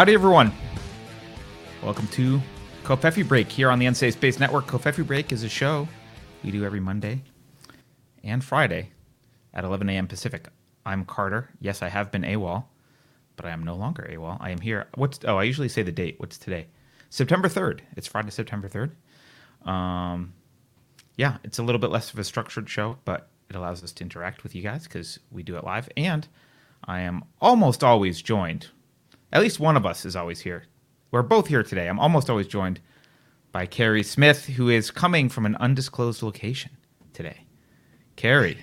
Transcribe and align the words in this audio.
Howdy, 0.00 0.14
everyone. 0.14 0.50
Welcome 1.82 2.06
to 2.12 2.40
Covfefe 2.84 3.28
Break 3.28 3.52
here 3.52 3.70
on 3.70 3.78
the 3.78 3.84
Unsafe 3.84 4.14
Space 4.14 4.40
Network. 4.40 4.66
Covfefe 4.66 5.06
Break 5.06 5.30
is 5.30 5.42
a 5.42 5.48
show 5.50 5.86
we 6.42 6.50
do 6.50 6.64
every 6.64 6.80
Monday 6.80 7.20
and 8.24 8.42
Friday 8.42 8.92
at 9.52 9.62
11 9.62 9.90
a.m. 9.90 10.06
Pacific. 10.06 10.48
I'm 10.86 11.04
Carter. 11.04 11.50
Yes, 11.60 11.82
I 11.82 11.90
have 11.90 12.10
been 12.10 12.22
AWOL, 12.22 12.64
but 13.36 13.44
I 13.44 13.50
am 13.50 13.62
no 13.62 13.74
longer 13.74 14.08
AWOL. 14.10 14.38
I 14.40 14.48
am 14.48 14.60
here. 14.60 14.86
What's 14.94 15.20
oh? 15.26 15.36
I 15.36 15.42
usually 15.42 15.68
say 15.68 15.82
the 15.82 15.92
date. 15.92 16.14
What's 16.16 16.38
today? 16.38 16.68
September 17.10 17.48
3rd. 17.48 17.80
It's 17.94 18.06
Friday, 18.06 18.30
September 18.30 18.70
3rd. 18.70 19.70
Um, 19.70 20.32
yeah, 21.18 21.36
it's 21.44 21.58
a 21.58 21.62
little 21.62 21.78
bit 21.78 21.90
less 21.90 22.10
of 22.10 22.18
a 22.18 22.24
structured 22.24 22.70
show, 22.70 22.96
but 23.04 23.28
it 23.50 23.54
allows 23.54 23.84
us 23.84 23.92
to 23.92 24.02
interact 24.02 24.44
with 24.44 24.54
you 24.54 24.62
guys 24.62 24.84
because 24.84 25.20
we 25.30 25.42
do 25.42 25.58
it 25.58 25.64
live. 25.64 25.90
And 25.94 26.26
I 26.86 27.00
am 27.00 27.22
almost 27.38 27.84
always 27.84 28.22
joined. 28.22 28.68
At 29.32 29.40
least 29.40 29.60
one 29.60 29.76
of 29.76 29.86
us 29.86 30.04
is 30.04 30.16
always 30.16 30.40
here. 30.40 30.64
We're 31.10 31.22
both 31.22 31.46
here 31.46 31.62
today. 31.62 31.88
I'm 31.88 32.00
almost 32.00 32.28
always 32.28 32.46
joined 32.46 32.80
by 33.52 33.66
Keri 33.66 34.02
Smith, 34.02 34.46
who 34.46 34.68
is 34.68 34.90
coming 34.90 35.28
from 35.28 35.46
an 35.46 35.56
undisclosed 35.56 36.22
location 36.22 36.70
today. 37.12 37.44
Keri. 38.16 38.58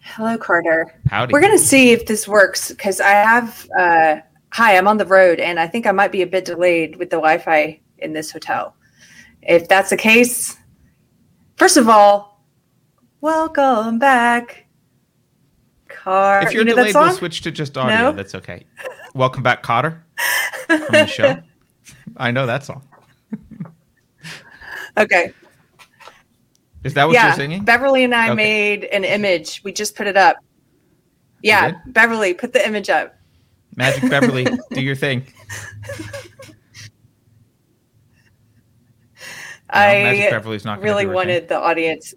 Hello, 0.00 0.36
Carter. 0.36 0.92
Howdy. 1.08 1.32
We're 1.32 1.40
going 1.40 1.56
to 1.56 1.58
see 1.58 1.92
if 1.92 2.06
this 2.06 2.28
works 2.28 2.70
because 2.70 3.00
I 3.00 3.10
have. 3.10 3.68
Uh, 3.78 4.16
hi, 4.50 4.76
I'm 4.76 4.88
on 4.88 4.98
the 4.98 5.06
road 5.06 5.40
and 5.40 5.58
I 5.58 5.66
think 5.66 5.86
I 5.86 5.92
might 5.92 6.12
be 6.12 6.22
a 6.22 6.26
bit 6.26 6.44
delayed 6.44 6.96
with 6.96 7.10
the 7.10 7.16
Wi 7.16 7.38
Fi 7.38 7.80
in 7.98 8.12
this 8.12 8.30
hotel. 8.30 8.74
If 9.42 9.68
that's 9.68 9.90
the 9.90 9.96
case, 9.96 10.56
first 11.56 11.76
of 11.76 11.88
all, 11.88 12.44
welcome 13.20 13.98
back. 13.98 14.66
Car. 16.02 16.42
If 16.42 16.52
you're 16.52 16.62
you 16.62 16.70
know 16.70 16.74
delayed, 16.74 16.94
we'll 16.94 17.12
switch 17.12 17.42
to 17.42 17.52
just 17.52 17.78
audio. 17.78 17.96
No? 17.96 18.12
That's 18.12 18.34
okay. 18.34 18.64
Welcome 19.14 19.44
back, 19.44 19.62
Kotter, 19.62 20.00
from 20.66 20.80
the 20.90 21.06
show. 21.06 21.40
I 22.16 22.32
know 22.32 22.44
that 22.46 22.64
song. 22.64 22.82
Okay. 24.98 25.32
Is 26.82 26.94
that 26.94 27.06
what 27.06 27.14
yeah. 27.14 27.28
you're 27.28 27.36
singing? 27.36 27.64
Beverly 27.64 28.02
and 28.02 28.14
I 28.14 28.26
Okay. 28.30 28.34
made 28.34 28.84
an 28.84 29.04
image. 29.04 29.62
We 29.64 29.72
just 29.72 29.94
put 29.94 30.08
it 30.08 30.16
up. 30.16 30.38
Yeah. 31.40 31.74
Beverly, 31.86 32.34
put 32.34 32.52
the 32.52 32.66
image 32.66 32.90
up. 32.90 33.14
Magic 33.76 34.10
Beverly, 34.10 34.46
do 34.72 34.80
your 34.80 34.96
thing. 34.96 35.24
I 39.70 40.26
really 40.80 41.06
wanted 41.06 41.48
the 41.48 41.58
audience. 41.58 42.12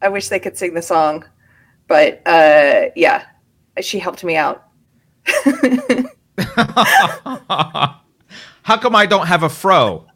I 0.00 0.08
wish 0.08 0.28
they 0.28 0.40
could 0.40 0.56
sing 0.56 0.74
the 0.74 0.82
song, 0.82 1.24
but 1.88 2.22
uh, 2.26 2.90
yeah, 2.94 3.24
she 3.80 3.98
helped 3.98 4.22
me 4.22 4.36
out. 4.36 4.64
How 8.62 8.76
come 8.76 8.94
I 8.94 9.06
don't 9.06 9.26
have 9.26 9.42
a 9.42 9.48
fro? 9.48 10.06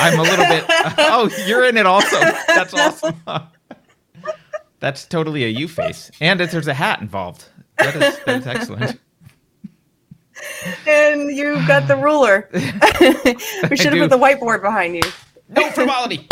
I'm 0.00 0.18
a 0.18 0.22
little 0.22 0.46
bit. 0.46 0.64
Oh, 1.14 1.30
you're 1.46 1.64
in 1.64 1.76
it 1.76 1.86
also. 1.86 2.18
That's 2.20 2.72
awesome. 2.74 3.20
That's 4.80 5.04
totally 5.06 5.44
a 5.44 5.48
you 5.48 5.68
face, 5.68 6.10
and 6.20 6.40
if 6.40 6.50
there's 6.50 6.66
a 6.66 6.74
hat 6.74 7.00
involved. 7.00 7.44
That 7.78 7.94
is, 7.96 8.18
that 8.24 8.40
is 8.40 8.46
excellent. 8.46 9.00
and 10.86 11.30
you've 11.30 11.66
got 11.68 11.86
the 11.88 11.96
ruler. 11.96 12.48
we 12.52 13.76
should 13.76 13.92
have 13.94 14.10
put 14.10 14.10
the 14.10 14.18
whiteboard 14.18 14.62
behind 14.62 14.96
you. 14.96 15.02
No 15.48 15.70
frivolity. 15.70 16.26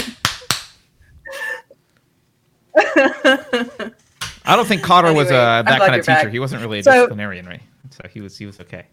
I 2.76 4.56
don't 4.56 4.66
think 4.66 4.82
Kotter 4.82 5.14
was 5.14 5.28
Anyway, 5.28 5.42
uh, 5.42 5.58
I'm 5.58 5.64
that 5.66 5.78
kind 5.80 5.94
of 5.94 6.00
teacher. 6.06 6.12
back. 6.24 6.28
He 6.32 6.38
wasn't 6.38 6.62
really 6.62 6.80
a 6.80 6.82
So- 6.82 6.92
disciplinarian, 6.92 7.46
right? 7.46 7.62
So 7.90 8.08
he 8.12 8.20
was 8.20 8.36
he 8.38 8.46
was 8.46 8.60
okay. 8.60 8.86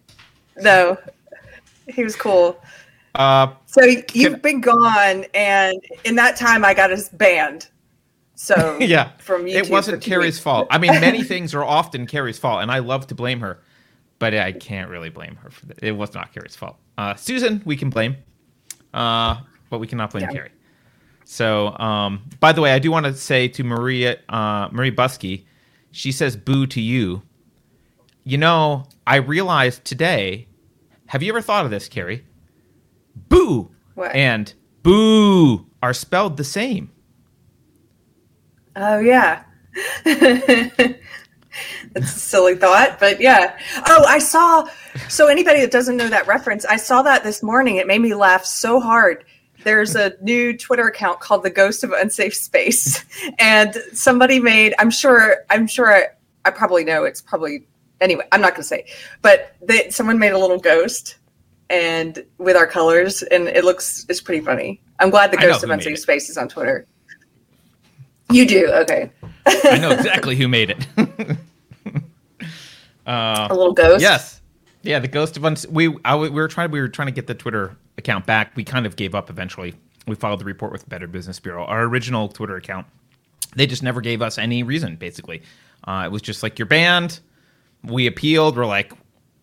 No, 0.58 0.98
he 1.88 2.04
was 2.04 2.16
cool. 2.16 2.62
Uh, 3.16 3.48
So 3.66 3.84
you've 3.84 4.06
Can- 4.08 4.40
been 4.42 4.62
gone, 4.62 5.26
and 5.34 5.80
in 6.04 6.16
that 6.16 6.36
time, 6.36 6.66
I 6.66 6.74
got 6.74 6.92
us 6.92 7.10
banned. 7.10 7.68
So 8.36 8.78
yeah, 8.82 9.12
from 9.20 9.46
YouTube 9.46 9.56
it 9.66 9.70
wasn't 9.70 10.04
Keri's 10.04 10.26
weeks. 10.36 10.40
fault. 10.40 10.68
I 10.70 10.78
mean, 10.78 10.92
many 11.00 11.24
things 11.24 11.54
are 11.56 11.64
often 11.64 12.06
Keri's 12.08 12.38
fault, 12.40 12.62
and 12.62 12.72
I 12.72 12.80
love 12.80 13.08
to 13.08 13.16
blame 13.16 13.40
her, 13.40 13.60
but 14.20 14.34
I 14.36 14.52
can't 14.52 14.90
really 14.90 15.10
blame 15.10 15.36
her 15.38 15.50
for 15.50 15.66
that. 15.68 15.80
It 15.82 15.94
was 15.94 16.14
not 16.14 16.34
Keri's 16.34 16.56
fault. 16.56 16.78
Uh, 16.98 17.16
Susan, 17.16 17.62
we 17.66 17.76
can 17.78 17.90
blame, 17.90 18.18
uh, 18.94 19.38
but 19.70 19.80
we 19.80 19.88
cannot 19.88 20.12
blame 20.12 20.24
Yeah. 20.26 20.32
Keri. 20.34 20.50
So, 21.30 21.78
um, 21.78 22.22
by 22.40 22.54
the 22.54 22.62
way, 22.62 22.72
I 22.72 22.80
do 22.80 22.90
want 22.90 23.06
to 23.06 23.14
say 23.14 23.50
to 23.50 23.64
Maria 23.66 24.18
uh, 24.30 24.70
Marie 24.72 24.94
Busky, 24.94 25.44
she 25.92 26.14
says 26.14 26.38
"boo" 26.38 26.66
to 26.68 26.80
you. 26.80 27.22
You 28.24 28.38
know, 28.38 28.86
I 29.06 29.18
realized 29.18 29.84
today. 29.84 30.48
Have 31.08 31.22
you 31.22 31.32
ever 31.34 31.42
thought 31.42 31.66
of 31.66 31.72
this, 31.72 31.90
Keri? 31.90 32.26
Boo 33.28 33.70
What? 33.96 34.16
and 34.16 34.54
boo 34.84 35.68
are 35.84 35.94
spelled 35.94 36.38
the 36.38 36.46
same. 36.46 36.92
Oh 38.78 39.00
yeah. 39.00 39.44
That's 40.06 40.96
a 41.96 42.20
silly 42.20 42.56
thought, 42.56 43.02
but 43.02 43.20
yeah. 43.20 43.58
Oh, 43.86 44.06
I 44.08 44.20
saw. 44.20 44.66
So 45.10 45.28
anybody 45.28 45.60
that 45.60 45.72
doesn't 45.72 45.98
know 45.98 46.08
that 46.08 46.26
reference, 46.26 46.64
I 46.66 46.78
saw 46.78 47.02
that 47.02 47.26
this 47.26 47.44
morning. 47.44 47.76
It 47.78 47.88
made 47.88 48.00
me 48.02 48.14
laugh 48.14 48.46
so 48.46 48.80
hard. 48.80 49.26
There's 49.68 49.98
a 49.98 50.14
new 50.22 50.58
Twitter 50.58 50.88
account 50.88 51.20
called 51.20 51.44
the 51.44 51.50
Ghost 51.50 51.84
of 51.84 51.92
Unsafe 51.92 52.34
Space, 52.34 53.04
and 53.38 53.76
somebody 53.92 54.40
made. 54.40 54.74
I'm 54.80 54.90
sure. 54.90 55.44
I'm 55.50 55.68
sure. 55.68 55.94
I, 55.94 56.06
I 56.46 56.52
probably 56.52 56.86
know. 56.86 57.04
It's 57.04 57.22
probably 57.22 57.68
anyway. 58.00 58.26
I'm 58.32 58.40
not 58.40 58.52
going 58.52 58.62
to 58.62 58.68
say, 58.68 58.86
but 59.22 59.58
they, 59.62 59.90
someone 59.90 60.20
made 60.20 60.32
a 60.32 60.38
little 60.38 60.58
ghost, 60.58 61.18
and 61.70 62.26
with 62.38 62.56
our 62.56 62.66
colors, 62.66 63.24
and 63.24 63.50
it 63.50 63.66
looks. 63.66 64.06
It's 64.08 64.22
pretty 64.22 64.42
funny. 64.42 64.80
I'm 65.02 65.10
glad 65.10 65.32
the 65.32 65.38
Ghost 65.38 65.66
of 65.66 65.70
Unsafe. 65.70 66.00
Space 66.00 66.30
is 66.30 66.38
on 66.38 66.48
Twitter. 66.48 66.88
You 68.32 68.46
do 68.48 68.72
okay. 68.72 69.12
I 69.46 69.80
know 69.80 69.92
exactly 69.92 70.38
who 70.38 70.48
made 70.48 70.70
it. 70.70 70.88
a 73.06 73.50
little 73.52 73.74
ghost. 73.74 74.02
yes, 74.02 74.37
yeah, 74.88 75.00
the 75.00 75.08
ghost 75.08 75.38
of 75.38 75.46
uns. 75.46 75.68
We 75.68 75.96
I, 76.06 76.16
we 76.16 76.30
were 76.30 76.48
trying 76.48 76.72
we 76.72 76.80
were 76.80 76.88
trying 76.88 77.08
to 77.08 77.12
get 77.12 77.28
the 77.28 77.36
Twitter 77.36 77.76
account 77.98 78.26
back. 78.26 78.56
We 78.56 78.64
kind 78.64 78.86
of 78.86 78.96
gave 78.96 79.16
up 79.16 79.30
eventually. 79.30 79.76
We 80.08 80.16
filed 80.16 80.40
the 80.40 80.46
report 80.46 80.72
with 80.72 80.88
Better 80.90 81.08
Business 81.08 81.40
Bureau. 81.40 81.66
Our 81.66 81.84
original 81.84 82.30
Twitter 82.30 82.56
account, 82.56 82.88
they 83.56 83.68
just 83.68 83.84
never 83.84 84.02
gave 84.02 84.22
us 84.22 84.38
any 84.38 84.64
reason. 84.64 84.96
Basically, 84.96 85.44
uh, 85.86 86.04
it 86.06 86.12
was 86.12 86.22
just 86.22 86.44
like 86.44 86.60
you're 86.60 86.66
banned. 86.68 87.20
We 87.84 88.08
appealed. 88.08 88.58
We're 88.58 88.66
like, 88.66 88.94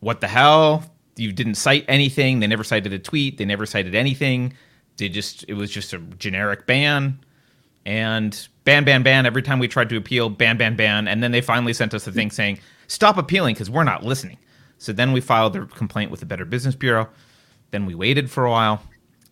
what 0.00 0.20
the 0.20 0.28
hell? 0.28 0.84
You 1.16 1.32
didn't 1.32 1.56
cite 1.56 1.84
anything. 1.88 2.40
They 2.40 2.46
never 2.46 2.64
cited 2.64 2.92
a 2.92 2.98
tweet. 2.98 3.38
They 3.38 3.44
never 3.44 3.66
cited 3.66 3.94
anything. 3.94 4.54
They 4.96 5.08
just 5.08 5.44
it 5.48 5.54
was 5.54 5.70
just 5.70 5.92
a 5.92 5.98
generic 5.98 6.66
ban. 6.66 7.18
and 7.86 8.48
ban, 8.64 8.84
ban, 8.84 9.02
ban. 9.02 9.26
Every 9.26 9.42
time 9.42 9.58
we 9.58 9.68
tried 9.68 9.88
to 9.90 9.96
appeal, 9.96 10.30
ban, 10.30 10.56
ban, 10.56 10.76
ban. 10.76 11.08
And 11.08 11.22
then 11.22 11.32
they 11.32 11.40
finally 11.40 11.72
sent 11.72 11.94
us 11.94 12.06
a 12.06 12.12
thing 12.12 12.30
saying, 12.30 12.58
stop 12.86 13.18
appealing 13.18 13.54
because 13.54 13.70
we're 13.70 13.84
not 13.84 14.04
listening. 14.04 14.38
So 14.78 14.92
then 14.92 15.12
we 15.12 15.20
filed 15.20 15.52
the 15.54 15.66
complaint 15.66 16.10
with 16.10 16.20
the 16.20 16.26
Better 16.26 16.44
Business 16.44 16.74
Bureau. 16.74 17.08
Then 17.70 17.86
we 17.86 17.94
waited 17.94 18.30
for 18.30 18.44
a 18.44 18.50
while. 18.50 18.82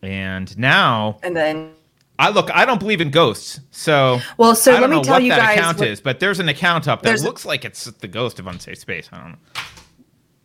And 0.02 0.56
now, 0.58 1.18
And 1.22 1.36
then, 1.36 1.72
I 2.18 2.30
look, 2.30 2.50
I 2.52 2.64
don't 2.64 2.80
believe 2.80 3.00
in 3.00 3.10
ghosts. 3.10 3.60
So, 3.70 4.20
well, 4.36 4.54
so 4.54 4.72
I 4.72 4.80
don't 4.80 4.82
let 4.82 4.90
me 4.90 4.96
know 4.96 5.02
tell 5.02 5.14
what 5.14 5.22
you 5.22 5.30
that 5.30 5.38
guys. 5.38 5.58
account 5.58 5.78
what- 5.78 5.88
is, 5.88 6.00
but 6.00 6.20
there's 6.20 6.40
an 6.40 6.48
account 6.48 6.88
up 6.88 7.02
that 7.02 7.20
looks 7.20 7.44
like 7.44 7.64
it's 7.64 7.84
the 7.84 8.08
ghost 8.08 8.38
of 8.38 8.46
Unsafe 8.46 8.78
Space. 8.78 9.08
I 9.12 9.18
don't 9.20 9.36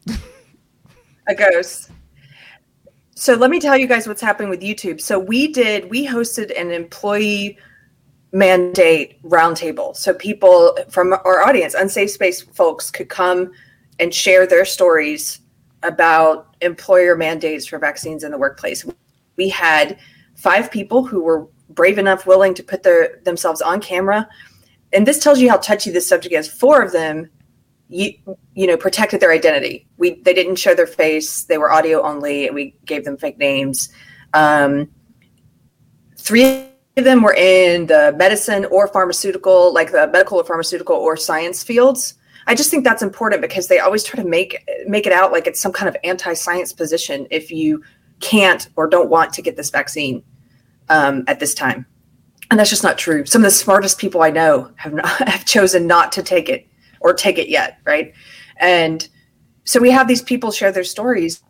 know. 0.07 0.15
a 1.27 1.35
ghost. 1.35 1.91
So 3.15 3.33
let 3.33 3.50
me 3.50 3.59
tell 3.59 3.75
you 3.77 3.88
guys 3.88 4.07
what's 4.07 4.21
happening 4.21 4.50
with 4.50 4.61
YouTube. 4.61 5.01
So 5.01 5.17
we 5.19 5.51
did, 5.51 5.89
we 5.89 6.07
hosted 6.07 6.57
an 6.59 6.71
employee 6.71 7.57
mandate 8.31 9.21
roundtable. 9.23 9.95
So 9.95 10.13
people 10.13 10.77
from 10.89 11.13
our 11.13 11.41
audience, 11.41 11.73
unsafe 11.73 12.11
space 12.11 12.41
folks, 12.41 12.91
could 12.91 13.09
come 13.09 13.51
and 13.99 14.13
share 14.13 14.45
their 14.45 14.65
stories 14.65 15.39
about 15.83 16.55
employer 16.61 17.15
mandates 17.15 17.65
for 17.65 17.79
vaccines 17.79 18.23
in 18.23 18.31
the 18.31 18.38
workplace. 18.38 18.85
We 19.35 19.49
had 19.49 19.97
five 20.35 20.71
people 20.71 21.05
who 21.05 21.23
were 21.23 21.47
brave 21.69 21.97
enough, 21.97 22.25
willing 22.25 22.53
to 22.55 22.63
put 22.63 22.83
their 22.83 23.19
themselves 23.23 23.61
on 23.61 23.81
camera. 23.81 24.27
And 24.94 25.05
this 25.05 25.19
tells 25.19 25.39
you 25.39 25.49
how 25.49 25.57
touchy 25.57 25.91
this 25.91 26.07
subject 26.07 26.33
is. 26.33 26.47
Four 26.47 26.81
of 26.81 26.91
them 26.91 27.29
you, 27.89 28.13
you 28.53 28.67
know 28.67 28.75
protected 28.75 29.19
their 29.19 29.31
identity 29.31 29.88
we 29.97 30.21
they 30.21 30.33
didn't 30.33 30.57
show 30.57 30.75
their 30.75 30.88
face 30.88 31.43
they 31.43 31.57
were 31.57 31.71
audio 31.71 32.01
only 32.01 32.47
and 32.47 32.55
we 32.55 32.75
gave 32.85 33.05
them 33.05 33.17
fake 33.17 33.38
names 33.38 33.89
um, 34.33 34.89
three 36.17 36.65
of 36.97 37.03
them 37.03 37.21
were 37.21 37.33
in 37.33 37.85
the 37.88 38.13
medicine 38.17 38.65
or 38.65 38.88
pharmaceutical 38.88 39.73
like 39.73 39.91
the 39.91 40.07
medical 40.07 40.38
or 40.39 40.43
pharmaceutical 40.43 40.95
or 40.95 41.15
science 41.15 41.63
fields 41.63 42.15
i 42.47 42.55
just 42.55 42.71
think 42.71 42.83
that's 42.83 43.03
important 43.03 43.41
because 43.41 43.67
they 43.67 43.79
always 43.79 44.03
try 44.03 44.21
to 44.21 44.27
make 44.27 44.67
make 44.88 45.05
it 45.05 45.13
out 45.13 45.31
like 45.31 45.47
it's 45.47 45.61
some 45.61 45.71
kind 45.71 45.88
of 45.88 45.95
anti-science 46.03 46.73
position 46.73 47.27
if 47.29 47.51
you 47.51 47.83
can't 48.19 48.69
or 48.75 48.88
don't 48.88 49.09
want 49.09 49.31
to 49.33 49.41
get 49.41 49.55
this 49.55 49.69
vaccine 49.69 50.23
um, 50.89 51.23
at 51.27 51.39
this 51.39 51.53
time 51.53 51.85
and 52.49 52.59
that's 52.59 52.69
just 52.69 52.83
not 52.83 52.97
true 52.97 53.25
some 53.25 53.41
of 53.41 53.45
the 53.45 53.51
smartest 53.51 53.99
people 53.99 54.21
i 54.23 54.29
know 54.29 54.71
have 54.75 54.94
not 54.94 55.07
have 55.27 55.45
chosen 55.45 55.85
not 55.85 56.11
to 56.11 56.23
take 56.23 56.49
it 56.49 56.67
or 56.99 57.13
take 57.13 57.38
it 57.38 57.49
yet, 57.49 57.79
right? 57.85 58.13
And 58.57 59.07
so 59.63 59.79
we 59.79 59.91
have 59.91 60.07
these 60.07 60.21
people 60.21 60.51
share 60.51 60.71
their 60.71 60.83
stories 60.83 61.43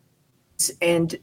and 0.81 1.15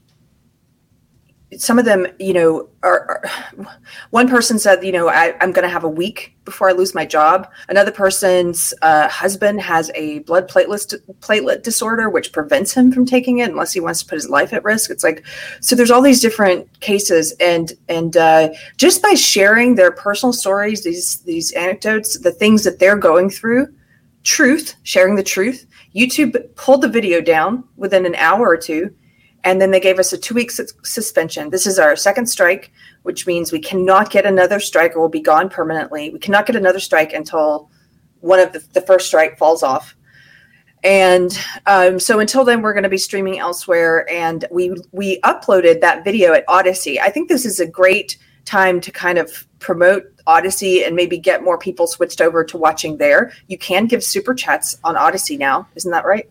some 1.57 1.77
of 1.77 1.85
them, 1.85 2.07
you 2.19 2.33
know, 2.33 2.67
are, 2.83 3.05
are 3.07 3.71
one 4.09 4.27
person 4.27 4.57
said, 4.57 4.83
you 4.83 4.91
know, 4.91 5.07
I, 5.07 5.35
am 5.41 5.51
going 5.51 5.63
to 5.63 5.69
have 5.69 5.83
a 5.83 5.89
week 5.89 6.35
before 6.43 6.69
I 6.69 6.73
lose 6.73 6.95
my 6.95 7.05
job. 7.05 7.49
Another 7.69 7.91
person's 7.91 8.73
uh, 8.81 9.07
husband 9.09 9.61
has 9.61 9.91
a 9.93 10.19
blood 10.19 10.49
platelet 10.49 10.95
platelet 11.19 11.63
disorder, 11.63 12.09
which 12.09 12.33
prevents 12.33 12.73
him 12.73 12.91
from 12.91 13.05
taking 13.05 13.39
it 13.39 13.49
unless 13.49 13.73
he 13.73 13.79
wants 13.79 14.01
to 14.01 14.05
put 14.07 14.15
his 14.15 14.29
life 14.29 14.53
at 14.53 14.63
risk. 14.63 14.89
It's 14.89 15.03
like, 15.03 15.25
so 15.61 15.75
there's 15.75 15.91
all 15.91 16.01
these 16.01 16.21
different 16.21 16.79
cases, 16.79 17.33
and 17.39 17.73
and 17.89 18.17
uh, 18.17 18.49
just 18.77 19.01
by 19.01 19.13
sharing 19.13 19.75
their 19.75 19.91
personal 19.91 20.33
stories, 20.33 20.83
these 20.83 21.21
these 21.21 21.51
anecdotes, 21.53 22.19
the 22.19 22.31
things 22.31 22.63
that 22.63 22.79
they're 22.79 22.97
going 22.97 23.29
through, 23.29 23.67
truth, 24.23 24.75
sharing 24.83 25.15
the 25.15 25.23
truth. 25.23 25.65
YouTube 25.95 26.35
pulled 26.55 26.81
the 26.81 26.89
video 26.89 27.21
down 27.21 27.63
within 27.77 28.05
an 28.05 28.15
hour 28.15 28.49
or 28.49 28.57
two 28.57 28.93
and 29.45 29.61
then 29.61 29.71
they 29.71 29.79
gave 29.79 29.99
us 29.99 30.11
a 30.11 30.17
two 30.17 30.33
week 30.33 30.51
su- 30.51 30.67
suspension. 30.83 31.51
This 31.51 31.65
is 31.67 31.79
our 31.79 31.95
second 31.95 32.25
strike, 32.25 32.73
which 33.03 33.25
means 33.27 33.51
we 33.51 33.59
cannot 33.59 34.09
get 34.09 34.25
another 34.25 34.59
strike 34.59 34.95
or 34.95 34.99
we'll 34.99 35.09
be 35.09 35.21
gone 35.21 35.49
permanently. 35.49 36.09
We 36.09 36.19
cannot 36.19 36.47
get 36.47 36.55
another 36.55 36.79
strike 36.79 37.13
until 37.13 37.69
one 38.19 38.39
of 38.39 38.51
the, 38.51 38.65
the 38.73 38.81
first 38.81 39.05
strike 39.07 39.37
falls 39.37 39.61
off. 39.61 39.95
And 40.83 41.39
um, 41.67 41.99
so 41.99 42.19
until 42.19 42.43
then, 42.43 42.61
we're 42.61 42.73
going 42.73 42.83
to 42.83 42.89
be 42.89 42.97
streaming 42.97 43.39
elsewhere. 43.39 44.09
And 44.11 44.45
we 44.51 44.75
we 44.91 45.21
uploaded 45.21 45.79
that 45.81 46.03
video 46.03 46.33
at 46.33 46.43
Odysee. 46.47 46.99
I 46.99 47.09
think 47.09 47.29
this 47.29 47.45
is 47.45 47.59
a 47.59 47.67
great 47.67 48.17
time 48.45 48.81
to 48.81 48.91
kind 48.91 49.17
of 49.17 49.47
promote 49.59 50.03
Odysee 50.27 50.83
and 50.83 50.95
maybe 50.95 51.17
get 51.17 51.43
more 51.43 51.57
people 51.57 51.87
switched 51.87 52.21
over 52.21 52.43
to 52.43 52.57
watching 52.57 52.97
there. 52.97 53.31
You 53.47 53.57
can 53.57 53.85
give 53.85 54.03
super 54.03 54.33
chats 54.33 54.77
on 54.83 54.95
Odysee 54.95 55.37
now, 55.37 55.67
isn't 55.75 55.91
that 55.91 56.05
right? 56.05 56.29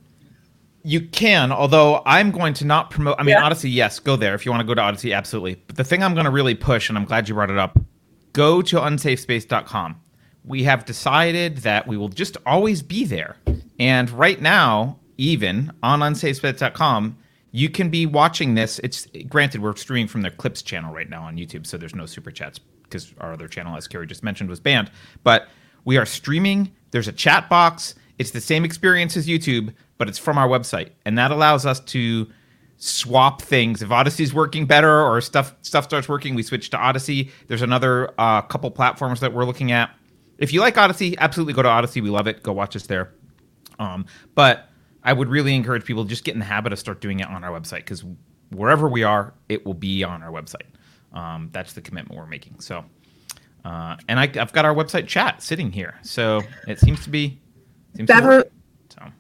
You 0.87 1.01
can, 1.01 1.51
although 1.51 2.03
I'm 2.05 2.31
going 2.31 2.53
to 2.55 2.67
not 2.67 2.91
promote. 2.91 3.17
I 3.19 3.23
mean, 3.23 3.35
yeah. 3.37 3.47
Odysee, 3.47 3.71
yes, 3.71 3.99
go 3.99 4.17
there 4.17 4.35
if 4.35 4.45
you 4.45 4.53
want 4.53 4.61
to 4.61 4.67
go 4.67 4.75
to 4.75 4.83
Odysee, 4.83 5.15
absolutely. 5.15 5.55
But 5.67 5.77
the 5.77 5.85
thing 5.85 6.03
I'm 6.03 6.13
going 6.13 6.27
to 6.27 6.31
really 6.31 6.55
push, 6.55 6.91
and 6.91 6.99
I'm 6.99 7.07
glad 7.07 7.27
you 7.27 7.35
brought 7.35 7.51
it 7.51 7.57
up, 7.57 7.79
go 8.35 8.61
to 8.61 8.77
unsafespace.com. 8.77 10.01
We 10.45 10.65
have 10.65 10.85
decided 10.85 11.59
that 11.59 11.87
we 11.87 11.97
will 11.97 12.11
just 12.11 12.37
always 12.45 12.83
be 12.83 13.07
there. 13.07 13.37
And 13.79 14.11
right 14.11 14.41
now, 14.43 14.99
even 15.17 15.73
on 15.83 16.01
unsafespace.com, 16.01 17.17
you 17.51 17.71
can 17.71 17.89
be 17.89 18.05
watching 18.05 18.55
this. 18.55 18.79
It's 18.81 19.07
granted 19.29 19.63
we're 19.63 19.77
streaming 19.77 20.09
from 20.09 20.21
the 20.21 20.31
Clips 20.31 20.61
channel 20.61 20.93
right 20.93 21.09
now 21.09 21.23
on 21.23 21.37
YouTube, 21.37 21.67
so 21.67 21.79
there's 21.79 21.95
no 21.95 22.05
super 22.05 22.31
chats 22.31 22.59
because 22.83 23.15
our 23.21 23.33
other 23.33 23.49
channel, 23.49 23.75
as 23.77 23.89
Keri 23.89 24.07
just 24.07 24.23
mentioned, 24.23 24.51
was 24.51 24.61
banned. 24.61 24.91
But 25.23 25.49
we 25.85 25.97
are 25.97 26.05
streaming. 26.05 26.73
There's 26.91 27.09
a 27.09 27.13
chat 27.13 27.49
box. 27.49 27.95
It's 28.19 28.33
the 28.33 28.41
same 28.41 28.65
experience 28.65 29.17
as 29.17 29.27
YouTube, 29.27 29.73
but 29.99 30.09
it's 30.09 30.19
from 30.19 30.39
our 30.39 30.49
website, 30.49 30.91
and 31.05 31.19
that 31.19 31.31
allows 31.31 31.67
us 31.67 31.81
to 31.81 32.29
swap 32.77 33.41
things. 33.41 33.83
If 33.83 33.91
Odysee's 33.91 34.35
working 34.35 34.67
better 34.67 35.03
or 35.03 35.21
stuff 35.21 35.55
stuff 35.63 35.85
starts 35.85 36.09
working, 36.09 36.35
we 36.35 36.43
switch 36.43 36.71
to 36.71 36.77
Odysee. 36.77 37.31
There's 37.49 37.63
another 37.63 38.13
uh, 38.19 38.43
couple 38.43 38.71
platforms 38.71 39.21
that 39.21 39.33
we're 39.33 39.45
looking 39.45 39.73
at. 39.73 39.91
If 40.39 40.53
you 40.53 40.61
like 40.61 40.77
Odysee, 40.77 41.17
absolutely 41.19 41.55
go 41.55 41.63
to 41.63 41.69
Odysee. 41.69 42.01
We 42.01 42.11
love 42.11 42.27
it. 42.27 42.43
Go 42.43 42.53
watch 42.53 42.75
us 42.77 42.87
there. 42.87 43.13
Um, 43.79 44.07
but 44.35 44.69
I 45.03 45.13
would 45.13 45.29
really 45.29 45.55
encourage 45.55 45.85
people 45.85 46.05
just 46.05 46.25
get 46.25 46.35
in 46.35 46.41
the 46.41 46.47
habit 46.47 46.73
of 46.73 46.79
start 46.79 47.01
doing 47.01 47.21
it 47.21 47.29
on 47.29 47.45
our 47.45 47.59
website 47.59 47.79
because 47.79 48.05
wherever 48.51 48.89
we 48.89 49.03
are, 49.03 49.35
it 49.49 49.65
will 49.65 49.75
be 49.75 50.03
on 50.03 50.23
our 50.23 50.31
website. 50.31 50.67
Um, 51.13 51.51
that's 51.53 51.75
the 51.75 51.81
commitment 51.81 52.19
we're 52.19 52.27
making. 52.27 52.61
So, 52.61 52.85
uh, 53.65 53.97
and 54.09 54.19
I, 54.19 54.31
have 54.35 54.53
got 54.53 54.65
our 54.65 54.75
website 54.75 55.07
chat 55.07 55.43
sitting 55.43 55.71
here, 55.71 55.95
so 56.03 56.43
it 56.67 56.81
seems 56.81 57.05
to 57.05 57.11
be. 57.11 57.41
Seems 57.97 58.09
to 58.09 58.15
So 58.89 59.13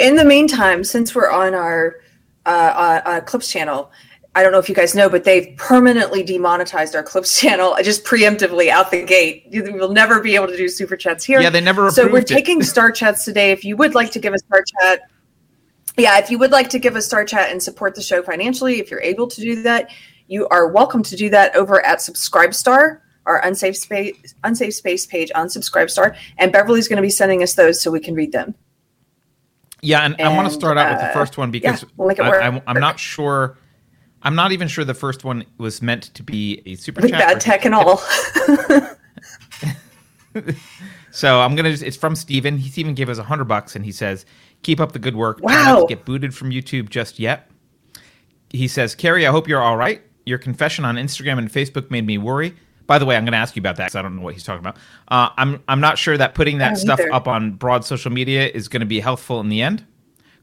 in 0.00 0.16
the 0.16 0.24
meantime, 0.24 0.84
since 0.84 1.14
we're 1.14 1.30
on 1.30 1.54
our 1.54 1.96
uh, 2.46 2.48
uh, 2.48 3.02
uh, 3.04 3.20
Clips 3.20 3.48
channel, 3.48 3.90
I 4.34 4.42
don't 4.42 4.52
know 4.52 4.58
if 4.58 4.68
you 4.68 4.74
guys 4.74 4.94
know, 4.94 5.08
but 5.08 5.24
they've 5.24 5.56
permanently 5.56 6.22
demonetized 6.22 6.94
our 6.94 7.02
Clips 7.02 7.40
channel 7.40 7.76
just 7.82 8.04
preemptively 8.04 8.68
out 8.68 8.90
the 8.90 9.02
gate. 9.02 9.46
You 9.50 9.72
will 9.74 9.92
never 9.92 10.20
be 10.20 10.34
able 10.34 10.46
to 10.46 10.56
do 10.56 10.68
super 10.68 10.96
chats 10.96 11.24
here. 11.24 11.40
Yeah, 11.40 11.50
they 11.50 11.60
never. 11.60 11.90
So 11.90 12.10
we're 12.10 12.18
it. 12.18 12.26
taking 12.26 12.62
star 12.62 12.90
chats 12.90 13.24
today. 13.24 13.50
If 13.50 13.64
you 13.64 13.76
would 13.76 13.94
like 13.94 14.10
to 14.12 14.18
give 14.18 14.34
a 14.34 14.38
star 14.38 14.62
chat, 14.62 15.00
yeah, 15.96 16.18
if 16.18 16.30
you 16.30 16.38
would 16.38 16.52
like 16.52 16.68
to 16.70 16.78
give 16.78 16.96
a 16.96 17.02
star 17.02 17.24
chat 17.24 17.50
and 17.50 17.62
support 17.62 17.94
the 17.94 18.02
show 18.02 18.22
financially, 18.22 18.78
if 18.78 18.90
you're 18.90 19.00
able 19.00 19.26
to 19.26 19.40
do 19.40 19.62
that, 19.62 19.90
you 20.28 20.46
are 20.48 20.68
welcome 20.68 21.02
to 21.02 21.16
do 21.16 21.30
that 21.30 21.54
over 21.56 21.84
at 21.84 21.98
Subscribestar, 21.98 23.00
our 23.24 23.44
unsafe 23.44 23.76
space 23.76 24.34
unsafe 24.44 24.74
space 24.74 25.06
page 25.06 25.30
on 25.34 25.46
Subscribestar, 25.46 26.16
and 26.38 26.52
Beverly's 26.52 26.88
going 26.88 26.96
to 26.96 27.02
be 27.02 27.10
sending 27.10 27.42
us 27.42 27.54
those 27.54 27.80
so 27.80 27.90
we 27.90 28.00
can 28.00 28.14
read 28.14 28.32
them. 28.32 28.54
Yeah, 29.82 30.00
and, 30.00 30.18
and 30.18 30.28
I 30.28 30.34
want 30.34 30.48
to 30.48 30.54
start 30.54 30.78
out 30.78 30.88
uh, 30.88 30.92
with 30.92 31.00
the 31.00 31.10
uh, 31.10 31.12
first 31.12 31.36
one 31.38 31.50
because 31.50 31.82
yeah, 31.82 31.88
we'll 31.96 32.10
I, 32.22 32.62
am 32.66 32.80
not 32.80 32.98
sure. 32.98 33.58
I'm 34.22 34.34
not 34.34 34.52
even 34.52 34.68
sure 34.68 34.84
the 34.84 34.94
first 34.94 35.24
one 35.24 35.44
was 35.58 35.82
meant 35.82 36.14
to 36.14 36.22
be 36.22 36.62
a 36.66 36.74
super 36.76 37.02
with 37.02 37.10
chat. 37.10 37.20
Bad 37.20 37.40
tech 37.40 37.64
and 37.64 37.74
all. 37.74 37.98
so 41.10 41.40
I'm 41.40 41.54
gonna. 41.54 41.70
Just, 41.70 41.82
it's 41.82 41.96
from 41.96 42.16
Steven. 42.16 42.58
He 42.58 42.80
even 42.80 42.94
gave 42.94 43.08
us 43.08 43.18
a 43.18 43.22
hundred 43.22 43.44
bucks, 43.44 43.76
and 43.76 43.84
he 43.84 43.92
says, 43.92 44.24
"Keep 44.62 44.80
up 44.80 44.92
the 44.92 44.98
good 44.98 45.16
work. 45.16 45.40
Wow. 45.42 45.82
To 45.82 45.86
get 45.86 46.04
booted 46.04 46.34
from 46.34 46.50
YouTube 46.50 46.88
just 46.88 47.18
yet." 47.18 47.50
He 48.50 48.68
says, 48.68 48.94
"Keri, 48.94 49.26
I 49.26 49.30
hope 49.30 49.46
you're 49.46 49.62
all 49.62 49.76
right. 49.76 50.02
Your 50.24 50.38
confession 50.38 50.84
on 50.84 50.96
Instagram 50.96 51.38
and 51.38 51.52
Facebook 51.52 51.90
made 51.90 52.06
me 52.06 52.18
worry. 52.18 52.54
By 52.86 52.98
the 52.98 53.04
way, 53.04 53.16
I'm 53.16 53.24
going 53.24 53.32
to 53.32 53.38
ask 53.38 53.56
you 53.56 53.60
about 53.60 53.76
that 53.76 53.86
because 53.86 53.96
I 53.96 54.02
don't 54.02 54.16
know 54.16 54.22
what 54.22 54.34
he's 54.34 54.44
talking 54.44 54.60
about. 54.60 54.76
Uh, 55.08 55.30
I'm 55.36 55.62
I'm 55.66 55.80
not 55.80 55.98
sure 55.98 56.16
that 56.16 56.34
putting 56.34 56.58
that 56.58 56.78
stuff 56.78 57.00
either. 57.00 57.12
up 57.12 57.26
on 57.26 57.52
broad 57.52 57.84
social 57.84 58.12
media 58.12 58.46
is 58.46 58.68
going 58.68 58.80
to 58.80 58.86
be 58.86 59.00
helpful 59.00 59.40
in 59.40 59.48
the 59.48 59.60
end. 59.60 59.84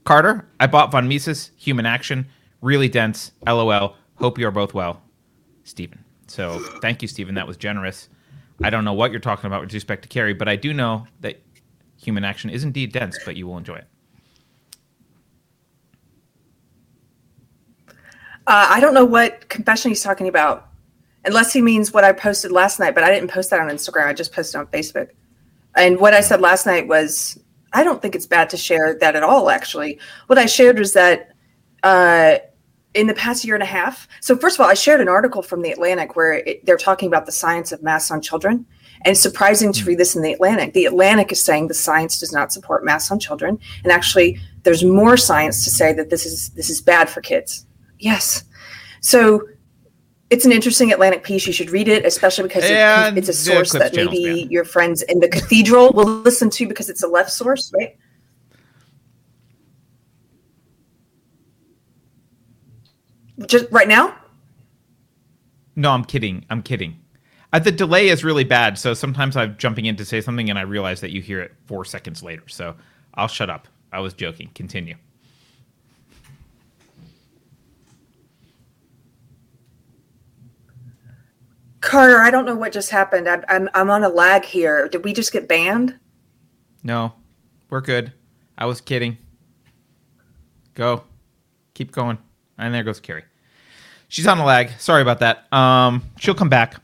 Carter, 0.04 0.46
I 0.60 0.66
bought 0.66 0.92
Von 0.92 1.08
Mises 1.08 1.50
Human 1.56 1.86
Action, 1.86 2.26
really 2.60 2.88
dense. 2.88 3.32
LOL. 3.46 3.96
Hope 4.16 4.38
you 4.38 4.46
are 4.46 4.50
both 4.50 4.74
well, 4.74 5.02
Stephen. 5.64 6.04
So 6.26 6.58
thank 6.82 7.00
you, 7.00 7.08
Stephen. 7.08 7.34
That 7.34 7.46
was 7.46 7.56
generous. 7.56 8.08
I 8.62 8.70
don't 8.70 8.84
know 8.84 8.92
what 8.92 9.10
you're 9.10 9.20
talking 9.20 9.46
about 9.46 9.62
with 9.62 9.72
respect 9.72 10.02
to 10.02 10.08
Keri, 10.08 10.34
but 10.34 10.48
I 10.48 10.56
do 10.56 10.72
know 10.72 11.06
that 11.20 11.40
Human 11.96 12.24
Action 12.24 12.50
is 12.50 12.62
indeed 12.62 12.92
dense, 12.92 13.18
but 13.24 13.36
you 13.36 13.46
will 13.46 13.56
enjoy 13.58 13.76
it. 13.76 13.86
Uh, 18.46 18.68
I 18.68 18.80
don't 18.80 18.92
know 18.92 19.06
what 19.06 19.48
confession 19.48 19.90
he's 19.90 20.02
talking 20.02 20.28
about 20.28 20.68
unless 21.24 21.52
he 21.52 21.62
means 21.62 21.92
what 21.92 22.04
I 22.04 22.12
posted 22.12 22.52
last 22.52 22.78
night, 22.78 22.94
but 22.94 23.04
I 23.04 23.10
didn't 23.10 23.30
post 23.30 23.50
that 23.50 23.60
on 23.60 23.68
Instagram. 23.68 24.06
I 24.06 24.12
just 24.12 24.32
posted 24.32 24.58
on 24.60 24.66
Facebook. 24.66 25.10
And 25.76 25.98
what 25.98 26.14
I 26.14 26.20
said 26.20 26.40
last 26.40 26.66
night 26.66 26.86
was, 26.86 27.38
I 27.72 27.82
don't 27.82 28.00
think 28.00 28.14
it's 28.14 28.26
bad 28.26 28.50
to 28.50 28.56
share 28.56 28.96
that 29.00 29.16
at 29.16 29.22
all, 29.22 29.50
actually. 29.50 29.98
What 30.28 30.38
I 30.38 30.46
shared 30.46 30.78
was 30.78 30.92
that 30.92 31.32
uh, 31.82 32.36
in 32.94 33.08
the 33.08 33.14
past 33.14 33.44
year 33.44 33.54
and 33.54 33.62
a 33.62 33.66
half, 33.66 34.06
so 34.20 34.36
first 34.36 34.56
of 34.56 34.60
all, 34.60 34.70
I 34.70 34.74
shared 34.74 35.00
an 35.00 35.08
article 35.08 35.42
from 35.42 35.62
The 35.62 35.72
Atlantic 35.72 36.14
where 36.14 36.34
it, 36.34 36.64
they're 36.64 36.76
talking 36.76 37.08
about 37.08 37.26
the 37.26 37.32
science 37.32 37.72
of 37.72 37.82
masks 37.82 38.10
on 38.10 38.20
children. 38.20 38.64
And 39.04 39.12
it's 39.12 39.20
surprising 39.20 39.72
to 39.72 39.84
read 39.84 39.98
this 39.98 40.14
in 40.14 40.22
The 40.22 40.32
Atlantic. 40.32 40.72
The 40.72 40.86
Atlantic 40.86 41.32
is 41.32 41.42
saying 41.42 41.66
the 41.68 41.74
science 41.74 42.20
does 42.20 42.32
not 42.32 42.52
support 42.52 42.84
masks 42.84 43.10
on 43.10 43.18
children. 43.18 43.58
And 43.82 43.92
actually, 43.92 44.38
there's 44.62 44.84
more 44.84 45.16
science 45.16 45.64
to 45.64 45.70
say 45.70 45.92
that 45.92 46.10
this 46.10 46.24
is 46.24 46.50
this 46.50 46.70
is 46.70 46.80
bad 46.80 47.10
for 47.10 47.20
kids. 47.20 47.66
Yes. 47.98 48.44
So 49.00 49.42
it's 50.34 50.44
an 50.44 50.50
interesting 50.50 50.92
Atlantic 50.92 51.22
piece. 51.22 51.46
You 51.46 51.52
should 51.52 51.70
read 51.70 51.86
it, 51.86 52.04
especially 52.04 52.42
because 52.42 52.64
it, 52.64 53.16
it's 53.16 53.28
a 53.28 53.32
source 53.32 53.70
that 53.70 53.94
maybe 53.94 54.48
your 54.50 54.64
friends 54.64 55.00
in 55.02 55.20
the 55.20 55.28
cathedral 55.28 55.92
will 55.92 56.06
listen 56.22 56.50
to 56.50 56.66
because 56.66 56.90
it's 56.90 57.04
a 57.04 57.06
left 57.06 57.30
source, 57.30 57.72
right? 57.78 57.96
Just 63.46 63.66
right 63.70 63.86
now? 63.86 64.16
No, 65.76 65.92
I'm 65.92 66.04
kidding. 66.04 66.44
I'm 66.50 66.62
kidding. 66.62 66.98
Uh, 67.52 67.60
the 67.60 67.70
delay 67.70 68.08
is 68.08 68.24
really 68.24 68.42
bad, 68.42 68.76
so 68.76 68.92
sometimes 68.92 69.36
I'm 69.36 69.56
jumping 69.56 69.84
in 69.84 69.94
to 69.96 70.04
say 70.04 70.20
something 70.20 70.50
and 70.50 70.58
I 70.58 70.62
realize 70.62 71.00
that 71.02 71.12
you 71.12 71.22
hear 71.22 71.40
it 71.40 71.52
four 71.66 71.84
seconds 71.84 72.24
later. 72.24 72.48
So 72.48 72.74
I'll 73.14 73.28
shut 73.28 73.50
up. 73.50 73.68
I 73.92 74.00
was 74.00 74.14
joking. 74.14 74.50
Continue. 74.56 74.96
Carter, 81.84 82.18
I 82.18 82.30
don't 82.30 82.46
know 82.46 82.54
what 82.54 82.72
just 82.72 82.88
happened. 82.88 83.28
I'm, 83.28 83.44
I'm, 83.46 83.68
I'm 83.74 83.90
on 83.90 84.02
a 84.04 84.08
lag 84.08 84.42
here. 84.42 84.88
Did 84.88 85.04
we 85.04 85.12
just 85.12 85.32
get 85.32 85.46
banned? 85.46 85.94
No, 86.82 87.12
we're 87.68 87.82
good. 87.82 88.10
I 88.56 88.64
was 88.64 88.80
kidding. 88.80 89.18
Go, 90.72 91.04
keep 91.74 91.92
going. 91.92 92.16
And 92.56 92.74
there 92.74 92.84
goes 92.84 93.00
Keri. 93.00 93.24
She's 94.08 94.26
on 94.26 94.38
a 94.38 94.46
lag. 94.46 94.70
Sorry 94.78 95.02
about 95.02 95.18
that. 95.20 95.52
Um, 95.52 96.02
she'll 96.18 96.34
come 96.34 96.48
back. 96.48 96.80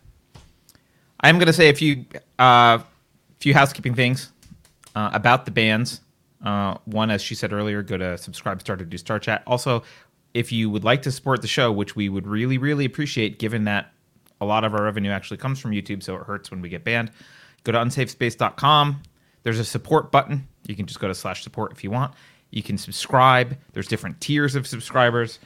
I'm 1.20 1.38
gonna 1.38 1.52
say 1.54 1.70
a 1.70 1.74
few, 1.74 2.04
uh, 2.38 2.80
few 3.38 3.54
housekeeping 3.54 3.94
things 3.94 4.32
uh, 4.94 5.10
about 5.14 5.46
the 5.46 5.50
bands. 5.50 6.02
Uh, 6.44 6.76
one, 6.84 7.10
as 7.10 7.22
she 7.22 7.34
said 7.34 7.54
earlier, 7.54 7.82
go 7.82 7.96
to 7.96 8.18
subscribe, 8.18 8.60
start 8.60 8.78
to 8.80 8.84
do 8.84 8.98
Star 8.98 9.18
Chat. 9.18 9.42
Also, 9.46 9.82
if 10.34 10.52
you 10.52 10.68
would 10.68 10.84
like 10.84 11.00
to 11.02 11.10
support 11.10 11.40
the 11.40 11.48
show, 11.48 11.72
which 11.72 11.96
we 11.96 12.10
would 12.10 12.26
really, 12.26 12.58
really 12.58 12.84
appreciate, 12.84 13.38
given 13.38 13.64
that 13.64 13.92
a 14.40 14.44
lot 14.44 14.64
of 14.64 14.74
our 14.74 14.82
revenue 14.82 15.10
actually 15.10 15.36
comes 15.36 15.58
from 15.58 15.72
YouTube, 15.72 16.02
so 16.02 16.16
it 16.16 16.22
hurts 16.22 16.50
when 16.50 16.60
we 16.60 16.68
get 16.68 16.84
banned. 16.84 17.10
Go 17.64 17.72
to 17.72 17.78
unsafespace.com. 17.78 19.02
There's 19.42 19.58
a 19.58 19.64
support 19.64 20.10
button. 20.10 20.46
You 20.66 20.74
can 20.74 20.86
just 20.86 21.00
go 21.00 21.08
to 21.08 21.14
slash 21.14 21.42
support 21.42 21.72
if 21.72 21.84
you 21.84 21.90
want. 21.90 22.14
You 22.50 22.62
can 22.62 22.78
subscribe. 22.78 23.56
There's 23.72 23.86
different 23.86 24.20
tiers 24.20 24.54
of 24.54 24.66
subscribers. 24.66 25.38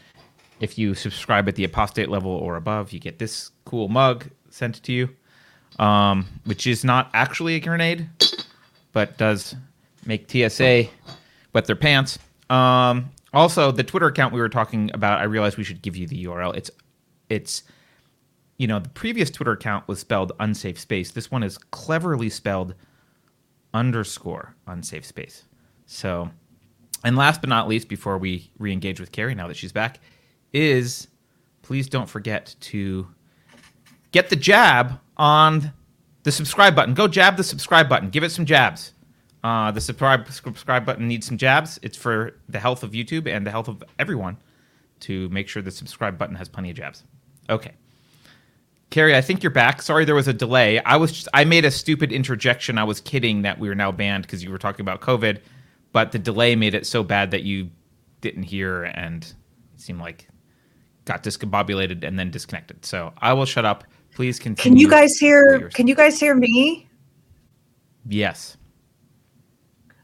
If 0.61 0.79
you 0.79 0.95
subscribe 0.95 1.49
at 1.49 1.57
the 1.57 1.65
apostate 1.65 2.09
level 2.09 2.31
or 2.31 2.57
above, 2.57 2.93
you 2.93 3.01
get 3.01 3.19
this 3.19 3.51
cool 3.65 3.89
mug 3.89 4.27
sent 4.51 4.83
to 4.85 4.93
you, 4.93 5.09
um, 5.79 6.27
which 6.45 6.67
is 6.67 6.85
not 6.85 7.11
actually 7.13 7.57
a 7.57 7.61
grenade, 7.61 8.09
but 8.93 9.19
does 9.19 9.57
make 10.07 10.31
TSA 10.31 10.85
wet 11.53 11.67
their 11.67 11.77
pants. 11.77 12.19
Um, 12.49 13.11
also, 13.33 13.73
the 13.73 13.83
Twitter 13.83 14.07
account 14.07 14.33
we 14.33 14.41
were 14.41 14.49
talking 14.49 14.91
about, 14.95 15.19
I 15.21 15.25
realized 15.25 15.59
we 15.59 15.65
should 15.65 15.83
give 15.83 15.97
you 15.97 16.07
the 16.07 16.25
URL. 16.25 16.57
It's 16.57 16.71
it's 17.29 17.65
you 18.57 18.67
know 18.67 18.79
the 18.79 18.89
previous 18.91 19.31
Twitter 19.31 19.53
account 19.53 19.89
was 19.89 19.99
spelled 19.99 20.33
unsafe 20.41 20.79
space. 20.79 21.11
This 21.11 21.31
one 21.31 21.43
is 21.43 21.59
cleverly 21.59 22.31
spelled 22.31 22.75
underscore 23.73 24.55
unsafe 24.67 25.05
space. 25.05 25.45
So, 25.87 26.31
and 27.05 27.17
last 27.17 27.41
but 27.41 27.51
not 27.51 27.69
least, 27.69 27.89
before 27.89 28.19
we 28.19 28.51
re-engage 28.59 29.01
with 29.01 29.13
Keri 29.13 29.35
now 29.35 29.49
that 29.49 29.57
she's 29.57 29.73
back, 29.73 30.01
is 30.53 31.09
please 31.63 31.89
don't 31.89 32.09
forget 32.09 32.55
to 32.61 33.07
get 34.13 34.31
the 34.31 34.37
jab 34.37 35.01
on 35.17 35.73
the 36.23 36.33
subscribe 36.33 36.75
button. 36.75 36.95
Go 36.95 37.09
jab 37.09 37.37
the 37.37 37.45
subscribe 37.45 37.89
button. 37.89 38.11
Give 38.11 38.23
it 38.23 38.31
some 38.31 38.47
jabs. 38.47 38.93
Uh, 39.43 39.71
the 39.71 39.81
subscribe 39.81 40.31
subscribe 40.31 40.87
button 40.87 41.07
needs 41.07 41.27
some 41.27 41.37
jabs. 41.37 41.79
It's 41.83 41.99
for 41.99 42.39
the 42.49 42.59
health 42.61 42.83
of 42.83 42.93
YouTube 42.93 43.27
and 43.27 43.47
the 43.47 43.51
health 43.51 43.69
of 43.69 43.85
everyone 43.99 44.39
to 45.01 45.29
make 45.29 45.49
sure 45.49 45.61
the 45.61 45.71
subscribe 45.71 46.17
button 46.17 46.37
has 46.37 46.49
plenty 46.49 46.71
of 46.71 46.77
jabs. 46.77 47.05
Okay. 47.51 47.73
Keri, 48.95 49.17
I 49.17 49.23
think 49.23 49.43
you're 49.43 49.51
back. 49.51 49.83
Sorry 49.83 50.05
there 50.05 50.15
was 50.15 50.29
a 50.29 50.33
delay. 50.33 50.79
I 50.85 50.95
was 50.95 51.11
just, 51.11 51.29
I 51.35 51.43
made 51.43 51.65
a 51.65 51.71
stupid 51.73 52.13
interjection. 52.13 52.79
I 52.79 52.85
was 52.85 53.01
kidding 53.01 53.43
that 53.43 53.59
we 53.59 53.69
were 53.69 53.75
now 53.75 53.91
banned 53.91 54.23
because 54.23 54.45
you 54.45 54.53
were 54.53 54.59
talking 54.59 54.83
about 54.83 55.01
COVID, 55.01 55.41
but 55.91 56.13
the 56.13 56.19
delay 56.21 56.55
made 56.55 56.75
it 56.75 56.87
so 56.87 57.03
bad 57.03 57.33
that 57.33 57.43
you 57.43 57.71
didn't 58.21 58.45
hear 58.45 58.85
and 58.85 59.25
it 59.25 59.81
seemed 59.81 59.99
like 59.99 60.29
got 61.07 61.25
discombobulated 61.25 62.05
and 62.05 62.17
then 62.17 62.31
disconnected. 62.31 62.85
So 62.87 63.13
I 63.19 63.33
will 63.33 63.47
shut 63.47 63.65
up. 63.65 63.83
Please 64.15 64.39
continue. 64.39 64.77
Can 64.77 64.81
you 64.81 64.89
guys 64.89 65.19
hear? 65.19 65.69
Can 65.71 65.89
you 65.89 65.97
guys 65.97 66.21
hear 66.21 66.37
me? 66.37 66.89
Yes. 68.07 68.57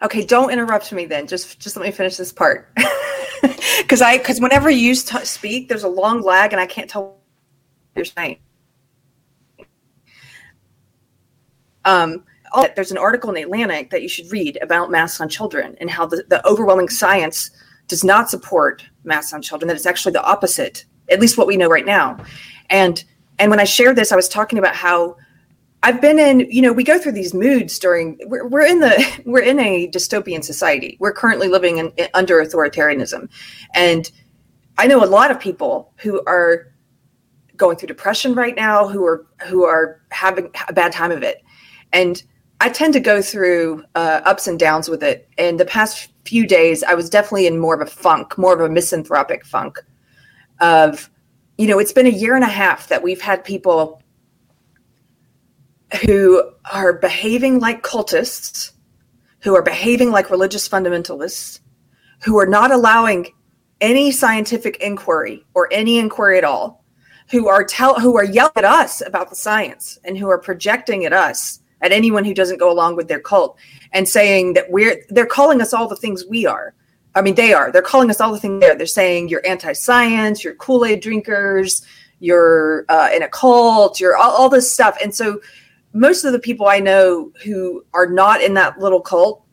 Okay, 0.02 0.24
don't 0.24 0.50
interrupt 0.50 0.92
me 0.92 1.06
then. 1.06 1.28
Just 1.28 1.60
just 1.60 1.76
let 1.76 1.86
me 1.86 1.92
finish 1.92 2.16
this 2.16 2.32
part. 2.32 2.68
Because 3.78 4.02
I 4.02 4.18
because 4.18 4.40
whenever 4.40 4.68
you 4.68 4.94
t- 4.94 5.24
speak, 5.24 5.68
there's 5.68 5.84
a 5.84 5.88
long 5.88 6.20
lag, 6.20 6.52
and 6.52 6.60
I 6.60 6.66
can't 6.66 6.88
tell 6.88 7.02
what 7.04 7.16
you're 7.96 8.04
saying. 8.04 8.38
Um, 11.90 12.24
there's 12.74 12.90
an 12.90 12.98
article 12.98 13.30
in 13.30 13.36
the 13.36 13.42
Atlantic 13.42 13.90
that 13.90 14.02
you 14.02 14.08
should 14.08 14.30
read 14.30 14.58
about 14.62 14.90
masks 14.90 15.20
on 15.20 15.28
children 15.28 15.76
and 15.80 15.90
how 15.90 16.06
the, 16.06 16.24
the 16.28 16.46
overwhelming 16.46 16.88
science 16.88 17.50
does 17.88 18.04
not 18.04 18.30
support 18.30 18.84
masks 19.04 19.32
on 19.32 19.42
children. 19.42 19.68
That 19.68 19.76
it's 19.76 19.86
actually 19.86 20.12
the 20.12 20.22
opposite, 20.22 20.84
at 21.10 21.20
least 21.20 21.36
what 21.38 21.46
we 21.46 21.56
know 21.56 21.68
right 21.68 21.86
now. 21.86 22.18
And 22.70 23.04
and 23.38 23.50
when 23.50 23.60
I 23.60 23.64
shared 23.64 23.96
this, 23.96 24.12
I 24.12 24.16
was 24.16 24.28
talking 24.28 24.58
about 24.58 24.76
how 24.76 25.16
I've 25.82 26.00
been 26.00 26.18
in, 26.18 26.40
you 26.50 26.60
know, 26.60 26.72
we 26.72 26.84
go 26.84 26.98
through 26.98 27.12
these 27.12 27.32
moods 27.32 27.78
during 27.78 28.18
we're, 28.26 28.46
we're 28.46 28.66
in 28.66 28.80
the 28.80 29.22
we're 29.26 29.42
in 29.42 29.58
a 29.58 29.88
dystopian 29.88 30.44
society. 30.44 30.96
We're 31.00 31.12
currently 31.12 31.48
living 31.48 31.78
in, 31.78 31.92
in, 31.96 32.08
under 32.14 32.44
authoritarianism. 32.44 33.28
And 33.74 34.10
I 34.78 34.86
know 34.86 35.04
a 35.04 35.06
lot 35.06 35.30
of 35.30 35.40
people 35.40 35.92
who 35.98 36.22
are 36.26 36.72
going 37.56 37.76
through 37.76 37.88
depression 37.88 38.34
right 38.34 38.56
now, 38.56 38.88
who 38.88 39.04
are 39.04 39.26
who 39.46 39.64
are 39.64 40.00
having 40.10 40.50
a 40.68 40.72
bad 40.72 40.92
time 40.92 41.10
of 41.10 41.22
it. 41.22 41.42
And 41.92 42.22
I 42.60 42.68
tend 42.68 42.92
to 42.92 43.00
go 43.00 43.22
through 43.22 43.84
uh, 43.94 44.20
ups 44.24 44.46
and 44.46 44.58
downs 44.58 44.88
with 44.88 45.02
it. 45.02 45.28
And 45.38 45.58
the 45.58 45.64
past 45.64 46.10
few 46.24 46.46
days, 46.46 46.82
I 46.82 46.94
was 46.94 47.08
definitely 47.08 47.46
in 47.46 47.58
more 47.58 47.74
of 47.74 47.80
a 47.80 47.90
funk, 47.90 48.36
more 48.36 48.54
of 48.54 48.60
a 48.60 48.72
misanthropic 48.72 49.44
funk 49.46 49.78
of, 50.60 51.10
you 51.56 51.66
know, 51.66 51.78
it's 51.78 51.92
been 51.92 52.06
a 52.06 52.10
year 52.10 52.34
and 52.34 52.44
a 52.44 52.48
half 52.48 52.88
that 52.88 53.02
we've 53.02 53.20
had 53.20 53.44
people 53.44 54.02
who 56.06 56.52
are 56.70 56.92
behaving 56.92 57.58
like 57.58 57.82
cultists, 57.82 58.72
who 59.40 59.56
are 59.56 59.62
behaving 59.62 60.10
like 60.10 60.30
religious 60.30 60.68
fundamentalists, 60.68 61.60
who 62.22 62.38
are 62.38 62.46
not 62.46 62.70
allowing 62.70 63.26
any 63.80 64.10
scientific 64.10 64.76
inquiry 64.76 65.44
or 65.54 65.68
any 65.72 65.98
inquiry 65.98 66.36
at 66.36 66.44
all, 66.44 66.84
who 67.30 67.48
are 67.48 67.64
tell 67.64 67.98
who 67.98 68.16
are 68.18 68.24
yelling 68.24 68.52
at 68.56 68.64
us 68.64 69.02
about 69.04 69.30
the 69.30 69.36
science 69.36 69.98
and 70.04 70.18
who 70.18 70.28
are 70.28 70.38
projecting 70.38 71.06
at 71.06 71.12
us 71.12 71.60
at 71.82 71.92
anyone 71.92 72.24
who 72.24 72.34
doesn't 72.34 72.58
go 72.58 72.70
along 72.70 72.96
with 72.96 73.08
their 73.08 73.20
cult 73.20 73.58
and 73.92 74.08
saying 74.08 74.52
that 74.54 74.70
we're 74.70 75.04
they're 75.08 75.26
calling 75.26 75.60
us 75.60 75.72
all 75.72 75.88
the 75.88 75.96
things 75.96 76.24
we 76.28 76.46
are. 76.46 76.74
I 77.14 77.22
mean, 77.22 77.34
they 77.34 77.52
are. 77.52 77.72
They're 77.72 77.82
calling 77.82 78.10
us 78.10 78.20
all 78.20 78.32
the 78.32 78.38
things 78.38 78.60
they're. 78.60 78.76
They're 78.76 78.86
saying 78.86 79.28
you're 79.28 79.44
anti-science, 79.44 80.44
you're 80.44 80.54
Kool-Aid 80.54 81.00
drinkers, 81.00 81.82
you're 82.20 82.84
uh, 82.88 83.10
in 83.12 83.22
a 83.24 83.28
cult, 83.28 83.98
you're 83.98 84.16
all, 84.16 84.30
all 84.30 84.48
this 84.48 84.70
stuff. 84.70 84.96
And 85.02 85.12
so 85.12 85.40
most 85.92 86.24
of 86.24 86.32
the 86.32 86.38
people 86.38 86.66
I 86.68 86.78
know 86.78 87.32
who 87.42 87.84
are 87.94 88.06
not 88.06 88.40
in 88.42 88.54
that 88.54 88.78
little 88.78 89.00
cult, 89.00 89.44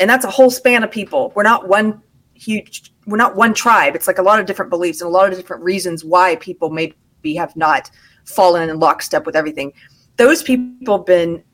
and 0.00 0.10
that's 0.10 0.24
a 0.24 0.30
whole 0.30 0.50
span 0.50 0.82
of 0.82 0.90
people. 0.90 1.32
We're 1.36 1.44
not 1.44 1.68
one 1.68 2.02
huge, 2.34 2.92
we're 3.06 3.16
not 3.16 3.36
one 3.36 3.54
tribe. 3.54 3.94
It's 3.94 4.08
like 4.08 4.18
a 4.18 4.22
lot 4.22 4.40
of 4.40 4.46
different 4.46 4.70
beliefs 4.70 5.00
and 5.00 5.06
a 5.06 5.12
lot 5.12 5.30
of 5.30 5.38
different 5.38 5.62
reasons 5.62 6.04
why 6.04 6.34
people 6.36 6.70
maybe 6.70 6.96
have 7.36 7.54
not 7.54 7.92
fallen 8.24 8.68
in 8.68 8.80
lockstep 8.80 9.24
with 9.24 9.36
everything. 9.36 9.72
Those 10.16 10.42
people 10.42 10.96
have 10.96 11.06
been, 11.06 11.44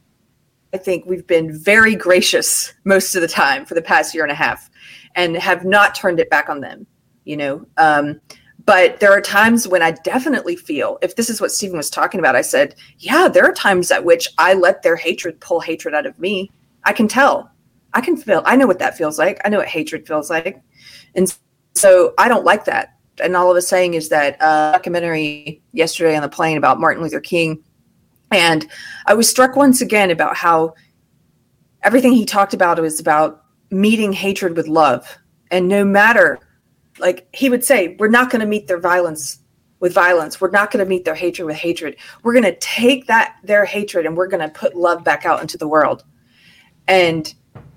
I 0.73 0.79
think 0.79 1.05
we've 1.07 1.27
been 1.27 1.53
very 1.57 1.97
gracious 1.97 2.73
most 2.85 3.15
of 3.15 3.23
the 3.23 3.29
time 3.29 3.65
for 3.65 3.75
the 3.75 3.83
past 3.83 4.15
year 4.15 4.23
and 4.23 4.33
a 4.33 4.37
half 4.37 4.71
and 5.17 5.37
have 5.37 5.65
not 5.65 5.95
turned 5.95 6.21
it 6.21 6.31
back 6.31 6.49
on 6.49 6.61
them, 6.61 6.87
you 7.25 7.37
know. 7.37 7.67
Um, 7.77 8.21
but 8.67 9.01
there 9.01 9.11
are 9.11 9.21
times 9.21 9.67
when 9.67 9.83
I 9.83 9.93
definitely 9.93 10.55
feel, 10.55 10.99
if 11.03 11.17
this 11.17 11.29
is 11.29 11.41
what 11.41 11.51
Stephen 11.51 11.77
was 11.77 11.91
talking 11.91 12.21
about, 12.21 12.37
I 12.37 12.43
said, 12.43 12.77
yeah, 12.99 13.27
there 13.27 13.45
are 13.45 13.53
times 13.53 13.91
at 13.91 14.05
which 14.05 14.29
I 14.39 14.55
let 14.55 14.83
their 14.83 14.97
hatred 14.97 15.41
pull 15.41 15.61
hatred 15.61 15.95
out 15.95 16.07
of 16.07 16.19
me. 16.19 16.51
I 16.85 16.93
can 16.93 17.09
tell. 17.09 17.51
I 17.95 18.01
can 18.01 18.17
feel, 18.17 18.43
I 18.45 18.55
know 18.55 18.69
what 18.69 18.79
that 18.79 18.97
feels 18.97 19.19
like. 19.19 19.41
I 19.45 19.49
know 19.49 19.59
what 19.59 19.67
hatred 19.67 20.07
feels 20.07 20.31
like. 20.31 20.63
And 21.17 21.37
so 21.75 22.15
I 22.19 22.29
don't 22.29 22.45
like 22.45 22.65
that. 22.67 22.95
And 23.21 23.37
all 23.37 23.51
I 23.51 23.55
was 23.55 23.67
saying 23.67 23.95
is 23.95 24.09
that 24.11 24.41
uh, 24.41 24.73
documentary 24.73 25.63
yesterday 25.73 26.15
on 26.15 26.23
the 26.23 26.29
plane 26.29 26.57
about 26.57 26.79
Martin 26.79 27.03
Luther 27.03 27.21
King. 27.21 27.63
And 28.31 28.67
I 29.07 29.15
was 29.15 29.29
struck 29.29 29.57
once 29.57 29.81
again 29.81 30.11
about 30.11 30.37
how 30.37 30.75
everything 31.83 32.13
he 32.13 32.25
talked 32.25 32.55
about 32.55 32.81
was 32.81 33.01
about 33.01 33.45
meeting 33.71 34.13
hatred 34.13 34.57
with 34.57 34.69
love. 34.69 35.19
And 35.51 35.69
no 35.69 35.85
matter 35.85 36.39
like 36.99 37.29
he 37.35 37.49
would 37.49 37.65
say, 37.65 37.97
we're 37.99 38.09
not 38.09 38.31
going 38.31 38.41
to 38.41 38.47
meet 38.47 38.67
their 38.67 38.79
violence 38.79 39.39
with 39.81 39.95
violence. 39.95 40.41
We're 40.41 40.51
not 40.51 40.71
going 40.71 40.85
to 40.85 40.89
meet 40.89 41.05
their 41.05 41.15
hatred 41.15 41.47
with 41.47 41.57
hatred. 41.57 41.97
We're 42.23 42.35
going 42.35 42.45
to 42.45 42.57
take 42.59 43.07
that 43.07 43.37
their 43.43 43.65
hatred 43.65 44.07
and 44.07 44.17
we're 44.17 44.29
going 44.29 44.47
to 44.47 44.53
put 44.53 44.77
love 44.77 45.03
back 45.03 45.25
out 45.25 45.41
into 45.41 45.57
the 45.57 45.67
world. 45.67 46.05
And 46.87 47.33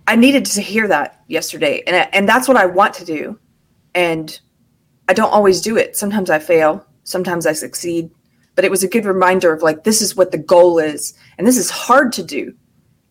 I 0.05 0.15
needed 0.17 0.45
to 0.45 0.62
hear 0.62 0.88
that 0.89 1.24
yesterday, 1.27 1.81
and 1.88 2.10
and 2.13 2.27
that's 2.27 2.48
what 2.48 2.57
I 2.57 2.65
want 2.65 2.93
to 2.95 3.05
do. 3.05 3.39
And 3.95 4.38
I 5.07 5.13
don't 5.13 5.31
always 5.31 5.62
do 5.62 5.77
it. 5.77 5.95
Sometimes 5.95 6.29
I 6.29 6.39
fail. 6.39 6.86
Sometimes 7.03 7.45
I 7.45 7.53
succeed. 7.53 8.12
But 8.55 8.65
it 8.65 8.72
was 8.72 8.83
a 8.83 8.88
good 8.88 9.05
reminder 9.05 9.51
of 9.53 9.62
like 9.62 9.83
this 9.83 10.01
is 10.01 10.15
what 10.15 10.31
the 10.31 10.38
goal 10.38 10.79
is, 10.79 11.13
and 11.38 11.48
this 11.48 11.57
is 11.57 11.69
hard 11.69 12.12
to 12.13 12.24
do. 12.24 12.53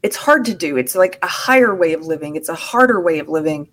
It's 0.03 0.17
hard 0.17 0.45
to 0.47 0.55
do. 0.55 0.77
It's 0.77 0.95
like 0.95 1.19
a 1.23 1.29
higher 1.29 1.75
way 1.75 1.93
of 1.93 2.07
living. 2.07 2.37
It's 2.37 2.49
a 2.49 2.55
harder 2.55 3.01
way 3.01 3.19
of 3.19 3.29
living 3.29 3.69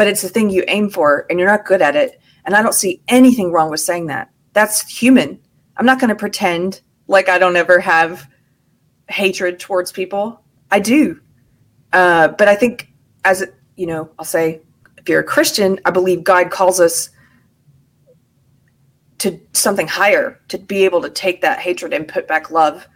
but 0.00 0.06
it's 0.06 0.22
the 0.22 0.30
thing 0.30 0.48
you 0.48 0.64
aim 0.66 0.88
for 0.88 1.26
and 1.28 1.38
you're 1.38 1.46
not 1.46 1.66
good 1.66 1.82
at 1.82 1.94
it. 1.94 2.22
And 2.46 2.56
I 2.56 2.62
don't 2.62 2.72
see 2.72 3.02
anything 3.08 3.52
wrong 3.52 3.68
with 3.68 3.80
saying 3.80 4.06
that. 4.06 4.30
That's 4.54 4.88
human. 4.88 5.38
I'm 5.76 5.84
not 5.84 6.00
going 6.00 6.08
to 6.08 6.14
pretend 6.14 6.80
like 7.06 7.28
I 7.28 7.38
don't 7.38 7.54
ever 7.54 7.78
have 7.80 8.26
hatred 9.10 9.60
towards 9.60 9.92
people. 9.92 10.42
I 10.70 10.80
do. 10.80 11.20
Uh, 11.92 12.28
but 12.28 12.48
I 12.48 12.54
think, 12.54 12.90
as 13.24 13.44
you 13.76 13.86
know, 13.86 14.10
I'll 14.18 14.24
say, 14.24 14.62
if 14.96 15.06
you're 15.06 15.20
a 15.20 15.24
Christian, 15.24 15.78
I 15.84 15.90
believe 15.90 16.24
God 16.24 16.50
calls 16.50 16.80
us 16.80 17.10
to 19.20 19.38
something 19.52 19.86
higher, 19.86 20.40
to 20.48 20.56
be 20.56 20.84
able 20.86 21.02
to 21.02 21.10
take 21.10 21.42
that 21.42 21.60
hatred 21.60 21.92
and 21.92 22.08
put 22.08 22.26
back 22.26 22.50
love. 22.50 22.88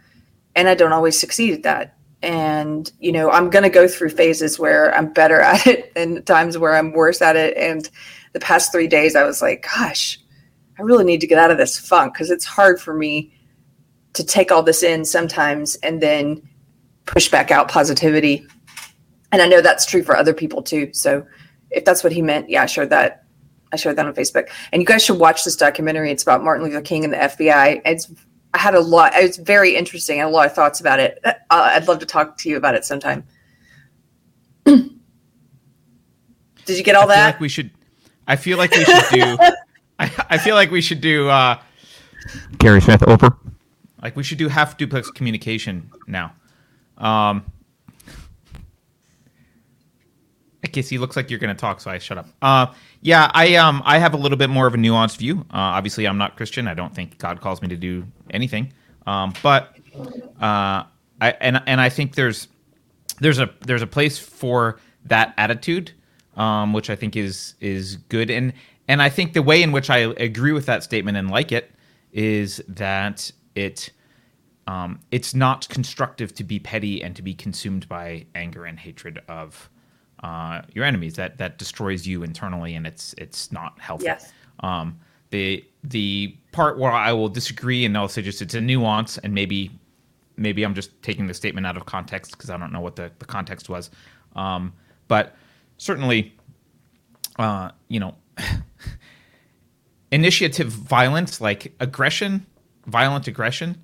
And 0.55 0.67
I 0.67 0.73
don't 0.73 0.91
always 0.91 1.19
succeed 1.19 1.53
at 1.53 1.63
that. 1.63 1.97
And 2.23 2.91
you 2.99 3.11
know 3.11 3.29
i'm 3.29 3.51
going 3.51 3.63
to 3.63 3.69
go 3.69 3.87
through 3.87 4.09
phases 4.09 4.57
where 4.57 4.95
i'm 4.95 5.13
better 5.13 5.41
at 5.53 5.67
it 5.67 5.91
and 5.95 6.25
times 6.25 6.57
where 6.57 6.75
i'm 6.75 6.93
worse 6.93 7.21
at 7.21 7.35
it. 7.35 7.55
And 7.57 7.89
the 8.33 8.39
past 8.39 8.71
three 8.71 8.87
days 8.87 9.15
i 9.15 9.23
was 9.23 9.41
like 9.41 9.67
gosh 9.75 10.19
i 10.79 10.81
really 10.81 11.03
need 11.03 11.21
to 11.21 11.27
get 11.27 11.37
out 11.37 11.51
of 11.51 11.57
this 11.57 11.77
funk 11.77 12.13
because 12.13 12.31
it's 12.31 12.45
hard 12.45 12.81
for 12.81 12.95
me 12.95 13.31
to 14.13 14.25
take 14.25 14.51
all 14.51 14.63
this 14.63 14.81
in 14.81 15.05
sometimes 15.05 15.75
and 15.83 16.01
then 16.01 16.41
push 17.05 17.29
back 17.29 17.51
out 17.51 17.69
positivity. 17.69 18.47
And 19.31 19.41
i 19.43 19.47
know 19.47 19.61
that's 19.61 19.85
true 19.85 20.01
for 20.01 20.17
other 20.17 20.33
people 20.33 20.63
too. 20.63 20.91
So 20.93 21.27
if 21.69 21.85
that's 21.85 22.03
what 22.03 22.13
he 22.13 22.23
meant 22.23 22.49
yeah 22.49 22.65
sure, 22.65 22.87
that 22.87 23.24
i 23.75 23.77
shared 23.77 23.95
that 23.95 24.05
on 24.05 24.13
facebook 24.13 24.49
and 24.71 24.81
you 24.81 24.85
guys 24.85 25.03
should 25.03 25.19
watch 25.19 25.43
this 25.43 25.55
documentary 25.55 26.11
it's 26.11 26.23
about 26.23 26.43
martin 26.43 26.65
luther 26.65 26.81
king 26.81 27.03
and 27.03 27.13
the 27.13 27.17
fbi 27.17 27.81
it's 27.85 28.11
I 28.53 28.57
had 28.57 28.73
a 28.73 28.79
lot. 28.79 29.13
It 29.13 29.27
was 29.27 29.35
very 29.35 29.75
interesting. 29.75 30.15
I 30.15 30.23
had 30.23 30.29
a 30.29 30.33
lot 30.33 30.45
of 30.45 30.53
thoughts 30.53 30.79
about 30.79 31.01
it. 31.01 31.19
Uh, 31.25 31.33
I'd 31.49 31.89
love 31.89 31.99
to 31.99 32.05
talk 32.05 32.37
to 32.37 32.49
you 32.49 32.55
about 32.55 32.73
it 32.73 32.85
sometime. 32.85 33.25
Did 34.65 34.91
you 36.65 36.81
get 36.81 36.95
all 36.95 37.03
I 37.03 37.05
feel 37.05 37.15
that? 37.15 37.25
like 37.25 37.39
we 37.41 37.49
should. 37.49 37.69
I 38.25 38.37
feel 38.37 38.57
like 38.57 38.71
we 38.71 38.85
should 38.85 39.03
do. 39.11 39.37
I, 39.99 40.25
I 40.29 40.37
feel 40.37 40.55
like 40.55 40.71
we 40.71 40.79
should 40.79 41.01
do. 41.01 41.27
uh 41.27 41.59
Gary 42.57 42.81
Smith 42.81 43.01
Oprah. 43.01 43.37
Like 44.01 44.15
we 44.15 44.23
should 44.23 44.37
do 44.37 44.47
half 44.47 44.77
duplex 44.77 45.11
communication 45.11 45.91
now. 46.07 46.33
Um, 46.97 47.43
I 50.63 50.67
guess 50.71 50.87
he 50.87 50.97
looks 50.97 51.17
like 51.17 51.29
you're 51.29 51.39
going 51.39 51.53
to 51.53 51.59
talk, 51.59 51.81
so 51.81 51.91
I 51.91 51.97
shut 51.97 52.17
up. 52.17 52.27
Uh, 52.41 52.67
yeah, 53.05 53.29
I 53.35 53.53
um 53.57 53.83
I 53.85 53.99
have 53.99 54.15
a 54.15 54.17
little 54.17 54.37
bit 54.37 54.49
more 54.49 54.65
of 54.65 54.73
a 54.73 54.77
nuanced 54.77 55.17
view. 55.17 55.41
Uh, 55.53 55.77
obviously, 55.77 56.07
I'm 56.07 56.17
not 56.17 56.35
Christian. 56.37 56.67
I 56.67 56.73
don't 56.73 56.93
think 56.95 57.19
God 57.19 57.39
calls 57.39 57.61
me 57.61 57.67
to 57.67 57.75
do 57.75 58.03
anything. 58.31 58.73
Um, 59.05 59.31
but 59.43 59.77
uh, 60.41 60.89
I 61.21 61.35
and 61.39 61.61
and 61.67 61.79
I 61.79 61.89
think 61.89 62.15
there's 62.15 62.47
there's 63.19 63.37
a 63.37 63.53
there's 63.61 63.83
a 63.83 63.87
place 63.87 64.17
for 64.17 64.79
that 65.05 65.35
attitude, 65.37 65.91
um, 66.35 66.73
which 66.73 66.89
I 66.89 66.95
think 66.95 67.15
is 67.15 67.53
is 67.61 67.97
good. 67.97 68.31
And 68.31 68.53
and 68.87 69.03
I 69.03 69.09
think 69.09 69.33
the 69.33 69.43
way 69.43 69.61
in 69.61 69.71
which 69.71 69.91
I 69.91 69.97
agree 69.97 70.51
with 70.51 70.65
that 70.65 70.81
statement 70.81 71.15
and 71.15 71.29
like 71.29 71.51
it 71.51 71.71
is 72.11 72.59
that 72.69 73.31
it 73.53 73.91
um, 74.65 74.99
it's 75.11 75.35
not 75.35 75.69
constructive 75.69 76.33
to 76.33 76.43
be 76.43 76.57
petty 76.57 77.03
and 77.03 77.15
to 77.15 77.21
be 77.21 77.35
consumed 77.35 77.87
by 77.87 78.25
anger 78.33 78.65
and 78.65 78.79
hatred 78.79 79.21
of 79.29 79.69
uh, 80.25 80.63
your 80.73 80.83
enemies. 80.83 81.13
That 81.15 81.37
that 81.37 81.59
destroys 81.59 82.07
you 82.07 82.23
internally, 82.23 82.73
and 82.73 82.87
it's 82.87 83.13
it's 83.17 83.51
not 83.51 83.79
healthy. 83.79 84.05
Yes. 84.05 84.33
Um, 84.61 84.99
the 85.29 85.63
the 85.83 86.35
part 86.51 86.79
where 86.79 86.91
I 86.91 87.13
will 87.13 87.29
disagree, 87.29 87.85
and 87.85 87.95
I'll 87.95 88.07
say 88.07 88.23
just 88.23 88.41
it's 88.41 88.55
a 88.55 88.61
nuance, 88.61 89.19
and 89.19 89.35
maybe 89.35 89.71
maybe 90.35 90.63
I'm 90.63 90.73
just 90.73 90.99
taking 91.03 91.27
the 91.27 91.33
statement 91.35 91.67
out 91.67 91.77
of 91.77 91.85
context 91.85 92.31
because 92.31 92.49
I 92.49 92.57
don't 92.57 92.73
know 92.73 92.81
what 92.81 92.95
the, 92.95 93.11
the 93.19 93.25
context 93.25 93.69
was. 93.69 93.91
Um, 94.35 94.73
but 95.07 95.35
certainly, 95.77 96.35
uh, 97.37 97.69
you 97.87 97.99
know, 97.99 98.15
initiative 100.11 100.67
violence, 100.67 101.39
like 101.39 101.73
aggression, 101.79 102.45
violent 102.87 103.27
aggression, 103.27 103.77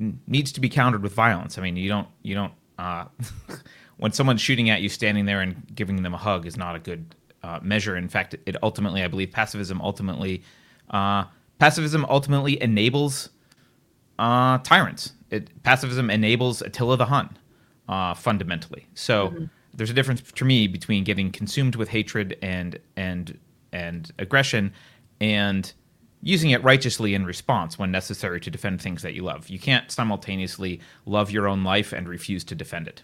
n- 0.00 0.20
needs 0.26 0.52
to 0.52 0.60
be 0.60 0.68
countered 0.68 1.02
with 1.02 1.12
violence. 1.12 1.58
I 1.58 1.62
mean, 1.62 1.76
you 1.76 1.88
don't, 1.88 2.08
you 2.22 2.34
don't, 2.34 2.54
uh, 2.78 3.06
when 4.00 4.12
someone's 4.12 4.40
shooting 4.40 4.70
at 4.70 4.80
you, 4.80 4.88
standing 4.88 5.26
there 5.26 5.40
and 5.40 5.62
giving 5.74 6.02
them 6.02 6.14
a 6.14 6.16
hug 6.18 6.46
is 6.46 6.56
not 6.56 6.74
a 6.74 6.78
good 6.78 7.14
uh, 7.42 7.60
measure. 7.62 7.96
In 7.96 8.08
fact, 8.08 8.34
it 8.46 8.56
ultimately, 8.62 9.02
I 9.02 9.08
believe, 9.08 9.30
pacifism 9.30 9.80
ultimately, 9.82 10.42
uh, 10.88 11.24
pacifism 11.58 12.06
ultimately 12.06 12.60
enables 12.62 13.28
uh, 14.18 14.58
tyrants. 14.58 15.12
It, 15.30 15.62
pacifism 15.62 16.10
enables 16.10 16.62
Attila 16.62 16.96
the 16.96 17.06
Hun, 17.06 17.36
uh, 17.88 18.14
fundamentally. 18.14 18.86
So 18.94 19.48
there's 19.74 19.90
a 19.90 19.94
difference 19.94 20.22
to 20.32 20.44
me 20.44 20.66
between 20.66 21.04
getting 21.04 21.30
consumed 21.30 21.76
with 21.76 21.90
hatred 21.90 22.38
and 22.42 22.78
and 22.96 23.38
and 23.72 24.10
aggression, 24.18 24.72
and 25.20 25.72
using 26.22 26.50
it 26.50 26.62
righteously 26.64 27.14
in 27.14 27.24
response 27.24 27.78
when 27.78 27.90
necessary 27.90 28.40
to 28.40 28.50
defend 28.50 28.80
things 28.80 29.02
that 29.02 29.14
you 29.14 29.22
love. 29.22 29.48
You 29.48 29.58
can't 29.58 29.90
simultaneously 29.90 30.80
love 31.06 31.30
your 31.30 31.46
own 31.46 31.64
life 31.64 31.92
and 31.92 32.08
refuse 32.08 32.44
to 32.44 32.54
defend 32.54 32.88
it, 32.88 33.02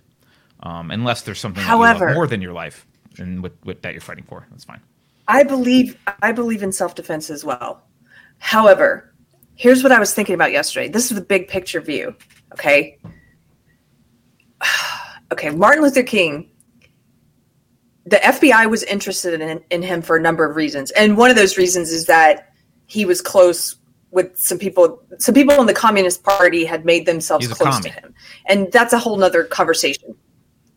um, 0.60 0.90
unless 0.90 1.22
there's 1.22 1.40
something 1.40 1.62
However- 1.62 2.14
more 2.14 2.26
than 2.26 2.40
your 2.40 2.52
life 2.52 2.86
and 3.18 3.42
what, 3.42 3.52
what 3.62 3.82
that 3.82 3.92
you're 3.92 4.00
fighting 4.00 4.24
for. 4.24 4.46
That's 4.50 4.64
fine. 4.64 4.80
I 5.28 5.42
believe 5.42 5.98
I 6.22 6.32
believe 6.32 6.62
in 6.62 6.72
self 6.72 6.94
defense 6.94 7.30
as 7.30 7.44
well. 7.44 7.82
However, 8.38 9.12
here's 9.54 9.82
what 9.82 9.92
I 9.92 9.98
was 9.98 10.14
thinking 10.14 10.34
about 10.34 10.52
yesterday. 10.52 10.88
This 10.88 11.10
is 11.10 11.16
the 11.16 11.24
big 11.24 11.48
picture 11.48 11.80
view. 11.80 12.14
Okay. 12.52 12.98
Okay, 15.32 15.50
Martin 15.50 15.82
Luther 15.82 16.04
King. 16.04 16.48
The 18.04 18.18
FBI 18.18 18.70
was 18.70 18.84
interested 18.84 19.40
in, 19.40 19.60
in 19.70 19.82
him 19.82 20.00
for 20.00 20.14
a 20.14 20.20
number 20.20 20.48
of 20.48 20.54
reasons, 20.54 20.92
and 20.92 21.16
one 21.16 21.30
of 21.30 21.36
those 21.36 21.58
reasons 21.58 21.90
is 21.90 22.06
that 22.06 22.52
he 22.86 23.04
was 23.04 23.20
close 23.20 23.74
with 24.12 24.38
some 24.38 24.56
people. 24.56 25.02
Some 25.18 25.34
people 25.34 25.60
in 25.60 25.66
the 25.66 25.74
Communist 25.74 26.22
Party 26.22 26.64
had 26.64 26.84
made 26.84 27.06
themselves 27.06 27.48
close 27.48 27.80
to 27.80 27.88
him, 27.88 28.14
and 28.46 28.70
that's 28.70 28.92
a 28.92 29.00
whole 29.00 29.16
nother 29.16 29.42
conversation. 29.42 30.05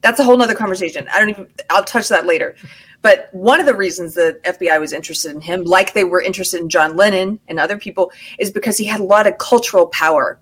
That's 0.01 0.19
a 0.19 0.23
whole 0.23 0.37
nother 0.37 0.55
conversation. 0.55 1.07
I 1.11 1.19
don't 1.19 1.29
even. 1.29 1.47
I'll 1.69 1.83
touch 1.83 2.07
that 2.09 2.25
later. 2.25 2.55
But 3.01 3.29
one 3.31 3.59
of 3.59 3.65
the 3.65 3.75
reasons 3.75 4.13
the 4.13 4.39
FBI 4.43 4.79
was 4.79 4.91
interested 4.91 5.31
in 5.31 5.41
him, 5.41 5.63
like 5.63 5.93
they 5.93 6.03
were 6.03 6.21
interested 6.21 6.59
in 6.59 6.69
John 6.69 6.97
Lennon 6.97 7.39
and 7.47 7.59
other 7.59 7.77
people, 7.77 8.11
is 8.39 8.51
because 8.51 8.77
he 8.77 8.85
had 8.85 8.99
a 8.99 9.05
lot 9.05 9.27
of 9.27 9.37
cultural 9.37 9.87
power. 9.87 10.39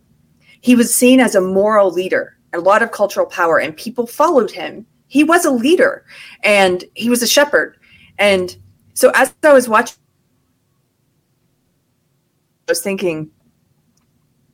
He 0.61 0.75
was 0.75 0.93
seen 0.93 1.19
as 1.19 1.35
a 1.35 1.41
moral 1.41 1.91
leader, 1.91 2.37
a 2.53 2.59
lot 2.59 2.81
of 2.81 2.91
cultural 2.91 3.27
power, 3.27 3.59
and 3.59 3.77
people 3.77 4.07
followed 4.07 4.49
him. 4.49 4.85
He 5.07 5.23
was 5.23 5.45
a 5.45 5.51
leader 5.51 6.03
and 6.43 6.83
he 6.95 7.09
was 7.09 7.21
a 7.21 7.27
shepherd. 7.27 7.77
And 8.17 8.57
so 8.93 9.11
as 9.13 9.33
I 9.43 9.53
was 9.53 9.69
watching, 9.69 9.97
I 12.67 12.71
was 12.71 12.81
thinking, 12.81 13.29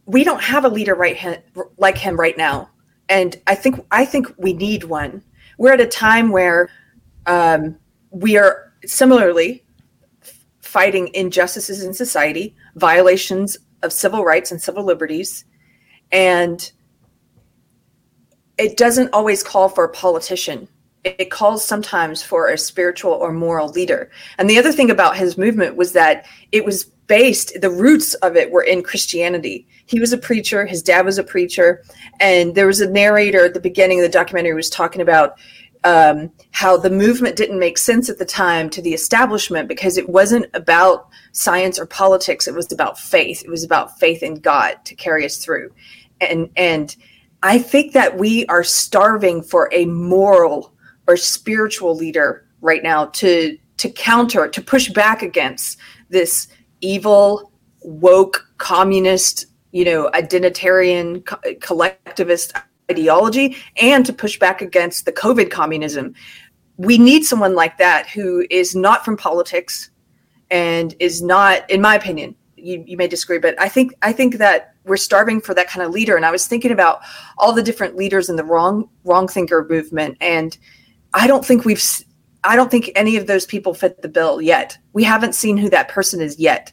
we 0.05 0.23
don't 0.23 0.43
have 0.43 0.65
a 0.65 0.69
leader 0.69 0.93
right 0.93 1.43
like 1.77 1.97
him 1.97 2.19
right 2.19 2.37
now. 2.37 2.69
And 3.09 3.39
I 3.47 3.55
think 3.55 3.85
I 3.91 4.05
think 4.05 4.33
we 4.37 4.53
need 4.53 4.85
one. 4.85 5.23
We're 5.57 5.73
at 5.73 5.81
a 5.81 5.87
time 5.87 6.31
where 6.31 6.69
um, 7.25 7.77
we 8.09 8.37
are 8.37 8.73
similarly 8.85 9.63
fighting 10.61 11.09
injustices 11.13 11.83
in 11.83 11.93
society, 11.93 12.55
violations 12.75 13.57
of 13.83 13.93
civil 13.93 14.23
rights 14.23 14.51
and 14.51 14.61
civil 14.61 14.83
liberties, 14.83 15.45
and 16.11 16.71
it 18.57 18.77
doesn't 18.77 19.13
always 19.13 19.43
call 19.43 19.69
for 19.69 19.83
a 19.83 19.89
politician. 19.89 20.67
It 21.03 21.15
it 21.19 21.31
calls 21.31 21.65
sometimes 21.65 22.23
for 22.23 22.49
a 22.49 22.57
spiritual 22.57 23.11
or 23.11 23.33
moral 23.33 23.69
leader. 23.69 24.09
And 24.37 24.49
the 24.49 24.57
other 24.57 24.71
thing 24.71 24.89
about 24.89 25.17
his 25.17 25.37
movement 25.37 25.75
was 25.75 25.91
that 25.93 26.25
it 26.51 26.65
was 26.65 26.85
based, 27.07 27.59
the 27.61 27.69
roots 27.69 28.13
of 28.15 28.35
it 28.35 28.51
were 28.51 28.63
in 28.63 28.83
Christianity. 28.83 29.67
He 29.93 29.99
was 29.99 30.11
a 30.11 30.17
preacher, 30.17 30.65
his 30.65 30.81
dad 30.81 31.05
was 31.05 31.19
a 31.19 31.23
preacher, 31.23 31.83
and 32.19 32.55
there 32.55 32.65
was 32.65 32.81
a 32.81 32.89
narrator 32.89 33.45
at 33.45 33.53
the 33.53 33.59
beginning 33.59 33.99
of 33.99 34.03
the 34.03 34.09
documentary 34.09 34.49
who 34.49 34.55
was 34.55 34.67
talking 34.67 35.03
about 35.03 35.37
um, 35.83 36.31
how 36.49 36.77
the 36.77 36.89
movement 36.89 37.35
didn't 37.35 37.59
make 37.59 37.77
sense 37.77 38.09
at 38.09 38.17
the 38.17 38.25
time 38.25 38.71
to 38.71 38.81
the 38.81 38.95
establishment 38.95 39.67
because 39.67 39.95
it 39.95 40.09
wasn't 40.09 40.47
about 40.55 41.09
science 41.31 41.77
or 41.77 41.85
politics. 41.85 42.47
It 42.47 42.55
was 42.55 42.71
about 42.71 42.97
faith. 42.97 43.43
It 43.43 43.51
was 43.51 43.63
about 43.63 43.99
faith 43.99 44.23
in 44.23 44.39
God 44.39 44.83
to 44.85 44.95
carry 44.95 45.25
us 45.25 45.37
through. 45.37 45.69
And 46.19 46.49
and 46.55 46.95
I 47.43 47.59
think 47.59 47.93
that 47.93 48.17
we 48.17 48.47
are 48.47 48.63
starving 48.63 49.43
for 49.43 49.69
a 49.71 49.85
moral 49.85 50.73
or 51.07 51.17
spiritual 51.17 51.95
leader 51.95 52.47
right 52.61 52.81
now 52.81 53.05
to 53.21 53.59
to 53.77 53.89
counter 53.91 54.47
to 54.47 54.59
push 54.59 54.89
back 54.89 55.21
against 55.21 55.77
this 56.09 56.47
evil 56.81 57.51
woke 57.83 58.47
communist 58.57 59.45
you 59.73 59.83
know 59.83 60.09
identitarian 60.13 61.25
co- 61.25 61.55
collectivist 61.59 62.53
ideology 62.89 63.57
and 63.77 64.05
to 64.05 64.13
push 64.13 64.39
back 64.39 64.61
against 64.61 65.05
the 65.05 65.11
covid 65.11 65.51
communism. 65.51 66.13
We 66.77 66.97
need 66.97 67.23
someone 67.23 67.55
like 67.55 67.77
that 67.77 68.07
who 68.09 68.47
is 68.49 68.75
not 68.75 69.03
from 69.03 69.17
politics 69.17 69.89
and 70.49 70.95
is 70.99 71.21
not 71.21 71.69
in 71.69 71.81
my 71.81 71.95
opinion 71.95 72.35
you, 72.55 72.83
you 72.87 72.97
may 72.97 73.07
disagree 73.07 73.39
but 73.39 73.59
i 73.59 73.67
think 73.67 73.93
i 74.01 74.11
think 74.13 74.37
that 74.37 74.73
we're 74.85 74.97
starving 74.97 75.39
for 75.39 75.53
that 75.53 75.69
kind 75.69 75.85
of 75.85 75.91
leader. 75.91 76.15
And 76.15 76.25
i 76.25 76.31
was 76.31 76.47
thinking 76.47 76.71
about 76.71 77.01
all 77.37 77.53
the 77.53 77.63
different 77.63 77.95
leaders 77.95 78.29
in 78.29 78.35
the 78.35 78.43
wrong 78.43 78.89
wrong 79.03 79.27
thinker 79.27 79.65
movement. 79.69 80.17
And 80.21 80.57
i 81.13 81.27
don't 81.27 81.45
think 81.45 81.65
we've 81.65 81.83
I 82.45 82.57
don't 82.57 82.69
think 82.69 82.91
any 82.95 83.15
of 83.15 83.27
those 83.27 83.45
people 83.45 83.73
fit 83.73 84.01
the 84.01 84.09
bill 84.09 84.41
yet. 84.41 84.77
We 84.91 85.05
haven't 85.05 85.33
seen 85.33 85.55
who 85.55 85.69
that 85.69 85.87
person 85.87 86.21
is 86.21 86.37
yet. 86.39 86.71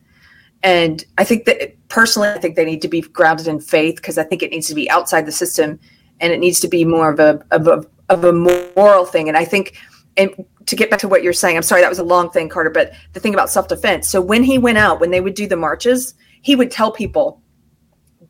And 0.62 1.04
i 1.18 1.24
think 1.24 1.44
that 1.46 1.74
personally 1.90 2.28
i 2.28 2.38
think 2.38 2.56
they 2.56 2.64
need 2.64 2.80
to 2.80 2.88
be 2.88 3.02
grounded 3.02 3.46
in 3.46 3.60
faith 3.60 3.96
because 3.96 4.16
i 4.16 4.22
think 4.22 4.42
it 4.42 4.50
needs 4.50 4.66
to 4.66 4.74
be 4.74 4.90
outside 4.90 5.26
the 5.26 5.32
system 5.32 5.78
and 6.20 6.32
it 6.32 6.40
needs 6.40 6.58
to 6.60 6.68
be 6.68 6.84
more 6.84 7.10
of 7.10 7.20
a 7.20 7.44
of 7.50 7.66
a, 7.66 7.84
of 8.08 8.24
a 8.24 8.32
moral 8.32 9.04
thing. 9.04 9.28
And 9.28 9.36
i 9.36 9.44
think 9.44 9.76
and 10.16 10.30
to 10.66 10.76
get 10.76 10.90
back 10.90 11.00
to 11.00 11.08
what 11.08 11.22
you're 11.22 11.32
saying 11.34 11.56
i'm 11.56 11.62
sorry 11.62 11.82
that 11.82 11.88
was 11.88 11.98
a 11.98 12.04
long 12.04 12.30
thing 12.30 12.48
carter 12.48 12.70
but 12.70 12.92
the 13.12 13.20
thing 13.20 13.34
about 13.34 13.50
self-defense 13.50 14.08
so 14.08 14.20
when 14.20 14.42
he 14.42 14.56
went 14.56 14.78
out 14.78 15.00
when 15.00 15.10
they 15.10 15.20
would 15.20 15.34
do 15.34 15.46
the 15.46 15.56
marches 15.56 16.14
he 16.42 16.56
would 16.56 16.70
tell 16.70 16.90
people 16.90 17.42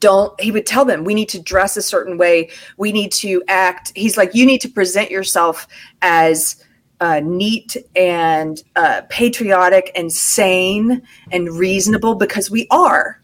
don't 0.01 0.39
he 0.41 0.51
would 0.51 0.67
tell 0.67 0.85
them 0.85 1.05
we 1.05 1.15
need 1.15 1.29
to 1.29 1.41
dress 1.41 1.77
a 1.77 1.83
certain 1.83 2.19
way. 2.19 2.51
We 2.77 2.91
need 2.91 3.13
to 3.13 3.43
act. 3.49 3.93
He's 3.95 4.17
like 4.17 4.35
you 4.35 4.45
need 4.45 4.61
to 4.63 4.69
present 4.69 5.11
yourself 5.11 5.69
as 6.03 6.57
uh, 7.01 7.21
neat 7.23 7.77
and 7.95 8.63
uh, 8.77 9.03
patriotic 9.09 9.91
and 9.95 10.13
sane 10.13 11.03
and 11.31 11.49
reasonable 11.51 12.15
because 12.15 12.51
we 12.51 12.67
are 12.71 13.20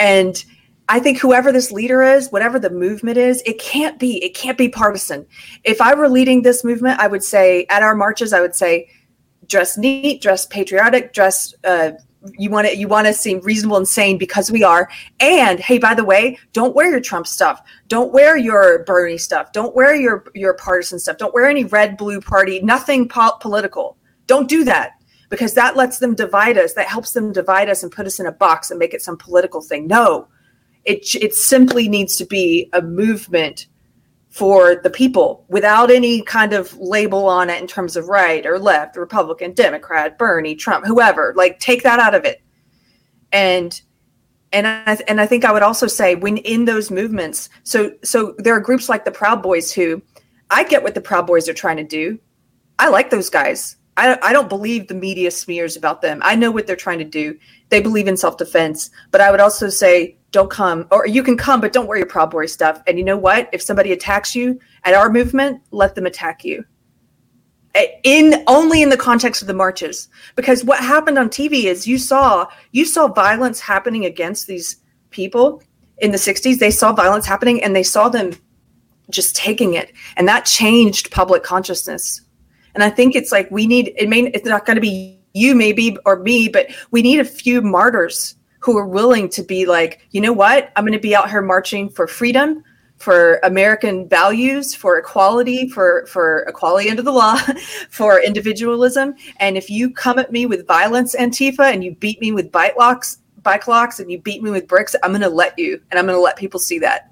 and 0.00 0.44
i 0.88 0.98
think 0.98 1.18
whoever 1.18 1.52
this 1.52 1.70
leader 1.70 2.02
is 2.02 2.30
whatever 2.30 2.58
the 2.58 2.70
movement 2.70 3.16
is 3.16 3.42
it 3.46 3.58
can't 3.60 3.98
be 3.98 4.22
it 4.24 4.34
can't 4.34 4.58
be 4.58 4.68
partisan. 4.68 5.26
If 5.64 5.80
i 5.80 5.94
were 5.94 6.08
leading 6.08 6.42
this 6.42 6.64
movement 6.64 6.98
i 6.98 7.06
would 7.06 7.22
say 7.22 7.66
at 7.70 7.82
our 7.82 7.94
marches 7.94 8.32
i 8.32 8.40
would 8.40 8.54
say 8.54 8.88
dress 9.46 9.76
neat 9.78 10.20
dress 10.22 10.46
patriotic 10.46 11.12
dress 11.12 11.54
uh, 11.64 11.92
you 12.36 12.50
want 12.50 12.66
to 12.66 12.76
you 12.76 12.88
want 12.88 13.06
to 13.06 13.14
seem 13.14 13.40
reasonable 13.40 13.76
and 13.76 13.88
sane 13.88 14.18
because 14.18 14.50
we 14.50 14.62
are. 14.62 14.90
And 15.20 15.58
hey 15.58 15.78
by 15.78 15.94
the 15.94 16.04
way 16.04 16.38
don't 16.52 16.74
wear 16.74 16.90
your 16.90 17.00
trump 17.00 17.26
stuff. 17.26 17.62
Don't 17.88 18.12
wear 18.12 18.36
your 18.36 18.84
bernie 18.84 19.18
stuff. 19.18 19.52
Don't 19.52 19.74
wear 19.74 19.94
your 19.94 20.24
your 20.34 20.54
partisan 20.54 20.98
stuff. 20.98 21.18
Don't 21.18 21.34
wear 21.34 21.48
any 21.48 21.64
red 21.64 21.96
blue 21.96 22.20
party 22.20 22.60
nothing 22.60 23.08
po- 23.08 23.38
political. 23.40 23.96
Don't 24.26 24.48
do 24.48 24.64
that 24.64 24.92
because 25.30 25.54
that 25.54 25.76
lets 25.76 26.00
them 26.00 26.14
divide 26.14 26.58
us. 26.58 26.74
That 26.74 26.88
helps 26.88 27.12
them 27.12 27.32
divide 27.32 27.70
us 27.70 27.82
and 27.82 27.90
put 27.90 28.06
us 28.06 28.20
in 28.20 28.26
a 28.26 28.32
box 28.32 28.70
and 28.70 28.78
make 28.78 28.92
it 28.92 29.00
some 29.00 29.16
political 29.16 29.62
thing. 29.62 29.86
No, 29.86 30.28
it 30.84 31.14
it 31.14 31.34
simply 31.34 31.88
needs 31.88 32.16
to 32.16 32.26
be 32.26 32.68
a 32.74 32.82
movement 32.82 33.66
for 34.28 34.76
the 34.76 34.90
people 34.90 35.44
without 35.48 35.90
any 35.90 36.22
kind 36.22 36.52
of 36.52 36.76
label 36.78 37.26
on 37.26 37.50
it 37.50 37.60
in 37.60 37.66
terms 37.66 37.96
of 37.96 38.06
right 38.06 38.46
or 38.46 38.58
left, 38.58 38.96
Republican, 38.96 39.52
Democrat, 39.52 40.18
Bernie, 40.18 40.54
Trump, 40.54 40.86
whoever. 40.86 41.32
Like 41.36 41.58
take 41.58 41.82
that 41.84 41.98
out 41.98 42.14
of 42.14 42.24
it. 42.24 42.42
And 43.32 43.80
and 44.52 44.66
I 44.66 44.98
and 45.06 45.20
I 45.20 45.26
think 45.26 45.44
I 45.44 45.52
would 45.52 45.62
also 45.62 45.86
say 45.86 46.16
when 46.16 46.38
in 46.38 46.64
those 46.64 46.90
movements, 46.90 47.48
so 47.62 47.92
so 48.02 48.34
there 48.38 48.54
are 48.54 48.60
groups 48.60 48.88
like 48.88 49.04
the 49.04 49.12
Proud 49.12 49.42
Boys 49.42 49.72
who 49.72 50.02
I 50.50 50.64
get 50.64 50.82
what 50.82 50.94
the 50.94 51.00
Proud 51.00 51.26
Boys 51.26 51.48
are 51.48 51.54
trying 51.54 51.76
to 51.76 51.84
do. 51.84 52.18
I 52.78 52.88
like 52.88 53.10
those 53.10 53.30
guys. 53.30 53.76
I, 54.00 54.18
I 54.22 54.32
don't 54.32 54.48
believe 54.48 54.88
the 54.88 54.94
media 54.94 55.30
smears 55.30 55.76
about 55.76 56.00
them. 56.00 56.20
I 56.22 56.34
know 56.34 56.50
what 56.50 56.66
they're 56.66 56.74
trying 56.74 57.00
to 57.00 57.04
do. 57.04 57.38
They 57.68 57.82
believe 57.82 58.08
in 58.08 58.16
self 58.16 58.38
defense. 58.38 58.90
But 59.10 59.20
I 59.20 59.30
would 59.30 59.40
also 59.40 59.68
say, 59.68 60.16
don't 60.30 60.50
come, 60.50 60.86
or 60.90 61.06
you 61.06 61.22
can 61.22 61.36
come, 61.36 61.60
but 61.60 61.74
don't 61.74 61.86
wear 61.86 61.98
your 61.98 62.06
Proud 62.06 62.30
Boy 62.30 62.46
stuff. 62.46 62.82
And 62.86 62.98
you 62.98 63.04
know 63.04 63.18
what? 63.18 63.50
If 63.52 63.60
somebody 63.60 63.92
attacks 63.92 64.34
you 64.34 64.58
at 64.84 64.94
our 64.94 65.10
movement, 65.10 65.60
let 65.70 65.94
them 65.94 66.06
attack 66.06 66.44
you. 66.44 66.64
In 68.02 68.42
only 68.46 68.82
in 68.82 68.88
the 68.88 68.96
context 68.96 69.42
of 69.42 69.48
the 69.48 69.54
marches, 69.54 70.08
because 70.34 70.64
what 70.64 70.80
happened 70.80 71.18
on 71.18 71.28
TV 71.28 71.64
is 71.64 71.86
you 71.86 71.98
saw 71.98 72.48
you 72.72 72.84
saw 72.84 73.06
violence 73.06 73.60
happening 73.60 74.06
against 74.06 74.46
these 74.46 74.78
people 75.10 75.62
in 75.98 76.10
the 76.10 76.18
60s. 76.18 76.58
They 76.58 76.72
saw 76.72 76.92
violence 76.92 77.26
happening 77.26 77.62
and 77.62 77.76
they 77.76 77.84
saw 77.84 78.08
them 78.08 78.32
just 79.10 79.36
taking 79.36 79.74
it, 79.74 79.92
and 80.16 80.26
that 80.26 80.46
changed 80.46 81.10
public 81.10 81.42
consciousness 81.44 82.22
and 82.74 82.84
I 82.84 82.90
think 82.90 83.14
it's 83.14 83.32
like 83.32 83.50
we 83.50 83.66
need 83.66 83.92
it 83.96 84.08
may 84.08 84.22
it's 84.22 84.46
not 84.46 84.66
going 84.66 84.76
to 84.76 84.80
be 84.80 85.18
you 85.32 85.54
maybe 85.54 85.96
or 86.04 86.20
me, 86.20 86.48
but 86.48 86.68
we 86.90 87.02
need 87.02 87.20
a 87.20 87.24
few 87.24 87.62
martyrs 87.62 88.36
who 88.60 88.76
are 88.76 88.86
willing 88.86 89.28
to 89.30 89.42
be 89.42 89.66
like, 89.66 90.06
you 90.10 90.20
know 90.20 90.32
what? 90.32 90.70
I'm 90.76 90.84
going 90.84 90.92
to 90.92 90.98
be 90.98 91.14
out 91.16 91.30
here 91.30 91.42
marching 91.42 91.88
for 91.88 92.06
freedom, 92.06 92.62
for 92.98 93.40
American 93.42 94.08
values, 94.08 94.74
for 94.74 94.98
equality, 94.98 95.68
for 95.68 96.06
for 96.06 96.40
equality 96.42 96.90
under 96.90 97.02
the 97.02 97.12
law, 97.12 97.36
for 97.90 98.22
individualism. 98.22 99.14
And 99.38 99.56
if 99.56 99.70
you 99.70 99.90
come 99.90 100.18
at 100.18 100.32
me 100.32 100.46
with 100.46 100.66
violence, 100.66 101.16
Antifa, 101.16 101.72
and 101.72 101.82
you 101.82 101.94
beat 101.94 102.20
me 102.20 102.32
with 102.32 102.52
bike 102.52 102.76
locks, 102.76 103.18
bike 103.42 103.66
locks, 103.66 104.00
and 104.00 104.10
you 104.10 104.20
beat 104.20 104.42
me 104.42 104.50
with 104.50 104.68
bricks, 104.68 104.94
I'm 105.02 105.12
going 105.12 105.22
to 105.22 105.28
let 105.30 105.58
you, 105.58 105.80
and 105.90 105.98
I'm 105.98 106.06
going 106.06 106.16
to 106.16 106.22
let 106.22 106.36
people 106.36 106.60
see 106.60 106.78
that. 106.80 107.10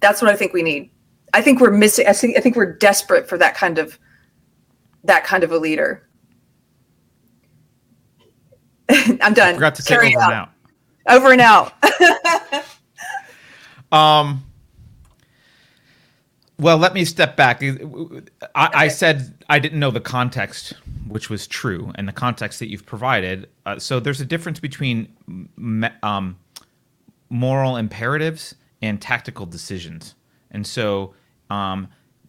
That's 0.00 0.20
what 0.20 0.30
I 0.30 0.36
think 0.36 0.52
we 0.52 0.62
need. 0.62 0.90
I 1.32 1.40
think 1.40 1.60
we're 1.60 1.70
missing. 1.70 2.06
I 2.06 2.12
think 2.12 2.36
I 2.36 2.40
think 2.40 2.54
we're 2.54 2.74
desperate 2.74 3.28
for 3.28 3.38
that 3.38 3.54
kind 3.54 3.78
of 3.78 3.98
that 5.04 5.24
kind 5.24 5.44
of 5.44 5.52
a 5.52 5.58
leader. 5.58 6.08
I'm 8.90 9.34
done. 9.34 9.50
I 9.50 9.54
forgot 9.54 9.74
to 9.76 9.82
say 9.82 9.94
Carry 9.94 10.16
over 10.16 10.24
out. 10.24 10.32
and 10.32 10.34
out. 10.34 10.50
Over 11.16 11.32
and 11.32 11.40
out. 11.40 11.72
um. 13.92 14.44
Well, 16.56 16.78
let 16.78 16.94
me 16.94 17.04
step 17.04 17.36
back. 17.36 17.64
I, 17.64 18.22
I, 18.54 18.88
said 18.88 19.44
I 19.48 19.58
didn't 19.58 19.80
know 19.80 19.90
the 19.90 20.00
context, 20.00 20.74
which 21.08 21.28
was 21.28 21.48
true, 21.48 21.92
and 21.96 22.06
the 22.06 22.12
context 22.12 22.60
that 22.60 22.70
you've 22.70 22.86
provided. 22.86 23.48
Uh, 23.66 23.80
so 23.80 23.98
there's 23.98 24.20
a 24.20 24.24
difference 24.24 24.60
between 24.60 25.08
um, 26.04 26.38
moral 27.28 27.76
imperatives 27.76 28.54
and 28.80 29.02
tactical 29.02 29.46
decisions, 29.46 30.14
and 30.52 30.64
so 30.64 31.14
um, 31.50 31.88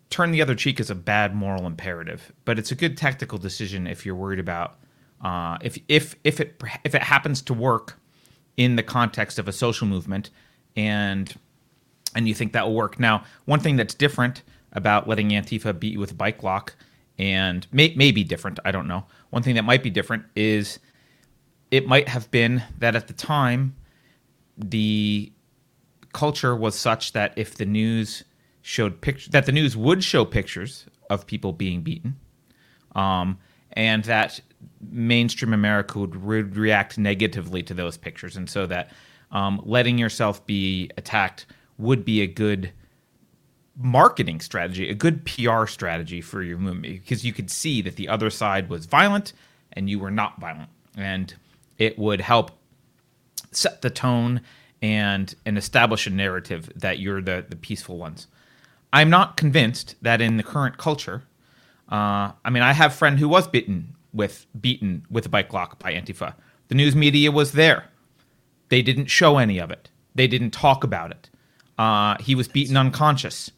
turn 0.09 0.31
the 0.31 0.41
other 0.41 0.55
cheek 0.55 0.79
is 0.79 0.89
a 0.89 0.95
bad 0.95 1.35
moral 1.35 1.65
imperative, 1.65 2.31
but 2.45 2.57
it's 2.59 2.71
a 2.71 2.75
good 2.75 2.97
tactical 2.97 3.37
decision 3.37 3.87
if 3.87 4.05
you're 4.05 4.15
worried 4.15 4.39
about 4.39 4.77
uh, 5.23 5.57
if 5.61 5.77
if 5.87 6.15
if 6.23 6.39
it 6.39 6.61
if 6.83 6.93
it 6.93 7.03
happens 7.03 7.41
to 7.41 7.53
work 7.53 7.99
in 8.57 8.75
the 8.75 8.83
context 8.83 9.39
of 9.39 9.47
a 9.47 9.51
social 9.51 9.87
movement 9.87 10.29
and 10.75 11.35
and 12.15 12.27
you 12.27 12.33
think 12.33 12.53
that 12.53 12.65
will 12.67 12.75
work. 12.75 12.99
Now, 12.99 13.23
one 13.45 13.59
thing 13.59 13.75
that's 13.75 13.93
different 13.93 14.43
about 14.71 15.07
letting 15.07 15.29
Antifa 15.29 15.77
beat 15.77 15.93
you 15.93 15.99
with 15.99 16.11
a 16.11 16.15
bike 16.15 16.43
lock 16.43 16.75
and 17.17 17.65
may, 17.71 17.93
may 17.95 18.11
be 18.11 18.23
different, 18.23 18.59
I 18.63 18.71
don't 18.71 18.87
know. 18.87 19.05
One 19.29 19.41
thing 19.41 19.55
that 19.55 19.63
might 19.63 19.83
be 19.83 19.89
different 19.89 20.25
is 20.35 20.79
it 21.71 21.87
might 21.87 22.07
have 22.07 22.29
been 22.31 22.63
that 22.79 22.95
at 22.95 23.07
the 23.07 23.13
time 23.13 23.75
the 24.57 25.31
culture 26.13 26.55
was 26.55 26.75
such 26.75 27.13
that 27.13 27.33
if 27.35 27.55
the 27.55 27.65
news 27.65 28.23
showed 28.67 28.99
pictures 28.99 29.27
that 29.27 29.45
the 29.45 29.51
news 29.51 29.77
would 29.77 30.03
show 30.03 30.25
pictures 30.25 30.87
of 31.11 31.27
people 31.27 31.53
being 31.53 31.81
beaten, 31.81 32.15
um, 32.95 33.37
and 33.73 34.03
that 34.05 34.41
mainstream 34.81 35.53
America 35.53 35.99
would 35.99 36.15
re- 36.15 36.41
react 36.41 36.97
negatively 36.97 37.61
to 37.61 37.75
those 37.75 37.95
pictures, 37.95 38.35
and 38.35 38.49
so 38.49 38.65
that 38.65 38.89
um, 39.29 39.61
letting 39.63 39.99
yourself 39.99 40.43
be 40.47 40.89
attacked 40.97 41.45
would 41.77 42.03
be 42.03 42.21
a 42.21 42.27
good 42.27 42.71
marketing 43.77 44.39
strategy, 44.39 44.89
a 44.89 44.95
good 44.95 45.23
PR 45.25 45.67
strategy 45.67 46.19
for 46.19 46.41
your 46.41 46.57
movie, 46.57 46.93
because 46.93 47.23
you 47.23 47.33
could 47.33 47.51
see 47.51 47.83
that 47.83 47.97
the 47.97 48.09
other 48.09 48.31
side 48.31 48.67
was 48.67 48.87
violent 48.87 49.31
and 49.73 49.91
you 49.91 49.99
were 49.99 50.09
not 50.09 50.39
violent, 50.39 50.69
and 50.97 51.35
it 51.77 51.99
would 51.99 52.19
help 52.19 52.49
set 53.51 53.83
the 53.83 53.91
tone 53.91 54.41
and 54.81 55.35
and 55.45 55.55
establish 55.55 56.07
a 56.07 56.09
narrative 56.09 56.71
that 56.75 56.97
you're 56.97 57.21
the 57.21 57.45
the 57.47 57.55
peaceful 57.55 57.99
ones. 57.99 58.25
I'm 58.95 59.09
not 59.09 59.35
convinced 59.35 59.95
that 60.01 60.21
in 60.21 60.37
the 60.37 60.43
current 60.43 60.77
culture, 60.77 61.23
uh, 61.89 62.31
I 62.45 62.49
mean, 62.49 62.63
I 62.63 62.71
have 62.71 62.93
a 62.93 62.95
friend 62.95 63.19
who 63.19 63.27
was 63.27 63.45
bitten 63.45 63.93
with 64.13 64.47
beaten 64.61 65.05
with 65.11 65.25
a 65.25 65.29
bike 65.29 65.51
lock 65.51 65.77
by 65.79 65.93
Antifa. 65.93 66.33
The 66.69 66.75
news 66.75 66.95
media 66.95 67.29
was 67.29 67.51
there. 67.51 67.89
They 68.69 68.81
didn't 68.81 69.07
show 69.07 69.37
any 69.37 69.59
of 69.59 69.69
it. 69.69 69.89
They 70.15 70.27
didn't 70.27 70.51
talk 70.51 70.85
about 70.85 71.11
it. 71.11 71.29
Uh, 71.77 72.15
he 72.21 72.35
was 72.35 72.47
beaten 72.47 72.77
unconscious, 72.77 73.51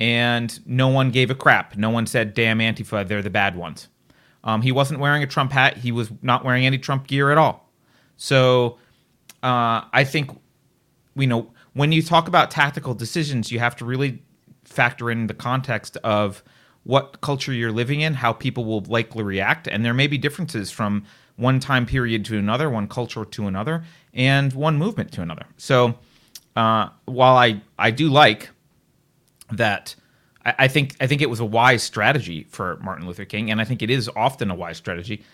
and 0.00 0.58
no 0.66 0.88
one 0.88 1.10
gave 1.10 1.30
a 1.30 1.34
crap. 1.34 1.76
No 1.76 1.90
one 1.90 2.06
said, 2.06 2.32
"Damn 2.32 2.60
Antifa, 2.60 3.06
they're 3.06 3.20
the 3.20 3.28
bad 3.28 3.54
ones." 3.54 3.88
Um, 4.42 4.62
he 4.62 4.72
wasn't 4.72 5.00
wearing 5.00 5.22
a 5.22 5.26
Trump 5.26 5.52
hat. 5.52 5.76
He 5.76 5.92
was 5.92 6.10
not 6.22 6.46
wearing 6.46 6.64
any 6.64 6.78
Trump 6.78 7.06
gear 7.06 7.30
at 7.30 7.36
all. 7.36 7.70
So 8.16 8.78
uh, 9.42 9.82
I 9.92 10.04
think, 10.04 10.30
you 11.14 11.26
know, 11.26 11.52
when 11.74 11.92
you 11.92 12.02
talk 12.02 12.26
about 12.26 12.50
tactical 12.50 12.94
decisions, 12.94 13.52
you 13.52 13.58
have 13.58 13.76
to 13.76 13.84
really 13.84 14.22
factor 14.72 15.10
in 15.10 15.26
the 15.26 15.34
context 15.34 15.96
of 15.98 16.42
what 16.84 17.20
culture 17.20 17.52
you're 17.52 17.72
living 17.72 18.00
in, 18.00 18.14
how 18.14 18.32
people 18.32 18.64
will 18.64 18.80
likely 18.82 19.22
react, 19.22 19.68
and 19.68 19.84
there 19.84 19.94
may 19.94 20.06
be 20.06 20.18
differences 20.18 20.70
from 20.70 21.04
one 21.36 21.60
time 21.60 21.86
period 21.86 22.24
to 22.26 22.38
another, 22.38 22.68
one 22.68 22.88
culture 22.88 23.24
to 23.24 23.46
another, 23.46 23.84
and 24.12 24.52
one 24.52 24.76
movement 24.76 25.12
to 25.12 25.22
another. 25.22 25.46
So, 25.56 25.94
uh, 26.56 26.88
while 27.04 27.36
I 27.36 27.62
I 27.78 27.90
do 27.90 28.08
like 28.08 28.50
that, 29.50 29.94
I, 30.44 30.54
I, 30.60 30.68
think 30.68 30.96
I 31.00 31.06
think 31.06 31.22
it 31.22 31.30
was 31.30 31.40
a 31.40 31.44
wise 31.44 31.82
strategy 31.82 32.46
for 32.50 32.78
Martin 32.82 33.06
Luther 33.06 33.24
King, 33.24 33.50
and 33.50 33.60
I 33.60 33.64
think 33.64 33.82
it 33.82 33.90
is 33.90 34.10
often 34.16 34.50
a 34.50 34.54
wise 34.54 34.76
strategy. 34.76 35.24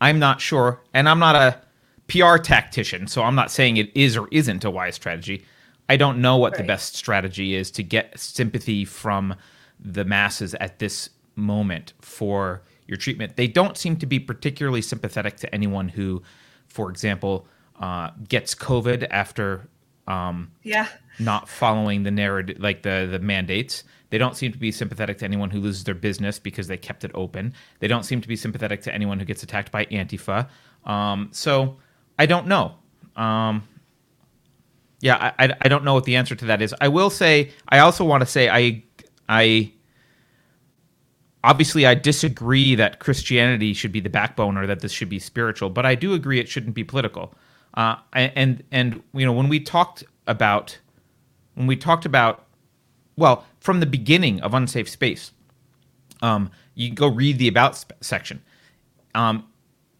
I'm 0.00 0.18
not 0.18 0.40
sure, 0.40 0.80
and 0.94 1.08
I'm 1.08 1.18
not 1.18 1.34
a 1.34 1.60
PR 2.08 2.36
tactician, 2.36 3.06
so 3.06 3.22
I'm 3.22 3.34
not 3.34 3.50
saying 3.50 3.76
it 3.76 3.90
is 3.96 4.16
or 4.16 4.28
isn't 4.30 4.64
a 4.64 4.70
wise 4.70 4.94
strategy. 4.94 5.44
I 5.88 5.96
don't 5.96 6.20
know 6.20 6.36
what 6.36 6.52
right. 6.52 6.58
the 6.58 6.64
best 6.64 6.96
strategy 6.96 7.54
is 7.54 7.70
to 7.72 7.82
get 7.82 8.18
sympathy 8.18 8.84
from 8.84 9.34
the 9.80 10.04
masses 10.04 10.54
at 10.54 10.78
this 10.78 11.10
moment 11.34 11.94
for 12.00 12.62
your 12.86 12.96
treatment. 12.96 13.36
They 13.36 13.46
don't 13.46 13.76
seem 13.76 13.96
to 13.96 14.06
be 14.06 14.18
particularly 14.18 14.82
sympathetic 14.82 15.36
to 15.38 15.54
anyone 15.54 15.88
who, 15.88 16.22
for 16.66 16.90
example, 16.90 17.46
uh, 17.80 18.10
gets 18.28 18.54
COVID 18.54 19.06
after 19.10 19.68
um, 20.06 20.50
yeah 20.62 20.88
not 21.20 21.48
following 21.48 22.02
the 22.02 22.10
narrative 22.10 22.58
like 22.58 22.82
the 22.82 23.08
the 23.10 23.18
mandates. 23.18 23.84
They 24.10 24.18
don't 24.18 24.36
seem 24.36 24.52
to 24.52 24.58
be 24.58 24.72
sympathetic 24.72 25.18
to 25.18 25.26
anyone 25.26 25.50
who 25.50 25.60
loses 25.60 25.84
their 25.84 25.94
business 25.94 26.38
because 26.38 26.66
they 26.66 26.78
kept 26.78 27.04
it 27.04 27.10
open. 27.14 27.52
They 27.80 27.88
don't 27.88 28.04
seem 28.04 28.22
to 28.22 28.28
be 28.28 28.36
sympathetic 28.36 28.80
to 28.82 28.94
anyone 28.94 29.18
who 29.18 29.26
gets 29.26 29.42
attacked 29.42 29.70
by 29.70 29.84
Antifa. 29.86 30.48
Um, 30.86 31.28
so 31.30 31.76
I 32.18 32.24
don't 32.24 32.46
know. 32.46 32.76
Um, 33.16 33.68
yeah, 35.00 35.32
I, 35.38 35.54
I 35.60 35.68
don't 35.68 35.84
know 35.84 35.94
what 35.94 36.04
the 36.04 36.16
answer 36.16 36.34
to 36.34 36.44
that 36.46 36.60
is. 36.60 36.74
I 36.80 36.88
will 36.88 37.10
say, 37.10 37.52
I 37.68 37.78
also 37.78 38.04
want 38.04 38.22
to 38.22 38.26
say, 38.26 38.48
I, 38.48 38.82
I, 39.28 39.72
obviously, 41.44 41.86
I 41.86 41.94
disagree 41.94 42.74
that 42.74 42.98
Christianity 42.98 43.74
should 43.74 43.92
be 43.92 44.00
the 44.00 44.10
backbone 44.10 44.56
or 44.56 44.66
that 44.66 44.80
this 44.80 44.92
should 44.92 45.08
be 45.08 45.18
spiritual, 45.18 45.70
but 45.70 45.86
I 45.86 45.94
do 45.94 46.14
agree 46.14 46.40
it 46.40 46.48
shouldn't 46.48 46.74
be 46.74 46.84
political. 46.84 47.34
Uh, 47.74 47.96
and 48.12 48.64
and 48.72 49.02
you 49.12 49.24
know, 49.24 49.32
when 49.32 49.48
we 49.48 49.60
talked 49.60 50.02
about, 50.26 50.78
when 51.54 51.66
we 51.68 51.76
talked 51.76 52.04
about, 52.04 52.46
well, 53.16 53.44
from 53.60 53.78
the 53.80 53.86
beginning 53.86 54.40
of 54.40 54.52
Unsafe 54.52 54.88
Space, 54.88 55.32
um, 56.22 56.50
you 56.74 56.90
go 56.92 57.06
read 57.06 57.38
the 57.38 57.46
about 57.46 57.84
section. 58.00 58.42
Um, 59.14 59.46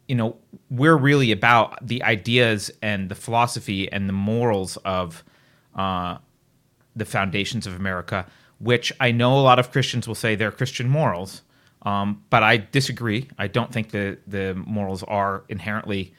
you 0.09 0.15
know, 0.15 0.37
we're 0.71 0.97
really 0.97 1.31
about 1.33 1.87
the 1.87 2.03
ideas 2.03 2.71
and 2.83 3.11
the 3.11 3.15
philosophy 3.15 3.91
and 3.93 4.09
the 4.09 4.15
morals 4.15 4.77
of 4.79 5.23
uh, 5.75 6.17
the 6.97 7.05
foundations 7.05 7.67
of 7.67 7.77
America, 7.77 8.27
which 8.59 8.93
I 9.01 9.13
know 9.13 9.39
a 9.39 9.43
lot 9.43 9.59
of 9.59 9.71
Christians 9.71 10.09
will 10.09 10.15
say 10.15 10.35
they're 10.35 10.51
Christian 10.51 10.89
morals. 10.89 11.43
Um, 11.83 12.25
but 12.31 12.43
I 12.43 12.57
disagree. 12.57 13.29
I 13.39 13.47
don't 13.47 13.73
think 13.73 13.91
the 13.91 14.19
the 14.27 14.55
morals 14.55 15.05
are 15.05 15.45
inherently. 15.49 16.13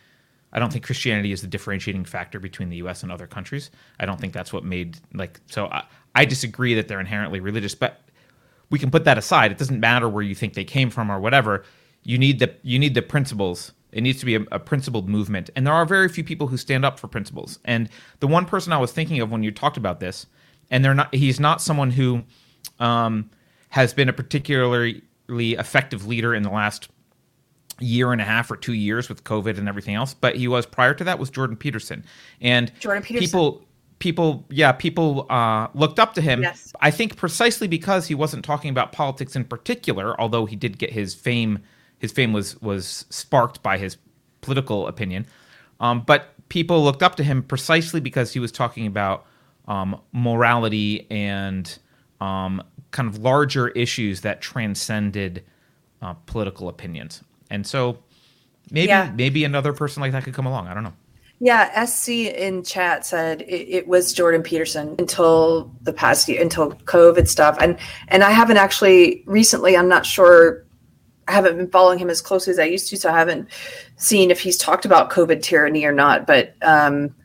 I 0.53 0.59
don't 0.59 0.71
think 0.71 0.85
Christianity 0.85 1.31
is 1.31 1.41
the 1.41 1.47
differentiating 1.47 2.05
factor 2.05 2.39
between 2.39 2.69
the 2.69 2.77
U.S. 2.77 3.03
and 3.03 3.11
other 3.11 3.27
countries. 3.27 3.69
I 3.99 4.05
don't 4.05 4.19
think 4.19 4.33
that's 4.33 4.53
what 4.53 4.63
made 4.63 4.97
like. 5.13 5.41
So 5.47 5.67
I, 5.67 5.83
I 6.15 6.25
disagree 6.25 6.75
that 6.75 6.87
they're 6.87 7.01
inherently 7.01 7.41
religious, 7.41 7.75
but 7.75 8.01
we 8.69 8.79
can 8.79 8.89
put 8.89 9.03
that 9.03 9.17
aside. 9.17 9.51
It 9.51 9.57
doesn't 9.57 9.79
matter 9.79 10.07
where 10.07 10.23
you 10.23 10.33
think 10.33 10.53
they 10.53 10.63
came 10.63 10.89
from 10.89 11.11
or 11.11 11.19
whatever. 11.19 11.65
You 12.03 12.17
need 12.17 12.39
the 12.39 12.55
you 12.63 12.79
need 12.79 12.93
the 12.93 13.01
principles. 13.01 13.73
It 13.91 14.01
needs 14.01 14.19
to 14.19 14.25
be 14.25 14.35
a, 14.35 14.41
a 14.51 14.59
principled 14.59 15.09
movement, 15.09 15.49
and 15.55 15.65
there 15.65 15.73
are 15.73 15.85
very 15.85 16.09
few 16.09 16.23
people 16.23 16.47
who 16.47 16.57
stand 16.57 16.85
up 16.85 16.99
for 16.99 17.07
principles. 17.07 17.59
And 17.65 17.89
the 18.19 18.27
one 18.27 18.45
person 18.45 18.71
I 18.73 18.77
was 18.77 18.91
thinking 18.91 19.19
of 19.21 19.31
when 19.31 19.43
you 19.43 19.51
talked 19.51 19.77
about 19.77 19.99
this, 19.99 20.25
and 20.69 20.83
they're 20.85 20.93
not. 20.93 21.13
He's 21.13 21.39
not 21.39 21.61
someone 21.61 21.91
who 21.91 22.23
um, 22.79 23.29
has 23.69 23.93
been 23.93 24.09
a 24.09 24.13
particularly 24.13 25.01
effective 25.29 26.05
leader 26.07 26.35
in 26.35 26.43
the 26.43 26.49
last 26.51 26.89
year 27.79 28.11
and 28.11 28.21
a 28.21 28.25
half 28.25 28.51
or 28.51 28.57
two 28.57 28.73
years 28.73 29.09
with 29.09 29.23
COVID 29.23 29.57
and 29.57 29.67
everything 29.69 29.95
else. 29.95 30.13
But 30.13 30.35
he 30.35 30.47
was 30.47 30.65
prior 30.65 30.93
to 30.93 31.03
that 31.05 31.17
was 31.17 31.29
Jordan 31.29 31.55
Peterson, 31.55 32.03
and 32.41 32.71
Jordan 32.79 33.03
Peterson. 33.03 33.25
people 33.25 33.65
people 33.99 34.45
yeah 34.49 34.71
people 34.71 35.25
uh, 35.29 35.67
looked 35.73 35.99
up 35.99 36.13
to 36.13 36.21
him 36.21 36.41
Yes. 36.41 36.71
i 36.79 36.89
think 36.89 37.17
precisely 37.17 37.67
because 37.67 38.07
he 38.07 38.15
wasn't 38.15 38.45
talking 38.45 38.69
about 38.69 38.93
politics 38.93 39.35
in 39.35 39.43
particular 39.43 40.17
although 40.21 40.45
he 40.45 40.55
did 40.55 40.77
get 40.77 40.89
his 40.89 41.13
fame 41.13 41.59
his 41.99 42.11
fame 42.11 42.33
was 42.33 42.59
was 42.61 43.05
sparked 43.09 43.61
by 43.63 43.77
his 43.77 43.97
political 44.41 44.87
opinion 44.87 45.25
um, 45.79 46.01
but 46.05 46.33
people 46.49 46.83
looked 46.83 47.03
up 47.03 47.15
to 47.15 47.23
him 47.23 47.43
precisely 47.43 47.99
because 48.01 48.33
he 48.33 48.39
was 48.39 48.51
talking 48.51 48.87
about 48.87 49.25
um, 49.67 49.99
morality 50.13 51.05
and 51.11 51.77
um, 52.21 52.61
kind 52.91 53.07
of 53.07 53.19
larger 53.19 53.69
issues 53.69 54.21
that 54.21 54.41
transcended 54.41 55.43
uh, 56.01 56.13
political 56.25 56.67
opinions 56.69 57.23
and 57.49 57.65
so 57.67 57.97
maybe 58.71 58.87
Yeah. 58.87 59.11
maybe 59.15 59.43
another 59.43 59.73
person 59.73 60.01
like 60.01 60.11
that 60.13 60.23
could 60.23 60.33
come 60.33 60.45
along 60.45 60.67
i 60.67 60.73
don't 60.73 60.83
know 60.83 60.93
Yeah, 61.41 61.85
SC 61.85 62.09
in 62.09 62.63
chat 62.63 63.05
said 63.05 63.43
it, 63.43 63.69
it 63.69 63.87
was 63.87 64.11
Jordan 64.11 64.43
Peterson 64.43 64.95
until 64.99 65.71
the 65.81 65.93
past 65.93 66.27
year, 66.27 66.41
until 66.41 66.71
COVID 66.83 67.29
stuff, 67.29 67.57
and 67.61 67.77
and 68.09 68.25
I 68.25 68.31
haven't 68.31 68.57
actually 68.57 69.23
recently. 69.25 69.77
I'm 69.77 69.87
not 69.87 70.05
sure. 70.05 70.65
I 71.29 71.31
haven't 71.31 71.57
been 71.57 71.69
following 71.69 71.99
him 71.99 72.09
as 72.09 72.21
closely 72.21 72.51
as 72.51 72.59
I 72.59 72.65
used 72.65 72.89
to, 72.89 72.97
so 72.97 73.09
I 73.11 73.17
haven't 73.17 73.49
seen 73.97 74.31
if 74.31 74.39
he's 74.39 74.57
talked 74.57 74.83
about 74.83 75.11
COVID 75.11 75.43
tyranny 75.43 75.85
or 75.85 75.91
not. 75.91 76.25
But 76.25 76.55
um, 76.63 77.15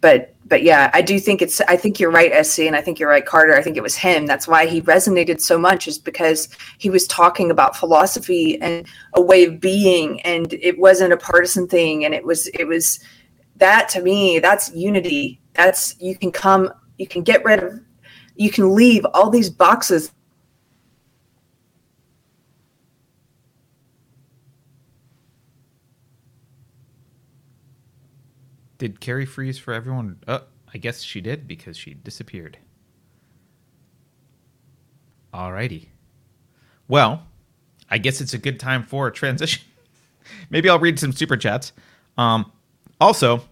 but 0.00 0.34
but 0.46 0.62
yeah, 0.62 0.90
I 0.94 1.02
do 1.02 1.18
think 1.20 1.42
it's. 1.42 1.60
I 1.62 1.76
think 1.76 2.00
you're 2.00 2.10
right, 2.10 2.44
SC, 2.44 2.60
and 2.60 2.74
I 2.74 2.80
think 2.80 2.98
you're 2.98 3.08
right, 3.08 3.24
Carter. 3.24 3.54
I 3.54 3.62
think 3.62 3.76
it 3.76 3.82
was 3.82 3.94
him. 3.94 4.26
That's 4.26 4.48
why 4.48 4.66
he 4.66 4.80
resonated 4.82 5.40
so 5.40 5.58
much, 5.58 5.86
is 5.86 5.98
because 5.98 6.48
he 6.78 6.88
was 6.88 7.06
talking 7.06 7.50
about 7.50 7.76
philosophy 7.76 8.60
and 8.62 8.86
a 9.12 9.20
way 9.20 9.44
of 9.44 9.60
being, 9.60 10.20
and 10.22 10.52
it 10.54 10.78
wasn't 10.78 11.12
a 11.12 11.18
partisan 11.18 11.68
thing, 11.68 12.06
and 12.06 12.14
it 12.14 12.24
was 12.24 12.46
it 12.48 12.64
was 12.64 13.00
that 13.56 13.90
to 13.90 14.02
me. 14.02 14.38
That's 14.38 14.74
unity. 14.74 15.40
That's 15.52 15.94
you 16.00 16.16
can 16.16 16.32
come, 16.32 16.72
you 16.98 17.06
can 17.06 17.22
get 17.22 17.44
rid 17.44 17.62
of, 17.62 17.80
you 18.36 18.50
can 18.50 18.74
leave 18.74 19.06
all 19.12 19.30
these 19.30 19.50
boxes 19.50 20.10
Did 28.84 29.00
Keri 29.00 29.24
freeze 29.24 29.56
for 29.56 29.72
everyone? 29.72 30.18
Uh, 30.28 30.40
I 30.74 30.76
guess 30.76 31.00
she 31.00 31.22
did 31.22 31.48
because 31.48 31.74
she 31.74 31.94
disappeared. 31.94 32.58
Alrighty. 35.32 35.86
Well, 36.86 37.22
I 37.88 37.96
guess 37.96 38.20
it's 38.20 38.34
a 38.34 38.38
good 38.38 38.60
time 38.60 38.84
for 38.84 39.06
a 39.06 39.10
transition. 39.10 39.64
Maybe 40.50 40.68
I'll 40.68 40.78
read 40.78 41.00
some 41.00 41.12
super 41.12 41.38
chats. 41.38 41.72
Um, 42.18 42.52
also, 43.00 43.44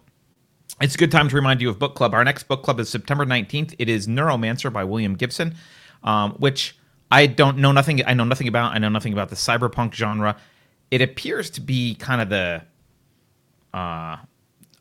it's 0.79 0.93
a 0.93 0.99
good 0.99 1.11
time 1.11 1.29
to 1.29 1.35
remind 1.35 1.61
you 1.61 1.69
of 1.71 1.79
book 1.79 1.95
club. 1.95 2.13
Our 2.13 2.23
next 2.23 2.43
book 2.43 2.61
club 2.61 2.79
is 2.79 2.87
September 2.87 3.25
19th. 3.25 3.73
It 3.79 3.89
is 3.89 4.05
Neuromancer 4.05 4.71
by 4.71 4.83
William 4.83 5.15
Gibson, 5.15 5.55
um, 6.03 6.33
which 6.33 6.77
I 7.09 7.25
don't 7.25 7.57
know 7.57 7.71
nothing. 7.71 8.05
I 8.05 8.13
know 8.13 8.25
nothing 8.25 8.47
about. 8.47 8.75
I 8.75 8.77
know 8.77 8.89
nothing 8.89 9.13
about 9.13 9.29
the 9.29 9.35
cyberpunk 9.35 9.95
genre. 9.95 10.37
It 10.91 11.01
appears 11.01 11.49
to 11.49 11.61
be 11.61 11.95
kind 11.95 12.21
of 12.21 12.29
the 12.29 12.61
uh, 13.73 14.17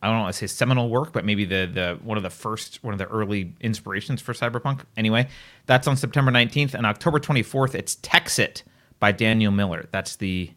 I 0.03 0.09
don't 0.09 0.21
want 0.21 0.35
to 0.35 0.39
say 0.39 0.49
seminal 0.49 0.89
work, 0.89 1.13
but 1.13 1.25
maybe 1.25 1.45
the 1.45 1.71
the 1.73 1.99
one 2.03 2.17
of 2.17 2.25
the 2.25 2.31
first 2.31 2.83
one 2.83 2.93
of 2.93 2.99
the 2.99 3.07
early 3.07 3.55
inspirations 3.61 4.21
for 4.21 4.33
cyberpunk. 4.33 4.81
Anyway, 4.97 5.29
that's 5.67 5.87
on 5.87 5.97
September 5.97 6.33
19th 6.33 6.75
and 6.75 6.85
October 6.85 7.21
24th. 7.21 7.77
It's 7.77 7.95
Texit 7.97 8.65
by 8.99 9.13
Daniel 9.13 9.53
Miller. 9.53 9.89
That's 9.93 10.17
the 10.17 10.51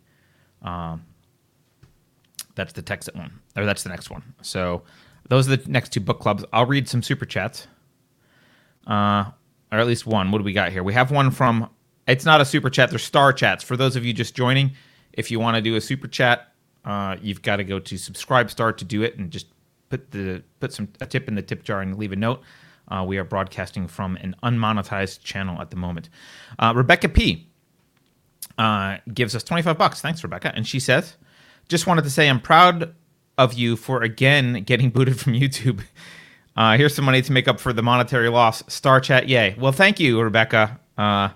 um, 0.64 1.06
that's 2.56 2.74
the 2.74 2.82
Texit 2.82 3.16
one, 3.16 3.40
or 3.56 3.66
that's 3.66 3.84
the 3.84 3.90
next 3.90 4.10
one. 4.10 4.24
So 4.42 4.82
those 5.30 5.48
are 5.48 5.58
the 5.58 5.70
next 5.70 5.94
two 5.94 6.00
book 6.00 6.20
clubs. 6.20 6.44
I'll 6.52 6.66
read 6.66 6.90
some 6.90 7.04
super 7.04 7.26
chats, 7.26 7.68
uh, 8.88 9.26
or 9.72 9.78
at 9.78 9.86
least 9.86 10.08
one. 10.08 10.32
What 10.32 10.40
do 10.40 10.44
we 10.44 10.54
got 10.54 10.72
here? 10.72 10.84
We 10.84 10.94
have 10.94 11.12
one 11.12 11.30
from. 11.30 11.70
It's 12.08 12.26
not 12.26 12.42
a 12.42 12.46
super 12.46 12.72
chat. 12.72 12.90
They're 12.90 13.00
star 13.00 13.32
chats. 13.32 13.64
For 13.64 13.78
those 13.78 13.96
of 13.96 14.06
you 14.06 14.14
just 14.14 14.36
joining, 14.36 14.72
if 15.14 15.30
you 15.30 15.40
want 15.40 15.56
to 15.56 15.62
do 15.62 15.76
a 15.76 15.82
super 15.82 16.08
chat, 16.08 16.52
uh, 16.86 17.18
you've 17.22 17.42
got 17.42 17.58
to 17.58 17.64
go 17.64 17.80
to 17.80 17.98
subscribe 17.98 18.50
star 18.50 18.72
to 18.72 18.86
do 18.86 19.02
it 19.04 19.18
and 19.18 19.32
just 19.32 19.48
put 19.90 20.12
the 20.12 20.44
put 20.60 20.72
some 20.72 20.88
a 21.02 21.06
tip 21.06 21.28
in 21.28 21.36
the 21.36 21.42
tip 21.42 21.64
jar 21.64 21.82
and 21.82 21.98
leave 21.98 22.12
a 22.12 22.16
note. 22.16 22.42
Uh, 22.88 23.04
we 23.08 23.18
are 23.18 23.24
broadcasting 23.24 23.88
from 23.88 24.16
an 24.18 24.36
unmonetized 24.44 25.24
channel 25.24 25.60
at 25.60 25.72
the 25.72 25.76
moment. 25.76 26.08
Uh, 26.60 26.72
Rebecca 26.76 27.10
P 27.10 27.48
uh, 28.60 28.98
gives 29.12 29.36
us 29.36 29.44
25 29.44 29.78
bucks. 29.78 30.02
Thanks, 30.02 30.24
Rebecca. 30.24 30.52
And 30.56 30.68
she 30.68 30.80
says, 30.80 31.16
just 31.68 31.88
wanted 31.88 32.04
to 32.04 32.12
say 32.12 32.30
I'm 32.30 32.40
proud 32.40 32.94
of 33.40 33.54
you 33.54 33.76
for 33.76 34.04
again 34.04 34.64
getting 34.64 34.92
booted 34.92 35.20
from 35.20 35.34
YouTube. 35.34 35.82
Uh, 36.56 36.78
here's 36.78 36.96
some 36.96 37.06
money 37.06 37.22
to 37.22 37.32
make 37.32 37.48
up 37.48 37.60
for 37.60 37.74
the 37.74 37.82
monetary 37.82 38.30
loss. 38.30 38.64
Star 38.72 39.02
chat, 39.02 39.28
yay. 39.28 39.56
Well, 39.60 39.72
thank 39.72 40.00
you, 40.00 40.22
Rebecca. 40.22 40.80
Uh, 40.98 41.30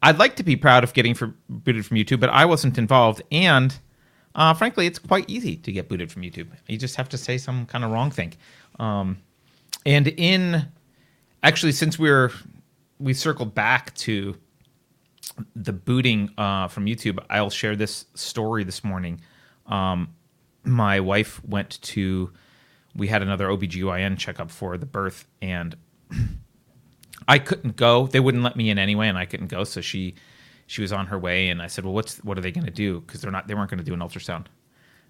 I'd 0.00 0.18
like 0.18 0.36
to 0.36 0.42
be 0.42 0.56
proud 0.56 0.84
of 0.84 0.94
getting 0.94 1.14
for, 1.14 1.34
booted 1.48 1.84
from 1.84 1.96
YouTube, 1.96 2.20
but 2.20 2.30
I 2.30 2.44
wasn't 2.44 2.78
involved. 2.78 3.22
And 3.32 3.76
uh, 4.34 4.54
frankly, 4.54 4.86
it's 4.86 4.98
quite 4.98 5.28
easy 5.28 5.56
to 5.56 5.72
get 5.72 5.88
booted 5.88 6.12
from 6.12 6.22
YouTube. 6.22 6.48
You 6.66 6.78
just 6.78 6.96
have 6.96 7.08
to 7.10 7.18
say 7.18 7.38
some 7.38 7.66
kind 7.66 7.84
of 7.84 7.90
wrong 7.90 8.10
thing. 8.10 8.34
Um, 8.78 9.18
and 9.84 10.08
in 10.08 10.66
actually, 11.42 11.72
since 11.72 11.98
we're 11.98 12.32
we 12.98 13.14
circled 13.14 13.54
back 13.54 13.94
to 13.94 14.36
the 15.54 15.72
booting 15.72 16.30
uh, 16.36 16.68
from 16.68 16.86
YouTube, 16.86 17.24
I'll 17.30 17.50
share 17.50 17.76
this 17.76 18.06
story 18.14 18.64
this 18.64 18.82
morning. 18.82 19.20
Um, 19.66 20.14
my 20.64 21.00
wife 21.00 21.42
went 21.44 21.80
to, 21.82 22.32
we 22.94 23.08
had 23.08 23.22
another 23.22 23.48
OBGYN 23.48 24.18
checkup 24.18 24.50
for 24.50 24.76
the 24.76 24.86
birth, 24.86 25.26
and 25.40 25.76
I 27.28 27.38
couldn't 27.38 27.76
go. 27.76 28.06
They 28.06 28.20
wouldn't 28.20 28.42
let 28.42 28.56
me 28.56 28.70
in 28.70 28.78
anyway, 28.78 29.08
and 29.08 29.18
I 29.18 29.26
couldn't 29.26 29.48
go. 29.48 29.64
So 29.64 29.80
she, 29.80 30.14
she 30.68 30.80
was 30.82 30.92
on 30.92 31.06
her 31.06 31.18
way, 31.18 31.48
and 31.48 31.60
I 31.60 31.66
said, 31.66 31.84
"Well, 31.84 31.94
what's 31.94 32.18
what 32.18 32.38
are 32.38 32.40
they 32.40 32.52
going 32.52 32.66
to 32.66 32.70
do? 32.70 33.00
Because 33.00 33.20
they're 33.20 33.32
not, 33.32 33.48
they 33.48 33.54
weren't 33.54 33.70
going 33.70 33.78
to 33.78 33.84
do 33.84 33.94
an 33.94 34.00
ultrasound." 34.00 34.46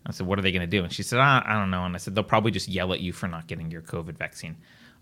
I 0.06 0.12
said, 0.12 0.26
"What 0.26 0.38
are 0.38 0.42
they 0.42 0.52
going 0.52 0.62
to 0.62 0.66
do?" 0.66 0.82
And 0.82 0.90
she 0.92 1.02
said, 1.02 1.18
I, 1.18 1.42
"I 1.44 1.52
don't 1.54 1.70
know." 1.70 1.84
And 1.84 1.94
I 1.94 1.98
said, 1.98 2.14
"They'll 2.14 2.24
probably 2.24 2.50
just 2.52 2.68
yell 2.68 2.92
at 2.94 3.00
you 3.00 3.12
for 3.12 3.28
not 3.28 3.46
getting 3.48 3.70
your 3.70 3.82
COVID 3.82 4.16
vaccine." 4.16 4.56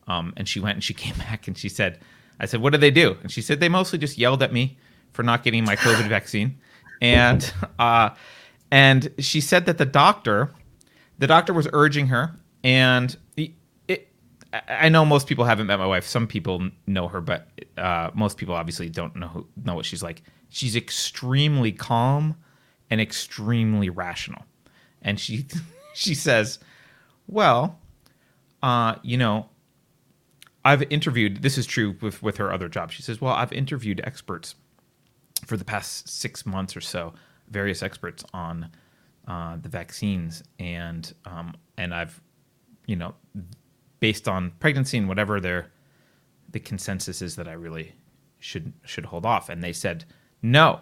Um, 0.09 0.33
and 0.37 0.49
she 0.49 0.59
went 0.59 0.75
and 0.77 0.83
she 0.85 0.95
came 1.05 1.15
back 1.17 1.47
and 1.47 1.57
she 1.57 1.69
said, 1.69 2.01
"I 2.41 2.47
said, 2.47 2.61
what 2.61 2.71
did 2.73 2.81
they 2.81 2.91
do?" 2.91 3.17
And 3.23 3.31
she 3.31 3.43
said, 3.43 3.61
"They 3.61 3.69
mostly 3.69 3.99
just 4.01 4.19
yelled 4.19 4.43
at 4.43 4.53
me 4.53 4.77
for 5.13 5.23
not 5.23 5.45
getting 5.45 5.65
my 5.65 5.77
COVID 5.77 6.09
vaccine." 6.19 6.59
And 7.03 7.53
uh, 7.79 8.11
and 8.71 9.13
she 9.19 9.41
said 9.43 9.67
that 9.67 9.77
the 9.79 9.85
doctor, 9.87 10.53
the 11.19 11.27
doctor 11.27 11.53
was 11.53 11.69
urging 11.75 12.07
her, 12.09 12.35
and 12.65 13.15
the, 13.35 13.53
it, 13.87 14.09
I- 14.53 14.87
I 14.87 14.89
know 14.89 15.05
most 15.05 15.27
people 15.27 15.45
haven't 15.45 15.67
met 15.67 15.79
my 15.79 15.87
wife. 15.87 16.07
Some 16.07 16.27
people 16.27 16.71
know 16.87 17.09
her, 17.09 17.21
but 17.21 17.49
uh, 17.77 18.11
most 18.15 18.39
people 18.39 18.55
obviously 18.55 18.89
don't 18.89 19.15
know 19.15 19.29
who, 19.29 19.47
know 19.63 19.75
what 19.75 19.85
she's 19.85 20.03
like. 20.03 20.23
She's 20.49 20.77
extremely 20.77 21.73
calm 21.73 22.37
and 22.91 23.01
extremely 23.01 23.91
rational, 23.91 24.45
and 25.03 25.19
she 25.19 25.47
she 25.95 26.15
says, 26.15 26.59
"Well, 27.27 27.79
uh, 28.63 28.97
you 29.03 29.17
know, 29.17 29.49
I've 30.65 30.83
interviewed. 30.91 31.43
This 31.43 31.59
is 31.59 31.67
true 31.67 31.97
with 32.01 32.23
with 32.23 32.37
her 32.39 32.53
other 32.53 32.69
job. 32.69 32.93
She 32.93 33.03
says, 33.03 33.21
"Well, 33.21 33.35
I've 33.35 33.53
interviewed 33.53 34.01
experts 34.05 34.55
for 35.45 35.57
the 35.57 35.65
past 35.65 36.09
six 36.09 36.47
months 36.47 36.77
or 36.77 36.81
so, 36.81 37.15
various 37.49 37.83
experts 37.83 38.25
on 38.33 38.71
uh, 39.29 39.57
the 39.61 39.69
vaccines, 39.69 40.43
and 40.59 41.13
um, 41.25 41.55
and 41.77 41.95
I've, 41.95 42.21
you 42.87 42.97
know, 42.97 43.15
based 44.01 44.29
on 44.29 44.53
pregnancy 44.61 44.99
and 44.99 45.09
whatever 45.09 45.41
their 45.41 45.71
the 46.51 46.61
consensus 46.61 47.23
is 47.23 47.37
that 47.37 47.49
I 47.49 47.53
really 47.53 47.93
should 48.39 48.73
should 48.85 49.07
hold 49.07 49.27
off. 49.27 49.49
And 49.49 49.63
they 49.63 49.73
said, 49.73 50.05
no, 50.53 50.81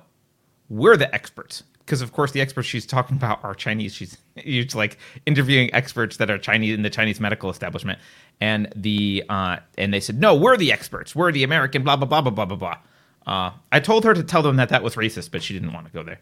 we're 0.68 0.96
the 0.96 1.12
experts. 1.14 1.62
Because 1.78 2.00
of 2.00 2.12
course 2.12 2.32
the 2.32 2.40
experts 2.40 2.66
she's 2.66 2.86
talking 2.86 3.16
about 3.16 3.44
are 3.44 3.54
Chinese. 3.54 3.94
She's 3.94 4.16
she's 4.42 4.74
like 4.74 4.98
interviewing 5.26 5.72
experts 5.74 6.16
that 6.18 6.30
are 6.30 6.38
Chinese 6.38 6.74
in 6.74 6.82
the 6.82 6.90
Chinese 6.90 7.20
medical 7.20 7.50
establishment, 7.50 7.98
and 8.40 8.72
the 8.74 9.24
uh, 9.28 9.58
and 9.76 9.92
they 9.92 10.00
said 10.00 10.20
no, 10.20 10.34
we're 10.34 10.56
the 10.56 10.72
experts. 10.72 11.14
We're 11.14 11.32
the 11.32 11.44
American 11.44 11.82
blah 11.82 11.96
blah 11.96 12.06
blah 12.06 12.20
blah 12.22 12.30
blah 12.32 12.44
blah 12.44 12.56
blah. 12.56 12.78
Uh, 13.26 13.52
I 13.72 13.80
told 13.80 14.04
her 14.04 14.14
to 14.14 14.22
tell 14.22 14.42
them 14.42 14.56
that 14.56 14.68
that 14.68 14.82
was 14.82 14.96
racist, 14.96 15.30
but 15.30 15.42
she 15.42 15.54
didn't 15.54 15.72
want 15.72 15.86
to 15.86 15.92
go 15.92 16.02
there 16.02 16.20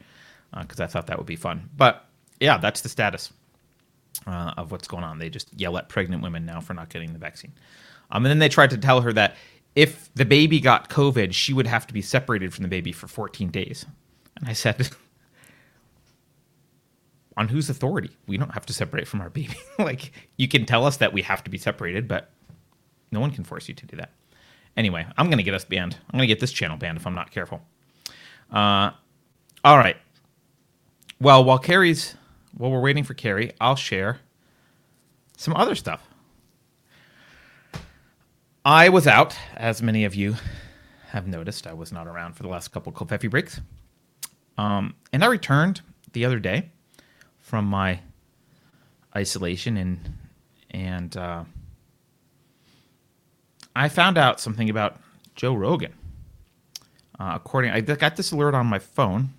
because 0.60 0.80
uh, 0.80 0.84
I 0.84 0.86
thought 0.86 1.06
that 1.08 1.18
would 1.18 1.26
be 1.26 1.36
fun. 1.36 1.68
But 1.76 2.04
yeah, 2.40 2.58
that's 2.58 2.80
the 2.80 2.88
status 2.88 3.32
uh, 4.26 4.54
of 4.56 4.70
what's 4.72 4.88
going 4.88 5.04
on. 5.04 5.18
They 5.18 5.30
just 5.30 5.48
yell 5.58 5.76
at 5.78 5.88
pregnant 5.88 6.22
women 6.22 6.44
now 6.44 6.60
for 6.60 6.74
not 6.74 6.88
getting 6.90 7.12
the 7.12 7.18
vaccine. 7.18 7.52
Um, 8.10 8.24
and 8.24 8.30
then 8.30 8.38
they 8.38 8.48
tried 8.48 8.70
to 8.70 8.78
tell 8.78 9.00
her 9.00 9.12
that 9.14 9.36
if 9.74 10.12
the 10.14 10.24
baby 10.24 10.60
got 10.60 10.90
COVID, 10.90 11.32
she 11.32 11.52
would 11.52 11.66
have 11.66 11.86
to 11.86 11.94
be 11.94 12.02
separated 12.02 12.52
from 12.52 12.62
the 12.62 12.68
baby 12.68 12.92
for 12.92 13.08
14 13.08 13.50
days. 13.50 13.86
And 14.38 14.48
I 14.48 14.52
said, 14.52 14.90
on 17.36 17.48
whose 17.48 17.70
authority? 17.70 18.10
We 18.26 18.36
don't 18.36 18.52
have 18.52 18.66
to 18.66 18.72
separate 18.72 19.08
from 19.08 19.20
our 19.20 19.30
baby. 19.30 19.56
like, 19.78 20.12
you 20.36 20.48
can 20.48 20.66
tell 20.66 20.86
us 20.86 20.98
that 20.98 21.12
we 21.12 21.22
have 21.22 21.42
to 21.44 21.50
be 21.50 21.58
separated, 21.58 22.06
but 22.06 22.30
no 23.10 23.20
one 23.20 23.30
can 23.30 23.44
force 23.44 23.68
you 23.68 23.74
to 23.74 23.86
do 23.86 23.96
that. 23.96 24.10
Anyway, 24.76 25.06
I'm 25.16 25.26
going 25.26 25.38
to 25.38 25.44
get 25.44 25.54
us 25.54 25.64
banned. 25.64 25.96
I'm 26.10 26.18
going 26.18 26.28
to 26.28 26.34
get 26.34 26.40
this 26.40 26.52
channel 26.52 26.76
banned 26.76 26.98
if 26.98 27.06
I'm 27.06 27.14
not 27.14 27.30
careful. 27.30 27.62
Uh, 28.50 28.90
all 29.64 29.78
right. 29.78 29.96
Well, 31.20 31.44
while 31.44 31.58
Keri's, 31.58 32.14
while 32.56 32.70
we're 32.70 32.80
waiting 32.80 33.04
for 33.04 33.14
Keri, 33.14 33.52
I'll 33.60 33.76
share 33.76 34.18
some 35.36 35.54
other 35.54 35.74
stuff. 35.74 36.06
I 38.64 38.90
was 38.90 39.08
out, 39.08 39.36
as 39.56 39.82
many 39.82 40.04
of 40.04 40.14
you 40.14 40.36
have 41.08 41.26
noticed. 41.26 41.66
I 41.66 41.72
was 41.72 41.90
not 41.90 42.06
around 42.06 42.34
for 42.34 42.44
the 42.44 42.48
last 42.48 42.68
couple 42.68 42.92
Covfefe 42.92 43.28
breaks. 43.28 43.60
Um, 44.56 44.94
and 45.12 45.24
I 45.24 45.26
returned 45.26 45.80
the 46.12 46.24
other 46.24 46.38
day 46.38 46.70
from 47.40 47.64
my 47.64 48.00
isolation 49.16 49.76
and 49.76 50.18
and 50.70 51.16
uh, 51.16 51.44
I 53.74 53.88
found 53.88 54.16
out 54.16 54.40
something 54.40 54.70
about 54.70 54.96
Joe 55.34 55.54
Rogan. 55.54 55.92
Uh, 57.18 57.32
according, 57.34 57.72
I 57.72 57.80
got 57.80 58.16
this 58.16 58.32
alert 58.32 58.54
on 58.54 58.66
my 58.66 58.78
phone. 58.78 59.30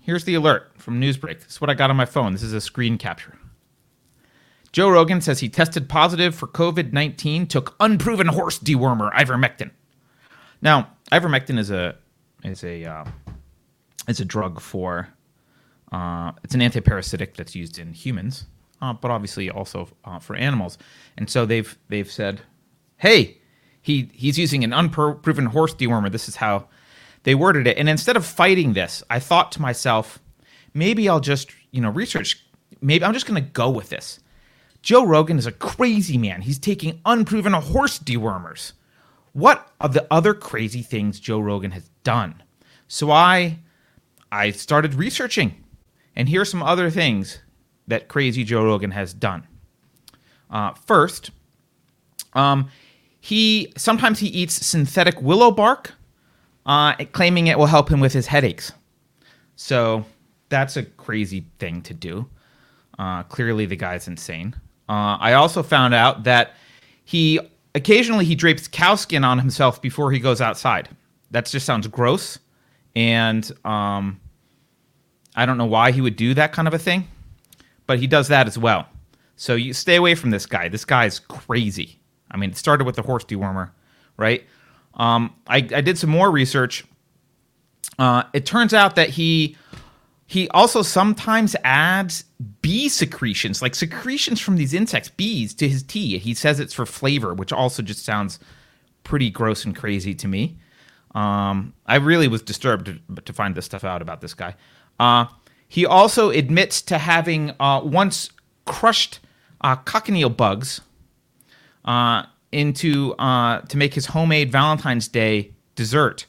Here's 0.00 0.24
the 0.24 0.34
alert 0.34 0.72
from 0.76 1.00
Newsbreak. 1.00 1.42
This 1.44 1.52
is 1.52 1.60
what 1.60 1.70
I 1.70 1.74
got 1.74 1.88
on 1.88 1.96
my 1.96 2.04
phone. 2.04 2.32
This 2.32 2.42
is 2.42 2.52
a 2.52 2.60
screen 2.60 2.98
capture. 2.98 3.38
Joe 4.76 4.90
Rogan 4.90 5.22
says 5.22 5.40
he 5.40 5.48
tested 5.48 5.88
positive 5.88 6.34
for 6.34 6.46
COVID 6.46 6.92
19, 6.92 7.46
took 7.46 7.74
unproven 7.80 8.26
horse 8.26 8.58
dewormer, 8.58 9.10
ivermectin. 9.14 9.70
Now, 10.60 10.90
ivermectin 11.10 11.58
is 11.58 11.70
a 11.70 11.96
is 12.44 12.62
a 12.62 12.84
uh, 12.84 13.04
is 14.06 14.20
a 14.20 14.26
drug 14.26 14.60
for 14.60 15.08
uh, 15.92 16.32
it's 16.44 16.54
an 16.54 16.60
antiparasitic 16.60 17.36
that's 17.36 17.54
used 17.54 17.78
in 17.78 17.94
humans, 17.94 18.44
uh, 18.82 18.92
but 18.92 19.10
obviously 19.10 19.48
also 19.48 19.88
uh, 20.04 20.18
for 20.18 20.36
animals. 20.36 20.76
And 21.16 21.30
so 21.30 21.46
they've 21.46 21.74
they've 21.88 22.12
said, 22.12 22.42
hey, 22.98 23.38
he 23.80 24.10
he's 24.12 24.38
using 24.38 24.62
an 24.62 24.74
unproven 24.74 25.46
horse 25.46 25.72
dewormer. 25.72 26.12
This 26.12 26.28
is 26.28 26.36
how 26.36 26.68
they 27.22 27.34
worded 27.34 27.66
it. 27.66 27.78
And 27.78 27.88
instead 27.88 28.14
of 28.18 28.26
fighting 28.26 28.74
this, 28.74 29.02
I 29.08 29.20
thought 29.20 29.52
to 29.52 29.62
myself, 29.62 30.18
maybe 30.74 31.08
I'll 31.08 31.18
just 31.18 31.50
you 31.70 31.80
know 31.80 31.88
research. 31.88 32.46
Maybe 32.82 33.06
I'm 33.06 33.14
just 33.14 33.24
going 33.24 33.42
to 33.42 33.50
go 33.52 33.70
with 33.70 33.88
this. 33.88 34.20
Joe 34.86 35.04
Rogan 35.04 35.36
is 35.36 35.46
a 35.46 35.52
crazy 35.52 36.16
man. 36.16 36.42
He's 36.42 36.60
taking 36.60 37.00
unproven 37.04 37.52
horse 37.54 37.98
dewormers. 37.98 38.72
What 39.32 39.68
are 39.80 39.88
the 39.88 40.06
other 40.12 40.32
crazy 40.32 40.80
things 40.80 41.18
Joe 41.18 41.40
Rogan 41.40 41.72
has 41.72 41.90
done? 42.04 42.40
So 42.86 43.10
I 43.10 43.58
I 44.30 44.52
started 44.52 44.94
researching, 44.94 45.56
and 46.14 46.28
here 46.28 46.42
are 46.42 46.44
some 46.44 46.62
other 46.62 46.88
things 46.88 47.40
that 47.88 48.06
crazy 48.06 48.44
Joe 48.44 48.62
Rogan 48.62 48.92
has 48.92 49.12
done. 49.12 49.48
Uh, 50.48 50.72
first, 50.74 51.32
um, 52.34 52.70
he 53.20 53.72
sometimes 53.76 54.20
he 54.20 54.28
eats 54.28 54.64
synthetic 54.64 55.20
willow 55.20 55.50
bark, 55.50 55.94
uh, 56.64 56.94
claiming 57.10 57.48
it 57.48 57.58
will 57.58 57.66
help 57.66 57.88
him 57.90 57.98
with 57.98 58.12
his 58.12 58.28
headaches. 58.28 58.70
So 59.56 60.04
that's 60.48 60.76
a 60.76 60.84
crazy 60.84 61.46
thing 61.58 61.82
to 61.82 61.92
do. 61.92 62.30
Uh, 62.96 63.24
clearly, 63.24 63.66
the 63.66 63.74
guy's 63.74 64.06
insane. 64.06 64.54
Uh, 64.88 65.18
I 65.20 65.32
also 65.34 65.62
found 65.62 65.94
out 65.94 66.24
that 66.24 66.54
he 67.04 67.40
occasionally 67.74 68.24
he 68.24 68.34
drapes 68.34 68.68
cow 68.68 68.94
skin 68.94 69.24
on 69.24 69.38
himself 69.38 69.82
before 69.82 70.12
he 70.12 70.18
goes 70.18 70.40
outside. 70.40 70.88
That 71.30 71.46
just 71.46 71.66
sounds 71.66 71.86
gross, 71.88 72.38
and 72.94 73.50
um, 73.64 74.20
I 75.34 75.44
don't 75.44 75.58
know 75.58 75.66
why 75.66 75.92
he 75.92 76.00
would 76.00 76.16
do 76.16 76.34
that 76.34 76.52
kind 76.52 76.68
of 76.68 76.74
a 76.74 76.78
thing, 76.78 77.08
but 77.86 77.98
he 77.98 78.06
does 78.06 78.28
that 78.28 78.46
as 78.46 78.56
well. 78.56 78.86
So 79.36 79.54
you 79.54 79.74
stay 79.74 79.96
away 79.96 80.14
from 80.14 80.30
this 80.30 80.46
guy. 80.46 80.68
This 80.68 80.84
guy's 80.84 81.18
crazy. 81.18 82.00
I 82.30 82.38
mean, 82.38 82.50
it 82.50 82.56
started 82.56 82.84
with 82.84 82.96
the 82.96 83.02
horse 83.02 83.24
dewormer, 83.24 83.70
right? 84.16 84.44
Um, 84.94 85.34
I, 85.46 85.56
I, 85.56 85.82
did 85.82 85.98
some 85.98 86.08
more 86.08 86.30
research. 86.30 86.84
Uh, 87.98 88.22
it 88.32 88.46
turns 88.46 88.72
out 88.72 88.96
that 88.96 89.10
he 89.10 89.56
he 90.26 90.48
also 90.48 90.82
sometimes 90.82 91.54
adds 91.62 92.24
bee 92.60 92.88
secretions, 92.88 93.62
like 93.62 93.74
secretions 93.74 94.40
from 94.40 94.56
these 94.56 94.74
insects, 94.74 95.08
bees, 95.08 95.54
to 95.54 95.68
his 95.68 95.84
tea. 95.84 96.18
He 96.18 96.34
says 96.34 96.58
it's 96.58 96.74
for 96.74 96.84
flavor, 96.84 97.32
which 97.32 97.52
also 97.52 97.82
just 97.82 98.04
sounds 98.04 98.40
pretty 99.04 99.30
gross 99.30 99.64
and 99.64 99.74
crazy 99.74 100.14
to 100.16 100.26
me. 100.26 100.58
Um, 101.14 101.74
I 101.86 101.96
really 101.96 102.26
was 102.28 102.42
disturbed 102.42 102.86
to, 102.86 103.22
to, 103.22 103.32
find 103.32 103.54
this 103.54 103.64
stuff 103.64 103.84
out 103.84 104.02
about 104.02 104.20
this 104.20 104.34
guy. 104.34 104.54
Uh, 104.98 105.26
he 105.68 105.86
also 105.86 106.30
admits 106.30 106.82
to 106.82 106.98
having 106.98 107.52
uh, 107.58 107.80
once 107.82 108.28
crushed 108.66 109.20
uh, 109.62 109.76
cochineal 109.76 110.28
bugs 110.28 110.80
uh, 111.86 112.24
into 112.52 113.14
uh, 113.14 113.60
to 113.62 113.76
make 113.76 113.94
his 113.94 114.06
homemade 114.06 114.52
Valentine's 114.52 115.08
Day 115.08 115.54
dessert 115.74 116.26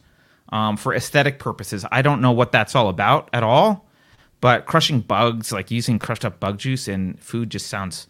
um, 0.49 0.77
for 0.77 0.93
aesthetic 0.93 1.39
purposes. 1.39 1.85
I 1.91 2.01
don't 2.01 2.21
know 2.21 2.31
what 2.31 2.51
that's 2.51 2.75
all 2.75 2.87
about 2.87 3.29
at 3.33 3.43
all. 3.43 3.86
But 4.39 4.65
crushing 4.65 5.01
bugs, 5.01 5.51
like 5.51 5.71
using 5.71 5.99
crushed 5.99 6.23
up 6.23 6.39
bug 6.39 6.59
juice 6.59 6.87
in 6.87 7.15
food, 7.15 7.49
just 7.49 7.67
sounds. 7.67 8.07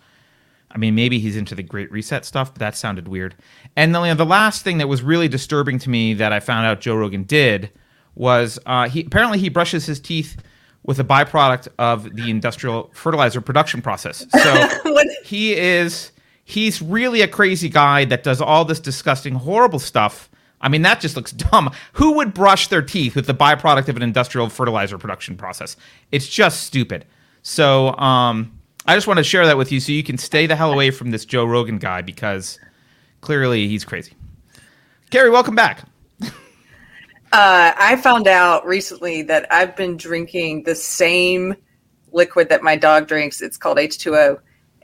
I 0.70 0.78
mean, 0.78 0.96
maybe 0.96 1.20
he's 1.20 1.38
into 1.38 1.56
the 1.56 1.64
Great 1.64 1.90
Reset 1.92 2.26
stuff, 2.26 2.54
but 2.54 2.60
that 2.60 2.76
sounded 2.76 3.08
weird. 3.08 3.36
And 3.78 3.96
the, 3.96 4.14
the 4.14 4.26
last 4.26 4.64
thing 4.64 4.80
that 4.80 4.90
was 4.90 5.02
really 5.02 5.30
disturbing 5.30 5.80
to 5.80 5.90
me 5.90 6.14
that 6.16 6.34
I 6.34 6.42
found 6.42 6.68
out 6.68 6.82
Joe 6.82 6.96
Rogan 6.96 7.24
did 7.24 7.72
was 8.16 8.60
uh, 8.66 8.90
he 8.90 9.02
apparently 9.02 9.40
he 9.40 9.48
brushes 9.48 9.86
his 9.86 10.00
teeth 10.00 10.36
with 10.84 11.00
a 11.00 11.04
byproduct 11.04 11.68
of 11.78 12.16
the 12.16 12.30
industrial 12.30 12.90
fertilizer 12.94 13.42
production 13.42 13.82
process. 13.82 14.26
So 14.32 14.68
he 15.24 15.54
is 15.54 16.12
he's 16.44 16.82
really 16.82 17.22
a 17.22 17.28
crazy 17.28 17.70
guy 17.70 18.06
that 18.06 18.24
does 18.24 18.42
all 18.42 18.66
this 18.66 18.80
disgusting, 18.80 19.36
horrible 19.36 19.80
stuff 19.80 20.30
I 20.62 20.70
mean, 20.70 20.82
that 20.84 21.00
just 21.00 21.16
looks 21.16 21.32
dumb. 21.52 21.72
Who 21.94 22.14
would 22.14 22.34
brush 22.34 22.68
their 22.68 22.82
teeth 22.82 23.16
with 23.16 23.28
the 23.28 23.34
byproduct 23.34 23.88
of 23.90 23.96
an 23.96 24.02
industrial 24.02 24.50
fertilizer 24.50 24.98
production 24.98 25.38
process? 25.38 25.78
It's 26.12 26.28
just 26.28 26.64
stupid. 26.64 27.06
So, 27.44 27.96
um, 27.98 28.58
I 28.86 28.96
just 28.96 29.06
want 29.06 29.18
to 29.18 29.24
share 29.24 29.46
that 29.46 29.58
with 29.58 29.72
you 29.72 29.82
so 29.82 29.92
you 29.92 30.04
can 30.04 30.18
stay 30.18 30.48
the 30.48 30.56
hell 30.56 30.72
away 30.72 30.92
from 30.92 31.12
this 31.12 31.26
Joe 31.26 31.44
Rogan 31.44 31.78
guy 31.78 32.02
because 32.02 32.58
clearly 33.20 33.68
he's 33.68 33.84
crazy. 33.84 34.14
Keri, 35.10 35.30
welcome 35.30 35.56
back. 35.56 35.84
uh, 36.22 36.30
I 37.34 38.00
found 38.02 38.28
out 38.28 38.66
recently 38.66 39.24
that 39.24 39.46
I've 39.52 39.76
been 39.76 39.98
drinking 39.98 40.64
the 40.64 40.74
same 40.74 41.54
liquid 42.14 42.48
that 42.48 42.64
my 42.64 42.78
dog 42.78 43.10
drinks. 43.10 43.42
It's 43.42 43.58
called 43.58 43.78
H2O. 43.78 44.40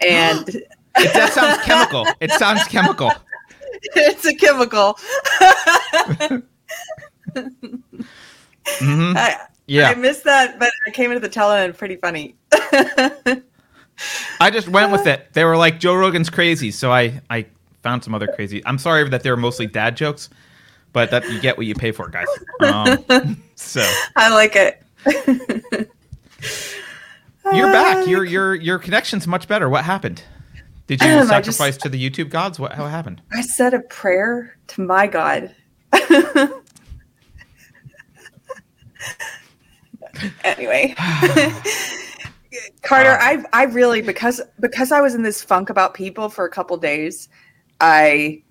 And 0.06 0.50
it, 0.56 0.68
that 0.96 1.32
sounds 1.32 1.62
chemical. 1.66 2.06
It 2.20 2.32
sounds 2.32 2.64
chemical. 2.66 3.10
it's 3.96 4.26
a 4.26 4.34
chemical. 4.36 4.98
mm-hmm. 8.80 9.18
I, 9.18 9.38
yeah, 9.68 9.90
I 9.90 9.96
missed 9.96 10.24
that, 10.26 10.60
but 10.60 10.72
I 10.88 10.92
came 10.92 11.12
into 11.12 11.20
the 11.20 11.30
tele 11.30 11.56
and 11.56 11.78
pretty 11.78 11.96
funny. 11.98 12.36
I 14.40 14.50
just 14.52 14.68
went 14.68 14.92
with 14.92 15.08
it. 15.08 15.34
They 15.34 15.44
were 15.46 15.58
like 15.58 15.80
Joe 15.80 15.96
Rogan's 15.96 16.30
crazy, 16.30 16.72
so 16.72 16.92
I 16.92 17.22
I 17.30 17.46
found 17.82 18.04
some 18.04 18.16
other 18.16 18.28
crazy. 18.28 18.66
I'm 18.66 18.78
sorry 18.78 19.08
that 19.10 19.24
they 19.24 19.30
were 19.30 19.38
mostly 19.38 19.68
dad 19.68 19.96
jokes, 19.96 20.30
but 20.92 21.12
that 21.12 21.30
you 21.30 21.40
get 21.40 21.58
what 21.58 21.66
you 21.66 21.76
pay 21.76 21.92
for, 21.92 22.08
guys. 22.10 22.28
Um, 22.62 23.44
so 23.56 23.82
I 24.16 24.30
like 24.30 24.56
it. 24.56 24.82
You're 27.54 27.72
back. 27.72 28.08
Your 28.08 28.24
your 28.34 28.56
your 28.56 28.80
connection's 28.80 29.28
much 29.28 29.48
better. 29.48 29.70
What 29.70 29.84
happened? 29.84 30.24
Did 30.88 31.02
you 31.02 31.08
um, 31.20 31.28
sacrifice 31.28 31.76
just, 31.76 31.82
to 31.82 31.90
the 31.90 32.10
YouTube 32.10 32.30
gods? 32.30 32.60
What 32.60 32.74
how 32.74 32.88
happened? 32.88 33.22
I 33.32 33.42
said 33.42 33.74
a 33.74 33.80
prayer 33.80 34.58
to 34.68 34.82
my 34.82 35.08
God. 35.08 35.54
anyway. 40.44 40.96
Carter, 42.84 43.18
I 43.20 43.44
I 43.54 43.64
really 43.64 44.02
because 44.02 44.42
because 44.60 44.92
I 44.92 45.02
was 45.02 45.16
in 45.16 45.24
this 45.24 45.44
funk 45.44 45.70
about 45.70 45.94
people 45.94 46.30
for 46.30 46.46
a 46.46 46.50
couple 46.50 46.78
days, 46.78 47.30
I 47.80 48.44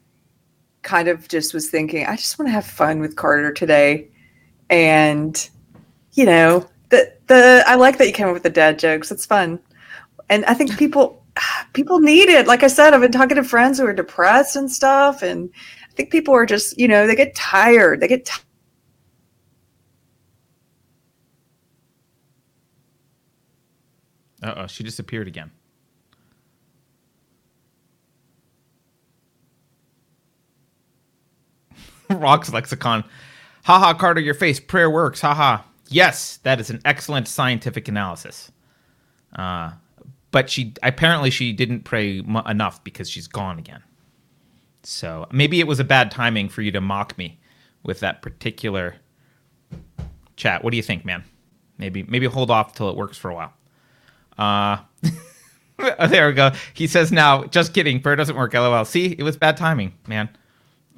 kind 0.82 1.08
of 1.08 1.28
just 1.28 1.54
was 1.54 1.70
thinking 1.70 2.06
I 2.06 2.16
just 2.16 2.38
want 2.38 2.48
to 2.48 2.52
have 2.52 2.66
fun 2.66 3.00
with 3.00 3.16
Carter 3.16 3.52
today. 3.52 4.08
And 4.70 5.48
you 6.14 6.24
know, 6.24 6.68
the 6.88 7.12
the 7.28 7.62
I 7.66 7.76
like 7.76 7.98
that 7.98 8.06
you 8.06 8.12
came 8.12 8.26
up 8.26 8.34
with 8.34 8.42
the 8.42 8.50
dad 8.50 8.78
jokes. 8.78 9.12
It's 9.12 9.26
fun. 9.26 9.60
And 10.28 10.44
I 10.46 10.54
think 10.54 10.76
people 10.78 11.21
people 11.72 12.00
need 12.00 12.28
it. 12.28 12.46
Like 12.46 12.62
I 12.62 12.68
said, 12.68 12.94
I've 12.94 13.00
been 13.00 13.12
talking 13.12 13.36
to 13.36 13.44
friends 13.44 13.78
who 13.78 13.86
are 13.86 13.92
depressed 13.92 14.56
and 14.56 14.70
stuff, 14.70 15.22
and 15.22 15.50
I 15.90 15.92
think 15.94 16.10
people 16.10 16.34
are 16.34 16.46
just, 16.46 16.78
you 16.78 16.88
know, 16.88 17.06
they 17.06 17.16
get 17.16 17.34
tired. 17.34 18.00
They 18.00 18.08
get. 18.08 18.30
Uh 24.42 24.54
oh, 24.56 24.66
she 24.66 24.82
disappeared 24.82 25.28
again. 25.28 25.50
Rock's 32.10 32.52
lexicon. 32.52 33.04
Haha, 33.64 33.94
Carter, 33.94 34.20
your 34.20 34.34
face. 34.34 34.58
Prayer 34.60 34.90
works. 34.90 35.20
Haha. 35.20 35.62
Yes, 35.88 36.38
that 36.38 36.60
is 36.60 36.70
an 36.70 36.80
excellent 36.84 37.28
scientific 37.28 37.86
analysis. 37.88 38.50
Uh, 39.36 39.72
but 40.32 40.50
she 40.50 40.74
apparently 40.82 41.30
she 41.30 41.52
didn't 41.52 41.84
pray 41.84 42.18
m- 42.18 42.42
enough 42.48 42.82
because 42.82 43.08
she's 43.08 43.28
gone 43.28 43.58
again. 43.58 43.82
So 44.82 45.28
maybe 45.30 45.60
it 45.60 45.66
was 45.68 45.78
a 45.78 45.84
bad 45.84 46.10
timing 46.10 46.48
for 46.48 46.62
you 46.62 46.72
to 46.72 46.80
mock 46.80 47.16
me 47.16 47.38
with 47.84 48.00
that 48.00 48.22
particular 48.22 48.96
chat. 50.36 50.64
What 50.64 50.72
do 50.72 50.76
you 50.76 50.82
think, 50.82 51.04
man? 51.04 51.22
Maybe 51.78 52.02
maybe 52.02 52.26
hold 52.26 52.50
off 52.50 52.74
till 52.74 52.90
it 52.90 52.96
works 52.96 53.16
for 53.16 53.30
a 53.30 53.34
while. 53.34 53.52
Uh, 54.36 54.78
there 56.08 56.26
we 56.28 56.32
go. 56.32 56.50
He 56.74 56.86
says 56.86 57.12
now, 57.12 57.44
just 57.44 57.74
kidding. 57.74 58.00
Prayer 58.00 58.16
doesn't 58.16 58.36
work. 58.36 58.54
LOL. 58.54 58.84
See, 58.84 59.14
it 59.18 59.22
was 59.22 59.36
bad 59.36 59.56
timing, 59.56 59.94
man. 60.06 60.28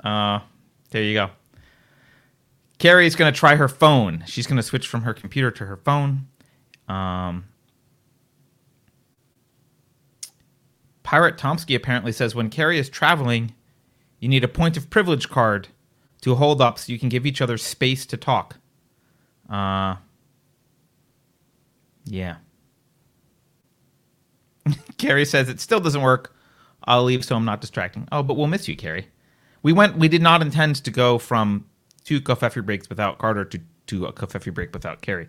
Uh, 0.02 0.40
there 0.90 1.02
you 1.02 1.14
go. 1.14 1.30
Keri's 2.78 3.16
to 3.32 3.38
try 3.38 3.56
her 3.56 3.68
phone. 3.68 4.24
She's 4.26 4.46
to 4.58 4.62
switch 4.62 4.86
from 4.86 5.02
her 5.02 5.14
computer 5.14 5.50
to 5.50 5.66
her 5.66 5.76
phone. 5.76 6.26
Um, 6.88 7.46
Pirate 11.14 11.36
Tomsky 11.36 11.76
apparently 11.76 12.10
says 12.10 12.34
when 12.34 12.50
Keri 12.50 12.76
is 12.76 12.88
traveling, 12.88 13.54
you 14.18 14.28
need 14.28 14.42
a 14.42 14.48
point 14.48 14.76
of 14.76 14.90
privilege 14.90 15.28
card 15.28 15.68
to 16.22 16.34
hold 16.34 16.60
up 16.60 16.76
so 16.76 16.92
you 16.92 16.98
can 16.98 17.08
give 17.08 17.24
each 17.24 17.40
other 17.40 17.56
space 17.56 18.04
to 18.06 18.16
talk. 18.16 18.56
Uh, 19.48 19.94
yeah. 22.04 22.38
Keri 24.98 25.24
says 25.24 25.48
it 25.48 25.60
still 25.60 25.78
doesn't 25.78 26.02
work. 26.02 26.34
I'll 26.82 27.04
leave 27.04 27.24
so 27.24 27.36
I'm 27.36 27.44
not 27.44 27.60
distracting. 27.60 28.08
Oh, 28.10 28.24
but 28.24 28.36
we'll 28.36 28.48
miss 28.48 28.66
you, 28.66 28.74
Keri. 28.74 29.06
We 29.62 29.72
went. 29.72 29.96
We 29.96 30.08
did 30.08 30.20
not 30.20 30.42
intend 30.42 30.82
to 30.82 30.90
go 30.90 31.18
from 31.18 31.64
two 32.02 32.20
Covfefe 32.20 32.66
breaks 32.66 32.88
without 32.88 33.18
Carter 33.18 33.44
to 33.44 33.60
to 33.86 34.06
a 34.06 34.12
Covfefe 34.12 34.52
break 34.52 34.74
without 34.74 35.00
Keri. 35.00 35.28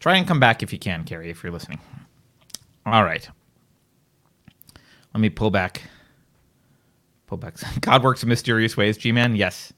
Try 0.00 0.18
and 0.18 0.28
come 0.28 0.38
back 0.38 0.62
if 0.62 0.70
you 0.70 0.78
can, 0.78 1.04
Keri, 1.04 1.30
if 1.30 1.42
you're 1.42 1.50
listening. 1.50 1.80
All 2.84 3.04
right. 3.04 3.26
Let 5.14 5.20
me 5.20 5.30
pull 5.30 5.50
back. 5.50 5.82
Pull 7.26 7.38
back. 7.38 7.56
God 7.80 8.02
works 8.02 8.22
in 8.22 8.28
mysterious 8.28 8.76
ways, 8.76 8.96
G 8.96 9.12
Man. 9.12 9.36
Yes. 9.36 9.72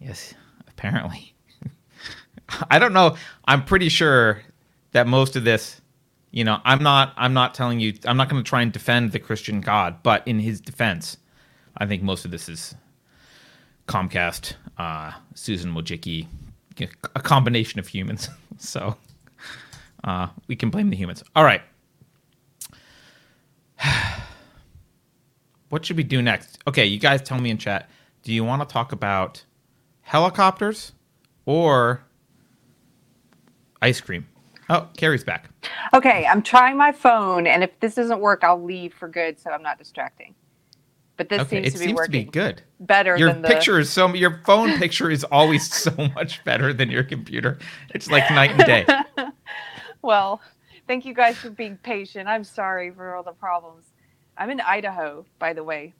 Yes, 0.00 0.34
apparently. 0.66 1.34
I 2.70 2.78
don't 2.78 2.92
know. 2.92 3.16
I'm 3.44 3.64
pretty 3.64 3.88
sure 3.88 4.42
that 4.92 5.06
most 5.06 5.36
of 5.36 5.44
this, 5.44 5.80
you 6.30 6.44
know, 6.44 6.58
I'm 6.64 6.82
not 6.82 7.12
I'm 7.16 7.34
not 7.34 7.54
telling 7.54 7.80
you 7.80 7.94
I'm 8.04 8.16
not 8.16 8.28
going 8.28 8.42
to 8.42 8.48
try 8.48 8.62
and 8.62 8.72
defend 8.72 9.12
the 9.12 9.18
Christian 9.18 9.60
God, 9.60 10.02
but 10.02 10.26
in 10.26 10.40
his 10.40 10.60
defense, 10.60 11.16
I 11.76 11.86
think 11.86 12.02
most 12.02 12.24
of 12.24 12.30
this 12.30 12.48
is 12.48 12.74
Comcast, 13.86 14.54
uh, 14.78 15.12
Susan 15.34 15.72
Wojcicki, 15.72 16.26
a 17.14 17.20
combination 17.20 17.78
of 17.78 17.88
humans. 17.88 18.28
so 18.58 18.96
uh, 20.04 20.28
we 20.46 20.56
can 20.56 20.70
blame 20.70 20.90
the 20.90 20.96
humans. 20.96 21.22
All 21.36 21.44
right. 21.44 21.62
what 25.70 25.86
should 25.86 25.98
we 25.98 26.04
do 26.04 26.22
next? 26.22 26.60
Okay, 26.68 26.86
you 26.86 27.00
guys 27.00 27.22
tell 27.22 27.40
me 27.40 27.50
in 27.50 27.58
chat. 27.58 27.90
Do 28.24 28.34
you 28.34 28.44
want 28.44 28.62
to 28.68 28.72
talk 28.72 28.92
about 28.92 29.44
helicopters 30.02 30.92
or 31.46 32.04
ice 33.82 34.00
cream? 34.00 34.28
Oh, 34.70 34.88
Keri's 34.96 35.24
back. 35.24 35.50
Okay, 35.94 36.26
I'm 36.26 36.42
trying 36.42 36.76
my 36.76 36.92
phone, 36.92 37.46
and 37.46 37.64
if 37.64 37.78
this 37.80 37.96
doesn't 37.96 38.20
work, 38.20 38.44
I'll 38.44 38.62
leave 38.62 38.94
for 38.94 39.08
good, 39.08 39.40
so 39.40 39.50
I'm 39.50 39.62
not 39.62 39.78
distracting. 39.78 40.34
But 41.16 41.28
this 41.28 41.42
Okay, 41.42 41.48
seems 41.48 41.72
to 41.72 41.78
be 41.78 41.86
seems 41.86 42.00
to 42.02 42.10
be 42.10 42.24
good. 42.24 42.62
better 42.80 43.18
Your 43.18 43.28
than 43.30 43.42
the 43.42 43.48
picture 43.48 43.78
is 43.80 43.90
so 43.90 44.14
your 44.14 44.42
phone 44.46 44.78
picture 44.78 45.10
is 45.10 45.24
always 45.24 45.72
so 45.74 45.92
much 46.14 46.44
better 46.44 46.72
than 46.72 46.90
your 46.90 47.04
computer. 47.04 47.58
It's 47.94 48.10
like 48.10 48.30
night 48.30 48.52
and 48.52 48.64
day. 48.64 48.86
Well, 50.02 50.40
thank 50.88 51.04
you 51.04 51.14
guys 51.14 51.40
for 51.40 51.50
being 51.50 51.78
patient. 51.78 52.28
I'm 52.28 52.44
sorry 52.44 52.90
for 52.92 53.14
all 53.16 53.22
the 53.24 53.32
problems. 53.32 53.89
I'm 54.40 54.48
in 54.48 54.60
Idaho, 54.62 55.26
by 55.38 55.52
the 55.52 55.62
way. 55.62 55.92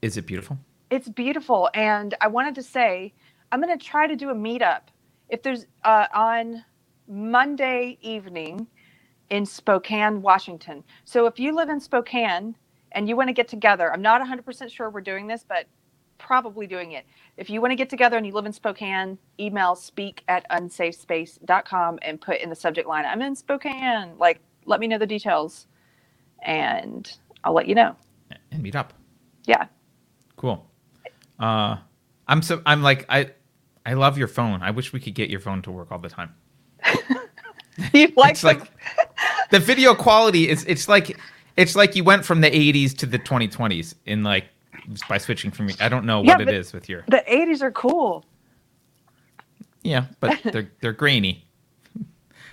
Is 0.00 0.16
it 0.16 0.24
beautiful? 0.24 0.56
It's 0.88 1.08
beautiful, 1.08 1.68
and 1.74 2.14
I 2.20 2.28
wanted 2.28 2.54
to 2.54 2.62
say 2.62 3.12
I'm 3.50 3.60
going 3.60 3.76
to 3.76 3.84
try 3.84 4.06
to 4.06 4.14
do 4.14 4.30
a 4.30 4.34
meetup. 4.34 4.82
If 5.28 5.42
there's 5.42 5.66
uh, 5.82 6.06
on 6.14 6.64
Monday 7.08 7.98
evening 8.02 8.68
in 9.30 9.44
Spokane, 9.44 10.22
Washington. 10.22 10.84
So 11.04 11.26
if 11.26 11.40
you 11.40 11.56
live 11.56 11.70
in 11.70 11.80
Spokane 11.80 12.54
and 12.92 13.08
you 13.08 13.16
want 13.16 13.30
to 13.30 13.32
get 13.32 13.48
together, 13.48 13.92
I'm 13.92 14.02
not 14.02 14.22
100% 14.22 14.70
sure 14.70 14.90
we're 14.90 15.00
doing 15.00 15.26
this, 15.26 15.44
but 15.46 15.66
probably 16.18 16.68
doing 16.68 16.92
it. 16.92 17.04
If 17.36 17.50
you 17.50 17.60
want 17.60 17.72
to 17.72 17.76
get 17.76 17.90
together 17.90 18.16
and 18.16 18.24
you 18.24 18.32
live 18.32 18.46
in 18.46 18.52
Spokane, 18.52 19.18
email 19.40 19.74
speak 19.74 20.22
at 20.28 20.48
unsafespace.com 20.50 21.98
and 22.02 22.20
put 22.20 22.40
in 22.40 22.48
the 22.48 22.54
subject 22.54 22.86
line, 22.86 23.06
I'm 23.06 23.22
in 23.22 23.34
Spokane. 23.34 24.16
Like, 24.18 24.40
let 24.66 24.78
me 24.78 24.86
know 24.86 24.98
the 24.98 25.06
details 25.06 25.66
and 26.44 27.10
I'll 27.42 27.52
let 27.54 27.66
you 27.68 27.74
know. 27.74 27.96
And 28.50 28.62
meet 28.62 28.76
up. 28.76 28.92
Yeah. 29.46 29.66
Cool. 30.36 30.64
Uh, 31.38 31.76
I'm 32.28 32.42
so 32.42 32.62
I'm 32.64 32.82
like 32.82 33.06
I 33.08 33.30
I 33.84 33.94
love 33.94 34.16
your 34.18 34.28
phone. 34.28 34.62
I 34.62 34.70
wish 34.70 34.92
we 34.92 35.00
could 35.00 35.14
get 35.14 35.30
your 35.30 35.40
phone 35.40 35.62
to 35.62 35.70
work 35.70 35.90
all 35.90 35.98
the 35.98 36.08
time. 36.08 36.34
you 37.92 38.12
like, 38.16 38.32
It's 38.32 38.44
like 38.44 38.70
the 39.50 39.58
video 39.58 39.94
quality 39.94 40.48
is 40.48 40.64
it's 40.66 40.88
like 40.88 41.18
it's 41.56 41.76
like 41.76 41.94
you 41.96 42.04
went 42.04 42.24
from 42.24 42.40
the 42.40 42.50
80s 42.50 42.96
to 42.98 43.06
the 43.06 43.18
2020s 43.18 43.94
in 44.06 44.22
like 44.22 44.46
just 44.90 45.06
by 45.08 45.18
switching 45.18 45.50
from 45.50 45.70
I 45.80 45.88
don't 45.88 46.04
know 46.04 46.22
Yeah, 46.22 46.32
what 46.36 46.48
it 46.48 46.64
but- 46.66 46.72
with 46.74 46.88
your 46.88 47.04
the 47.08 47.22
80s 47.28 47.62
are 47.62 47.72
cool. 47.72 48.24
Yeah, 49.82 50.06
but 50.20 50.40
they're 50.52 50.70
they're 50.80 50.92
grainy. 50.92 51.44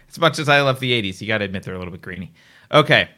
As 0.10 0.20
much 0.20 0.39
as 0.39 0.50
I 0.50 0.60
love 0.62 0.82
the 0.82 0.92
80s, 1.02 1.22
you 1.22 1.28
got 1.28 1.38
to 1.38 1.46
admit 1.46 1.64
they're 1.64 1.74
a 1.76 1.78
little 1.78 1.94
bit 1.94 2.02
grainy. 2.02 2.34
Okay. 2.74 3.10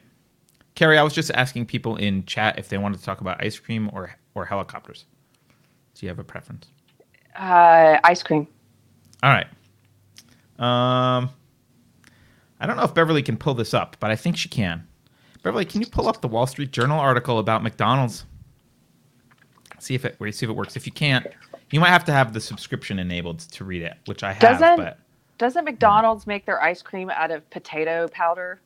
Keri, 0.75 0.97
I 0.97 1.03
was 1.03 1.13
just 1.13 1.31
asking 1.31 1.67
people 1.67 1.95
in 1.97 2.25
chat 2.25 2.57
if 2.57 2.69
they 2.69 2.77
wanted 2.77 2.97
to 2.99 3.03
talk 3.05 3.21
about 3.21 3.43
ice 3.43 3.57
cream 3.59 3.89
or 3.93 4.15
or 4.35 4.45
helicopters. 4.45 5.05
Do 5.95 6.05
you 6.05 6.09
have 6.09 6.19
a 6.19 6.23
preference? 6.23 6.67
Uh, 7.35 7.99
ice 8.03 8.23
cream. 8.23 8.47
All 9.21 9.29
right. 9.31 9.47
Um, 10.59 11.29
I 12.59 12.65
don't 12.65 12.77
know 12.77 12.83
if 12.83 12.93
Beverly 12.93 13.21
can 13.21 13.37
pull 13.37 13.53
this 13.53 13.73
up, 13.73 13.97
but 13.99 14.09
I 14.11 14.15
think 14.15 14.37
she 14.37 14.49
can. 14.49 14.87
Beverly, 15.43 15.65
can 15.65 15.81
you 15.81 15.87
pull 15.87 16.07
up 16.07 16.21
the 16.21 16.27
Wall 16.27 16.47
Street 16.47 16.71
Journal 16.71 16.99
article 16.99 17.37
about 17.39 17.61
McDonald's? 17.63 18.25
See 19.79 19.93
if 19.95 20.05
it 20.05 20.15
see 20.33 20.45
if 20.45 20.49
it 20.49 20.55
works. 20.55 20.75
If 20.75 20.85
you 20.85 20.91
can't, 20.93 21.27
you 21.71 21.79
might 21.79 21.89
have 21.89 22.05
to 22.05 22.13
have 22.13 22.33
the 22.33 22.39
subscription 22.39 22.97
enabled 22.99 23.39
to 23.39 23.63
read 23.65 23.81
it, 23.81 23.95
which 24.05 24.23
I 24.23 24.31
have. 24.33 24.39
Doesn't- 24.59 24.95
Doesn't 25.39 25.65
McDonald's 25.65 26.25
make 26.25 26.45
their 26.45 26.61
ice 26.61 26.81
cream 26.81 27.09
out 27.09 27.31
of 27.31 27.47
potato 27.49 28.07
powder? 28.07 28.61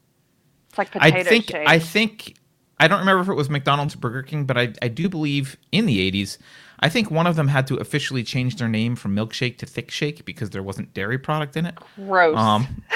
It's 0.69 0.77
like 0.77 0.91
potato 0.91 1.17
I 1.19 1.23
think 1.23 1.49
shake. 1.49 1.67
I 1.67 1.79
think 1.79 2.35
I 2.79 2.87
don't 2.87 2.99
remember 2.99 3.21
if 3.23 3.29
it 3.29 3.33
was 3.35 3.49
McDonald's 3.49 3.95
or 3.95 3.99
Burger 3.99 4.23
King, 4.23 4.45
but 4.45 4.57
I 4.57 4.73
I 4.81 4.87
do 4.87 5.09
believe 5.09 5.57
in 5.71 5.85
the 5.87 6.11
80s, 6.11 6.37
I 6.79 6.89
think 6.89 7.09
one 7.09 7.25
of 7.25 7.35
them 7.35 7.47
had 7.47 7.65
to 7.67 7.75
officially 7.77 8.23
change 8.23 8.57
their 8.57 8.67
name 8.67 8.95
from 8.95 9.15
milkshake 9.15 9.57
to 9.59 9.65
thick 9.65 9.89
shake 9.89 10.25
because 10.25 10.51
there 10.51 10.61
wasn't 10.61 10.93
dairy 10.93 11.17
product 11.17 11.57
in 11.57 11.65
it. 11.65 11.75
Gross. 11.95 12.37
Um, 12.37 12.83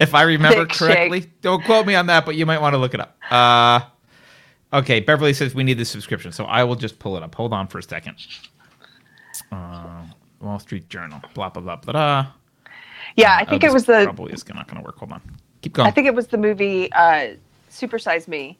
if 0.00 0.14
I 0.14 0.22
remember 0.22 0.66
Thick 0.66 0.74
correctly, 0.76 1.22
shake. 1.22 1.40
don't 1.40 1.64
quote 1.64 1.86
me 1.86 1.94
on 1.96 2.06
that, 2.06 2.24
but 2.24 2.36
you 2.36 2.46
might 2.46 2.60
want 2.60 2.74
to 2.74 2.78
look 2.78 2.94
it 2.94 3.00
up. 3.00 3.16
Uh, 3.30 3.80
okay, 4.72 5.00
Beverly 5.00 5.32
says 5.32 5.54
we 5.54 5.64
need 5.64 5.78
the 5.78 5.84
subscription, 5.84 6.30
so 6.32 6.44
I 6.44 6.62
will 6.64 6.76
just 6.76 6.98
pull 7.00 7.16
it 7.16 7.22
up. 7.24 7.34
Hold 7.34 7.52
on 7.52 7.66
for 7.66 7.78
a 7.78 7.82
second. 7.82 8.16
Uh, 9.50 10.02
Wall 10.40 10.58
Street 10.60 10.88
Journal, 10.88 11.20
blah 11.34 11.48
blah 11.50 11.62
blah 11.62 11.76
blah. 11.76 11.92
blah. 11.92 12.26
yeah, 13.16 13.32
I 13.32 13.44
Oh, 13.46 13.50
think 13.50 13.64
it 13.64 13.72
was 13.72 13.84
the. 13.86 14.02
probably 14.04 14.32
is 14.32 14.46
not 14.48 14.68
going 14.68 14.78
to 14.80 14.84
work. 14.84 14.98
Hold 14.98 15.12
on, 15.12 15.22
keep 15.62 15.72
going. 15.74 15.86
I 15.88 15.90
think 15.90 16.06
it 16.06 16.14
was 16.14 16.28
the 16.28 16.38
movie 16.38 16.90
uh, 16.92 17.34
Super 17.68 17.98
Size 17.98 18.28
Me. 18.28 18.58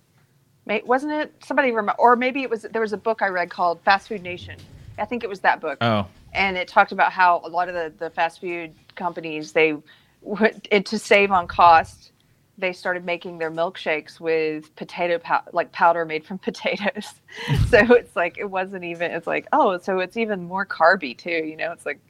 May, 0.66 0.82
wasn't 0.84 1.12
it? 1.12 1.32
Somebody 1.44 1.70
rem- 1.72 1.90
or 1.99 2.16
maybe 2.16 2.42
it 2.42 2.51
was. 2.51 2.62
There 2.62 2.80
was 2.82 2.92
a 2.92 2.97
book 2.99 3.22
I 3.22 3.28
read 3.28 3.51
called 3.51 3.80
Fast 3.82 4.09
Food 4.09 4.22
Nation. 4.22 4.59
I 4.99 5.05
think 5.05 5.22
it 5.22 5.28
was 5.30 5.40
that 5.40 5.61
book. 5.61 5.78
oh, 5.80 6.07
and 6.32 6.57
it 6.57 6.68
talked 6.68 6.90
about 6.92 7.12
how 7.12 7.40
a 7.44 7.49
lot 7.49 7.68
of 7.68 7.74
the, 7.74 7.92
the 7.99 8.11
fast 8.11 8.40
food 8.40 8.74
companies 8.97 9.53
they 9.53 9.76
would 10.22 10.66
and 10.72 10.84
to 10.86 10.99
save 10.99 11.30
on 11.30 11.47
cost 11.47 12.12
they 12.59 12.72
started 12.72 13.05
making 13.05 13.36
their 13.38 13.51
milkshakes 13.51 14.18
with 14.18 14.74
potato 14.76 15.18
pow- 15.18 15.42
like 15.53 15.70
powder 15.72 16.05
made 16.07 16.24
from 16.24 16.38
potatoes 16.51 17.07
so 17.68 17.78
it's 17.94 18.16
like 18.16 18.38
it 18.38 18.51
wasn't 18.51 18.82
even 18.82 19.11
it's 19.11 19.26
like 19.26 19.47
oh 19.53 19.76
so 19.78 19.99
it's 20.01 20.16
even 20.16 20.42
more 20.44 20.64
carby 20.66 21.16
too 21.16 21.30
you 21.30 21.57
know 21.57 21.70
it's 21.70 21.84
like 21.86 22.01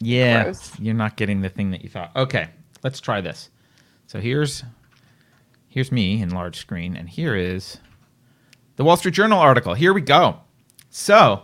Yeah, 0.00 0.44
Gross. 0.44 0.78
you're 0.78 0.94
not 0.94 1.16
getting 1.16 1.40
the 1.40 1.48
thing 1.48 1.70
that 1.70 1.82
you 1.82 1.88
thought. 1.88 2.12
Okay, 2.14 2.48
let's 2.82 3.00
try 3.00 3.20
this. 3.22 3.50
So 4.06 4.20
here's 4.20 4.64
here's 5.68 5.90
me 5.90 6.22
in 6.22 6.30
large 6.30 6.58
screen, 6.58 6.96
and 6.96 7.08
here 7.08 7.34
is 7.34 7.78
The 8.76 8.84
Wall 8.84 8.96
Street 8.96 9.14
Journal 9.14 9.38
article. 9.38 9.74
Here 9.74 9.92
we 9.92 10.00
go. 10.00 10.40
So, 10.90 11.42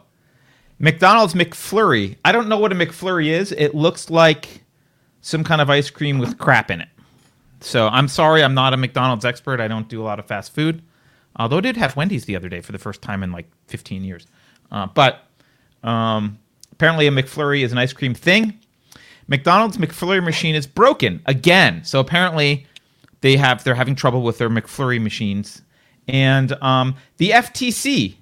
McDonald's 0.79 1.35
McFlurry. 1.35 2.17
I 2.25 2.33
don't 2.33 2.49
know 2.49 2.59
what 2.59 2.73
a 2.73 2.77
McFlurry 2.77 3.27
is. 3.27 3.51
It 3.53 3.75
looks 3.75 4.09
like 4.11 4.63
some 5.21 5.43
kind 5.43 5.61
of 5.61 5.69
ice 5.69 5.91
cream 5.91 6.19
with 6.19 6.39
crap 6.39 6.71
in 6.71 6.81
it. 6.81 6.89
So, 7.61 7.89
I'm 7.89 8.07
sorry, 8.07 8.45
I'm 8.45 8.55
not 8.55 8.73
a 8.73 8.77
McDonald's 8.77 9.25
expert. 9.25 9.61
I 9.61 9.67
don't 9.67 9.89
do 9.89 10.01
a 10.01 10.05
lot 10.05 10.21
of 10.21 10.27
fast 10.27 10.55
food. 10.55 10.83
Although 11.37 11.59
I 11.59 11.63
did 11.63 11.77
have 11.77 11.97
Wendy's 11.97 12.25
the 12.25 12.37
other 12.37 12.49
day 12.49 12.61
for 12.61 12.73
the 12.73 12.79
first 12.79 13.03
time 13.03 13.23
in 13.23 13.33
like 13.33 13.51
15 13.67 14.05
years. 14.05 14.27
Uh, 14.71 14.87
but 14.87 15.25
um, 15.83 16.39
apparently, 16.73 17.07
a 17.07 17.11
McFlurry 17.11 17.63
is 17.63 17.73
an 17.73 17.79
ice 17.79 17.93
cream 17.93 18.15
thing. 18.15 18.59
McDonald's 19.31 19.77
McFlurry 19.77 20.23
machine 20.23 20.57
is 20.57 20.67
broken 20.67 21.23
again. 21.25 21.85
So 21.85 22.01
apparently, 22.01 22.67
they 23.21 23.37
have 23.37 23.63
they're 23.63 23.77
having 23.77 23.95
trouble 23.95 24.23
with 24.23 24.39
their 24.39 24.51
McFlurry 24.51 25.01
machines, 25.01 25.63
and 26.09 26.53
um, 26.61 26.97
the 27.19 27.31
FTC 27.31 28.17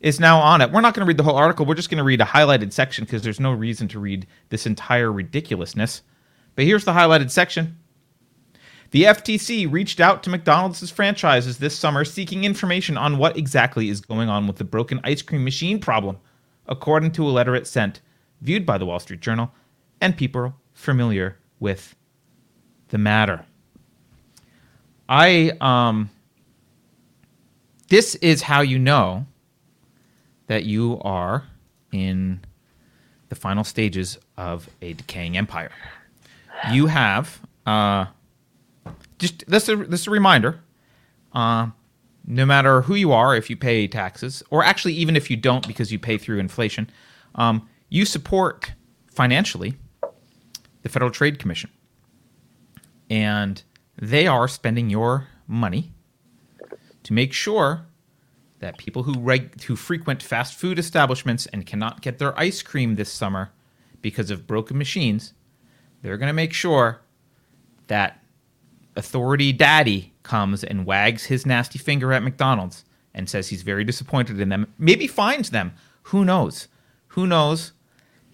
is 0.00 0.20
now 0.20 0.38
on 0.38 0.60
it. 0.60 0.70
We're 0.70 0.80
not 0.80 0.94
going 0.94 1.04
to 1.04 1.08
read 1.08 1.16
the 1.16 1.24
whole 1.24 1.36
article. 1.36 1.66
We're 1.66 1.74
just 1.74 1.90
going 1.90 1.98
to 1.98 2.04
read 2.04 2.20
a 2.20 2.24
highlighted 2.24 2.72
section 2.72 3.04
because 3.04 3.22
there's 3.22 3.40
no 3.40 3.52
reason 3.52 3.88
to 3.88 3.98
read 3.98 4.28
this 4.48 4.64
entire 4.64 5.10
ridiculousness. 5.10 6.02
But 6.54 6.66
here's 6.66 6.84
the 6.84 6.92
highlighted 6.92 7.32
section. 7.32 7.76
The 8.92 9.04
FTC 9.04 9.70
reached 9.70 9.98
out 9.98 10.22
to 10.22 10.30
McDonald's 10.30 10.88
franchises 10.88 11.58
this 11.58 11.76
summer 11.76 12.04
seeking 12.04 12.44
information 12.44 12.96
on 12.96 13.18
what 13.18 13.36
exactly 13.36 13.88
is 13.88 14.00
going 14.00 14.28
on 14.28 14.46
with 14.46 14.56
the 14.56 14.64
broken 14.64 15.00
ice 15.02 15.20
cream 15.20 15.42
machine 15.42 15.80
problem, 15.80 16.18
according 16.66 17.10
to 17.12 17.26
a 17.26 17.28
letter 17.28 17.56
it 17.56 17.66
sent, 17.66 18.00
viewed 18.40 18.64
by 18.64 18.78
the 18.78 18.86
Wall 18.86 19.00
Street 19.00 19.20
Journal 19.20 19.52
and 20.00 20.16
people 20.16 20.54
familiar 20.72 21.38
with 21.60 21.96
the 22.88 22.98
matter. 22.98 23.44
I 25.08 25.52
um 25.60 26.10
this 27.88 28.14
is 28.16 28.42
how 28.42 28.60
you 28.60 28.78
know 28.78 29.26
that 30.46 30.64
you 30.64 31.00
are 31.02 31.44
in 31.92 32.40
the 33.28 33.34
final 33.34 33.64
stages 33.64 34.18
of 34.36 34.68
a 34.82 34.92
decaying 34.92 35.36
empire. 35.36 35.72
You 36.70 36.86
have 36.86 37.40
uh 37.66 38.06
just 39.18 39.46
this 39.46 39.68
is 39.68 39.88
this 39.88 40.02
is 40.02 40.06
a 40.06 40.10
reminder. 40.10 40.60
Uh, 41.32 41.68
no 42.26 42.44
matter 42.44 42.82
who 42.82 42.94
you 42.94 43.12
are, 43.12 43.34
if 43.34 43.48
you 43.48 43.56
pay 43.56 43.86
taxes, 43.88 44.42
or 44.50 44.62
actually 44.62 44.94
even 44.94 45.16
if 45.16 45.30
you 45.30 45.36
don't 45.36 45.66
because 45.66 45.90
you 45.90 45.98
pay 45.98 46.18
through 46.18 46.38
inflation, 46.38 46.90
um, 47.34 47.66
you 47.88 48.04
support 48.04 48.72
financially 49.10 49.74
the 50.82 50.88
Federal 50.88 51.10
Trade 51.10 51.38
Commission, 51.38 51.70
and 53.10 53.62
they 53.96 54.26
are 54.26 54.48
spending 54.48 54.90
your 54.90 55.28
money 55.46 55.92
to 57.02 57.12
make 57.12 57.32
sure 57.32 57.86
that 58.60 58.76
people 58.78 59.04
who 59.04 59.18
reg- 59.18 59.62
who 59.62 59.76
frequent 59.76 60.22
fast 60.22 60.54
food 60.54 60.78
establishments 60.78 61.46
and 61.46 61.66
cannot 61.66 62.02
get 62.02 62.18
their 62.18 62.38
ice 62.38 62.62
cream 62.62 62.96
this 62.96 63.12
summer 63.12 63.50
because 64.02 64.30
of 64.30 64.46
broken 64.46 64.76
machines, 64.78 65.32
they're 66.02 66.16
going 66.16 66.28
to 66.28 66.32
make 66.32 66.52
sure 66.52 67.00
that 67.86 68.22
authority 68.96 69.52
daddy 69.52 70.12
comes 70.22 70.62
and 70.62 70.86
wags 70.86 71.24
his 71.26 71.46
nasty 71.46 71.78
finger 71.78 72.12
at 72.12 72.22
McDonald's 72.22 72.84
and 73.14 73.28
says 73.28 73.48
he's 73.48 73.62
very 73.62 73.84
disappointed 73.84 74.40
in 74.40 74.48
them, 74.48 74.72
maybe 74.78 75.06
fines 75.06 75.50
them. 75.50 75.72
Who 76.04 76.24
knows? 76.24 76.68
Who 77.08 77.26
knows? 77.26 77.72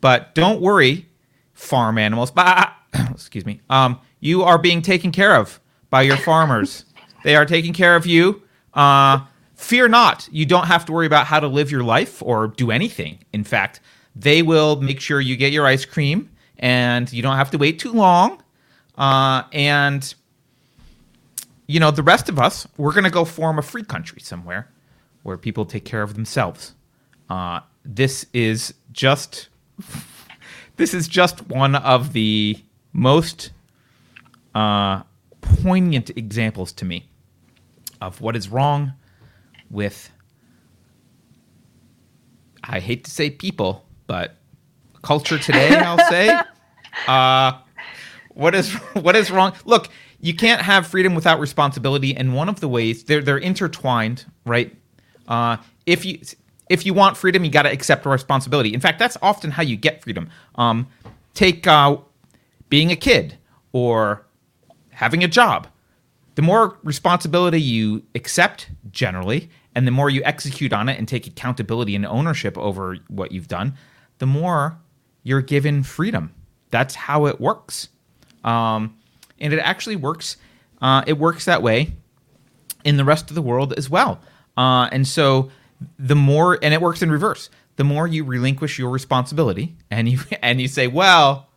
But 0.01 0.35
don't 0.35 0.61
worry, 0.61 1.09
farm 1.65 1.99
animals. 1.99 2.31
Bah, 2.31 2.73
excuse 3.11 3.47
me. 3.47 3.61
Um, 3.71 4.01
you 4.21 4.43
are 4.43 4.59
being 4.59 4.83
taken 4.83 5.13
care 5.13 5.37
of 5.37 5.61
by 5.91 6.03
your 6.03 6.17
farmers. 6.17 6.85
they 7.25 7.37
are 7.37 7.47
taking 7.47 7.73
care 7.73 7.97
of 7.97 8.07
you. 8.07 8.43
Uh, 8.75 9.21
fear 9.55 9.89
not. 9.89 10.29
You 10.31 10.47
don't 10.47 10.67
have 10.67 10.85
to 10.87 10.93
worry 10.93 11.07
about 11.07 11.27
how 11.27 11.41
to 11.41 11.49
live 11.49 11.71
your 11.71 11.85
life 11.85 12.23
or 12.23 12.49
do 12.49 12.71
anything. 12.71 13.19
In 13.33 13.45
fact, 13.45 13.81
they 14.15 14.43
will 14.43 14.81
make 14.81 15.01
sure 15.01 15.21
you 15.21 15.37
get 15.37 15.53
your 15.53 15.67
ice 15.67 15.85
cream 15.85 16.31
and 16.59 17.13
you 17.13 17.23
don't 17.23 17.37
have 17.37 17.51
to 17.51 17.59
wait 17.59 17.79
too 17.79 17.93
long. 17.93 18.43
Uh, 18.97 19.43
and 19.53 20.15
you 21.67 21.81
know, 21.81 21.91
the 21.91 22.03
rest 22.03 22.29
of 22.29 22.39
us, 22.39 22.67
we're 22.77 22.93
going 22.93 23.05
to 23.05 23.11
go 23.11 23.25
form 23.25 23.59
a 23.59 23.63
free 23.63 23.83
country 23.83 24.21
somewhere 24.21 24.71
where 25.23 25.39
people 25.39 25.65
take 25.65 25.85
care 25.85 26.03
of 26.03 26.15
themselves. 26.15 26.75
Uh, 27.31 27.61
this 27.85 28.27
is 28.33 28.75
just 28.93 29.49
this 30.77 30.95
is 30.95 31.09
just 31.09 31.47
one 31.49 31.75
of 31.75 32.13
the 32.13 32.57
most 32.93 33.51
uh, 34.55 35.03
poignant 35.41 36.11
examples 36.11 36.73
to 36.73 36.85
me 36.85 37.09
of 38.01 38.21
what 38.21 38.37
is 38.37 38.49
wrong 38.49 38.93
with 39.71 40.11
I 42.67 42.81
hate 42.81 43.05
to 43.05 43.11
say 43.11 43.31
people, 43.31 43.85
but 44.07 44.37
culture 45.03 45.39
today, 45.39 45.69
I'll 45.77 45.99
say. 46.11 46.41
Uh, 47.07 47.59
what 48.31 48.55
is 48.55 48.73
what 48.95 49.17
is 49.17 49.31
wrong? 49.31 49.53
Look, 49.65 49.89
you 50.21 50.35
can't 50.35 50.63
have 50.63 50.87
freedom 50.87 51.15
without 51.15 51.41
responsibility, 51.41 52.17
and 52.17 52.35
one 52.35 52.49
of 52.49 52.61
the 52.61 52.69
ways 52.69 53.05
they're 53.05 53.21
they're 53.21 53.39
intertwined, 53.39 54.25
right? 54.47 54.75
Uh, 55.29 55.59
if 55.87 56.05
you 56.05 56.21
if 56.69 56.87
you 56.87 56.95
want 56.95 57.17
freedom, 57.17 57.45
you 57.45 57.51
got 57.51 57.63
to 57.63 57.73
accept 57.73 58.07
responsibility. 58.07 58.73
In 58.73 58.81
fact, 58.81 58.99
that's 58.99 59.17
often 59.21 59.51
how 59.51 59.63
you 59.63 59.77
get 59.77 60.03
freedom. 60.03 60.31
Um, 60.55 60.89
take 61.35 61.67
uh, 61.67 61.99
being 62.69 62.91
a 62.91 62.97
kid 62.97 63.39
or 63.73 64.27
having 64.91 65.23
a 65.25 65.29
job. 65.29 65.67
The 66.37 66.43
more 66.43 66.79
responsibility 66.83 67.61
you 67.61 68.03
accept, 68.15 68.71
generally, 68.91 69.51
and 69.75 69.87
the 69.87 69.91
more 69.91 70.11
you 70.11 70.23
execute 70.25 70.73
on 70.73 70.89
it 70.89 70.99
and 70.99 71.07
take 71.07 71.27
accountability 71.27 71.95
and 71.95 72.07
ownership 72.07 72.57
over 72.59 72.97
what 73.09 73.33
you've 73.33 73.49
done, 73.49 73.75
the 74.19 74.27
more 74.27 74.79
you're 75.23 75.43
given 75.43 75.83
freedom. 75.83 76.35
That's 76.71 76.95
how 76.95 77.27
it 77.27 77.41
works. 77.41 77.89
Um, 78.43 78.97
and 79.39 79.53
it 79.53 79.59
actually 79.59 79.97
works. 79.97 80.37
Uh, 80.81 81.03
it 81.07 81.19
works 81.19 81.45
that 81.45 81.63
way 81.63 81.93
in 82.85 82.97
the 82.97 83.05
rest 83.05 83.31
of 83.31 83.35
the 83.35 83.43
world 83.43 83.73
as 83.75 83.89
well. 83.89 84.21
Uh, 84.57 84.89
and 84.93 85.07
so 85.07 85.51
the 85.99 86.17
more, 86.17 86.59
and 86.63 86.73
it 86.75 86.81
works 86.81 87.03
in 87.03 87.11
reverse. 87.11 87.51
The 87.77 87.85
more 87.85 88.07
you 88.07 88.25
relinquish 88.25 88.79
your 88.79 88.91
responsibility, 88.91 89.77
and 89.91 90.09
you 90.09 90.21
and 90.43 90.61
you 90.61 90.69
say, 90.69 90.87
well. 90.87 91.49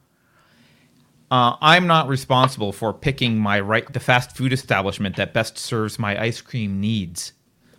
Uh, 1.30 1.58
I'm 1.60 1.88
not 1.88 2.08
responsible 2.08 2.72
for 2.72 2.94
picking 2.94 3.38
my 3.38 3.60
right 3.60 3.92
the 3.92 4.00
fast 4.00 4.38
food 4.38 4.54
establishment 4.54 5.18
that 5.18 5.34
best 5.34 5.58
serves 5.58 6.00
my 6.00 6.18
ice 6.18 6.40
cream 6.40 6.80
needs 6.80 7.34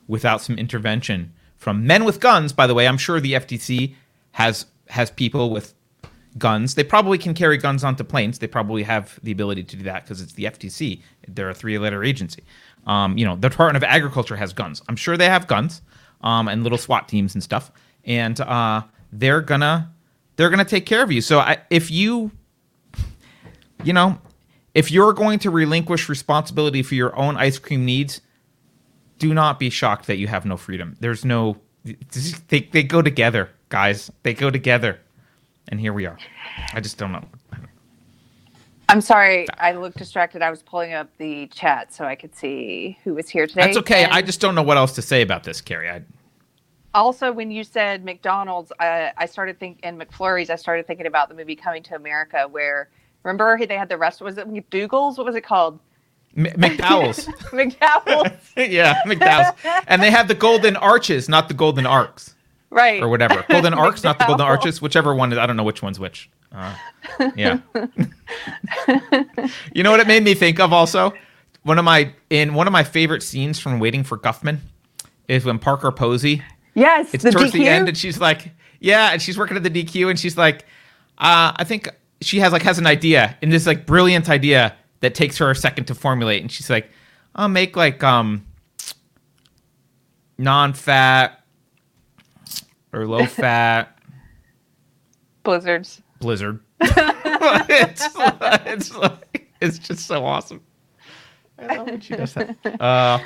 without 0.06 0.42
some 0.42 0.58
intervention 0.58 1.32
from 1.56 1.86
men 1.86 2.04
with 2.04 2.20
guns. 2.20 2.52
By 2.52 2.66
the 2.66 2.74
way, 2.74 2.86
I'm 2.86 2.98
sure 2.98 3.20
the 3.20 3.32
FTC 3.32 3.94
has 4.32 4.66
has 4.88 5.10
people 5.10 5.50
with 5.50 5.74
guns. 6.38 6.74
They 6.74 6.84
probably 6.84 7.18
can 7.18 7.34
carry 7.34 7.58
guns 7.58 7.84
onto 7.84 8.04
planes. 8.04 8.38
They 8.38 8.46
probably 8.46 8.82
have 8.84 9.18
the 9.22 9.32
ability 9.32 9.64
to 9.64 9.76
do 9.76 9.82
that 9.84 10.04
because 10.04 10.20
it's 10.20 10.32
the 10.32 10.44
FTC. 10.44 11.02
They're 11.26 11.50
a 11.50 11.54
three-letter 11.54 12.04
agency. 12.04 12.44
Um, 12.86 13.18
you 13.18 13.24
know, 13.24 13.34
the 13.34 13.48
Department 13.48 13.76
of 13.76 13.84
Agriculture 13.84 14.36
has 14.36 14.52
guns. 14.52 14.82
I'm 14.88 14.96
sure 14.96 15.16
they 15.16 15.26
have 15.26 15.46
guns 15.46 15.82
um, 16.22 16.48
and 16.48 16.62
little 16.62 16.78
SWAT 16.78 17.08
teams 17.08 17.34
and 17.34 17.42
stuff, 17.42 17.70
and 18.04 18.40
uh, 18.40 18.82
they're 19.12 19.40
gonna 19.40 19.92
they're 20.36 20.50
gonna 20.50 20.64
take 20.64 20.86
care 20.86 21.02
of 21.02 21.12
you. 21.12 21.20
So 21.20 21.38
I, 21.38 21.58
if 21.70 21.90
you 21.90 22.30
you 23.84 23.92
know, 23.92 24.18
if 24.74 24.90
you're 24.90 25.12
going 25.12 25.38
to 25.40 25.50
relinquish 25.50 26.08
responsibility 26.08 26.82
for 26.82 26.94
your 26.94 27.16
own 27.16 27.36
ice 27.36 27.58
cream 27.58 27.84
needs, 27.84 28.20
do 29.18 29.34
not 29.34 29.58
be 29.58 29.70
shocked 29.70 30.06
that 30.06 30.18
you 30.18 30.26
have 30.26 30.44
no 30.44 30.56
freedom. 30.56 30.96
There's 31.00 31.24
no 31.24 31.58
they 32.48 32.60
they 32.60 32.82
go 32.82 33.02
together, 33.02 33.50
guys. 33.68 34.10
They 34.22 34.34
go 34.34 34.50
together. 34.50 35.00
And 35.68 35.80
here 35.80 35.92
we 35.92 36.06
are. 36.06 36.18
I 36.72 36.80
just 36.80 36.96
don't 36.96 37.12
know. 37.12 37.24
I'm 38.88 39.00
sorry, 39.00 39.46
I 39.58 39.72
looked 39.72 39.98
distracted. 39.98 40.40
I 40.40 40.50
was 40.50 40.62
pulling 40.62 40.94
up 40.94 41.08
the 41.18 41.46
chat 41.48 41.92
so 41.92 42.04
I 42.04 42.14
could 42.14 42.34
see 42.34 42.98
who 43.04 43.14
was 43.14 43.28
here 43.28 43.46
today. 43.46 43.62
That's 43.62 43.76
okay. 43.78 44.04
And 44.04 44.12
I 44.12 44.22
just 44.22 44.40
don't 44.40 44.54
know 44.54 44.62
what 44.62 44.76
else 44.78 44.92
to 44.92 45.02
say 45.02 45.20
about 45.20 45.44
this, 45.44 45.60
Keri. 45.60 45.90
I, 45.90 46.02
also 46.94 47.30
when 47.30 47.50
you 47.50 47.64
said 47.64 48.04
McDonald's, 48.04 48.72
I, 48.80 49.12
I 49.16 49.26
started 49.26 49.58
thinking 49.58 49.84
and 49.84 50.00
McFlurry's. 50.00 50.50
I 50.50 50.56
started 50.56 50.86
thinking 50.86 51.06
about 51.06 51.28
the 51.28 51.34
movie 51.34 51.54
Coming 51.54 51.82
to 51.84 51.96
America, 51.96 52.46
where 52.50 52.88
remember 53.24 53.58
they 53.66 53.76
had 53.76 53.88
the 53.88 53.98
rest. 53.98 54.20
Was 54.20 54.38
it 54.38 54.48
McDougal's? 54.48 55.18
What 55.18 55.26
was 55.26 55.36
it 55.36 55.42
called? 55.42 55.80
M- 56.36 56.46
McDowell's. 56.46 57.26
McDowell's. 57.52 58.52
yeah, 58.56 59.02
McDowell's. 59.04 59.84
And 59.86 60.02
they 60.02 60.10
have 60.10 60.28
the 60.28 60.34
golden 60.34 60.76
arches, 60.76 61.28
not 61.28 61.48
the 61.48 61.54
golden 61.54 61.86
arcs. 61.86 62.34
Right. 62.70 63.02
Or 63.02 63.08
whatever. 63.08 63.44
Golden 63.48 63.74
arcs, 63.74 64.04
not 64.04 64.18
the 64.18 64.26
golden 64.26 64.46
arches. 64.46 64.80
Whichever 64.82 65.14
one 65.14 65.32
is. 65.32 65.38
I 65.38 65.46
don't 65.46 65.56
know 65.56 65.64
which 65.64 65.82
one's 65.82 65.98
which. 65.98 66.30
Uh, 66.52 66.74
yeah. 67.36 67.58
you 69.74 69.82
know 69.82 69.90
what 69.90 70.00
it 70.00 70.06
made 70.06 70.22
me 70.22 70.34
think 70.34 70.58
of 70.60 70.72
also? 70.72 71.12
One 71.62 71.78
of 71.78 71.84
my 71.84 72.12
in 72.30 72.54
one 72.54 72.66
of 72.66 72.72
my 72.72 72.84
favorite 72.84 73.22
scenes 73.22 73.58
from 73.60 73.78
Waiting 73.80 74.02
for 74.04 74.16
Guffman 74.18 74.58
is 75.28 75.44
when 75.44 75.58
Parker 75.58 75.92
Posey 75.92 76.42
Yes. 76.74 77.12
it's 77.12 77.24
the 77.24 77.30
towards 77.32 77.50
DQ? 77.50 77.52
the 77.52 77.68
end 77.68 77.88
and 77.88 77.96
she's 77.98 78.18
like 78.20 78.52
yeah 78.80 79.10
and 79.12 79.20
she's 79.20 79.36
working 79.36 79.56
at 79.56 79.62
the 79.64 79.70
dq 79.70 80.08
and 80.08 80.18
she's 80.18 80.38
like 80.38 80.62
uh, 81.18 81.52
i 81.56 81.64
think 81.64 81.88
she 82.20 82.38
has 82.38 82.52
like 82.52 82.62
has 82.62 82.78
an 82.78 82.86
idea 82.86 83.36
and 83.42 83.52
this 83.52 83.66
like 83.66 83.84
brilliant 83.84 84.30
idea 84.30 84.76
that 85.00 85.14
takes 85.16 85.38
her 85.38 85.50
a 85.50 85.56
second 85.56 85.86
to 85.86 85.94
formulate 85.96 86.40
and 86.40 86.52
she's 86.52 86.70
like 86.70 86.88
i'll 87.34 87.48
make 87.48 87.76
like 87.76 88.02
um 88.04 88.46
non-fat 90.38 91.42
or 92.92 93.06
low-fat 93.06 93.94
Blizzards. 95.42 96.02
Blizzard. 96.18 96.60
it's, 96.80 98.08
it's, 98.66 98.94
like, 98.96 99.48
it's 99.60 99.78
just 99.78 100.06
so 100.06 100.24
awesome. 100.24 100.60
I 101.58 101.76
love 101.76 101.86
when 101.86 102.00
she 102.00 102.14
does 102.14 102.34
that. 102.34 102.56
Uh, 102.80 103.18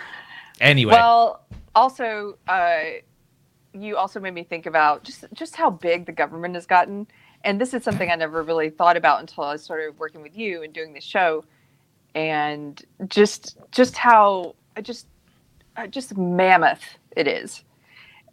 anyway, 0.60 0.92
Well, 0.92 1.44
also, 1.74 2.38
uh, 2.48 2.80
you 3.74 3.96
also 3.96 4.20
made 4.20 4.34
me 4.34 4.44
think 4.44 4.66
about 4.66 5.02
just 5.04 5.24
just 5.32 5.56
how 5.56 5.70
big 5.70 6.06
the 6.06 6.12
government 6.12 6.54
has 6.54 6.66
gotten, 6.66 7.06
and 7.44 7.60
this 7.60 7.74
is 7.74 7.82
something 7.82 8.10
I 8.10 8.14
never 8.14 8.42
really 8.42 8.70
thought 8.70 8.96
about 8.96 9.20
until 9.20 9.44
I 9.44 9.56
started 9.56 9.98
working 9.98 10.22
with 10.22 10.36
you 10.36 10.62
and 10.62 10.72
doing 10.72 10.92
this 10.92 11.04
show, 11.04 11.44
and 12.14 12.82
just 13.08 13.56
just 13.70 13.96
how 13.96 14.54
just 14.82 15.06
uh, 15.76 15.86
just 15.86 16.16
mammoth 16.16 16.84
it 17.16 17.26
is, 17.26 17.64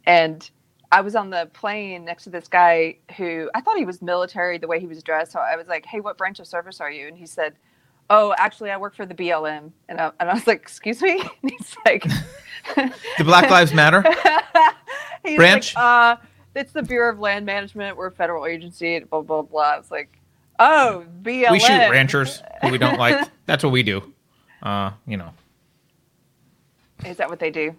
and. 0.06 0.50
I 0.92 1.00
was 1.02 1.14
on 1.14 1.30
the 1.30 1.48
plane 1.52 2.04
next 2.04 2.24
to 2.24 2.30
this 2.30 2.48
guy 2.48 2.96
who 3.16 3.48
I 3.54 3.60
thought 3.60 3.76
he 3.76 3.84
was 3.84 4.02
military 4.02 4.58
the 4.58 4.66
way 4.66 4.80
he 4.80 4.86
was 4.86 5.02
dressed. 5.02 5.32
So 5.32 5.38
I 5.38 5.56
was 5.56 5.68
like, 5.68 5.86
"Hey, 5.86 6.00
what 6.00 6.18
branch 6.18 6.40
of 6.40 6.46
service 6.46 6.80
are 6.80 6.90
you?" 6.90 7.06
And 7.06 7.16
he 7.16 7.26
said, 7.26 7.54
"Oh, 8.08 8.34
actually, 8.36 8.70
I 8.70 8.76
work 8.76 8.94
for 8.96 9.06
the 9.06 9.14
BLM." 9.14 9.70
And 9.88 10.00
I, 10.00 10.10
and 10.18 10.28
I 10.30 10.34
was 10.34 10.46
like, 10.46 10.60
"Excuse 10.60 11.00
me?" 11.00 11.22
And 11.42 11.50
he's 11.50 11.76
like, 11.84 12.02
the 13.18 13.24
Black 13.24 13.50
Lives 13.50 13.72
Matter. 13.72 14.02
Branch? 15.36 15.74
Like, 15.74 15.84
uh, 15.84 16.16
it's 16.54 16.72
the 16.72 16.82
Bureau 16.82 17.12
of 17.12 17.20
Land 17.20 17.46
Management. 17.46 17.96
We're 17.96 18.08
a 18.08 18.12
federal 18.12 18.46
agency. 18.46 18.98
Blah 19.00 19.22
blah 19.22 19.42
blah. 19.42 19.78
It's 19.78 19.90
like, 19.90 20.18
oh, 20.58 21.04
BLM. 21.22 21.52
We 21.52 21.60
shoot 21.60 21.90
ranchers 21.90 22.42
who 22.62 22.70
we 22.70 22.78
don't 22.78 22.98
like. 22.98 23.28
That's 23.46 23.62
what 23.62 23.70
we 23.72 23.82
do. 23.82 24.12
Uh, 24.62 24.90
you 25.06 25.16
know. 25.16 25.32
Is 27.06 27.16
that 27.18 27.30
what 27.30 27.38
they 27.38 27.50
do? 27.50 27.74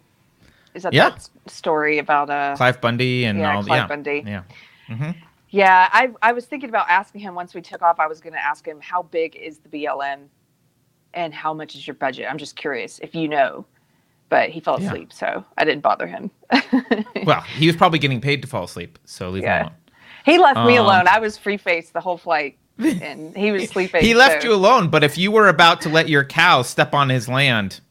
Is 0.74 0.84
that 0.84 0.94
Yeah. 0.94 1.10
that 1.10 1.30
story 1.48 1.98
about 1.98 2.30
uh? 2.30 2.56
Clive 2.58 2.80
Bundy 2.82 3.26
and 3.26 3.40
Yeah, 3.40 3.56
all 3.56 3.64
Clive 3.64 3.78
yeah. 3.84 3.88
Bundy. 3.88 4.24
Yeah. 4.26 4.44
hmm 4.88 5.12
Yeah, 5.50 5.90
I 5.92 6.12
I 6.22 6.32
was 6.34 6.46
thinking 6.46 6.70
about 6.70 6.88
asking 6.90 7.22
him 7.22 7.36
once 7.36 7.54
we 7.54 7.62
took 7.62 7.82
off. 7.82 8.00
I 8.00 8.08
was 8.08 8.22
going 8.22 8.34
to 8.34 8.44
ask 8.44 8.66
him 8.66 8.80
how 8.82 9.04
big 9.04 9.36
is 9.36 9.60
the 9.60 9.70
BLM, 9.70 10.28
and 11.14 11.34
how 11.34 11.54
much 11.54 11.76
is 11.76 11.86
your 11.86 11.96
budget. 11.96 12.28
I'm 12.30 12.38
just 12.38 12.56
curious 12.56 13.00
if 13.00 13.14
you 13.16 13.28
know, 13.28 13.66
but 14.30 14.50
he 14.50 14.60
fell 14.62 14.80
Yeah. 14.80 14.88
asleep, 14.88 15.12
so 15.14 15.44
I 15.58 15.66
didn't 15.66 15.82
bother 15.82 16.08
him. 16.08 16.32
Well, 17.26 17.42
he 17.42 17.68
was 17.68 17.76
probably 17.76 18.00
getting 18.00 18.20
paid 18.22 18.42
to 18.42 18.48
fall 18.48 18.64
asleep, 18.64 18.98
so 19.06 19.30
leave 19.30 19.44
Yeah. 19.44 19.58
him 19.60 19.66
alone. 19.68 19.76
he 20.26 20.38
left 20.40 20.66
me 20.66 20.78
Um, 20.78 20.86
alone. 20.86 21.08
I 21.08 21.20
was 21.20 21.38
free 21.38 21.58
faced 21.58 21.94
the 21.94 22.00
whole 22.02 22.18
flight, 22.18 22.58
and 22.80 23.36
he 23.38 23.52
was 23.52 23.70
sleeping. 23.70 24.02
He 24.04 24.14
left 24.16 24.42
so- 24.42 24.48
you 24.50 24.54
alone, 24.56 24.88
but 24.90 25.04
if 25.04 25.18
you 25.18 25.32
were 25.32 25.48
about 25.50 25.82
to 25.82 25.90
let 25.90 26.08
your 26.10 26.24
cow 26.24 26.62
step 26.64 26.94
on 26.96 27.10
his 27.10 27.28
land, 27.30 27.82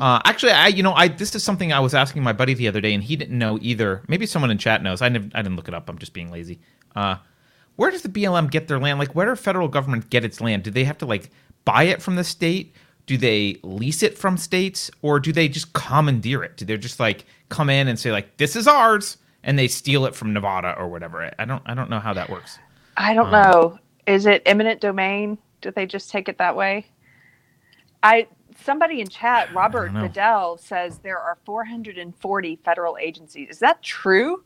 uh, 0.00 0.20
actually, 0.24 0.52
I 0.52 0.68
you 0.68 0.82
know 0.82 0.92
I 0.92 1.08
this 1.08 1.34
is 1.34 1.42
something 1.42 1.72
I 1.72 1.80
was 1.80 1.94
asking 1.94 2.22
my 2.22 2.32
buddy 2.32 2.54
the 2.54 2.68
other 2.68 2.80
day, 2.80 2.94
and 2.94 3.02
he 3.02 3.16
didn't 3.16 3.38
know 3.38 3.58
either. 3.60 4.02
Maybe 4.08 4.26
someone 4.26 4.50
in 4.50 4.58
chat 4.58 4.82
knows. 4.82 5.02
I 5.02 5.08
didn't, 5.08 5.34
I 5.34 5.42
didn't 5.42 5.56
look 5.56 5.68
it 5.68 5.74
up. 5.74 5.88
I'm 5.88 5.98
just 5.98 6.12
being 6.12 6.30
lazy. 6.30 6.60
Uh, 6.94 7.16
where 7.76 7.90
does 7.90 8.02
the 8.02 8.08
BLM 8.08 8.50
get 8.50 8.68
their 8.68 8.78
land? 8.78 8.98
Like, 8.98 9.14
where 9.14 9.26
does 9.26 9.38
federal 9.38 9.68
government 9.68 10.10
get 10.10 10.24
its 10.24 10.40
land? 10.40 10.64
Do 10.64 10.70
they 10.70 10.84
have 10.84 10.98
to 10.98 11.06
like 11.06 11.30
buy 11.64 11.84
it 11.84 12.02
from 12.02 12.16
the 12.16 12.24
state? 12.24 12.74
Do 13.06 13.16
they 13.16 13.58
lease 13.62 14.02
it 14.02 14.18
from 14.18 14.36
states, 14.36 14.90
or 15.00 15.20
do 15.20 15.32
they 15.32 15.48
just 15.48 15.72
commandeer 15.72 16.42
it? 16.42 16.56
Do 16.56 16.64
they 16.64 16.76
just 16.76 17.00
like 17.00 17.24
come 17.48 17.70
in 17.70 17.88
and 17.88 17.98
say 17.98 18.12
like 18.12 18.36
this 18.36 18.56
is 18.56 18.66
ours, 18.66 19.16
and 19.42 19.58
they 19.58 19.68
steal 19.68 20.04
it 20.06 20.14
from 20.14 20.32
Nevada 20.32 20.74
or 20.78 20.88
whatever? 20.88 21.30
I 21.38 21.44
don't 21.44 21.62
I 21.66 21.74
don't 21.74 21.88
know 21.88 22.00
how 22.00 22.12
that 22.14 22.28
works. 22.28 22.58
I 22.96 23.14
don't 23.14 23.30
know. 23.30 23.78
Is 24.06 24.26
it 24.26 24.42
eminent 24.44 24.80
domain? 24.80 25.38
Do 25.60 25.70
they 25.70 25.86
just 25.86 26.10
take 26.10 26.28
it 26.28 26.38
that 26.38 26.56
way? 26.56 26.86
I 28.02 28.26
somebody 28.62 29.00
in 29.00 29.08
chat, 29.08 29.52
Robert. 29.54 29.92
Goodell 29.92 30.58
says 30.58 30.98
there 30.98 31.18
are 31.18 31.38
440 31.44 32.56
federal 32.64 32.96
agencies. 32.98 33.48
Is 33.50 33.58
that 33.60 33.82
true? 33.82 34.44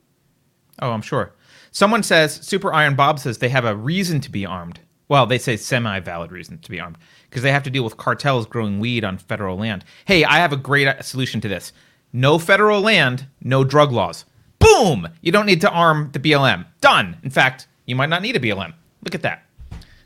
Oh, 0.80 0.92
I'm 0.92 1.02
sure. 1.02 1.34
Someone 1.70 2.02
says 2.02 2.34
Super 2.34 2.72
Iron 2.72 2.94
Bob 2.94 3.18
says 3.18 3.38
they 3.38 3.48
have 3.48 3.64
a 3.64 3.76
reason 3.76 4.20
to 4.20 4.30
be 4.30 4.46
armed. 4.46 4.80
Well, 5.08 5.26
they 5.26 5.38
say 5.38 5.56
semi-valid 5.56 6.32
reason 6.32 6.58
to 6.58 6.70
be 6.70 6.80
armed 6.80 6.96
because 7.28 7.42
they 7.42 7.52
have 7.52 7.62
to 7.64 7.70
deal 7.70 7.84
with 7.84 7.96
cartels 7.96 8.46
growing 8.46 8.80
weed 8.80 9.04
on 9.04 9.18
federal 9.18 9.58
land. 9.58 9.84
Hey, 10.06 10.24
I 10.24 10.38
have 10.38 10.52
a 10.52 10.56
great 10.56 10.88
uh, 10.88 11.02
solution 11.02 11.40
to 11.42 11.48
this. 11.48 11.72
No 12.12 12.38
federal 12.38 12.80
land, 12.80 13.26
no 13.42 13.64
drug 13.64 13.92
laws. 13.92 14.24
Boom! 14.58 15.08
You 15.20 15.32
don't 15.32 15.46
need 15.46 15.60
to 15.62 15.70
arm 15.70 16.10
the 16.12 16.20
BLM. 16.20 16.66
Done. 16.80 17.18
In 17.22 17.30
fact, 17.30 17.66
you 17.84 17.96
might 17.96 18.08
not 18.08 18.22
need 18.22 18.36
a 18.36 18.40
BLM. 18.40 18.74
Look 19.02 19.14
at 19.14 19.22
that. 19.22 19.42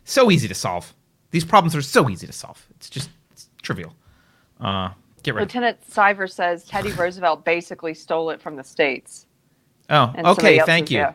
So 0.05 0.31
easy 0.31 0.49
to 0.49 0.55
solve. 0.55 0.95
These 1.31 1.45
problems 1.45 1.77
are 1.77 1.83
so 1.83 2.09
easy 2.09 2.27
to 2.27 2.33
solve. 2.33 2.67
It's 2.77 2.89
just 2.89 3.11
trivial. 3.67 3.95
Uh, 4.61 4.91
get 5.23 5.35
rid. 5.35 5.43
Lieutenant 5.43 5.79
Siver 5.91 6.31
says 6.31 6.65
Teddy 6.65 6.93
Roosevelt 6.99 7.45
basically 7.45 7.93
stole 7.93 8.31
it 8.31 8.41
from 8.41 8.57
the 8.57 8.65
states. 8.65 9.27
Oh, 9.91 10.13
and 10.17 10.27
okay. 10.27 10.61
Thank 10.61 10.91
you. 10.91 11.07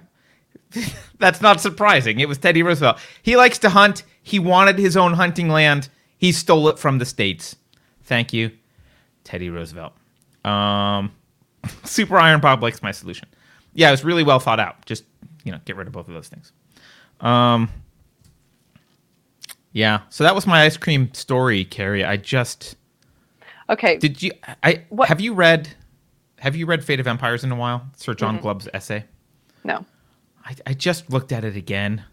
That's 1.18 1.42
not 1.42 1.60
surprising. 1.60 2.20
It 2.20 2.28
was 2.28 2.38
Teddy 2.38 2.64
Roosevelt. 2.64 3.00
He 3.24 3.36
likes 3.36 3.58
to 3.60 3.70
hunt. 3.70 4.04
He 4.22 4.40
wanted 4.40 4.78
his 4.78 4.96
own 4.96 5.14
hunting 5.14 5.50
land. 5.50 5.90
He 6.18 6.32
stole 6.32 6.68
it 6.70 6.78
from 6.78 7.00
the 7.00 7.06
states. 7.06 7.56
Thank 8.04 8.34
you, 8.34 8.52
Teddy 9.24 9.50
Roosevelt. 9.50 9.94
Um, 10.46 11.12
Super 11.84 12.18
Iron 12.18 12.40
Bob 12.40 12.62
likes 12.62 12.82
my 12.82 12.92
solution. 12.92 13.28
Yeah, 13.74 13.88
it 13.88 13.92
was 13.92 14.04
really 14.04 14.24
well 14.24 14.40
thought 14.40 14.60
out. 14.60 14.86
Just 14.86 15.04
you 15.44 15.52
know, 15.52 15.60
get 15.66 15.76
rid 15.76 15.88
of 15.88 15.94
both 15.94 16.08
of 16.08 16.14
those 16.14 16.28
things. 16.28 16.52
Um, 17.20 17.70
yeah. 19.72 20.02
So 20.10 20.24
that 20.24 20.36
was 20.36 20.46
my 20.48 20.64
ice 20.64 20.78
cream 20.78 21.14
story, 21.14 21.66
Keri. 21.66 22.04
I 22.04 22.18
just 22.18 22.76
Okay. 23.70 23.98
did 23.98 24.22
you. 24.22 24.32
I 24.64 24.84
What- 24.90 25.08
have 25.10 25.22
you 25.22 25.34
read. 25.34 25.70
Have 26.40 26.56
you 26.56 26.66
read 26.66 26.84
Fate 26.84 27.00
of 27.00 27.06
Empires 27.08 27.44
in 27.44 27.52
a 27.52 27.56
while? 27.56 27.88
Sir 27.96 28.14
John 28.16 28.40
Glubb's 28.40 28.68
essay. 28.74 29.06
no. 29.64 29.86
I, 30.44 30.56
I 30.66 30.74
just 30.74 31.12
looked 31.12 31.32
at 31.32 31.44
it 31.46 31.56
again. 31.56 32.04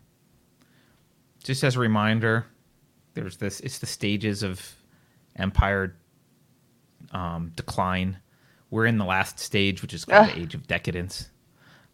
Just 1.43 1.65
as 1.65 1.77
a 1.77 1.79
reminder, 1.81 2.45
there's 3.15 3.39
this. 3.39 3.61
It's 3.61 3.79
the 3.79 3.87
stages 3.87 4.43
of 4.43 4.75
empire 5.37 5.97
um, 7.13 7.53
decline. 7.57 8.19
We're 8.71 8.85
in 8.85 8.99
the 8.99 9.07
last 9.07 9.39
stage, 9.39 9.81
which 9.81 9.95
is 9.95 10.05
called 10.05 10.29
the 10.29 10.39
age 10.39 10.55
of 10.55 10.67
decadence. 10.67 11.31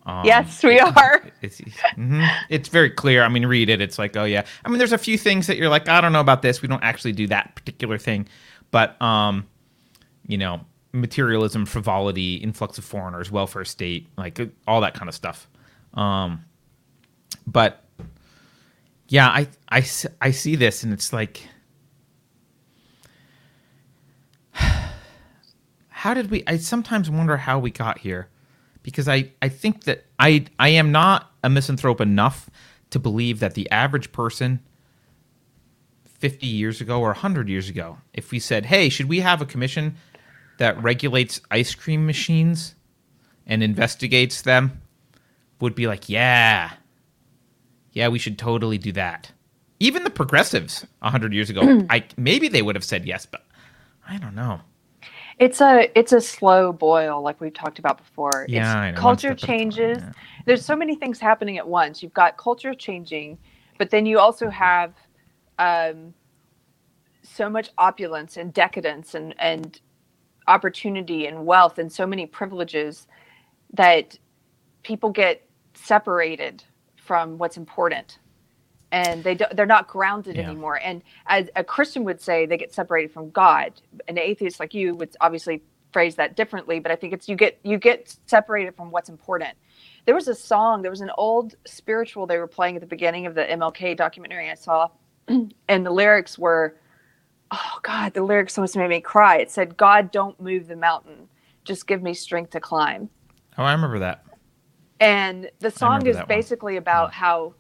Um, 0.07 0.25
yes, 0.25 0.63
we 0.63 0.79
are. 0.79 1.23
It's 1.43 1.61
mhm. 1.61 2.29
it's 2.49 2.69
very 2.69 2.91
clear. 2.91 3.23
I 3.23 3.29
mean, 3.29 3.47
read 3.47 3.69
it. 3.69 3.81
It's 3.81 3.99
like, 3.99 4.17
oh 4.17 4.25
yeah. 4.25 4.45
I 4.65 4.69
mean, 4.69 4.79
there's 4.79 4.93
a 4.93 4.99
few 4.99 5.17
things 5.19 5.47
that 5.47 5.57
you're 5.57 5.69
like, 5.69 5.89
I 5.89 6.01
don't 6.01 6.13
know 6.13 6.21
about 6.21 6.43
this. 6.43 6.63
We 6.63 6.69
don't 6.69 6.83
actually 6.83 7.13
do 7.13 7.27
that 7.29 7.55
particular 7.55 7.99
thing, 7.99 8.29
but 8.71 9.01
um, 9.01 9.47
you 10.27 10.39
know, 10.39 10.61
materialism, 10.93 11.67
frivolity, 11.67 12.37
influx 12.37 12.79
of 12.79 12.85
foreigners, 12.85 13.31
welfare 13.31 13.65
state, 13.65 14.09
like 14.17 14.39
uh, 14.41 14.47
all 14.67 14.81
that 14.83 14.95
kind 14.95 15.09
of 15.09 15.15
stuff. 15.15 15.49
Um, 15.95 16.45
but 17.47 17.83
yeah, 19.09 19.29
I 19.29 19.49
I 19.71 19.87
I 20.21 20.31
see 20.31 20.57
this 20.57 20.83
and 20.83 20.93
it's 20.93 21.13
like, 21.13 21.49
how 25.89 26.15
did 26.15 26.31
we, 26.31 26.43
I 26.47 26.59
sometimes 26.59 27.11
wonder 27.11 27.39
how 27.39 27.59
we 27.59 27.71
got 27.71 27.99
here 27.99 28.29
because 28.85 29.09
I, 29.09 29.33
I 29.43 29.49
think 29.49 29.85
that 29.85 30.05
I, 30.21 30.45
I 30.61 30.69
am 30.69 30.93
not 30.93 31.33
a 31.43 31.51
misanthrope 31.51 32.01
enough 32.01 32.49
to 32.91 33.01
believe 33.01 33.41
that 33.41 33.55
the 33.55 33.69
average 33.73 34.13
person 34.13 34.61
50 36.05 36.47
years 36.47 36.81
ago 36.81 37.01
or 37.01 37.09
100 37.09 37.49
years 37.49 37.69
ago, 37.69 37.99
if 38.13 38.31
we 38.31 38.39
said, 38.39 38.67
hey, 38.67 38.89
should 38.89 39.09
we 39.09 39.21
have 39.21 39.43
a 39.43 39.47
commission 39.47 39.97
that 40.59 40.81
regulates 40.81 41.41
ice 41.51 41.75
cream 41.75 42.07
machines 42.07 42.77
and 43.47 43.63
investigates 43.63 44.43
them, 44.43 44.81
would 45.61 45.75
be 45.75 45.87
like, 45.87 46.09
yeah, 46.09 46.73
yeah, 47.93 48.09
we 48.09 48.19
should 48.19 48.39
totally 48.39 48.79
do 48.79 48.93
that. 48.93 49.33
Even 49.81 50.05
the 50.05 50.11
progressives 50.11 50.87
100 51.01 51.33
years 51.33 51.51
ago, 51.51 51.87
I 51.91 52.05
maybe 52.17 52.49
they 52.49 52.63
would 52.63 52.77
have 52.77 52.85
said 52.85 53.07
yes, 53.07 53.25
but 53.27 53.47
I 54.07 54.19
don't 54.19 54.35
know. 54.35 54.61
It's 55.39 55.61
a 55.61 55.91
it's 55.99 56.13
a 56.13 56.21
slow 56.21 56.73
boil, 56.73 57.23
like 57.23 57.41
we've 57.41 57.55
talked 57.55 57.79
about 57.79 57.99
before. 57.99 58.47
Yeah, 58.49 58.61
it's 58.61 58.75
I 58.75 58.91
know, 58.93 59.01
culture 59.01 59.33
a 59.33 59.35
time, 59.35 59.49
changes. 59.49 59.99
yeah. 59.99 60.13
There's 60.47 60.65
so 60.65 60.77
many 60.77 60.95
things 60.95 61.19
happening 61.19 61.59
at 61.59 61.67
once. 61.67 62.03
You've 62.03 62.15
got 62.15 62.37
culture 62.37 62.75
changing, 62.75 63.39
but 63.79 63.91
then 63.91 64.07
you 64.07 64.19
also 64.19 64.49
have 64.51 64.95
um, 65.59 66.15
so 67.23 67.49
much 67.49 67.71
opulence 67.79 68.37
and 68.37 68.53
decadence 68.53 69.15
and 69.15 69.35
and 69.39 69.81
opportunity 70.47 71.27
and 71.27 71.47
wealth 71.47 71.79
and 71.79 71.91
so 71.91 72.07
many 72.07 72.27
privileges 72.27 73.07
that 73.73 74.19
people 74.83 75.11
get 75.11 75.49
separated 75.73 76.63
from 76.97 77.39
what's 77.39 77.57
important 77.57 78.19
and 78.95 79.25
they 79.25 79.35
do, 79.35 79.45
they're 79.55 79.67
not 79.67 79.89
grounded 79.89 80.37
Yeah. 80.37 80.47
anymore 80.49 80.79
and 80.83 81.03
as 81.27 81.51
a 81.57 81.65
christian 81.65 82.05
would 82.05 82.21
say 82.21 82.47
they 82.47 82.57
get 82.57 82.73
separated 82.73 83.13
from 83.13 83.31
god 83.31 83.73
an 84.09 84.19
atheist 84.19 84.61
like 84.61 84.73
you 84.75 84.95
would 84.95 85.15
obviously 85.21 85.63
phrase 85.93 86.15
that 86.17 86.37
differently 86.37 86.79
but 86.81 86.91
i 86.93 86.97
think 86.97 87.13
it's 87.13 87.29
you 87.29 87.37
get 87.37 87.59
you 87.63 87.77
get 87.79 88.17
separated 88.27 88.75
from 88.77 88.91
what's 88.91 89.09
important 89.09 89.55
there 90.07 90.15
was 90.15 90.29
a 90.29 90.35
song 90.35 90.83
there 90.83 90.91
was 90.91 91.01
an 91.01 91.11
old 91.19 91.55
spiritual 91.67 92.27
they 92.27 92.39
were 92.39 92.47
playing 92.47 92.75
at 92.77 92.81
the 92.81 92.87
beginning 92.97 93.27
of 93.27 93.35
the 93.35 93.43
mlk 93.43 93.97
documentary 93.97 94.51
i 94.51 94.55
saw 94.55 94.89
and 95.29 95.87
the 95.87 95.91
lyrics 95.91 96.39
were 96.39 96.77
oh 97.51 97.79
god 97.83 98.13
the 98.15 98.23
lyrics 98.23 98.57
almost 98.59 98.77
made 98.77 98.89
me 98.89 99.01
cry 99.01 99.37
it 99.39 99.51
said 99.51 99.77
god 99.77 100.11
don't 100.11 100.41
move 100.41 100.67
the 100.69 100.77
mountain 100.77 101.29
just 101.65 101.87
give 101.87 102.03
me 102.03 102.13
strength 102.13 102.51
to 102.51 102.61
climb. 102.61 103.09
Oh, 103.57 103.63
I 103.63 103.73
remember 103.73 103.99
that. 104.01 104.23
And 105.01 105.51
the 105.61 105.71
song 105.71 106.07
is 106.07 106.17
that 106.17 106.29
one. 106.29 106.37
basically 106.37 106.77
about 106.77 107.11
how, 107.15 107.55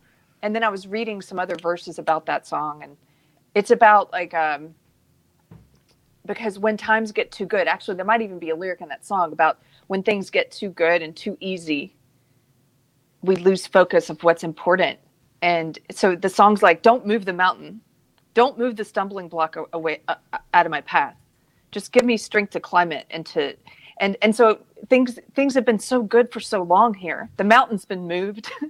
and 0.44 0.54
then 0.54 0.62
I 0.62 0.68
was 0.68 0.86
reading 0.86 1.22
some 1.22 1.38
other 1.38 1.56
verses 1.56 1.98
about 1.98 2.26
that 2.26 2.46
song, 2.46 2.82
and 2.82 2.98
it's 3.54 3.70
about 3.70 4.12
like, 4.12 4.34
um, 4.34 4.74
because 6.26 6.58
when 6.58 6.76
times 6.76 7.12
get 7.12 7.32
too 7.32 7.46
good, 7.46 7.66
actually, 7.66 7.96
there 7.96 8.04
might 8.04 8.20
even 8.20 8.38
be 8.38 8.50
a 8.50 8.54
lyric 8.54 8.82
in 8.82 8.88
that 8.88 9.06
song 9.06 9.32
about 9.32 9.58
when 9.86 10.02
things 10.02 10.28
get 10.28 10.50
too 10.50 10.68
good 10.68 11.00
and 11.00 11.16
too 11.16 11.38
easy, 11.40 11.96
we 13.22 13.36
lose 13.36 13.66
focus 13.66 14.10
of 14.10 14.22
what's 14.22 14.44
important. 14.44 14.98
And 15.40 15.78
so 15.90 16.14
the 16.14 16.28
song's 16.28 16.62
like, 16.62 16.82
don't 16.82 17.06
move 17.06 17.24
the 17.24 17.32
mountain, 17.32 17.80
don't 18.34 18.58
move 18.58 18.76
the 18.76 18.84
stumbling 18.84 19.28
block 19.28 19.56
away 19.72 20.02
uh, 20.08 20.16
out 20.52 20.66
of 20.66 20.70
my 20.70 20.82
path. 20.82 21.16
Just 21.72 21.90
give 21.90 22.04
me 22.04 22.18
strength 22.18 22.50
to 22.50 22.60
climb 22.60 22.92
it 22.92 23.06
and 23.10 23.24
to, 23.26 23.56
and 23.96 24.18
and 24.20 24.36
so 24.36 24.58
things 24.90 25.18
things 25.34 25.54
have 25.54 25.64
been 25.64 25.78
so 25.78 26.02
good 26.02 26.30
for 26.30 26.40
so 26.40 26.62
long 26.62 26.92
here. 26.92 27.30
The 27.38 27.44
mountain's 27.44 27.86
been 27.86 28.06
moved. 28.06 28.52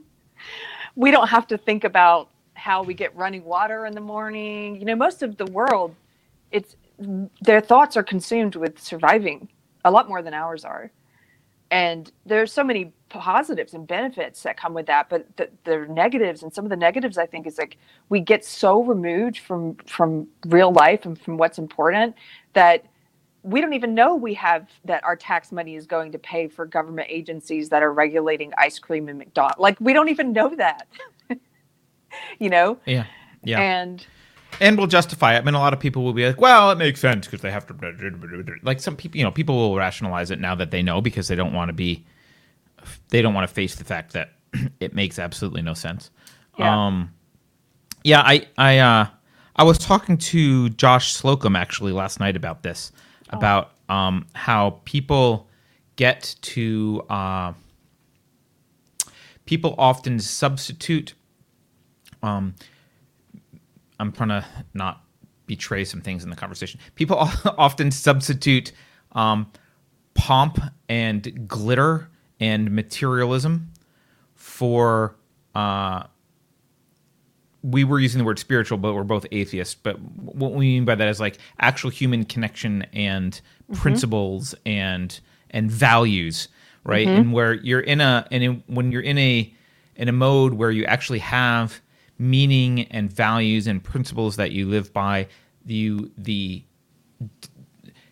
we 0.97 1.11
don't 1.11 1.29
have 1.29 1.47
to 1.49 1.59
think 1.59 1.85
about 1.85 2.31
how 2.55 2.83
we 2.83 2.95
get 2.95 3.15
running 3.17 3.45
water 3.45 3.87
in 3.87 3.95
the 3.95 4.01
morning. 4.01 4.77
You 4.77 4.85
know, 4.85 4.97
most 4.97 5.23
of 5.23 5.37
the 5.37 5.47
world, 5.47 5.95
it's 6.51 6.77
their 7.43 7.61
thoughts 7.61 7.97
are 7.97 8.03
consumed 8.03 8.55
with 8.55 8.81
surviving 8.81 9.49
a 9.85 9.91
lot 9.91 10.09
more 10.09 10.23
than 10.23 10.35
ours 10.35 10.65
are. 10.65 10.91
And 11.71 12.11
there's 12.25 12.53
so 12.53 12.63
many 12.63 12.93
positives 13.09 13.75
and 13.75 13.87
benefits 13.87 14.43
that 14.45 14.57
come 14.57 14.75
with 14.75 14.87
that, 14.87 15.09
but 15.09 15.27
the, 15.37 15.49
the 15.65 15.87
negatives 15.89 16.43
and 16.43 16.53
some 16.53 16.65
of 16.65 16.71
the 16.71 16.77
negatives 16.77 17.19
I 17.19 17.27
think 17.27 17.47
is 17.47 17.59
like 17.59 17.79
we 18.09 18.21
get 18.21 18.45
so 18.45 18.83
removed 18.83 19.39
from 19.39 19.77
from 19.87 20.29
real 20.47 20.73
life 20.73 21.05
and 21.05 21.21
from 21.21 21.37
what's 21.37 21.59
important 21.59 22.15
that 22.53 22.85
we 23.45 23.61
don't 23.61 23.75
even 23.75 23.95
know 23.95 24.15
we 24.17 24.35
have 24.35 24.69
that 24.85 25.05
our 25.05 25.15
tax 25.15 25.53
money 25.53 25.77
is 25.77 25.87
going 25.87 26.11
to 26.13 26.19
pay 26.19 26.49
for 26.49 26.67
government 26.67 27.09
agencies 27.11 27.69
that 27.69 27.83
are 27.83 27.93
regulating 27.93 28.53
ice 28.59 28.79
cream 28.79 29.09
and 29.09 29.19
McDonald's. 29.19 29.61
Like 29.61 29.79
we 29.81 29.93
don't 29.93 30.09
even 30.09 30.33
know 30.33 30.55
that. 30.57 30.89
you 32.39 32.51
know? 32.51 32.79
Yeah. 32.87 33.05
Yeah. 33.45 33.61
And 33.61 34.05
and 34.61 34.79
we'll 34.79 34.87
justify 34.87 35.35
it. 35.35 35.39
I 35.39 35.41
mean, 35.43 35.55
a 35.55 35.59
lot 35.59 35.73
of 35.73 35.81
people 35.81 36.05
will 36.05 36.13
be 36.13 36.27
like, 36.27 36.41
"Well, 36.41 36.71
it 36.71 36.79
makes 36.79 37.01
sense 37.01 37.27
because 37.27 37.41
they 37.41 37.51
have 37.51 37.67
to." 37.67 38.57
Like 38.63 38.81
some 38.81 38.97
people, 38.97 39.19
you 39.19 39.25
know, 39.25 39.33
people 39.33 39.57
will 39.57 39.77
rationalize 39.77 40.31
it 40.31 40.41
now 40.41 40.55
that 40.55 40.71
they 40.71 40.83
know 40.83 41.01
because 41.01 41.29
they 41.29 41.35
don't 41.35 41.53
want 41.53 41.71
to 41.71 41.73
be, 41.73 42.07
they 43.09 43.21
don't 43.21 43.35
want 43.35 43.49
to 43.49 43.53
face 43.53 43.75
the 43.75 43.85
fact 43.85 44.13
that 44.13 44.35
it 44.81 44.95
makes 44.95 45.19
absolutely 45.19 45.61
no 45.61 45.75
sense. 45.75 46.11
Yeah. 46.57 46.87
Um, 46.87 47.13
yeah, 48.05 48.21
I, 48.21 48.47
I, 48.59 48.79
uh, 48.79 49.07
I 49.57 49.65
was 49.65 49.79
talking 49.79 50.19
to 50.19 50.69
Josh 50.71 51.15
Slocum 51.15 51.57
actually 51.57 51.93
last 51.93 52.21
night 52.21 52.37
about 52.37 52.63
this, 52.63 52.93
about 53.31 53.73
um, 53.89 54.27
how 54.35 54.81
people 54.85 55.49
get 55.97 56.35
to, 56.43 57.03
uh, 57.09 57.53
people 59.47 59.75
often 59.79 60.19
substitute 60.19 61.15
um, 62.25 62.55
I'm 64.01 64.13
trying 64.13 64.31
to 64.31 64.45
not 64.73 65.05
betray 65.47 65.85
some 65.85 66.01
things 66.01 66.25
in 66.25 66.31
the 66.31 66.37
conversation. 66.37 66.81
People 66.95 67.19
often 67.59 67.91
substitute 67.91 68.73
um, 69.13 69.51
pomp 70.15 70.59
and 70.89 71.47
glitter 71.47 72.09
and 72.41 72.71
materialism 72.71 73.71
for. 74.35 75.17
Uh, 75.55 76.05
we 77.65 77.83
were 77.83 77.99
using 77.99 78.19
the 78.19 78.25
word 78.25 78.39
spiritual, 78.39 78.77
but 78.77 78.95
we're 78.95 79.05
both 79.05 79.25
atheists. 79.33 79.75
But 79.75 79.99
what 79.99 80.53
we 80.53 80.67
mean 80.67 80.85
by 80.85 80.95
that 80.97 81.09
is 81.09 81.19
like 81.19 81.39
actual 81.59 81.89
human 81.89 82.25
connection 82.25 82.87
and 82.93 83.33
mm-hmm. 83.33 83.81
principles 83.81 84.55
and 84.67 85.19
and 85.51 85.71
values, 85.71 86.49
right? 86.85 87.07
And 87.07 87.27
mm-hmm. 87.27 87.33
where 87.33 87.55
you're 87.55 87.81
in 87.81 88.03
a 88.03 88.27
and 88.31 88.45
in, 88.45 88.63
when 88.67 88.93
you're 88.93 89.01
in 89.01 89.17
a 89.17 89.53
in 89.97 90.09
a 90.11 90.13
mode 90.13 90.55
where 90.55 90.71
you 90.71 90.85
actually 90.85 91.21
have 91.21 91.81
meaning 92.19 92.83
and 92.91 93.11
values 93.11 93.67
and 93.67 93.83
principles 93.83 94.37
that 94.37 94.53
you 94.53 94.69
live 94.69 94.93
by, 94.93 95.27
you 95.65 96.11
the 96.19 96.63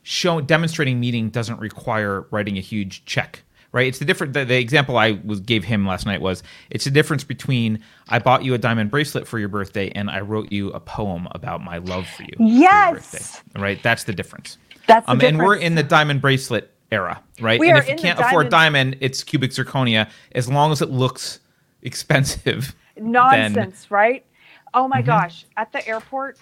show 0.03 0.41
demonstrating 0.41 0.99
meaning 0.99 1.29
doesn't 1.29 1.61
require 1.61 2.27
writing 2.31 2.57
a 2.57 2.61
huge 2.63 3.05
check 3.05 3.43
right 3.73 3.87
it's 3.89 3.99
the 4.01 4.05
different 4.05 4.33
the, 4.35 4.45
the 4.45 4.59
example 4.59 4.99
i 4.99 5.21
was 5.25 5.41
gave 5.41 5.65
him 5.65 5.87
last 5.87 6.07
night 6.07 6.21
was 6.21 6.43
it's 6.71 6.85
the 6.85 6.91
difference 6.91 7.25
between 7.25 7.83
i 8.09 8.19
bought 8.19 8.45
you 8.45 8.55
a 8.55 8.59
diamond 8.59 8.91
bracelet 8.91 9.27
for 9.29 9.39
your 9.39 9.49
birthday 9.49 9.91
and 9.91 10.11
i 10.11 10.21
wrote 10.21 10.53
you 10.53 10.71
a 10.71 10.81
poem 10.81 11.29
about 11.33 11.63
my 11.63 11.79
love 11.79 12.09
for 12.09 12.25
you 12.25 12.41
for 12.85 12.99
Yes! 12.99 13.11
birthday. 13.11 13.61
right 13.61 13.83
that's 13.83 14.05
the 14.05 14.15
difference 14.15 14.59
That's 14.87 15.11
the 15.11 15.13
um, 15.13 15.21
and 15.23 15.39
we're 15.39 15.57
in 15.57 15.75
the 15.77 15.83
diamond 15.85 16.21
bracelet 16.23 16.73
era 16.93 17.23
right 17.41 17.61
We 17.61 17.69
and 17.69 17.79
if 17.79 17.89
you 17.89 17.95
can't 17.97 18.19
afford 18.21 18.49
diamond- 18.51 18.51
diamond 18.51 18.97
it's 19.01 19.25
cubic 19.25 19.53
zirconia 19.53 20.11
as 20.35 20.49
long 20.49 20.73
as 20.73 20.83
it 20.83 20.91
looks 20.91 21.41
expensive 21.83 22.75
nonsense, 22.97 23.91
right? 23.91 24.27
Oh 24.75 24.89
Mm-hmm. 24.91 24.91
my 24.91 25.03
gosh! 25.03 25.47
At 25.57 25.73
the 25.73 25.87
airport, 25.87 26.39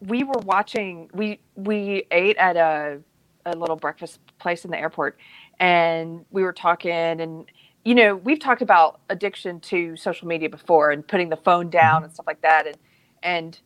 we 0.00 0.24
were 0.24 0.40
watching. 0.44 1.10
We 1.14 1.40
we 1.56 2.04
ate 2.10 2.36
at 2.38 2.56
a 2.56 3.00
a 3.46 3.56
little 3.56 3.76
breakfast 3.76 4.20
place 4.38 4.64
in 4.64 4.70
the 4.70 4.78
airport, 4.78 5.18
and 5.60 6.24
we 6.32 6.42
were 6.42 6.52
talking. 6.52 6.90
And 6.92 7.44
you 7.84 7.94
know, 7.94 8.16
we've 8.16 8.40
talked 8.40 8.62
about 8.62 9.00
addiction 9.08 9.60
to 9.60 9.96
social 9.96 10.26
media 10.26 10.50
before, 10.50 10.90
and 10.90 11.06
putting 11.06 11.28
the 11.28 11.36
phone 11.36 11.66
Mm-hmm. 11.66 11.70
down 11.70 12.04
and 12.04 12.12
stuff 12.12 12.26
like 12.26 12.42
that. 12.42 12.66
And 12.66 12.76
and 13.22 13.60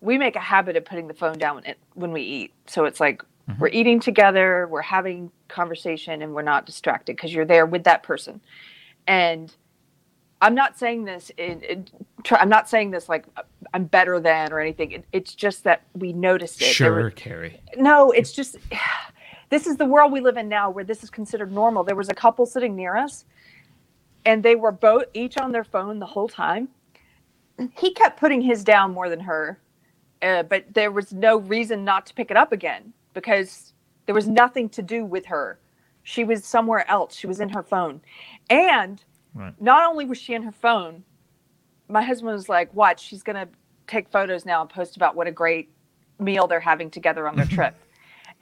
we 0.00 0.18
make 0.18 0.36
a 0.36 0.40
habit 0.40 0.76
of 0.76 0.84
putting 0.84 1.08
the 1.08 1.14
phone 1.14 1.38
down 1.38 1.56
when, 1.56 1.64
it, 1.64 1.78
when 1.94 2.12
we 2.12 2.22
eat. 2.22 2.52
So 2.66 2.84
it's 2.84 3.00
like 3.00 3.22
Mm-hmm. 3.50 3.60
we're 3.60 3.68
eating 3.70 3.98
together, 3.98 4.68
we're 4.70 4.82
having 4.82 5.32
conversation, 5.48 6.22
and 6.22 6.32
we're 6.32 6.42
not 6.42 6.64
distracted 6.64 7.16
because 7.16 7.34
you're 7.34 7.44
there 7.44 7.66
with 7.66 7.82
that 7.84 8.04
person. 8.04 8.40
And 9.08 9.52
I'm 10.40 10.54
not 10.54 10.78
saying 10.78 11.04
this 11.06 11.30
in, 11.36 11.60
in 11.62 11.88
I'm 12.30 12.48
not 12.48 12.68
saying 12.68 12.92
this 12.92 13.08
like 13.08 13.26
I'm 13.74 13.84
better 13.86 14.20
than 14.20 14.52
or 14.52 14.60
anything. 14.60 14.92
It, 14.92 15.04
it's 15.12 15.34
just 15.34 15.64
that 15.64 15.82
we 15.94 16.12
noticed 16.12 16.62
it. 16.62 16.66
Sure 16.66 16.92
were- 16.92 17.10
Keri 17.10 17.60
no, 17.76 18.12
it's 18.12 18.30
just 18.32 18.58
this 19.52 19.66
is 19.66 19.76
the 19.76 19.84
world 19.84 20.10
we 20.12 20.20
live 20.20 20.38
in 20.38 20.48
now 20.48 20.70
where 20.70 20.82
this 20.84 21.04
is 21.04 21.10
considered 21.10 21.52
normal. 21.52 21.84
There 21.84 21.94
was 21.94 22.08
a 22.08 22.14
couple 22.14 22.46
sitting 22.46 22.74
near 22.74 22.96
us 22.96 23.26
and 24.24 24.42
they 24.42 24.56
were 24.56 24.72
both 24.72 25.04
each 25.12 25.36
on 25.36 25.52
their 25.52 25.62
phone 25.64 25.98
the 25.98 26.06
whole 26.06 26.28
time. 26.28 26.70
He 27.78 27.92
kept 27.92 28.18
putting 28.18 28.40
his 28.40 28.64
down 28.64 28.92
more 28.94 29.10
than 29.10 29.20
her. 29.20 29.60
Uh, 30.22 30.42
but 30.44 30.64
there 30.72 30.90
was 30.90 31.12
no 31.12 31.36
reason 31.38 31.84
not 31.84 32.06
to 32.06 32.14
pick 32.14 32.30
it 32.30 32.36
up 32.36 32.50
again 32.52 32.94
because 33.12 33.74
there 34.06 34.14
was 34.14 34.26
nothing 34.26 34.70
to 34.70 34.82
do 34.82 35.04
with 35.04 35.26
her. 35.26 35.60
She 36.02 36.24
was 36.24 36.46
somewhere 36.46 36.90
else. 36.90 37.14
She 37.14 37.26
was 37.26 37.40
in 37.40 37.50
her 37.50 37.62
phone. 37.62 38.00
And 38.48 39.04
Right. 39.34 39.54
not 39.60 39.88
only 39.88 40.06
was 40.06 40.18
she 40.18 40.34
in 40.34 40.42
her 40.44 40.52
phone, 40.52 41.04
my 41.88 42.02
husband 42.02 42.32
was 42.32 42.48
like, 42.48 42.72
Watch, 42.74 43.02
she's 43.02 43.22
going 43.22 43.36
to 43.36 43.48
take 43.86 44.08
photos 44.08 44.46
now 44.46 44.62
and 44.62 44.70
post 44.70 44.96
about 44.96 45.14
what 45.16 45.26
a 45.26 45.32
great 45.32 45.70
meal 46.18 46.46
they're 46.46 46.60
having 46.60 46.90
together 46.90 47.28
on 47.28 47.36
their 47.36 47.46
trip. 47.58 47.76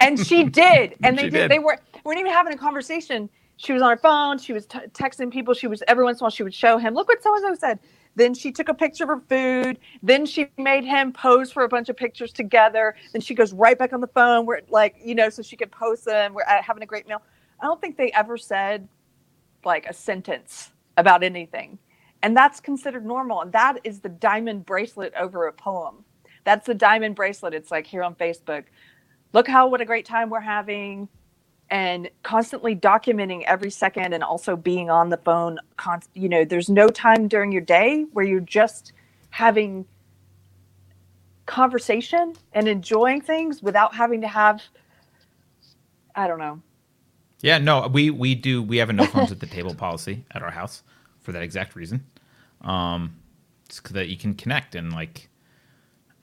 And 0.01 0.19
she 0.19 0.45
did. 0.45 0.97
And 1.03 1.19
they 1.19 1.25
did. 1.25 1.33
did. 1.33 1.51
They 1.51 1.59
were 1.59 1.79
weren't 2.05 2.21
even 2.21 2.33
having 2.33 2.53
a 2.53 2.57
conversation. 2.57 3.29
She 3.57 3.73
was 3.73 3.83
on 3.83 3.91
her 3.91 3.97
phone. 3.97 4.39
She 4.39 4.53
was 4.53 4.67
t- 4.67 4.79
texting 4.93 5.31
people. 5.31 5.53
She 5.53 5.67
was 5.67 5.83
every 5.87 6.05
once 6.05 6.19
in 6.19 6.23
a 6.23 6.25
while 6.25 6.31
she 6.31 6.43
would 6.43 6.55
show 6.55 6.79
him, 6.79 6.95
look 6.95 7.09
what 7.09 7.23
so 7.23 7.35
and 7.35 7.43
so 7.43 7.55
said. 7.55 7.79
Then 8.17 8.35
she 8.35 8.51
took 8.51 8.69
a 8.69 8.75
picture 8.75 9.05
of 9.05 9.11
her 9.11 9.21
food. 9.29 9.79
Then 10.03 10.27
she 10.27 10.49
made 10.59 10.85
him 10.85 11.13
pose 11.13 11.53
for 11.53 11.63
a 11.65 11.69
bunch 11.69 11.89
of 11.89 11.97
pictures 11.97 12.33
together. 12.33 12.97
Then 13.13 13.21
she 13.21 13.35
goes 13.35 13.53
right 13.53 13.79
back 13.79 13.93
on 13.93 14.01
the 14.01 14.09
phone 14.09 14.47
where 14.47 14.63
like, 14.69 14.97
you 15.03 15.15
know, 15.15 15.29
so 15.29 15.43
she 15.43 15.57
could 15.57 15.71
post 15.71 16.07
them. 16.07 16.35
We're 16.35 16.43
at, 16.43 16.65
having 16.65 16.83
a 16.83 16.87
great 16.87 17.07
meal. 17.07 17.23
I 17.61 17.67
don't 17.67 17.81
think 17.81 17.97
they 17.97 18.11
ever 18.13 18.37
said 18.37 18.89
like 19.65 19.87
a 19.87 19.93
sentence 19.93 20.71
about 20.97 21.23
anything. 21.23 21.79
And 22.23 22.37
that's 22.37 22.61
considered 22.61 23.07
normal. 23.07 23.43
And 23.43 23.53
that 23.53 23.79
is 23.85 24.01
the 24.01 24.09
diamond 24.09 24.67
bracelet 24.67 25.13
over 25.19 25.47
a 25.47 25.53
poem. 25.53 26.05
That's 26.45 26.67
the 26.67 26.75
diamond 26.75 27.15
bracelet. 27.15 27.55
It's 27.55 27.71
like 27.71 27.87
here 27.87 28.03
on 28.03 28.15
Facebook. 28.15 28.65
Look 29.33 29.49
how 29.49 29.68
what 29.68 29.81
a 29.81 29.85
great 29.85 30.05
time 30.07 30.31
we're 30.31 30.41
having 30.41 31.09
and 31.70 32.11
constantly 32.24 32.74
documenting 32.74 33.45
every 33.45 33.70
second 33.70 34.12
and 34.12 34.24
also 34.24 34.57
being 34.57 34.91
on 34.91 35.09
the 35.09 35.16
phone 35.18 35.59
const- 35.76 36.11
you 36.14 36.28
know 36.28 36.45
there's 36.45 36.68
no 36.68 36.89
time 36.89 37.28
during 37.28 37.53
your 37.53 37.61
day 37.62 38.05
where 38.12 38.24
you're 38.24 38.41
just 38.41 38.93
having 39.31 39.87
conversation 41.47 42.35
and 42.53 42.68
enjoying 42.68 43.20
things 43.20 43.62
without 43.62 43.95
having 43.95 44.20
to 44.20 44.28
have 44.28 44.61
i 46.16 46.26
don't 46.26 46.39
know 46.39 46.61
Yeah, 47.43 47.59
no, 47.59 47.89
we 47.89 48.11
we 48.11 48.35
do. 48.35 48.62
We 48.62 48.76
have 48.78 48.91
a 48.91 48.93
no 48.93 49.07
phones 49.07 49.33
at 49.33 49.41
the 49.41 49.47
table 49.47 49.74
policy 49.74 50.24
at 50.33 50.43
our 50.43 50.51
house 50.51 50.83
for 51.22 51.33
that 51.33 51.43
exact 51.43 51.74
reason. 51.74 52.05
Um, 52.61 53.16
'cause 53.68 53.93
that 53.93 54.09
you 54.09 54.18
can 54.18 54.35
connect 54.35 54.74
and 54.74 54.93
like 54.93 55.30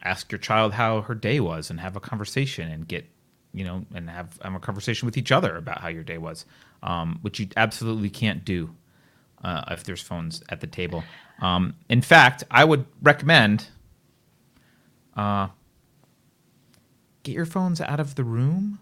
ask 0.08 0.32
your 0.32 0.40
child 0.40 0.74
how 0.74 1.02
her 1.02 1.16
day 1.16 1.40
was 1.40 1.70
and 1.70 1.80
have 1.80 1.96
a 1.96 2.00
conversation 2.00 2.72
and 2.72 2.88
get 2.88 3.06
you 3.54 3.64
know 3.64 3.86
and 3.94 4.10
have, 4.10 4.40
have 4.42 4.56
a 4.56 4.60
conversation 4.60 5.06
with 5.06 5.18
each 5.18 5.32
other 5.32 5.58
about 5.58 5.82
how 5.82 5.88
your 5.90 6.04
day 6.04 6.18
was, 6.18 6.46
um, 6.84 7.20
which 7.22 7.40
you 7.40 7.48
absolutely 7.58 8.10
can't 8.10 8.46
do 8.46 8.74
uh, 9.44 9.64
if 9.72 9.84
there's 9.84 10.02
phones 10.02 10.44
at 10.50 10.62
the 10.62 10.68
table. 10.68 11.04
Um, 11.42 11.76
in 11.90 12.02
fact, 12.02 12.44
I 12.50 12.64
would 12.64 12.86
recommend 13.02 13.68
uh, 15.16 15.48
get 17.24 17.34
your 17.34 17.46
phones 17.46 17.82
out 17.82 18.00
of 18.00 18.16
the 18.16 18.24
room 18.24 18.80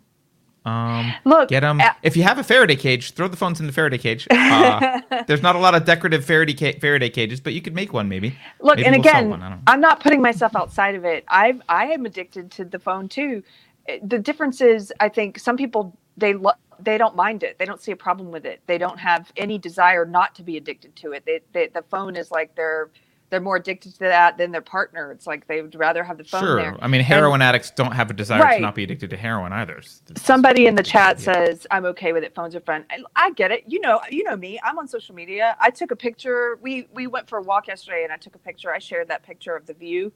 Um, 0.66 1.14
Look, 1.26 1.50
get 1.50 1.60
them. 1.62 1.80
uh, 1.80 1.92
if 2.04 2.18
you 2.18 2.24
have 2.24 2.40
a 2.40 2.44
Faraday 2.44 2.76
cage, 2.76 3.12
throw 3.14 3.28
the 3.28 3.38
phones 3.38 3.60
in 3.60 3.68
the 3.68 3.74
Faraday 3.74 3.98
cage. 3.98 4.28
Uh, 4.36 5.02
there's 5.28 5.42
not 5.42 5.56
a 5.56 5.60
lot 5.60 5.76
of 5.76 5.86
decorative 5.86 6.24
Faraday 6.26 6.54
ca- 6.54 6.80
Faraday 6.80 7.10
cages, 7.10 7.40
but 7.42 7.54
you 7.54 7.62
could 7.62 7.76
make 7.76 7.94
one 7.94 8.08
maybe. 8.10 8.38
Look, 8.62 8.78
Maybe 8.78 8.88
and 8.88 8.94
we'll 8.96 9.02
again, 9.02 9.26
I 9.28 9.30
don't 9.30 9.40
know. 9.40 9.60
I'm 9.68 9.82
not 9.82 10.00
putting 10.00 10.22
myself 10.22 10.56
outside 10.56 10.96
of 10.96 11.06
it. 11.06 11.24
I 11.28 11.60
I 11.70 11.86
am 11.88 12.06
addicted 12.06 12.52
to 12.52 12.66
the 12.66 12.80
phone 12.80 13.10
too. 13.10 13.44
Eh, 13.88 14.00
The 14.04 14.18
difference 14.20 14.62
is, 14.62 14.94
I 15.00 15.10
think 15.10 15.40
some 15.40 15.58
people 15.58 15.98
they 16.18 16.34
lo- 16.34 16.52
they 16.80 16.98
don't 16.98 17.16
mind 17.16 17.44
it. 17.44 17.58
They 17.60 17.66
don't 17.66 17.82
see 17.82 17.92
a 17.92 17.96
problem 17.98 18.32
with 18.32 18.46
it. 18.46 18.62
They 18.68 18.78
don't 18.78 19.00
have 19.00 19.32
any 19.38 19.58
desire 19.58 20.06
not 20.06 20.36
to 20.36 20.44
be 20.44 20.58
addicted 20.58 20.96
to 20.98 21.12
it. 21.14 21.26
They, 21.26 21.42
they 21.54 21.68
the 21.68 21.84
phone 21.84 22.16
is 22.16 22.32
like 22.32 22.56
they're 22.56 22.90
they're 23.30 23.42
more 23.42 23.56
addicted 23.56 23.94
to 23.94 24.00
that 24.00 24.38
than 24.38 24.52
their 24.52 24.62
partner. 24.62 25.12
It's 25.12 25.26
like 25.26 25.48
they 25.48 25.62
would 25.62 25.74
rather 25.76 26.04
have 26.04 26.18
the 26.18 26.24
phone 26.24 26.42
Sure. 26.44 26.56
there. 26.58 26.78
I 26.80 26.88
mean, 26.88 27.02
heroin 27.02 27.42
addicts 27.42 27.72
don't 27.72 27.92
have 27.94 28.10
a 28.12 28.14
desire 28.14 28.42
Right. 28.42 28.56
to 28.58 28.62
not 28.62 28.76
be 28.76 28.84
addicted 28.84 29.10
to 29.10 29.18
heroin 29.18 29.52
either. 29.52 29.74
It's- 29.78 30.02
Somebody 30.18 30.68
in 30.68 30.76
the 30.76 30.84
chat 30.84 31.18
Yeah. 31.20 31.34
says, 31.34 31.68
"I'm 31.72 31.86
okay 31.86 32.14
with 32.14 32.24
it. 32.24 32.36
Phones 32.36 32.56
are 32.56 32.60
fun." 32.62 32.86
I, 32.90 33.00
I 33.16 33.32
get 33.32 33.52
it. 33.52 33.64
You 33.68 33.80
know, 33.82 34.00
you 34.10 34.24
know 34.24 34.36
me. 34.38 34.60
I'm 34.64 34.78
on 34.78 34.88
social 34.88 35.16
media. 35.16 35.56
I 35.60 35.70
took 35.72 35.92
a 35.92 35.96
picture. 35.96 36.58
We 36.62 36.88
we 36.94 37.08
went 37.08 37.28
for 37.28 37.40
a 37.40 37.42
walk 37.42 37.68
yesterday, 37.68 38.04
and 38.04 38.14
I 38.14 38.18
took 38.18 38.36
a 38.36 38.40
picture. 38.40 38.74
I 38.74 38.80
shared 38.80 39.08
that 39.08 39.24
picture 39.24 39.56
of 39.56 39.66
the 39.66 39.74
view, 39.74 40.12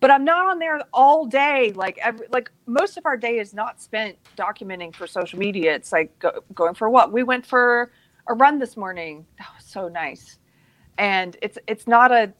but 0.00 0.10
I'm 0.10 0.24
not 0.24 0.46
on 0.46 0.58
there 0.58 0.80
all 0.92 1.26
day. 1.26 1.72
Like 1.74 1.98
every 1.98 2.26
like 2.30 2.50
most 2.66 2.96
of 2.96 3.04
our 3.04 3.16
day 3.18 3.38
is 3.38 3.52
not 3.52 3.80
spent 3.82 4.16
documenting 4.36 4.94
for 4.94 5.06
social 5.06 5.38
media. 5.38 5.74
It's 5.74 5.92
like 5.92 6.18
go, 6.18 6.42
going 6.54 6.74
for 6.74 6.86
a 6.86 6.90
walk. 6.90 7.12
We 7.12 7.22
went 7.24 7.44
for 7.44 7.92
a 8.26 8.34
run 8.34 8.58
this 8.58 8.76
morning. 8.76 9.26
That 9.38 9.48
was 9.56 9.64
so 9.66 9.88
nice, 9.88 10.38
and 10.98 11.36
it's 11.40 11.58
it's 11.66 11.86
not 11.86 12.12
a 12.12 12.32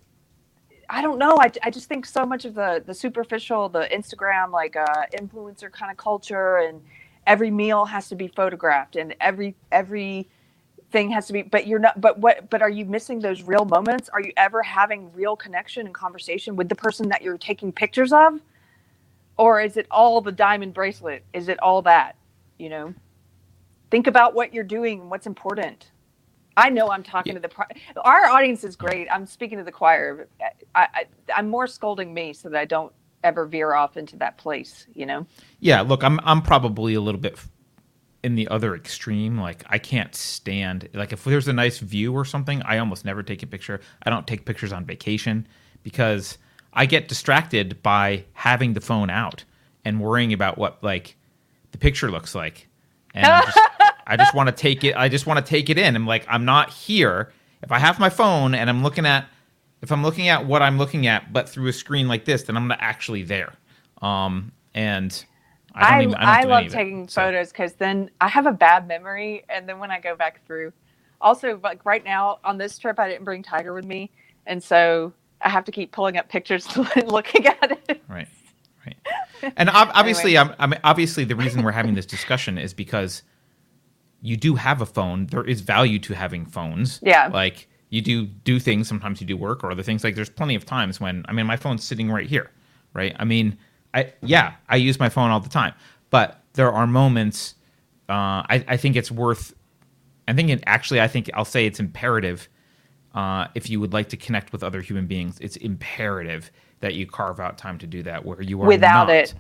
I 0.91 1.03
don't 1.03 1.19
know. 1.19 1.37
I, 1.39 1.51
I 1.63 1.71
just 1.71 1.87
think 1.89 2.07
so 2.07 2.25
much 2.25 2.45
of 2.45 2.55
the 2.55 2.83
the 2.85 2.95
superficial, 2.95 3.69
the 3.69 3.89
Instagram 3.93 4.51
like 4.53 4.77
uh, 4.77 5.05
influencer 5.15 5.71
kind 5.71 5.91
of 5.91 5.97
culture, 5.97 6.59
and 6.59 6.81
every 7.27 7.51
meal 7.51 7.85
has 7.85 8.09
to 8.09 8.15
be 8.15 8.29
photographed, 8.29 8.97
and 8.97 9.15
every 9.21 9.55
every 9.71 10.29
thing 10.91 11.11
has 11.11 11.27
to 11.27 11.33
be. 11.35 11.43
But 11.43 11.67
you're 11.67 11.79
not. 11.79 12.01
But 12.01 12.19
what? 12.19 12.49
But 12.51 12.63
are 12.63 12.71
you 12.71 12.87
missing 12.87 13.21
those 13.21 13.43
real 13.43 13.67
moments? 13.67 14.09
Are 14.09 14.21
you 14.21 14.33
ever 14.37 14.63
having 14.63 15.13
real 15.13 15.37
connection 15.37 15.87
and 15.87 15.95
conversation 15.95 16.57
with 16.57 16.69
the 16.69 16.75
person 16.75 17.09
that 17.11 17.23
you're 17.23 17.39
taking 17.39 17.71
pictures 17.71 18.13
of, 18.13 18.41
or 19.37 19.61
is 19.61 19.77
it 19.77 19.87
all 19.91 20.21
the 20.23 20.33
diamond 20.33 20.73
bracelet? 20.73 21.23
Is 21.35 21.49
it 21.49 21.61
all 21.61 21.83
that? 21.83 22.17
You 22.59 22.71
know. 22.71 22.95
Think 23.91 24.07
about 24.07 24.35
what 24.35 24.53
you're 24.53 24.65
doing 24.65 25.01
and 25.01 25.11
what's 25.11 25.27
important. 25.27 25.91
I 26.59 26.71
know 26.71 26.91
I'm 26.91 27.05
talking 27.05 27.35
to 27.35 27.41
the 27.41 27.51
our 28.03 28.27
audience 28.27 28.65
is 28.65 28.75
great. 28.75 29.07
I'm 29.13 29.27
speaking 29.27 29.59
to 29.59 29.65
the 29.65 29.73
choir. 29.73 30.29
I, 30.75 30.89
I 30.93 31.05
I'm 31.35 31.49
more 31.49 31.69
scolding 31.69 32.13
me 32.13 32.33
so 32.33 32.49
that 32.49 32.59
I 32.59 32.65
don't 32.65 32.93
ever 33.23 33.47
veer 33.47 33.75
off 33.75 33.97
into 33.97 34.17
that 34.17 34.39
place. 34.39 34.87
You 34.95 35.07
know. 35.07 35.27
Yeah, 35.61 35.83
look, 35.83 36.03
I'm 36.03 36.19
I'm 36.25 36.43
probably 36.43 36.95
a 36.95 37.01
little 37.01 37.21
bit 37.21 37.39
in 38.25 38.35
the 38.35 38.49
other 38.49 38.75
extreme. 38.75 39.39
Like 39.39 39.63
I 39.69 39.79
can't 39.79 40.15
stand 40.17 40.89
like 40.95 41.13
if 41.13 41.23
there's 41.23 41.47
a 41.47 41.53
nice 41.53 41.79
view 41.79 42.13
or 42.13 42.25
something, 42.25 42.61
I 42.63 42.79
almost 42.79 43.05
never 43.05 43.23
take 43.23 43.45
a 43.45 43.47
picture. 43.47 43.81
I 44.03 44.11
don't 44.11 44.27
take 44.27 44.45
pictures 44.45 44.73
on 44.73 44.85
vacation 44.85 45.47
because 45.85 46.39
I 46.73 46.87
get 46.87 47.07
distracted 47.07 47.83
by 47.85 48.25
having 48.33 48.75
the 48.75 48.81
phone 48.81 49.11
out 49.11 49.45
and 49.85 50.01
worrying 50.01 50.33
about 50.33 50.59
what 50.59 50.83
like 50.83 51.17
the 51.71 51.79
picture 51.79 52.11
looks 52.11 52.35
like. 52.35 52.69
And 53.15 53.27
I'm 53.27 53.45
just, 53.45 53.59
I 54.09 54.17
just 54.17 54.35
want 54.35 54.49
to 54.49 54.55
take 54.55 54.83
it 54.85 54.97
I 54.97 55.09
just 55.09 55.27
want 55.27 55.45
to 55.45 55.49
take 55.49 55.71
it 55.71 55.79
in. 55.79 55.95
I'm 55.95 56.07
like 56.07 56.27
I'm 56.29 56.45
not 56.45 56.71
here. 56.71 57.33
If 57.63 57.73
I 57.73 57.79
have 57.79 57.99
my 57.99 58.09
phone 58.09 58.55
and 58.55 58.69
I'm 58.69 58.83
looking 58.83 59.07
at 59.07 59.27
if 59.83 59.93
I'm 59.93 60.03
looking 60.03 60.29
at 60.29 60.47
what 60.47 60.63
I'm 60.63 60.79
looking 60.79 61.07
at 61.07 61.33
but 61.33 61.49
through 61.49 61.69
a 61.69 61.73
screen 61.73 62.09
like 62.09 62.25
this, 62.25 62.43
then 62.45 62.57
I'm 62.57 62.69
not 62.69 62.79
actually 62.81 63.23
there. 63.23 63.53
Um 64.03 64.53
and 64.75 65.25
I 65.75 66.03
even, 66.03 66.15
I, 66.17 66.41
I, 66.41 66.45
love 66.45 66.67
of 66.67 66.73
it. 66.73 66.75
taking 66.75 67.07
photos 67.07 67.51
because 67.51 67.75
then 67.75 68.11
I 68.21 68.29
have 68.29 68.47
a 68.47 68.53
bad 68.53 68.89
memory, 68.89 69.45
and 69.49 69.69
then 69.69 69.79
when 69.79 69.91
I 69.91 70.01
go 70.01 70.17
back 70.17 70.45
through, 70.47 70.73
also 71.21 71.61
like 71.63 71.85
right 71.85 72.05
now 72.05 72.39
on 72.45 72.59
this 72.59 72.79
trip, 72.79 72.99
I 72.99 73.09
didn't 73.09 73.25
bring 73.25 73.43
Tiger 73.43 73.75
with 73.75 73.85
me, 73.85 74.11
and 74.47 74.63
so 74.63 75.13
I 75.43 75.49
have 75.49 75.65
to 75.67 75.73
keep 75.73 75.93
pulling 75.93 76.17
up 76.17 76.29
pictures 76.29 76.67
and 76.97 77.11
looking 77.11 77.47
at 77.47 77.79
it. 77.89 78.03
Right. 78.09 78.29
Right. 78.85 79.53
And 79.57 79.69
ob- 79.69 79.91
obviously, 79.95 80.37
I'm, 80.39 80.55
I 80.59 80.67
mean, 80.67 80.81
obviously, 80.83 81.25
the 81.25 81.37
reason 81.37 81.63
we're 81.63 81.73
having 81.73 81.95
this 81.95 82.07
discussion 82.07 82.59
is 82.59 82.73
because 82.73 83.23
you 84.21 84.37
do 84.37 84.55
have 84.57 84.81
a 84.81 84.87
phone. 84.87 85.27
There 85.27 85.45
is 85.45 85.61
value 85.61 85.99
to 86.01 86.15
having 86.15 86.45
phones. 86.47 87.01
Yeah. 87.03 87.29
Like 87.29 87.69
you 87.91 88.01
do 88.03 88.27
do 88.27 88.59
things. 88.59 88.89
Sometimes 88.89 89.21
you 89.21 89.27
do 89.27 89.37
work 89.37 89.63
or 89.65 89.71
other 89.71 89.83
things. 89.83 90.03
Like 90.05 90.15
there's 90.15 90.31
plenty 90.31 90.55
of 90.55 90.65
times 90.67 91.01
when 91.01 91.25
I 91.29 91.33
mean, 91.33 91.47
my 91.47 91.57
phone's 91.57 91.85
sitting 91.85 92.11
right 92.11 92.27
here. 92.27 92.51
Right. 92.95 93.15
I 93.19 93.25
mean, 93.25 93.57
I 93.95 94.13
yeah, 94.23 94.55
I 94.69 94.77
use 94.77 94.99
my 94.99 95.09
phone 95.09 95.31
all 95.31 95.41
the 95.41 95.49
time. 95.49 95.75
But 96.11 96.43
there 96.55 96.73
are 96.73 96.87
moments. 96.87 97.55
Uh, 98.09 98.43
I, 98.49 98.65
I 98.69 98.77
think 98.77 98.97
it's 98.97 99.11
worth. 99.11 99.55
I 100.27 100.33
think 100.33 100.51
it 100.51 100.63
actually. 100.67 101.01
I 101.01 101.09
think 101.09 101.31
I'll 101.35 101.45
say 101.45 101.67
it's 101.67 101.81
imperative. 101.81 102.49
Uh, 103.15 103.47
if 103.55 103.71
you 103.71 103.81
would 103.81 103.93
like 103.93 104.09
to 104.11 104.17
connect 104.17 104.53
with 104.53 104.63
other 104.63 104.81
human 104.81 105.07
beings, 105.07 105.39
it's 105.41 105.57
imperative 105.57 106.51
that 106.81 106.95
you 106.95 107.07
carve 107.07 107.41
out 107.41 107.59
time 107.59 107.79
to 107.79 107.87
do 107.87 108.03
that. 108.05 108.25
Where 108.25 108.41
you 108.43 108.61
are 108.63 108.67
Without 108.67 109.11
it. 109.11 109.35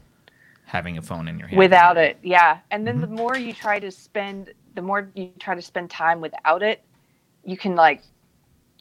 having 0.64 0.98
a 0.98 1.02
phone 1.02 1.28
in 1.28 1.38
your 1.38 1.48
hand. 1.48 1.58
without 1.58 1.96
it 1.96 2.18
yeah 2.22 2.58
and 2.70 2.86
then 2.86 3.00
the 3.00 3.06
Mm-hmm. 3.06 3.16
more 3.16 3.36
you 3.38 3.52
try 3.54 3.78
to 3.80 3.90
spend 3.90 4.52
the 4.78 4.82
more 4.82 5.10
you 5.16 5.32
try 5.40 5.56
to 5.56 5.60
spend 5.62 5.90
time 5.90 6.20
without 6.20 6.62
it 6.62 6.84
you 7.44 7.56
can 7.56 7.74
like 7.74 8.00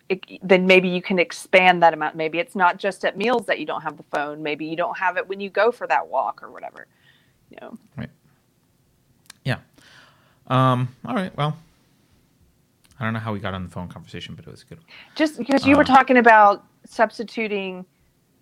it, 0.09 0.23
then 0.43 0.67
maybe 0.67 0.87
you 0.87 1.01
can 1.01 1.17
expand 1.17 1.81
that 1.81 1.91
amount 1.95 2.15
maybe 2.15 2.37
it's 2.37 2.55
not 2.55 2.77
just 2.77 3.03
at 3.03 3.17
meals 3.17 3.47
that 3.47 3.57
you 3.59 3.65
don't 3.65 3.81
have 3.81 3.97
the 3.97 4.03
phone 4.03 4.43
maybe 4.43 4.63
you 4.63 4.75
don't 4.75 4.95
have 4.97 5.17
it 5.17 5.27
when 5.27 5.39
you 5.39 5.49
go 5.49 5.71
for 5.71 5.87
that 5.87 6.07
walk 6.07 6.43
or 6.43 6.51
whatever 6.51 6.85
you 7.49 7.57
know 7.61 7.75
Right. 7.97 8.09
Yeah. 9.43 9.57
Um. 10.47 10.89
All 11.05 11.15
right. 11.15 11.35
Well, 11.35 11.57
I 12.99 13.03
don't 13.05 13.13
know 13.13 13.19
how 13.19 13.33
we 13.33 13.39
got 13.39 13.53
on 13.53 13.63
the 13.63 13.69
phone 13.69 13.87
conversation, 13.87 14.35
but 14.35 14.45
it 14.45 14.51
was 14.51 14.61
a 14.63 14.65
good. 14.65 14.77
One. 14.79 14.87
just 15.15 15.37
because 15.37 15.65
you 15.65 15.75
were 15.77 15.81
Uh. 15.83 15.95
talking 15.95 16.17
about 16.17 16.65
substituting 16.85 17.85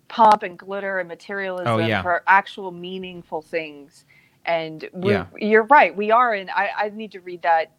pomp 0.08 0.42
and 0.42 0.58
glitter 0.58 0.98
and 0.98 1.08
materialism 1.08 1.66
Oh, 1.68 1.78
yeah. 1.78 2.02
for 2.02 2.22
actual 2.26 2.70
meaningful 2.72 3.40
things 3.42 4.04
and 4.46 4.88
Yeah. 5.02 5.26
you're 5.38 5.64
right 5.64 5.96
we 5.96 6.10
are 6.10 6.34
in 6.34 6.50
I, 6.50 6.70
I 6.78 6.88
need 6.90 7.12
to 7.12 7.20
read 7.20 7.42
that 7.42 7.72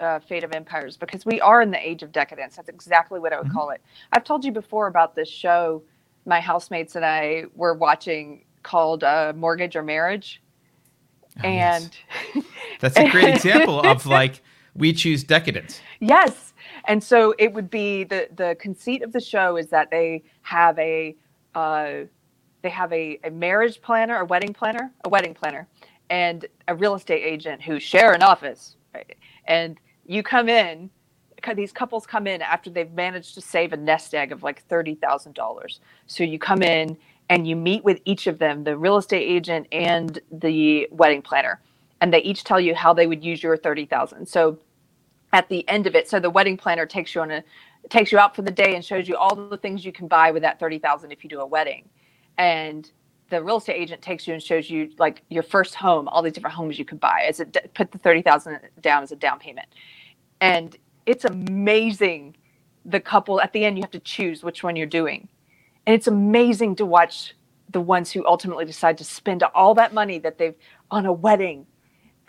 uh, 0.00 0.20
fate 0.20 0.44
of 0.44 0.52
empires 0.52 0.96
because 0.96 1.26
we 1.26 1.40
are 1.40 1.62
in 1.62 1.70
the 1.70 1.88
age 1.88 2.02
of 2.02 2.12
decadence 2.12 2.56
that's 2.56 2.68
exactly 2.68 3.20
what 3.20 3.32
i 3.32 3.38
would 3.38 3.48
Mhm. 3.48 3.54
call 3.54 3.70
it 3.70 3.82
i've 4.12 4.24
told 4.24 4.44
you 4.44 4.52
before 4.52 4.88
about 4.88 5.14
this 5.16 5.28
show 5.28 5.84
my 6.26 6.40
housemates 6.40 6.96
and 6.96 7.04
i 7.04 7.44
were 7.54 7.74
watching 7.74 8.44
called 8.62 9.04
uh, 9.04 9.32
mortgage 9.36 9.76
or 9.76 9.82
marriage 9.84 10.42
Oh, 11.44 11.48
yes. 11.48 11.90
and 12.32 12.44
that's 12.80 12.98
a 12.98 13.04
great 13.04 13.28
example 13.28 13.80
of 13.80 14.06
like 14.06 14.42
we 14.74 14.92
choose 14.92 15.24
decadence. 15.24 15.80
Yes. 16.00 16.54
And 16.86 17.02
so 17.02 17.34
it 17.38 17.52
would 17.54 17.70
be 17.70 18.04
the 18.04 18.28
the 18.34 18.56
conceit 18.60 19.02
of 19.02 19.12
the 19.12 19.20
show 19.20 19.56
is 19.56 19.68
that 19.70 19.90
they 19.90 20.24
have 20.42 20.78
a 20.78 21.16
uh, 21.54 22.04
they 22.62 22.70
have 22.70 22.92
a, 22.92 23.18
a 23.24 23.30
marriage 23.30 23.80
planner, 23.82 24.18
a 24.18 24.24
wedding 24.24 24.52
planner, 24.52 24.92
a 25.04 25.08
wedding 25.08 25.34
planner, 25.34 25.68
and 26.10 26.46
a 26.68 26.74
real 26.74 26.94
estate 26.94 27.22
agent 27.22 27.62
who 27.62 27.78
share 27.78 28.12
an 28.12 28.22
office. 28.22 28.76
Right? 28.94 29.16
And 29.46 29.78
you 30.06 30.22
come 30.22 30.48
in, 30.48 30.90
these 31.54 31.72
couples 31.72 32.06
come 32.06 32.26
in 32.26 32.42
after 32.42 32.70
they've 32.70 32.90
managed 32.92 33.34
to 33.34 33.40
save 33.40 33.72
a 33.72 33.76
nest 33.76 34.14
egg 34.14 34.32
of 34.32 34.42
like 34.42 34.64
thirty 34.64 34.94
thousand 34.96 35.34
dollars. 35.34 35.80
So 36.06 36.24
you 36.24 36.38
come 36.38 36.62
in 36.62 36.96
and 37.28 37.46
you 37.46 37.54
meet 37.56 37.84
with 37.84 38.00
each 38.04 38.26
of 38.26 38.38
them, 38.38 38.64
the 38.64 38.76
real 38.76 38.96
estate 38.96 39.22
agent 39.22 39.68
and 39.70 40.18
the 40.30 40.88
wedding 40.90 41.22
planner, 41.22 41.60
and 42.00 42.12
they 42.12 42.22
each 42.22 42.44
tell 42.44 42.60
you 42.60 42.74
how 42.74 42.92
they 42.92 43.06
would 43.06 43.24
use 43.24 43.42
your 43.42 43.56
thirty 43.56 43.86
thousand. 43.86 44.26
So 44.26 44.58
at 45.32 45.48
the 45.48 45.68
end 45.68 45.86
of 45.86 45.94
it 45.94 46.08
so 46.08 46.20
the 46.20 46.30
wedding 46.30 46.56
planner 46.56 46.86
takes 46.86 47.14
you 47.14 47.20
on 47.20 47.30
a 47.30 47.44
takes 47.90 48.10
you 48.10 48.18
out 48.18 48.34
for 48.34 48.42
the 48.42 48.50
day 48.50 48.74
and 48.74 48.84
shows 48.84 49.08
you 49.08 49.16
all 49.16 49.34
the 49.34 49.56
things 49.56 49.84
you 49.84 49.92
can 49.92 50.08
buy 50.08 50.30
with 50.30 50.42
that 50.42 50.58
30,000 50.58 51.12
if 51.12 51.22
you 51.22 51.30
do 51.30 51.40
a 51.40 51.46
wedding 51.46 51.88
and 52.38 52.90
the 53.28 53.42
real 53.42 53.56
estate 53.56 53.74
agent 53.76 54.02
takes 54.02 54.26
you 54.26 54.34
and 54.34 54.42
shows 54.42 54.70
you 54.70 54.90
like 54.98 55.22
your 55.28 55.42
first 55.42 55.74
home 55.74 56.08
all 56.08 56.22
these 56.22 56.32
different 56.32 56.54
homes 56.54 56.78
you 56.78 56.84
could 56.84 57.00
buy 57.00 57.26
as 57.28 57.40
it 57.40 57.56
put 57.74 57.90
the 57.92 57.98
30,000 57.98 58.60
down 58.80 59.02
as 59.02 59.12
a 59.12 59.16
down 59.16 59.38
payment. 59.38 59.66
And 60.40 60.76
it's 61.06 61.24
amazing 61.24 62.36
the 62.84 63.00
couple 63.00 63.40
at 63.40 63.52
the 63.52 63.64
end 63.64 63.78
you 63.78 63.82
have 63.82 63.90
to 63.92 64.00
choose 64.00 64.42
which 64.44 64.62
one 64.62 64.76
you're 64.76 64.86
doing. 64.86 65.28
And 65.86 65.94
it's 65.94 66.06
amazing 66.06 66.76
to 66.76 66.86
watch 66.86 67.34
the 67.70 67.80
ones 67.80 68.12
who 68.12 68.24
ultimately 68.26 68.64
decide 68.64 68.98
to 68.98 69.04
spend 69.04 69.42
all 69.42 69.74
that 69.74 69.92
money 69.92 70.18
that 70.20 70.38
they've 70.38 70.54
on 70.90 71.06
a 71.06 71.12
wedding. 71.12 71.66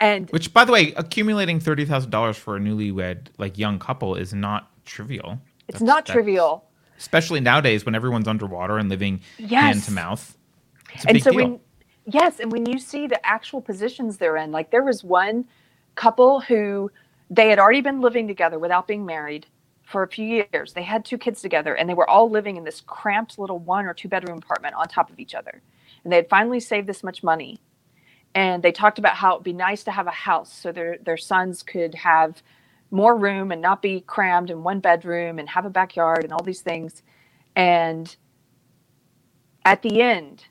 And 0.00 0.30
Which, 0.30 0.52
by 0.52 0.64
the 0.64 0.72
way, 0.72 0.92
accumulating 0.96 1.58
thirty 1.58 1.84
thousand 1.84 2.10
dollars 2.10 2.36
for 2.36 2.56
a 2.56 2.60
newlywed 2.60 3.28
like 3.38 3.58
young 3.58 3.78
couple 3.80 4.14
is 4.14 4.32
not 4.32 4.70
trivial. 4.84 5.40
it's 5.68 5.80
That's- 5.80 5.82
not 5.82 6.06
trivial. 6.06 6.64
Especially 6.98 7.38
nowadays 7.40 7.84
when 7.84 7.94
everyone's 7.94 8.26
underwater 8.26 8.78
and 8.78 8.88
living 8.88 9.20
hand 9.38 9.82
to 9.84 9.92
mouth. 9.92 10.36
It's 10.94 11.04
and 11.06 11.22
so 11.22 11.30
deal. 11.30 11.40
when 11.40 11.60
yes 12.06 12.40
and 12.40 12.50
when 12.52 12.66
you 12.66 12.78
see 12.78 13.06
the 13.06 13.24
actual 13.26 13.60
positions 13.60 14.16
they're 14.16 14.36
in 14.36 14.52
like 14.52 14.70
there 14.70 14.82
was 14.82 15.04
one 15.04 15.44
couple 15.94 16.40
who 16.40 16.90
they 17.30 17.48
had 17.48 17.58
already 17.58 17.80
been 17.80 18.00
living 18.00 18.26
together 18.26 18.58
without 18.58 18.86
being 18.86 19.04
married 19.04 19.46
for 19.84 20.02
a 20.02 20.08
few 20.08 20.26
years 20.52 20.72
they 20.72 20.82
had 20.82 21.04
two 21.04 21.18
kids 21.18 21.42
together 21.42 21.74
and 21.74 21.88
they 21.88 21.94
were 21.94 22.08
all 22.08 22.30
living 22.30 22.56
in 22.56 22.64
this 22.64 22.80
cramped 22.80 23.38
little 23.38 23.58
one 23.58 23.84
or 23.86 23.94
two 23.94 24.08
bedroom 24.08 24.38
apartment 24.38 24.74
on 24.74 24.86
top 24.88 25.10
of 25.10 25.18
each 25.18 25.34
other 25.34 25.62
and 26.04 26.12
they 26.12 26.16
had 26.16 26.28
finally 26.28 26.60
saved 26.60 26.86
this 26.86 27.02
much 27.02 27.22
money 27.22 27.60
and 28.34 28.62
they 28.62 28.72
talked 28.72 28.98
about 28.98 29.16
how 29.16 29.32
it'd 29.32 29.44
be 29.44 29.52
nice 29.52 29.84
to 29.84 29.90
have 29.90 30.06
a 30.06 30.12
house 30.12 30.52
so 30.52 30.72
their 30.72 30.98
their 30.98 31.16
sons 31.16 31.62
could 31.62 31.94
have 31.94 32.42
more 32.90 33.16
room 33.16 33.52
and 33.52 33.60
not 33.60 33.82
be 33.82 34.00
crammed 34.00 34.50
in 34.50 34.62
one 34.62 34.80
bedroom 34.80 35.38
and 35.38 35.48
have 35.48 35.66
a 35.66 35.70
backyard 35.70 36.24
and 36.24 36.32
all 36.32 36.42
these 36.42 36.60
things. 36.60 37.02
And 37.54 38.14
at 39.64 39.82
the 39.82 40.00
end, 40.00 40.46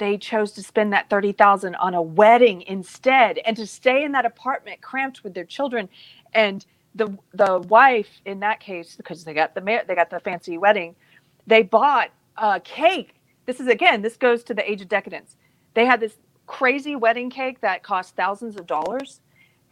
they 0.00 0.18
chose 0.18 0.52
to 0.54 0.64
spend 0.64 0.92
that 0.94 1.10
30,000 1.10 1.76
on 1.76 1.94
a 1.94 2.02
wedding 2.02 2.62
instead 2.64 3.38
and 3.46 3.56
to 3.58 3.68
stay 3.68 4.04
in 4.04 4.12
that 4.14 4.26
apartment 4.26 4.82
cramped 4.82 5.24
with 5.24 5.34
their 5.34 5.46
children. 5.46 5.90
And 6.34 6.66
the 6.96 7.16
the 7.34 7.60
wife 7.60 8.20
in 8.26 8.40
that 8.40 8.60
case 8.60 8.96
because 8.96 9.24
they 9.24 9.34
got 9.34 9.54
the 9.54 9.62
they 9.88 9.96
got 9.96 10.10
the 10.10 10.20
fancy 10.20 10.58
wedding 10.58 10.96
they 11.46 11.62
bought 11.62 12.10
a 12.38 12.60
cake. 12.60 13.14
This 13.46 13.60
is 13.60 13.68
again 13.68 14.02
this 14.02 14.18
goes 14.18 14.44
to 14.44 14.54
the 14.54 14.70
age 14.70 14.82
of 14.82 14.88
decadence. 14.88 15.36
They 15.74 15.86
had 15.86 16.00
this 16.00 16.18
crazy 16.48 16.96
wedding 16.96 17.30
cake 17.30 17.62
that 17.62 17.84
cost 17.84 18.16
thousands 18.16 18.56
of 18.56 18.66
dollars 18.66 19.22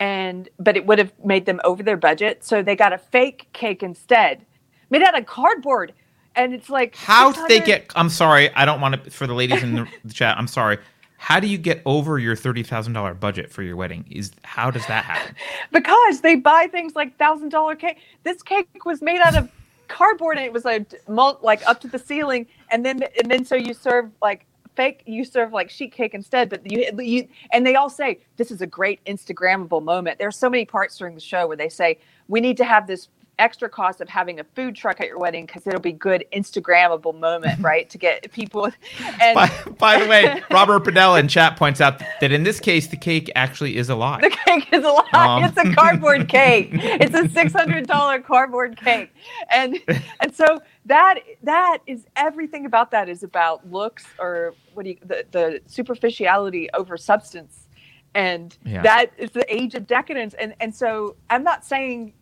and 0.00 0.48
but 0.60 0.76
it 0.76 0.86
would 0.86 0.98
have 1.00 1.12
made 1.24 1.46
them 1.46 1.60
over 1.64 1.82
their 1.84 1.98
budget. 1.98 2.44
So 2.44 2.62
they 2.62 2.76
got 2.76 2.94
a 2.94 2.98
fake 2.98 3.48
cake 3.54 3.82
instead. 3.84 4.46
Made 4.90 5.02
out 5.02 5.18
of 5.18 5.26
cardboard 5.26 5.94
and 6.38 6.54
it's 6.54 6.70
like 6.70 6.96
how 6.96 7.32
did 7.32 7.46
they 7.48 7.60
get 7.60 7.90
i'm 7.96 8.08
sorry 8.08 8.50
i 8.54 8.64
don't 8.64 8.80
want 8.80 9.04
to 9.04 9.10
for 9.10 9.26
the 9.26 9.34
ladies 9.34 9.62
in 9.62 9.74
the, 9.74 9.88
the 10.04 10.14
chat 10.20 10.38
i'm 10.38 10.48
sorry. 10.48 10.78
How 11.18 11.40
do 11.40 11.48
you 11.48 11.58
get 11.58 11.82
over 11.84 12.18
your 12.20 12.36
$30000 12.36 13.20
budget 13.20 13.50
for 13.50 13.62
your 13.64 13.74
wedding? 13.74 14.06
Is 14.08 14.30
how 14.44 14.70
does 14.70 14.86
that 14.86 15.04
happen? 15.04 15.34
Because 15.72 16.20
they 16.20 16.36
buy 16.36 16.68
things 16.70 16.94
like 16.94 17.18
thousand 17.18 17.50
dollar 17.50 17.74
cake. 17.74 17.98
This 18.22 18.42
cake 18.42 18.68
was 18.86 19.02
made 19.02 19.18
out 19.20 19.36
of 19.36 19.50
cardboard 19.88 20.36
and 20.38 20.46
it 20.46 20.52
was 20.52 20.64
like 20.64 20.94
like 21.42 21.66
up 21.66 21.80
to 21.80 21.88
the 21.88 21.98
ceiling. 21.98 22.46
And 22.70 22.86
then 22.86 23.02
and 23.02 23.30
then 23.30 23.44
so 23.44 23.56
you 23.56 23.74
serve 23.74 24.10
like 24.22 24.46
fake 24.76 25.02
you 25.06 25.24
serve 25.24 25.52
like 25.52 25.68
sheet 25.68 25.90
cake 25.90 26.14
instead 26.14 26.48
but 26.48 26.64
you, 26.70 26.88
you 27.00 27.26
and 27.52 27.66
they 27.66 27.74
all 27.74 27.90
say 27.90 28.20
this 28.36 28.52
is 28.52 28.62
a 28.62 28.66
great 28.66 29.04
instagrammable 29.04 29.82
moment. 29.82 30.18
There's 30.18 30.36
so 30.36 30.48
many 30.48 30.64
parts 30.64 30.96
during 30.96 31.16
the 31.16 31.20
show 31.20 31.48
where 31.48 31.56
they 31.56 31.68
say 31.68 31.98
we 32.28 32.40
need 32.40 32.56
to 32.58 32.64
have 32.64 32.86
this 32.86 33.08
extra 33.38 33.68
cost 33.68 34.00
of 34.00 34.08
having 34.08 34.40
a 34.40 34.44
food 34.44 34.74
truck 34.74 35.00
at 35.00 35.06
your 35.06 35.18
wedding 35.18 35.46
because 35.46 35.66
it'll 35.66 35.80
be 35.80 35.92
good 35.92 36.24
Instagrammable 36.32 37.18
moment, 37.18 37.58
right? 37.62 37.88
to 37.90 37.98
get 37.98 38.30
people. 38.32 38.70
And 39.20 39.34
by, 39.34 39.50
by, 39.78 39.98
the 40.00 40.08
way, 40.08 40.42
Robert 40.50 40.84
Padella 40.84 41.20
in 41.20 41.28
chat 41.28 41.56
points 41.56 41.80
out 41.80 42.02
that 42.20 42.32
in 42.32 42.42
this 42.42 42.60
case, 42.60 42.86
the 42.86 42.96
cake 42.96 43.30
actually 43.34 43.76
is 43.76 43.88
a 43.88 43.94
lie. 43.94 44.20
The 44.20 44.30
cake 44.30 44.72
is 44.72 44.84
a 44.84 44.88
lie. 44.88 45.08
Um. 45.12 45.44
It's 45.44 45.56
a 45.56 45.74
cardboard 45.74 46.28
cake. 46.28 46.70
It's 46.72 47.14
a 47.14 47.28
six 47.28 47.52
hundred 47.52 47.86
dollar 47.86 48.20
cardboard 48.20 48.76
cake, 48.76 49.10
and 49.50 49.78
and 50.20 50.34
so 50.34 50.60
that 50.86 51.20
that 51.42 51.78
is 51.86 52.06
everything 52.16 52.66
about 52.66 52.90
that 52.90 53.08
is 53.08 53.22
about 53.22 53.70
looks 53.70 54.06
or 54.18 54.54
what 54.74 54.84
do 54.84 54.90
you 54.90 54.98
the 55.04 55.24
the 55.30 55.60
superficiality 55.66 56.68
over 56.74 56.96
substance 56.96 57.68
and 58.14 58.56
yeah. 58.64 58.82
that 58.82 59.12
is 59.18 59.30
the 59.30 59.44
age 59.54 59.74
of 59.74 59.86
decadence 59.86 60.34
and 60.34 60.54
and 60.60 60.74
so 60.74 61.14
i'm 61.30 61.44
not 61.44 61.64
saying 61.64 62.12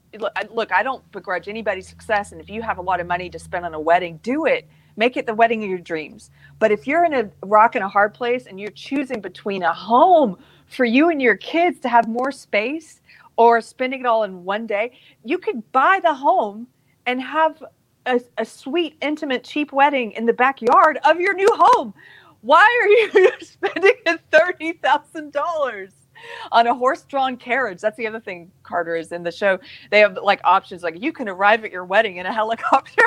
look, 0.50 0.72
I 0.72 0.82
don't 0.82 1.10
begrudge 1.12 1.48
anybody's 1.48 1.88
success. 1.88 2.32
And 2.32 2.40
if 2.40 2.50
you 2.50 2.62
have 2.62 2.78
a 2.78 2.82
lot 2.82 3.00
of 3.00 3.06
money 3.06 3.30
to 3.30 3.38
spend 3.38 3.64
on 3.66 3.74
a 3.74 3.80
wedding, 3.80 4.20
do 4.22 4.46
it. 4.46 4.68
Make 4.96 5.16
it 5.16 5.26
the 5.26 5.34
wedding 5.34 5.62
of 5.64 5.70
your 5.70 5.78
dreams. 5.78 6.30
But 6.58 6.72
if 6.72 6.86
you're 6.86 7.04
in 7.04 7.14
a 7.14 7.30
rock 7.44 7.74
and 7.74 7.84
a 7.84 7.88
hard 7.88 8.14
place 8.14 8.46
and 8.46 8.60
you're 8.60 8.70
choosing 8.70 9.20
between 9.20 9.62
a 9.62 9.72
home 9.72 10.38
for 10.66 10.84
you 10.84 11.10
and 11.10 11.20
your 11.22 11.36
kids 11.36 11.80
to 11.80 11.88
have 11.88 12.08
more 12.08 12.32
space 12.32 13.00
or 13.36 13.60
spending 13.60 14.00
it 14.00 14.06
all 14.06 14.24
in 14.24 14.44
one 14.44 14.66
day, 14.66 14.98
you 15.24 15.38
could 15.38 15.70
buy 15.72 16.00
the 16.02 16.14
home 16.14 16.66
and 17.06 17.20
have 17.22 17.62
a, 18.06 18.20
a 18.38 18.44
sweet, 18.44 18.96
intimate, 19.02 19.44
cheap 19.44 19.72
wedding 19.72 20.12
in 20.12 20.26
the 20.26 20.32
backyard 20.32 20.98
of 21.04 21.20
your 21.20 21.34
new 21.34 21.50
home. 21.52 21.94
Why 22.42 22.66
are 22.82 22.88
you 22.88 23.30
spending 23.40 23.94
$30,000? 24.32 26.05
On 26.52 26.66
a 26.66 26.74
horse-drawn 26.74 27.36
carriage. 27.36 27.80
That's 27.80 27.96
the 27.96 28.06
other 28.06 28.20
thing 28.20 28.50
Carter 28.62 28.96
is 28.96 29.12
in 29.12 29.22
the 29.22 29.32
show. 29.32 29.58
They 29.90 30.00
have 30.00 30.18
like 30.22 30.40
options 30.44 30.82
like 30.82 31.00
you 31.02 31.12
can 31.12 31.28
arrive 31.28 31.64
at 31.64 31.72
your 31.72 31.84
wedding 31.84 32.16
in 32.18 32.26
a 32.26 32.32
helicopter. 32.34 33.02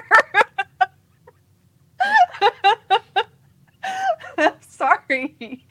Sorry. 4.61 5.65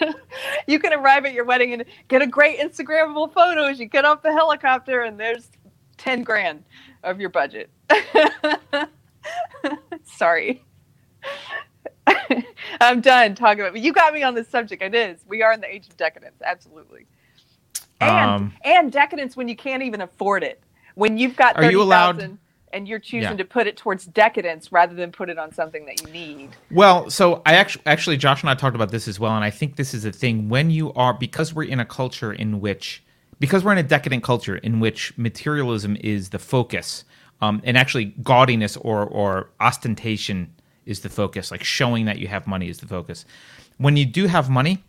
you 0.66 0.78
can 0.78 0.92
arrive 0.92 1.24
at 1.24 1.32
your 1.32 1.44
wedding 1.44 1.72
and 1.74 1.84
get 2.08 2.22
a 2.22 2.26
great 2.26 2.58
Instagrammable 2.58 3.32
photo 3.32 3.66
as 3.66 3.78
you 3.78 3.86
get 3.86 4.04
off 4.04 4.22
the 4.22 4.32
helicopter, 4.32 5.02
and 5.02 5.18
there's 5.18 5.48
10 5.98 6.24
grand 6.24 6.64
of 7.04 7.20
your 7.20 7.30
budget. 7.30 7.70
Sorry. 10.04 10.64
I'm 12.80 13.00
done 13.00 13.34
talking 13.34 13.60
about. 13.60 13.76
You 13.78 13.92
got 13.92 14.14
me 14.14 14.22
on 14.22 14.34
this 14.34 14.48
subject. 14.48 14.82
It 14.82 14.94
is. 14.94 15.24
We 15.26 15.42
are 15.42 15.52
in 15.52 15.60
the 15.60 15.72
age 15.72 15.88
of 15.88 15.96
decadence. 15.96 16.40
Absolutely. 16.44 17.06
And 18.00 18.30
um, 18.30 18.54
and 18.64 18.92
decadence 18.92 19.36
when 19.36 19.48
you 19.48 19.56
can't 19.56 19.82
even 19.82 20.00
afford 20.00 20.42
it. 20.42 20.62
When 20.94 21.16
you've 21.16 21.36
got 21.36 21.56
thirty 21.56 21.76
thousand 21.76 22.38
and 22.72 22.88
you're 22.88 22.98
choosing 22.98 23.32
yeah. 23.32 23.36
to 23.36 23.44
put 23.44 23.66
it 23.66 23.76
towards 23.76 24.06
decadence 24.06 24.72
rather 24.72 24.94
than 24.94 25.12
put 25.12 25.28
it 25.28 25.38
on 25.38 25.52
something 25.52 25.84
that 25.86 26.02
you 26.02 26.12
need. 26.12 26.50
Well, 26.70 27.10
so 27.10 27.42
I 27.46 27.54
actually 27.54 27.82
actually 27.86 28.16
Josh 28.16 28.42
and 28.42 28.50
I 28.50 28.54
talked 28.54 28.74
about 28.74 28.90
this 28.90 29.08
as 29.08 29.20
well, 29.20 29.34
and 29.34 29.44
I 29.44 29.50
think 29.50 29.76
this 29.76 29.94
is 29.94 30.04
a 30.04 30.12
thing 30.12 30.48
when 30.48 30.70
you 30.70 30.92
are 30.94 31.14
because 31.14 31.54
we're 31.54 31.64
in 31.64 31.80
a 31.80 31.84
culture 31.84 32.32
in 32.32 32.60
which 32.60 33.04
because 33.38 33.64
we're 33.64 33.72
in 33.72 33.78
a 33.78 33.82
decadent 33.82 34.22
culture 34.22 34.56
in 34.56 34.80
which 34.80 35.16
materialism 35.18 35.96
is 36.00 36.30
the 36.30 36.38
focus, 36.38 37.04
um, 37.40 37.60
and 37.64 37.76
actually 37.76 38.12
gaudiness 38.22 38.76
or 38.80 39.04
or 39.04 39.50
ostentation 39.60 40.54
is 40.86 41.00
the 41.00 41.08
focus. 41.08 41.50
Like 41.50 41.64
showing 41.64 42.06
that 42.06 42.18
you 42.18 42.28
have 42.28 42.46
money 42.46 42.68
is 42.68 42.78
the 42.78 42.86
focus. 42.86 43.24
When 43.78 43.96
you 43.96 44.04
do 44.04 44.26
have 44.26 44.50
money, 44.50 44.82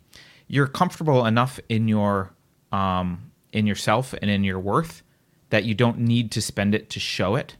you're 0.46 0.66
comfortable 0.66 1.26
enough 1.26 1.58
in 1.68 1.88
your 1.88 2.34
um, 2.72 3.30
in 3.52 3.66
yourself 3.66 4.14
and 4.20 4.30
in 4.30 4.44
your 4.44 4.58
worth 4.58 5.02
that 5.50 5.64
you 5.64 5.74
don't 5.74 5.98
need 5.98 6.32
to 6.32 6.42
spend 6.42 6.74
it 6.74 6.90
to 6.90 7.00
show 7.00 7.36
it. 7.36 7.56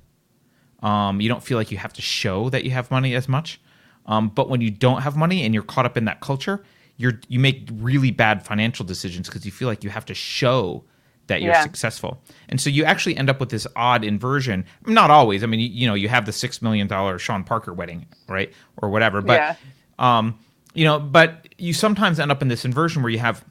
Um, 0.83 1.21
you 1.21 1.29
don't 1.29 1.43
feel 1.43 1.57
like 1.57 1.71
you 1.71 1.79
have 1.79 1.93
to 1.95 2.03
show 2.03 2.51
that 2.51 2.65
you 2.65 2.73
have 2.73 2.91
money 2.91 3.15
as 3.15 3.29
much. 3.29 3.61
Um, 4.07 4.29
but 4.29 4.51
when 4.51 4.61
you 4.61 4.71
don't 4.71 5.03
have 5.03 5.17
money 5.17 5.45
and 5.45 5.55
you're 5.55 5.63
caught 5.63 5.87
up 5.87 5.97
in 5.97 6.05
that 6.07 6.21
culture, 6.21 6.65
you're 6.97 7.21
you 7.29 7.39
make 7.39 7.69
really 7.73 8.11
bad 8.11 8.45
financial 8.45 8.85
decisions 8.85 9.29
because 9.29 9.47
you 9.47 9.53
feel 9.53 9.69
like 9.69 9.83
you 9.83 9.91
have 9.91 10.05
to 10.07 10.15
show 10.15 10.85
that 11.27 11.43
you're 11.43 11.53
yeah. 11.53 11.63
successful. 11.63 12.21
And 12.49 12.61
so 12.61 12.71
you 12.71 12.85
actually 12.85 13.17
end 13.17 13.31
up 13.31 13.41
with 13.41 13.51
this 13.51 13.67
odd 13.77 14.05
inversion. 14.05 14.65
Not 14.87 15.11
always. 15.11 15.43
I 15.43 15.47
mean, 15.47 15.61
you, 15.61 15.69
you 15.69 15.87
know, 15.87 15.95
you 15.95 16.09
have 16.09 16.27
the 16.27 16.33
six 16.33 16.61
million 16.61 16.87
dollar 16.87 17.19
Sean 17.19 17.45
Parker 17.45 17.73
wedding, 17.73 18.07
right, 18.29 18.53
or 18.77 18.91
whatever. 18.91 19.23
But 19.23 19.41
yeah. 19.41 19.57
um, 19.99 20.39
you 20.75 20.85
know, 20.85 20.99
but 20.99 21.49
you 21.59 21.73
sometimes 21.73 22.21
end 22.21 22.31
up 22.31 22.43
in 22.43 22.49
this 22.49 22.65
inversion 22.65 23.03
where 23.03 23.11
you 23.11 23.19
have 23.19 23.45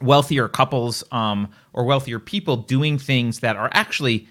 wealthier 0.00 0.48
couples 0.48 1.04
um, 1.12 1.50
or 1.72 1.84
wealthier 1.84 2.18
people 2.18 2.56
doing 2.56 2.98
things 2.98 3.40
that 3.40 3.56
are 3.56 3.70
actually 3.72 4.28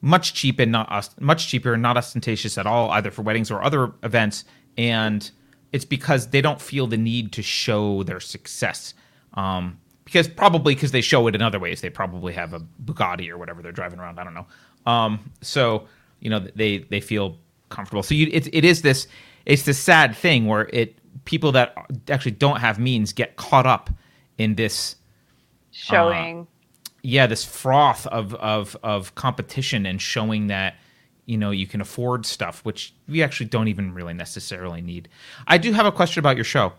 much 0.00 0.34
cheap 0.34 0.58
and 0.58 0.70
not 0.70 1.08
much 1.20 1.48
cheaper 1.48 1.72
and 1.72 1.82
not 1.82 1.96
ostentatious 1.96 2.58
at 2.58 2.66
all, 2.66 2.90
either 2.90 3.10
for 3.10 3.22
weddings 3.22 3.50
or 3.50 3.62
other 3.62 3.92
events. 4.02 4.44
And 4.76 5.30
it's 5.72 5.84
because 5.84 6.28
they 6.28 6.40
don't 6.40 6.60
feel 6.60 6.86
the 6.86 6.96
need 6.96 7.32
to 7.32 7.42
show 7.42 8.02
their 8.02 8.20
success. 8.20 8.94
Um, 9.32 9.80
because 10.04 10.28
probably 10.28 10.74
because 10.74 10.92
they 10.92 11.00
show 11.00 11.26
it 11.26 11.34
in 11.34 11.42
other 11.42 11.58
ways. 11.58 11.80
They 11.80 11.90
probably 11.90 12.32
have 12.34 12.52
a 12.52 12.60
Bugatti 12.84 13.28
or 13.30 13.38
whatever 13.38 13.62
they're 13.62 13.72
driving 13.72 13.98
around. 13.98 14.18
I 14.18 14.24
don't 14.24 14.34
know. 14.34 14.46
Um, 14.86 15.32
so 15.40 15.88
you 16.20 16.30
know 16.30 16.40
they 16.40 16.78
they 16.78 17.00
feel 17.00 17.38
comfortable. 17.70 18.02
So 18.02 18.14
you, 18.14 18.28
it 18.30 18.48
it 18.54 18.64
is 18.64 18.82
this 18.82 19.06
it's 19.46 19.62
this 19.62 19.78
sad 19.78 20.14
thing 20.16 20.46
where 20.46 20.68
it 20.72 20.98
people 21.24 21.52
that 21.52 21.74
actually 22.08 22.32
don't 22.32 22.60
have 22.60 22.78
means 22.78 23.12
get 23.12 23.36
caught 23.36 23.66
up 23.66 23.90
in 24.38 24.54
this 24.54 24.96
showing. 25.70 26.42
Uh, 26.42 26.44
yeah, 27.02 27.26
this 27.26 27.44
froth 27.44 28.06
of 28.08 28.34
of 28.34 28.76
of 28.82 29.14
competition 29.14 29.86
and 29.86 30.00
showing 30.00 30.46
that 30.48 30.76
you 31.26 31.36
know 31.36 31.50
you 31.50 31.66
can 31.66 31.80
afford 31.80 32.26
stuff, 32.26 32.64
which 32.64 32.94
we 33.08 33.22
actually 33.22 33.46
don't 33.46 33.68
even 33.68 33.94
really 33.94 34.14
necessarily 34.14 34.80
need. 34.80 35.08
I 35.46 35.58
do 35.58 35.72
have 35.72 35.86
a 35.86 35.92
question 35.92 36.20
about 36.20 36.36
your 36.36 36.44
show. 36.44 36.72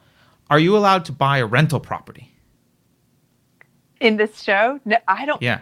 Are 0.50 0.60
you 0.60 0.78
allowed 0.78 1.06
to 1.06 1.12
buy 1.12 1.40
a 1.40 1.46
rental 1.46 1.80
property? 1.80 2.35
In 4.06 4.18
this 4.18 4.44
show? 4.44 4.80
No, 4.86 4.98
I 5.08 5.26
don't. 5.26 5.42
Yeah. 5.42 5.62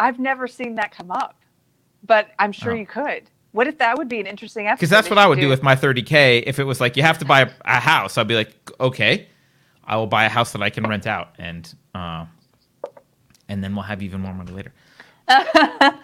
I've 0.00 0.18
never 0.18 0.48
seen 0.48 0.74
that 0.74 0.90
come 0.90 1.12
up, 1.12 1.36
but 2.02 2.30
I'm 2.40 2.50
sure 2.50 2.72
oh. 2.72 2.74
you 2.74 2.86
could. 2.86 3.30
What 3.52 3.68
if 3.68 3.78
that 3.78 3.96
would 3.96 4.08
be 4.08 4.18
an 4.18 4.26
interesting 4.26 4.66
episode? 4.66 4.80
Because 4.80 4.90
that's 4.90 5.08
what 5.08 5.18
I 5.18 5.28
would 5.28 5.36
do. 5.36 5.42
do. 5.42 5.48
with 5.48 5.62
my 5.62 5.76
30k. 5.76 6.42
If 6.44 6.58
it 6.58 6.64
was 6.64 6.80
like 6.80 6.96
you 6.96 7.04
have 7.04 7.18
to 7.18 7.24
buy 7.24 7.42
a, 7.42 7.50
a, 7.64 7.78
house, 7.78 8.18
I'd 8.18 8.26
be 8.26 8.34
like, 8.34 8.52
okay, 8.80 9.28
I 9.84 9.96
will 9.96 10.08
buy 10.08 10.24
a 10.24 10.28
house 10.28 10.50
that 10.54 10.62
I 10.62 10.70
can 10.70 10.88
rent 10.88 11.06
out, 11.06 11.36
and 11.38 11.72
uh, 11.94 12.26
and 13.48 13.62
then 13.62 13.76
we'll 13.76 13.84
have 13.84 14.02
even 14.02 14.20
more 14.20 14.34
money 14.34 14.50
later. 14.50 14.72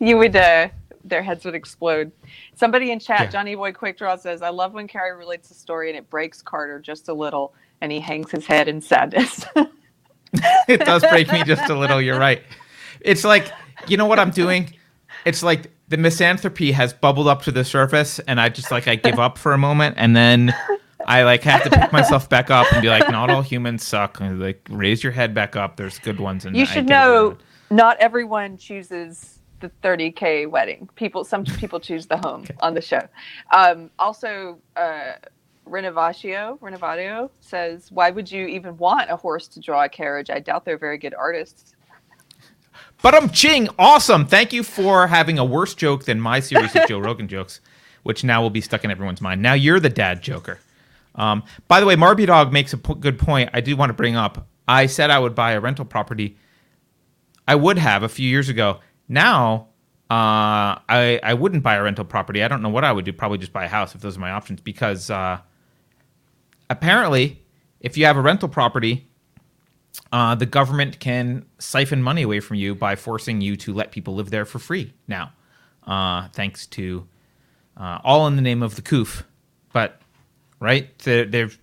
you 0.00 0.18
would. 0.18 0.36
Uh, 0.36 0.68
their 1.02 1.22
heads 1.22 1.46
would 1.46 1.54
explode. 1.54 2.12
Somebody 2.54 2.90
in 2.90 3.00
chat, 3.00 3.20
yeah. 3.20 3.26
Johnny 3.30 3.54
Boy 3.54 3.72
Quick 3.72 3.96
Draw 3.96 4.16
says, 4.16 4.42
"I 4.42 4.50
love 4.50 4.74
when 4.74 4.86
Keri 4.86 5.16
relates 5.16 5.48
the 5.48 5.54
story 5.54 5.88
and 5.88 5.96
it 5.96 6.10
breaks 6.10 6.42
Carter 6.42 6.78
just 6.78 7.08
a 7.08 7.14
little, 7.14 7.54
and 7.80 7.90
he 7.90 8.00
hangs 8.00 8.30
his 8.30 8.44
head 8.44 8.68
in 8.68 8.82
sadness." 8.82 9.46
it 10.68 10.80
does 10.80 11.02
break 11.02 11.30
me 11.32 11.44
just 11.44 11.68
a 11.70 11.78
little. 11.78 12.00
You're 12.00 12.18
right. 12.18 12.42
It's 13.00 13.24
like, 13.24 13.50
you 13.88 13.96
know 13.96 14.06
what 14.06 14.18
I'm 14.18 14.30
doing? 14.30 14.74
It's 15.24 15.42
like 15.42 15.70
the 15.88 15.96
misanthropy 15.96 16.72
has 16.72 16.92
bubbled 16.92 17.28
up 17.28 17.42
to 17.42 17.52
the 17.52 17.64
surface, 17.64 18.18
and 18.20 18.40
I 18.40 18.48
just 18.48 18.70
like 18.70 18.88
I 18.88 18.96
give 18.96 19.18
up 19.18 19.38
for 19.38 19.52
a 19.52 19.58
moment, 19.58 19.96
and 19.98 20.16
then 20.16 20.54
I 21.06 21.24
like 21.24 21.42
have 21.42 21.62
to 21.64 21.70
pick 21.70 21.92
myself 21.92 22.28
back 22.28 22.50
up 22.50 22.72
and 22.72 22.82
be 22.82 22.88
like, 22.88 23.10
not 23.10 23.30
all 23.30 23.42
humans 23.42 23.86
suck. 23.86 24.20
And, 24.20 24.40
like 24.40 24.66
raise 24.70 25.02
your 25.02 25.12
head 25.12 25.34
back 25.34 25.56
up. 25.56 25.76
There's 25.76 25.98
good 25.98 26.20
ones. 26.20 26.44
And 26.44 26.56
You 26.56 26.66
should 26.66 26.88
know 26.88 27.36
not 27.70 27.96
everyone 27.98 28.56
chooses 28.56 29.40
the 29.60 29.70
30k 29.82 30.48
wedding. 30.50 30.88
People, 30.96 31.24
some 31.24 31.44
people 31.44 31.80
choose 31.80 32.06
the 32.06 32.18
home 32.18 32.44
on 32.60 32.74
the 32.74 32.82
show. 32.82 33.00
Um, 33.54 33.90
also, 33.98 34.58
uh, 34.76 35.12
Renovatio, 35.72 36.58
Renovatio 36.60 37.30
says, 37.40 37.90
"Why 37.90 38.10
would 38.10 38.30
you 38.30 38.46
even 38.46 38.76
want 38.76 39.10
a 39.10 39.16
horse 39.16 39.48
to 39.48 39.60
draw 39.60 39.84
a 39.84 39.88
carriage? 39.88 40.28
I 40.28 40.38
doubt 40.38 40.64
they're 40.66 40.78
very 40.78 40.98
good 40.98 41.14
artists." 41.14 41.74
But 43.00 43.14
I'm 43.14 43.30
ching, 43.30 43.68
awesome. 43.78 44.26
Thank 44.26 44.52
you 44.52 44.62
for 44.62 45.06
having 45.08 45.38
a 45.38 45.44
worse 45.44 45.74
joke 45.74 46.04
than 46.04 46.20
my 46.20 46.40
series 46.40 46.76
of 46.76 46.86
Joe 46.88 46.98
Rogan 47.00 47.26
jokes, 47.26 47.60
which 48.04 48.22
now 48.22 48.42
will 48.42 48.50
be 48.50 48.60
stuck 48.60 48.84
in 48.84 48.90
everyone's 48.90 49.20
mind. 49.20 49.42
Now 49.42 49.54
you're 49.54 49.80
the 49.80 49.88
dad 49.88 50.22
joker. 50.22 50.60
Um, 51.14 51.42
by 51.68 51.80
the 51.80 51.86
way, 51.86 51.96
Marby 51.96 52.26
Dog 52.26 52.52
makes 52.52 52.72
a 52.72 52.78
p- 52.78 52.94
good 52.94 53.18
point. 53.18 53.50
I 53.52 53.60
do 53.60 53.76
want 53.76 53.90
to 53.90 53.94
bring 53.94 54.14
up. 54.14 54.46
I 54.68 54.86
said 54.86 55.10
I 55.10 55.18
would 55.18 55.34
buy 55.34 55.52
a 55.52 55.60
rental 55.60 55.84
property. 55.84 56.36
I 57.48 57.54
would 57.54 57.78
have 57.78 58.02
a 58.02 58.08
few 58.08 58.28
years 58.28 58.48
ago. 58.48 58.80
Now, 59.08 59.68
uh, 60.10 60.78
I 60.88 61.18
I 61.22 61.34
wouldn't 61.34 61.62
buy 61.62 61.74
a 61.74 61.82
rental 61.82 62.04
property. 62.04 62.42
I 62.42 62.48
don't 62.48 62.62
know 62.62 62.68
what 62.68 62.84
I 62.84 62.92
would 62.92 63.04
do. 63.04 63.12
Probably 63.12 63.38
just 63.38 63.52
buy 63.52 63.64
a 63.64 63.68
house 63.68 63.94
if 63.94 64.00
those 64.00 64.16
are 64.16 64.20
my 64.20 64.30
options. 64.30 64.60
Because 64.60 65.10
uh, 65.10 65.40
apparently, 66.72 67.42
if 67.80 67.96
you 67.96 68.06
have 68.06 68.16
a 68.16 68.20
rental 68.20 68.48
property, 68.48 69.06
uh, 70.10 70.34
the 70.34 70.46
government 70.46 70.98
can 70.98 71.44
siphon 71.58 72.02
money 72.02 72.22
away 72.22 72.40
from 72.40 72.56
you 72.56 72.74
by 72.74 72.96
forcing 72.96 73.40
you 73.40 73.56
to 73.56 73.72
let 73.72 73.92
people 73.92 74.14
live 74.14 74.30
there 74.30 74.44
for 74.44 74.58
free 74.58 74.92
now, 75.06 75.32
uh, 75.86 76.28
thanks 76.32 76.66
to 76.66 77.06
uh, 77.76 77.98
all 78.02 78.26
in 78.26 78.36
the 78.36 78.42
name 78.42 78.62
of 78.62 78.74
the 78.74 78.82
coof. 78.82 79.24
But 79.72 80.00
right, 80.60 80.96
there, 81.00 81.24
there's 81.24 81.58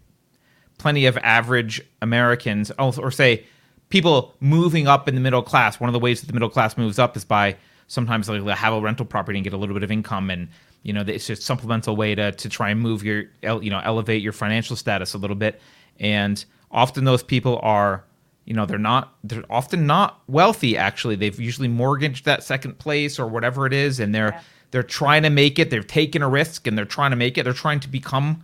plenty 0.77 1.05
of 1.07 1.17
average 1.17 1.81
Americans, 2.01 2.71
oh, 2.79 2.93
or 2.97 3.11
say 3.11 3.45
people 3.89 4.35
moving 4.39 4.87
up 4.87 5.07
in 5.07 5.15
the 5.15 5.21
middle 5.21 5.43
class. 5.43 5.79
One 5.79 5.89
of 5.89 5.93
the 5.93 5.99
ways 5.99 6.21
that 6.21 6.27
the 6.27 6.33
middle 6.33 6.49
class 6.49 6.77
moves 6.77 6.99
up 6.99 7.17
is 7.17 7.25
by 7.25 7.57
sometimes 7.87 8.29
like 8.29 8.43
have 8.57 8.73
a 8.73 8.79
rental 8.79 9.05
property 9.05 9.37
and 9.37 9.43
get 9.43 9.53
a 9.53 9.57
little 9.57 9.73
bit 9.73 9.83
of 9.83 9.91
income 9.91 10.29
and 10.29 10.47
you 10.83 10.93
know 10.93 11.01
it's 11.05 11.27
just 11.27 11.41
a 11.41 11.45
supplemental 11.45 11.95
way 11.95 12.15
to 12.15 12.31
to 12.33 12.49
try 12.49 12.69
and 12.69 12.79
move 12.79 13.03
your 13.03 13.23
you 13.43 13.69
know 13.69 13.81
elevate 13.83 14.21
your 14.21 14.33
financial 14.33 14.75
status 14.75 15.13
a 15.13 15.17
little 15.17 15.35
bit 15.35 15.59
and 15.99 16.45
often 16.71 17.03
those 17.03 17.23
people 17.23 17.59
are 17.63 18.03
you 18.45 18.53
know 18.53 18.65
they're 18.65 18.77
not 18.79 19.13
they're 19.23 19.43
often 19.49 19.85
not 19.85 20.21
wealthy 20.27 20.77
actually 20.77 21.15
they've 21.15 21.39
usually 21.39 21.67
mortgaged 21.67 22.25
that 22.25 22.43
second 22.43 22.77
place 22.79 23.19
or 23.19 23.27
whatever 23.27 23.65
it 23.65 23.73
is 23.73 23.99
and 23.99 24.13
they're 24.15 24.31
Yeah. 24.31 24.41
they're 24.71 24.83
trying 24.83 25.23
to 25.23 25.29
make 25.29 25.59
it 25.59 25.69
they're 25.69 25.83
taking 25.83 26.21
a 26.21 26.29
risk 26.29 26.65
and 26.67 26.77
they're 26.77 26.85
trying 26.85 27.11
to 27.11 27.17
make 27.17 27.37
it 27.37 27.43
they're 27.43 27.53
trying 27.53 27.79
to 27.81 27.89
become 27.89 28.43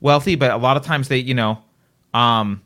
wealthy 0.00 0.34
but 0.36 0.50
a 0.50 0.56
lot 0.56 0.76
of 0.76 0.82
times 0.84 1.08
they 1.08 1.18
you 1.18 1.34
know 1.34 1.58
um 2.14 2.62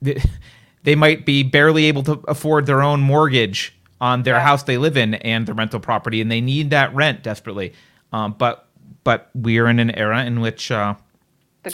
they, 0.00 0.20
they 0.82 0.94
might 0.96 1.24
be 1.24 1.42
barely 1.44 1.84
able 1.84 2.02
to 2.02 2.20
afford 2.26 2.66
their 2.66 2.82
own 2.82 3.00
mortgage 3.00 3.72
on 4.00 4.24
their 4.24 4.34
Yeah. 4.34 4.40
house 4.42 4.64
they 4.64 4.78
live 4.78 4.96
in 4.96 5.14
and 5.14 5.46
the 5.46 5.54
rental 5.54 5.78
property 5.80 6.20
and 6.20 6.30
they 6.30 6.40
need 6.40 6.70
that 6.70 6.92
rent 6.94 7.22
desperately 7.22 7.72
um, 8.12 8.34
but 8.38 8.68
but 9.04 9.30
we're 9.34 9.66
in 9.68 9.78
an 9.78 9.90
era 9.90 10.24
in 10.24 10.40
which 10.40 10.70
uh, 10.70 10.94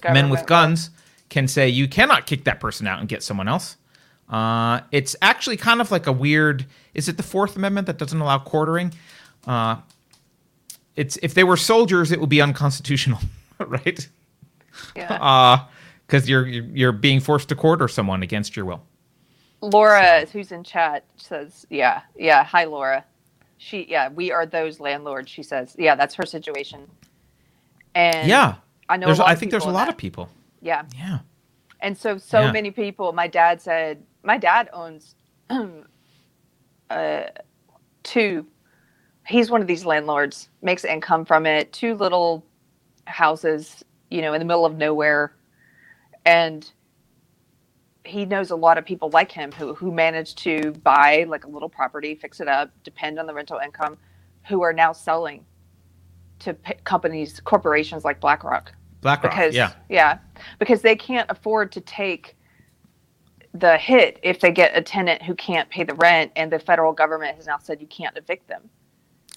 men 0.04 0.30
with 0.30 0.46
guns 0.46 0.90
can 1.28 1.46
say 1.46 1.68
you 1.68 1.88
cannot 1.88 2.26
kick 2.26 2.44
that 2.44 2.60
person 2.60 2.86
out 2.86 3.00
and 3.00 3.08
get 3.08 3.22
someone 3.22 3.48
else. 3.48 3.76
Uh, 4.28 4.80
it's 4.92 5.16
actually 5.22 5.56
kind 5.56 5.80
of 5.80 5.90
like 5.90 6.06
a 6.06 6.12
weird. 6.12 6.66
Is 6.94 7.08
it 7.08 7.16
the 7.16 7.22
Fourth 7.22 7.56
Amendment 7.56 7.86
that 7.86 7.98
doesn't 7.98 8.20
allow 8.20 8.38
quartering? 8.38 8.92
Uh, 9.46 9.76
it's 10.96 11.16
if 11.22 11.34
they 11.34 11.44
were 11.44 11.56
soldiers, 11.56 12.12
it 12.12 12.20
would 12.20 12.28
be 12.28 12.40
unconstitutional, 12.40 13.20
right? 13.58 14.08
Yeah. 14.96 15.66
Because 16.06 16.26
you're 16.26 16.46
you're 16.46 16.92
being 16.92 17.20
forced 17.20 17.50
to 17.50 17.54
quarter 17.54 17.86
someone 17.86 18.22
against 18.22 18.56
your 18.56 18.64
will. 18.64 18.82
Laura, 19.60 20.24
who's 20.32 20.52
in 20.52 20.64
chat, 20.64 21.04
says, 21.18 21.66
"Yeah, 21.68 22.00
yeah. 22.16 22.44
Hi, 22.44 22.64
Laura. 22.64 23.04
She, 23.58 23.86
yeah, 23.88 24.08
we 24.08 24.32
are 24.32 24.46
those 24.46 24.80
landlords." 24.80 25.30
She 25.30 25.42
says, 25.42 25.76
"Yeah, 25.78 25.94
that's 25.96 26.14
her 26.14 26.26
situation." 26.26 26.88
And 27.94 28.28
yeah, 28.28 28.56
I 28.88 28.96
know. 28.96 29.08
I 29.24 29.34
think 29.34 29.50
there's 29.50 29.64
a 29.64 29.68
lot 29.70 29.86
that. 29.86 29.90
of 29.90 29.96
people. 29.96 30.28
Yeah, 30.60 30.84
Yeah. 30.96 31.18
and 31.80 31.96
so 31.96 32.18
so 32.18 32.42
Yeah. 32.42 32.52
many 32.52 32.70
people. 32.70 33.12
My 33.12 33.26
dad 33.28 33.60
said, 33.60 34.02
my 34.22 34.38
dad 34.38 34.68
owns 34.72 35.14
uh, 36.90 37.22
two. 38.02 38.46
He's 39.26 39.50
one 39.50 39.60
of 39.60 39.66
these 39.66 39.84
landlords, 39.84 40.48
makes 40.62 40.84
income 40.84 41.24
from 41.24 41.46
it. 41.46 41.72
Two 41.72 41.94
little 41.94 42.44
houses, 43.06 43.84
you 44.10 44.22
know, 44.22 44.32
in 44.32 44.38
the 44.40 44.44
middle 44.46 44.64
of 44.64 44.76
nowhere, 44.76 45.32
and 46.24 46.70
he 48.08 48.24
knows 48.24 48.50
a 48.50 48.56
lot 48.56 48.78
of 48.78 48.84
people 48.86 49.10
like 49.10 49.30
him 49.32 49.52
who 49.52 49.74
who 49.74 49.92
manage 49.92 50.34
to 50.36 50.72
buy 50.84 51.24
like 51.28 51.44
a 51.44 51.48
little 51.48 51.68
property, 51.68 52.14
fix 52.14 52.40
it 52.40 52.48
up, 52.48 52.70
depend 52.84 53.18
on 53.18 53.26
the 53.26 53.34
rental 53.34 53.58
income, 53.58 53.98
who 54.48 54.62
are 54.62 54.72
now 54.72 54.92
selling 54.92 55.44
to 56.40 56.54
p- 56.54 56.74
companies, 56.84 57.40
corporations 57.40 58.04
like 58.04 58.20
BlackRock 58.20 58.72
BlackRock. 59.02 59.32
because 59.32 59.54
yeah. 59.54 59.72
yeah 59.88 60.18
because 60.58 60.82
they 60.82 60.96
can't 60.96 61.30
afford 61.30 61.72
to 61.72 61.80
take 61.80 62.36
the 63.54 63.76
hit 63.78 64.20
if 64.22 64.40
they 64.40 64.52
get 64.52 64.76
a 64.76 64.82
tenant 64.82 65.22
who 65.22 65.34
can't 65.34 65.68
pay 65.70 65.82
the 65.84 65.94
rent 65.94 66.30
and 66.36 66.52
the 66.52 66.58
federal 66.58 66.92
government 66.92 67.34
has 67.36 67.46
now 67.46 67.58
said 67.58 67.80
you 67.80 67.86
can't 67.88 68.16
evict 68.16 68.46
them 68.48 68.70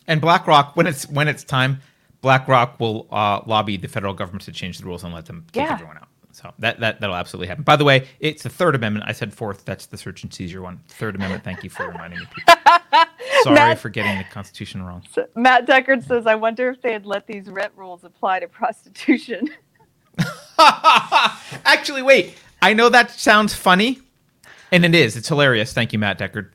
And 0.07 0.21
BlackRock, 0.21 0.75
when 0.75 0.87
it's 0.87 1.07
when 1.09 1.27
it's 1.27 1.43
time, 1.43 1.81
BlackRock 2.21 2.79
will 2.79 3.07
uh, 3.11 3.41
lobby 3.47 3.77
the 3.77 3.87
federal 3.87 4.13
government 4.13 4.43
to 4.45 4.51
change 4.51 4.77
the 4.79 4.85
rules 4.85 5.03
and 5.03 5.13
let 5.13 5.25
them 5.25 5.45
kick 5.53 5.63
Yeah. 5.63 5.73
everyone 5.73 5.97
out. 5.97 6.07
So 6.33 6.53
that, 6.59 6.79
that 6.79 6.99
that'll 7.01 7.15
absolutely 7.15 7.47
happen. 7.47 7.63
By 7.63 7.75
the 7.75 7.83
way, 7.85 8.07
it's 8.19 8.43
the 8.43 8.49
Third 8.49 8.75
Amendment. 8.75 9.05
I 9.07 9.11
said 9.11 9.33
fourth. 9.33 9.65
That's 9.65 9.85
the 9.87 9.97
search 9.97 10.23
and 10.23 10.33
seizure 10.33 10.61
one. 10.61 10.79
Third 10.87 11.15
Amendment. 11.15 11.43
Thank 11.43 11.63
you 11.63 11.69
for 11.69 11.87
reminding 11.87 12.19
me. 12.19 12.25
People. 12.33 12.53
Sorry 13.43 13.55
Matt- 13.55 13.79
for 13.79 13.89
getting 13.89 14.17
the 14.17 14.23
Constitution 14.25 14.83
wrong. 14.83 15.03
matt 15.35 15.65
deckard 15.65 16.05
says 16.05 16.27
i 16.27 16.35
wonder 16.35 16.69
if 16.69 16.81
they 16.81 16.91
had 16.91 17.05
let 17.05 17.25
these 17.25 17.47
rent 17.47 17.71
rules 17.75 18.03
apply 18.03 18.39
to 18.39 18.47
prostitution 18.47 19.47
Actually, 21.65 22.01
wait. 22.01 22.35
I 22.61 22.73
know 22.73 22.89
that 22.89 23.09
sounds 23.11 23.53
funny, 23.55 23.99
and 24.71 24.85
it 24.85 24.93
is. 24.93 25.15
It's 25.17 25.27
hilarious. 25.27 25.73
Thank 25.73 25.93
you, 25.93 25.99
Matt 25.99 26.19
Deckard. 26.19 26.49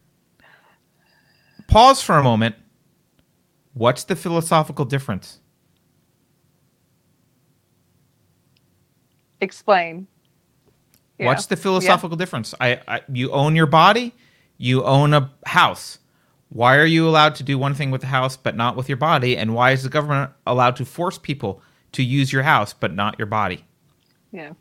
Pause 1.67 2.03
for 2.03 2.17
a 2.19 2.23
moment. 2.23 2.55
What's 3.75 4.05
the 4.05 4.15
philosophical 4.15 4.85
difference? 4.85 5.41
Explain 9.41 10.07
Yeah. 11.19 11.27
What's 11.27 11.47
the 11.47 11.57
philosophical 11.57 12.17
difference? 12.17 12.55
I, 12.61 12.81
I 12.89 13.03
you 13.13 13.33
own 13.33 13.57
your 13.57 13.67
body, 13.67 14.15
you 14.59 14.85
own 14.85 15.15
a 15.15 15.33
house. 15.47 15.99
Why 16.51 16.77
are 16.77 16.87
you 16.87 17.09
allowed 17.09 17.35
to 17.37 17.45
do 17.45 17.59
one 17.59 17.75
thing 17.75 17.91
with 17.91 18.03
the 18.03 18.09
house 18.09 18.37
but 18.37 18.57
not 18.57 18.77
with 18.77 18.89
your 18.89 18.99
body? 18.99 19.37
And 19.37 19.55
why 19.55 19.73
is 19.73 19.83
the 19.83 19.89
government 19.89 20.33
allowed 20.47 20.77
to 20.77 20.85
force 20.85 21.19
people 21.19 21.63
to 21.93 22.03
use 22.03 22.33
your 22.33 22.45
house 22.45 22.73
but 22.75 22.95
not 22.95 23.19
your 23.19 23.27
body? 23.27 23.65
Yeah. 24.33 24.53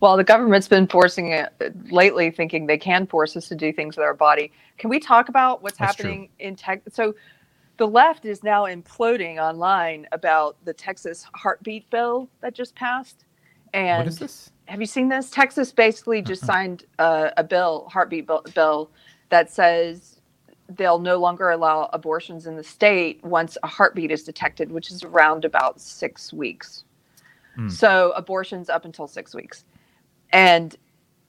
Well, 0.00 0.16
the 0.16 0.24
government's 0.24 0.68
been 0.68 0.88
forcing 0.88 1.32
it 1.32 1.52
lately, 1.90 2.30
thinking 2.30 2.66
they 2.66 2.78
can 2.78 3.06
force 3.06 3.36
us 3.36 3.48
to 3.48 3.54
do 3.54 3.72
things 3.72 3.96
with 3.96 4.04
our 4.04 4.14
body. 4.14 4.52
Can 4.78 4.90
we 4.90 5.00
talk 5.00 5.28
about 5.28 5.62
what's 5.62 5.78
That's 5.78 5.96
true. 5.96 6.10
happening 6.10 6.30
in 6.40 6.56
tech? 6.56 6.82
So, 6.92 7.14
the 7.78 7.86
left 7.88 8.24
is 8.24 8.44
now 8.44 8.64
imploding 8.66 9.38
online 9.38 10.06
about 10.12 10.56
the 10.64 10.72
Texas 10.74 11.26
heartbeat 11.34 11.88
bill 11.90 12.28
that 12.40 12.54
just 12.54 12.74
passed. 12.74 13.24
And 13.74 13.98
what 13.98 14.08
is 14.08 14.18
this? 14.18 14.52
have 14.68 14.80
you 14.80 14.86
seen 14.86 15.10
this? 15.10 15.30
Texas 15.30 15.72
basically 15.72 16.22
just 16.22 16.44
Uh-uh. 16.44 16.48
signed 16.48 16.84
a, 17.00 17.32
a 17.38 17.44
bill, 17.44 17.88
heartbeat 17.92 18.28
bill, 18.54 18.90
that 19.30 19.50
says 19.50 20.20
they'll 20.70 21.00
no 21.00 21.18
longer 21.18 21.50
allow 21.50 21.90
abortions 21.92 22.46
in 22.46 22.56
the 22.56 22.64
state 22.64 23.22
once 23.24 23.58
a 23.64 23.68
heartbeat 23.68 24.12
is 24.12 24.24
detected, 24.24 24.72
which 24.72 24.90
is 24.90 25.04
around 25.04 25.44
about 25.44 25.80
six 25.80 26.32
weeks. 26.32 26.84
Hmm. 27.56 27.68
So 27.68 28.12
abortions 28.16 28.70
up 28.70 28.86
until 28.86 29.08
six 29.08 29.34
weeks, 29.34 29.64
and 30.32 30.76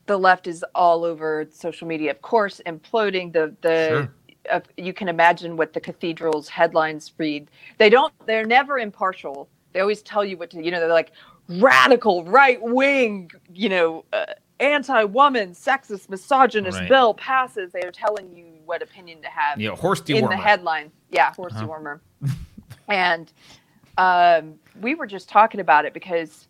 the 0.08 0.18
left 0.18 0.48
is 0.48 0.66
all 0.76 1.06
over 1.06 1.48
social 1.52 1.88
media, 1.88 2.12
of 2.12 2.22
course, 2.22 2.62
imploding. 2.68 3.34
The 3.34 3.56
the 3.62 3.78
Sure. 3.88 4.14
uh, 4.52 4.62
you 4.78 4.94
can 4.94 5.10
imagine 5.10 5.58
what 5.58 5.74
the 5.74 5.82
cathedral's 5.82 6.50
headlines 6.50 7.14
read. 7.20 7.52
They 7.80 7.90
don't. 7.90 8.14
They're 8.28 8.46
never 8.46 8.80
impartial. 8.80 9.50
They 9.74 9.82
always 9.82 10.04
tell 10.04 10.26
you 10.26 10.38
what 10.38 10.52
to. 10.52 10.64
You 10.64 10.72
know, 10.72 10.80
they're 10.82 10.90
like 10.90 11.12
radical, 11.50 12.24
right 12.26 12.60
wing. 12.62 13.32
You 13.54 13.70
know, 13.70 14.06
uh, 14.14 14.26
anti-woman, 14.60 15.52
sexist, 15.52 16.10
misogynist 16.10 16.80
Right. 16.80 16.90
bill 16.90 17.14
passes. 17.14 17.72
They 17.74 17.82
are 17.84 17.92
telling 17.92 18.34
you 18.34 18.46
what 18.66 18.82
opinion 18.82 19.22
to 19.24 19.30
have 19.30 19.60
know, 19.70 19.76
horse 19.76 20.02
in 20.02 20.24
the 20.30 20.38
headline. 20.38 20.92
Yeah, 21.10 21.34
horse 21.34 21.54
Uh-huh. 21.54 21.68
dewormer. 21.68 22.02
and 22.90 23.32
um, 23.98 24.60
we 24.80 24.96
were 24.96 25.08
just 25.08 25.30
talking 25.30 25.60
about 25.62 25.86
it 25.86 25.94
because 25.94 26.48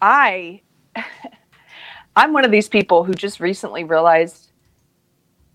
I, 0.00 0.62
I'm 2.16 2.32
one 2.32 2.44
of 2.44 2.50
these 2.50 2.68
people 2.68 3.04
who 3.04 3.14
just 3.14 3.40
recently 3.40 3.84
realized 3.84 4.52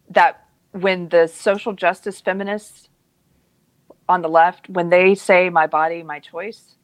that 0.10 0.42
when 0.72 1.10
the 1.10 1.28
social 1.28 1.74
justice 1.74 2.22
feminists 2.22 2.90
on 4.08 4.22
the 4.22 4.30
left, 4.30 4.70
when 4.70 4.90
they 4.90 5.16
say 5.16 5.50
my 5.50 5.68
body, 5.68 6.04
my 6.04 6.20
choice, 6.20 6.76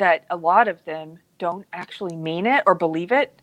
that 0.00 0.26
a 0.30 0.36
lot 0.36 0.68
of 0.68 0.84
them 0.86 1.20
don't 1.38 1.66
actually 1.72 2.16
mean 2.16 2.46
it 2.46 2.64
or 2.66 2.76
believe 2.76 3.12
it. 3.12 3.40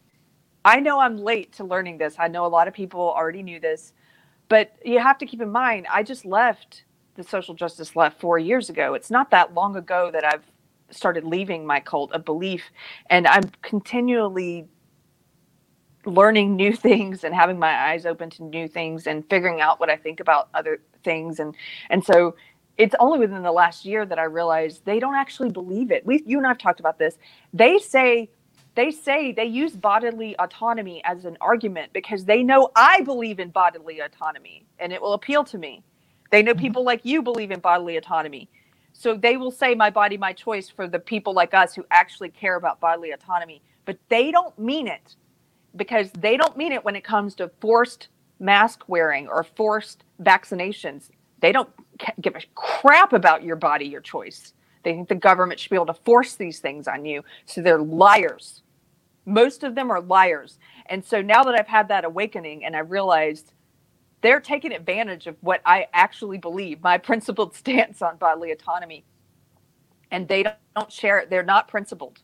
I 0.66 0.82
know 0.82 1.00
I'm 1.00 1.18
late 1.18 1.54
to 1.54 1.66
learning 1.66 2.00
this. 2.00 2.16
I 2.20 2.30
know 2.30 2.46
a 2.46 2.50
lot 2.50 2.68
of 2.70 2.76
people 2.76 3.02
already 3.02 3.44
knew 3.44 3.60
this, 3.62 3.94
but 4.50 4.74
you 4.86 5.00
have 5.00 5.18
to 5.20 5.28
keep 5.28 5.42
in 5.42 5.52
mind, 5.52 5.88
I 5.92 6.04
just 6.04 6.26
left 6.26 6.86
the 7.16 7.24
social 7.24 7.56
justice 7.56 7.96
left 7.96 8.22
four 8.22 8.40
years 8.40 8.70
ago. 8.70 8.94
It's 8.96 9.12
not 9.12 9.32
that 9.32 9.54
long 9.54 9.78
ago 9.78 10.12
that 10.14 10.26
I've 10.26 10.46
started 10.92 11.26
leaving 11.26 11.66
my 11.66 11.80
cult 11.80 12.12
of 12.14 12.26
belief, 12.26 12.64
and 13.10 13.28
I'm 13.28 13.44
continually 13.64 14.68
learning 16.06 16.56
new 16.56 16.74
things 16.76 17.24
and 17.24 17.36
having 17.36 17.60
my 17.60 17.74
eyes 17.92 18.06
open 18.06 18.30
to 18.32 18.44
new 18.44 18.68
things 18.68 19.08
and 19.08 19.30
figuring 19.30 19.62
out 19.62 19.80
what 19.80 19.90
I 19.90 19.98
think 19.98 20.20
about 20.20 20.50
other 20.54 20.82
things 21.04 21.40
and 21.40 21.56
and 21.90 22.04
so 22.04 22.36
it's 22.78 22.96
only 23.00 23.20
within 23.20 23.42
the 23.44 23.52
last 23.52 23.86
year 23.86 24.06
that 24.06 24.20
I 24.20 24.24
realized 24.24 24.86
they 24.86 25.00
don't 25.00 25.16
actually 25.16 25.50
believe 25.50 25.92
it. 25.92 26.06
We 26.06 26.24
you 26.26 26.38
and 26.38 26.48
I've 26.48 26.58
talked 26.58 26.80
about 26.80 27.00
this. 27.00 27.18
They 27.54 27.80
say 27.80 28.30
they 28.76 28.92
say 28.92 29.32
they 29.32 29.46
use 29.46 29.76
bodily 29.76 30.36
autonomy 30.38 31.02
as 31.04 31.26
an 31.26 31.38
argument 31.42 31.94
because 31.94 32.26
they 32.26 32.44
know 32.44 32.70
I 32.76 33.02
believe 33.02 33.40
in 33.40 33.50
bodily 33.50 34.00
autonomy 34.00 34.66
and 34.80 34.94
it 34.94 35.02
will 35.02 35.14
appeal 35.14 35.44
to 35.46 35.58
me. 35.58 35.84
They 36.32 36.44
know 36.44 36.54
mm-hmm. 36.54 36.62
people 36.62 36.84
like 36.84 37.02
you 37.04 37.22
believe 37.22 37.52
in 37.52 37.60
bodily 37.60 37.98
autonomy. 37.98 38.50
So 38.94 39.16
they 39.16 39.38
will 39.38 39.52
say 39.52 39.76
my 39.76 39.90
body, 39.90 40.18
my 40.18 40.34
choice 40.34 40.70
for 40.70 40.88
the 40.88 41.00
people 41.00 41.34
like 41.34 41.54
us 41.54 41.74
who 41.74 41.86
actually 41.92 42.30
care 42.30 42.56
about 42.56 42.80
bodily 42.80 43.12
autonomy, 43.12 43.62
but 43.86 43.98
they 44.10 44.32
don't 44.32 44.58
mean 44.58 44.88
it 44.88 45.16
because 45.76 46.12
they 46.12 46.38
don't 46.38 46.58
mean 46.58 46.72
it 46.72 46.84
when 46.84 46.96
it 46.96 47.04
comes 47.04 47.36
to 47.36 47.52
forced 47.62 48.10
mask 48.40 48.84
wearing 48.88 49.28
or 49.28 49.44
forced 49.44 50.04
vaccinations. 50.22 51.10
They 51.42 51.52
don't 51.52 51.70
give 52.22 52.36
a 52.36 52.42
crap 52.56 53.14
about 53.14 53.44
your 53.44 53.56
body, 53.56 53.86
your 53.86 54.02
choice. 54.02 54.54
They 54.84 54.94
think 54.94 55.10
the 55.10 55.16
government 55.16 55.60
should 55.60 55.70
be 55.70 55.76
able 55.76 55.88
to 55.88 55.94
force 55.94 56.36
these 56.36 56.60
things 56.60 56.88
on 56.88 57.06
you. 57.06 57.24
So 57.46 57.62
they're 57.62 57.82
liars. 57.82 58.62
Most 59.26 59.64
of 59.64 59.76
them 59.76 59.92
are 59.92 60.00
liars. 60.02 60.58
And 60.86 61.04
so 61.04 61.22
now 61.22 61.44
that 61.44 61.56
I've 61.56 61.68
had 61.68 61.90
that 61.90 62.06
awakening 62.06 62.64
and 62.64 62.76
I 62.76 62.80
realized 62.80 63.54
they're 64.22 64.40
taking 64.40 64.72
advantage 64.72 65.28
of 65.28 65.36
what 65.42 65.62
I 65.66 65.88
actually 65.94 66.38
believe, 66.38 66.82
my 66.82 66.98
principled 67.00 67.56
stance 67.56 68.02
on 68.02 68.18
bodily 68.18 68.52
autonomy. 68.52 69.06
And 70.12 70.28
they 70.28 70.46
don't 70.76 70.92
share 70.92 71.20
it. 71.20 71.30
They're 71.30 71.44
not 71.44 71.68
principled. 71.68 72.20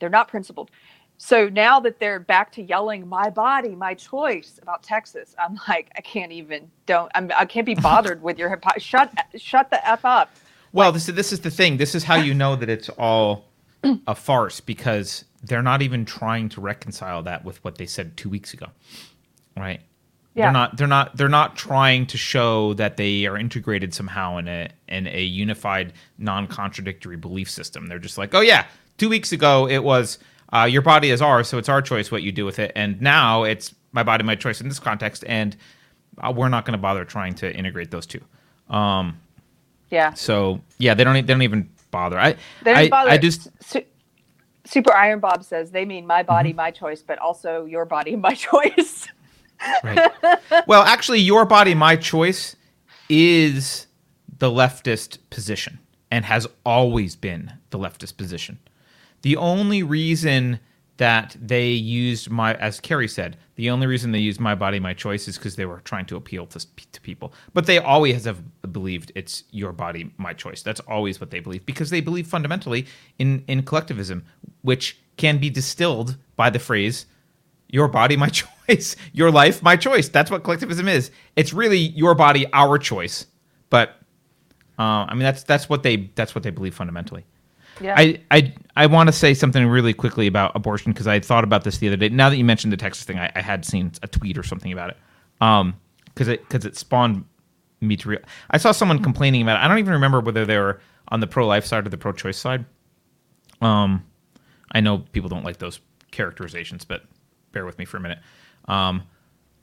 They're 0.00 0.10
not 0.10 0.28
principled. 0.28 0.70
So 1.18 1.48
now 1.48 1.80
that 1.80 1.98
they're 2.00 2.20
back 2.20 2.52
to 2.52 2.62
yelling 2.62 3.08
"my 3.08 3.30
body, 3.30 3.74
my 3.74 3.94
choice" 3.94 4.58
about 4.60 4.82
Texas, 4.82 5.34
I'm 5.38 5.58
like, 5.68 5.90
I 5.96 6.00
can't 6.00 6.32
even 6.32 6.70
don't 6.86 7.10
I'm, 7.14 7.30
I 7.36 7.44
can't 7.44 7.66
be 7.66 7.74
bothered 7.90 8.22
with 8.22 8.38
your 8.38 8.50
hip- 8.50 8.64
shut 8.78 9.12
shut 9.36 9.70
the 9.70 9.86
f 9.88 10.04
up. 10.04 10.30
Well, 10.72 10.90
this 10.90 11.08
is 11.08 11.14
this 11.14 11.32
is 11.32 11.40
the 11.40 11.50
thing. 11.50 11.76
This 11.76 11.94
is 11.94 12.04
how 12.04 12.16
you 12.16 12.34
know 12.34 12.56
that 12.56 12.68
it's 12.68 12.88
all 12.90 13.46
a 14.06 14.14
farce 14.14 14.60
because 14.60 15.24
they're 15.42 15.62
not 15.62 15.82
even 15.82 16.04
trying 16.04 16.48
to 16.50 16.60
reconcile 16.60 17.22
that 17.22 17.44
with 17.44 17.62
what 17.62 17.78
they 17.78 17.86
said 17.86 18.16
two 18.16 18.28
weeks 18.28 18.54
ago, 18.54 18.66
right? 19.56 19.80
Yeah. 20.34 20.46
They're 20.46 20.52
not 20.52 20.76
they're 20.76 20.88
not 20.88 21.16
they're 21.16 21.28
not 21.28 21.56
trying 21.56 22.06
to 22.06 22.18
show 22.18 22.74
that 22.74 22.96
they 22.96 23.24
are 23.26 23.38
integrated 23.38 23.94
somehow 23.94 24.38
in 24.38 24.48
a 24.48 24.68
in 24.88 25.06
a 25.06 25.22
unified 25.22 25.92
non-contradictory 26.18 27.16
belief 27.16 27.48
system. 27.48 27.86
They're 27.86 28.00
just 28.00 28.18
like, 28.18 28.34
"Oh 28.34 28.40
yeah, 28.40 28.66
2 28.98 29.08
weeks 29.08 29.30
ago 29.30 29.68
it 29.68 29.84
was 29.84 30.18
uh, 30.54 30.64
your 30.64 30.82
body 30.82 31.10
is 31.10 31.20
ours, 31.20 31.48
so 31.48 31.58
it's 31.58 31.68
our 31.68 31.82
choice 31.82 32.12
what 32.12 32.22
you 32.22 32.30
do 32.30 32.44
with 32.44 32.58
it. 32.58 32.72
And 32.76 33.00
now 33.00 33.42
it's 33.42 33.74
my 33.92 34.02
body, 34.02 34.22
my 34.22 34.36
choice 34.36 34.60
in 34.60 34.68
this 34.68 34.78
context, 34.78 35.24
and 35.26 35.56
uh, 36.18 36.32
we're 36.34 36.48
not 36.48 36.64
going 36.64 36.72
to 36.72 36.78
bother 36.78 37.04
trying 37.04 37.34
to 37.36 37.54
integrate 37.54 37.90
those 37.90 38.06
two. 38.06 38.20
Um, 38.68 39.18
yeah. 39.90 40.14
So 40.14 40.60
yeah, 40.78 40.94
they 40.94 41.04
don't. 41.04 41.14
They 41.14 41.22
don't 41.22 41.42
even 41.42 41.70
bother. 41.90 42.18
I. 42.18 42.36
They 42.62 42.72
don't 42.72 42.76
I, 42.76 42.88
bother. 42.88 43.10
I 43.10 43.18
just. 43.18 43.48
Su- 43.60 43.84
Super 44.66 44.94
Iron 44.94 45.20
Bob 45.20 45.44
says 45.44 45.72
they 45.72 45.84
mean 45.84 46.06
my 46.06 46.22
body, 46.22 46.50
mm-hmm. 46.50 46.56
my 46.56 46.70
choice, 46.70 47.02
but 47.02 47.18
also 47.18 47.66
your 47.66 47.84
body, 47.84 48.16
my 48.28 48.34
choice. 48.34 49.08
right. 49.82 50.10
Well, 50.66 50.82
actually, 50.82 51.20
your 51.20 51.44
body, 51.44 51.74
my 51.74 51.96
choice 51.96 52.56
is 53.08 53.86
the 54.38 54.50
leftist 54.50 55.18
position 55.30 55.78
and 56.10 56.24
has 56.24 56.46
always 56.64 57.16
been 57.16 57.52
the 57.70 57.78
leftist 57.78 58.16
position. 58.16 58.58
The 59.24 59.38
only 59.38 59.82
reason 59.82 60.60
that 60.98 61.34
they 61.40 61.70
used 61.70 62.28
my, 62.30 62.52
as 62.56 62.78
Keri 62.78 63.08
said, 63.08 63.38
the 63.54 63.70
only 63.70 63.86
reason 63.86 64.12
they 64.12 64.18
used 64.18 64.38
my 64.38 64.54
body, 64.54 64.78
my 64.78 64.92
choice 64.92 65.26
is 65.26 65.38
because 65.38 65.56
they 65.56 65.64
were 65.64 65.80
trying 65.80 66.04
to 66.06 66.16
appeal 66.16 66.46
to, 66.48 66.60
to 66.92 67.00
people. 67.00 67.32
But 67.54 67.64
they 67.64 67.78
always 67.78 68.26
have 68.26 68.42
believed 68.70 69.12
it's 69.14 69.44
your 69.50 69.72
body, 69.72 70.12
my 70.18 70.34
choice. 70.34 70.60
That's 70.60 70.80
always 70.80 71.20
what 71.22 71.30
they 71.30 71.40
believe 71.40 71.64
because 71.64 71.88
they 71.88 72.02
believe 72.02 72.26
fundamentally 72.26 72.84
in 73.18 73.42
in 73.48 73.62
collectivism, 73.62 74.26
which 74.60 74.98
can 75.16 75.38
be 75.38 75.48
distilled 75.48 76.18
by 76.36 76.50
the 76.50 76.58
phrase 76.58 77.06
"your 77.70 77.88
body, 77.88 78.18
my 78.18 78.28
choice," 78.68 78.94
"your 79.14 79.30
life, 79.30 79.62
my 79.62 79.74
choice." 79.74 80.10
That's 80.10 80.30
what 80.30 80.44
collectivism 80.44 80.86
is. 80.86 81.10
It's 81.34 81.54
really 81.54 81.78
your 81.78 82.14
body, 82.14 82.44
our 82.52 82.76
choice. 82.76 83.24
But 83.70 83.96
uh, 84.78 85.08
I 85.08 85.14
mean, 85.14 85.22
that's 85.22 85.44
that's 85.44 85.66
what 85.70 85.82
they 85.82 86.10
that's 86.14 86.34
what 86.34 86.44
they 86.44 86.50
believe 86.50 86.74
fundamentally. 86.74 87.24
I 87.96 88.20
I, 88.30 88.54
I 88.76 88.86
want 88.86 89.08
to 89.08 89.12
say 89.12 89.34
something 89.34 89.66
really 89.66 89.92
quickly 89.92 90.26
about 90.26 90.52
abortion 90.54 90.92
because 90.92 91.06
I 91.06 91.20
thought 91.20 91.44
about 91.44 91.64
this 91.64 91.78
the 91.78 91.88
other 91.88 91.96
day. 91.96 92.08
Now 92.08 92.30
that 92.30 92.36
you 92.36 92.44
mentioned 92.44 92.72
the 92.72 92.76
Texas 92.76 93.04
thing, 93.04 93.18
I, 93.18 93.30
I 93.34 93.40
had 93.40 93.64
seen 93.64 93.92
a 94.02 94.08
tweet 94.08 94.38
or 94.38 94.42
something 94.42 94.72
about 94.72 94.90
it. 94.90 94.96
Um, 95.40 95.74
because 96.06 96.28
it 96.28 96.40
because 96.48 96.64
it 96.64 96.76
spawned 96.76 97.24
me 97.80 97.96
to 97.96 98.08
real. 98.08 98.20
I 98.50 98.58
saw 98.58 98.72
someone 98.72 99.02
complaining 99.02 99.42
about 99.42 99.60
it. 99.60 99.64
I 99.64 99.68
don't 99.68 99.78
even 99.78 99.92
remember 99.92 100.20
whether 100.20 100.46
they 100.46 100.56
were 100.56 100.80
on 101.08 101.20
the 101.20 101.26
pro 101.26 101.46
life 101.46 101.66
side 101.66 101.86
or 101.86 101.90
the 101.90 101.98
pro 101.98 102.12
choice 102.12 102.38
side. 102.38 102.64
Um, 103.60 104.04
I 104.72 104.80
know 104.80 104.98
people 105.12 105.28
don't 105.28 105.44
like 105.44 105.58
those 105.58 105.80
characterizations, 106.10 106.84
but 106.84 107.02
bear 107.52 107.64
with 107.64 107.78
me 107.78 107.84
for 107.84 107.96
a 107.96 108.00
minute. 108.00 108.18
Um, 108.66 109.02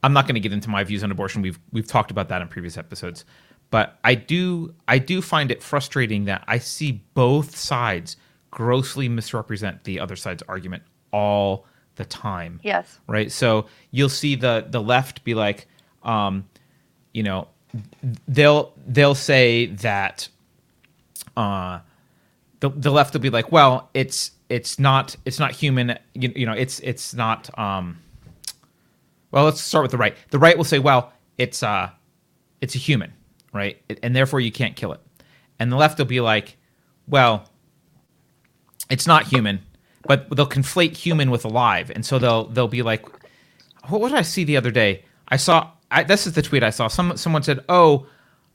I'm 0.03 0.13
not 0.13 0.25
going 0.25 0.35
to 0.35 0.41
get 0.41 0.53
into 0.53 0.69
my 0.69 0.83
views 0.83 1.03
on 1.03 1.11
abortion. 1.11 1.41
We've 1.41 1.59
we've 1.71 1.87
talked 1.87 2.11
about 2.11 2.29
that 2.29 2.41
in 2.41 2.47
previous 2.47 2.77
episodes 2.77 3.25
but 3.71 3.97
I 4.03 4.15
do 4.15 4.75
I 4.87 4.99
do 4.99 5.21
find 5.21 5.49
it 5.49 5.63
frustrating 5.63 6.25
that 6.25 6.43
I 6.47 6.59
see 6.59 7.01
both 7.15 7.55
sides 7.55 8.17
grossly 8.51 9.09
misrepresent 9.09 9.85
the 9.85 9.99
other 9.99 10.17
side's 10.17 10.43
argument 10.43 10.83
all 11.11 11.65
the 11.95 12.05
time. 12.05 12.59
Yes. 12.63 12.99
Right. 13.07 13.31
So 13.31 13.65
you'll 13.89 14.09
see 14.09 14.35
the 14.35 14.67
the 14.69 14.81
left 14.81 15.23
be 15.23 15.33
like, 15.33 15.67
um, 16.03 16.47
you 17.13 17.23
know, 17.23 17.47
they'll 18.27 18.73
they'll 18.85 19.15
say 19.15 19.67
that 19.67 20.27
uh, 21.37 21.79
the 22.59 22.69
the 22.69 22.91
left 22.91 23.13
will 23.13 23.21
be 23.21 23.29
like, 23.29 23.53
well, 23.53 23.89
it's 23.93 24.31
it's 24.49 24.79
not 24.79 25.15
it's 25.23 25.39
not 25.39 25.51
human. 25.53 25.97
You, 26.13 26.33
you 26.35 26.45
know, 26.45 26.53
it's 26.53 26.79
it's 26.81 27.13
not. 27.13 27.57
Um, 27.57 27.99
well, 29.31 29.45
let's 29.45 29.61
start 29.61 29.83
with 29.83 29.91
the 29.91 29.97
right. 29.97 30.17
The 30.29 30.39
right 30.39 30.57
will 30.57 30.65
say, 30.65 30.79
well, 30.79 31.13
it's 31.37 31.63
uh, 31.63 31.89
it's 32.59 32.75
a 32.75 32.77
human 32.77 33.13
right? 33.53 33.81
And 34.01 34.15
therefore 34.15 34.39
you 34.39 34.51
can't 34.51 34.75
kill 34.75 34.93
it. 34.93 35.01
And 35.59 35.71
the 35.71 35.75
left 35.75 35.97
will 35.97 36.05
be 36.05 36.21
like, 36.21 36.57
well, 37.07 37.49
it's 38.89 39.07
not 39.07 39.27
human, 39.27 39.59
but 40.03 40.29
they'll 40.35 40.47
conflate 40.47 40.95
human 40.95 41.31
with 41.31 41.45
alive, 41.45 41.91
and 41.93 42.05
so 42.05 42.19
they'll 42.19 42.45
they'll 42.45 42.67
be 42.67 42.81
like, 42.81 43.07
what, 43.89 44.01
what 44.01 44.09
did 44.09 44.17
I 44.17 44.23
see 44.23 44.43
the 44.43 44.57
other 44.57 44.71
day? 44.71 45.05
I 45.27 45.37
saw 45.37 45.71
I, 45.89 46.03
this 46.03 46.25
is 46.25 46.33
the 46.33 46.41
tweet 46.41 46.63
I 46.63 46.69
saw. 46.69 46.87
Some 46.87 47.15
someone 47.17 47.43
said, 47.43 47.63
oh, 47.69 48.07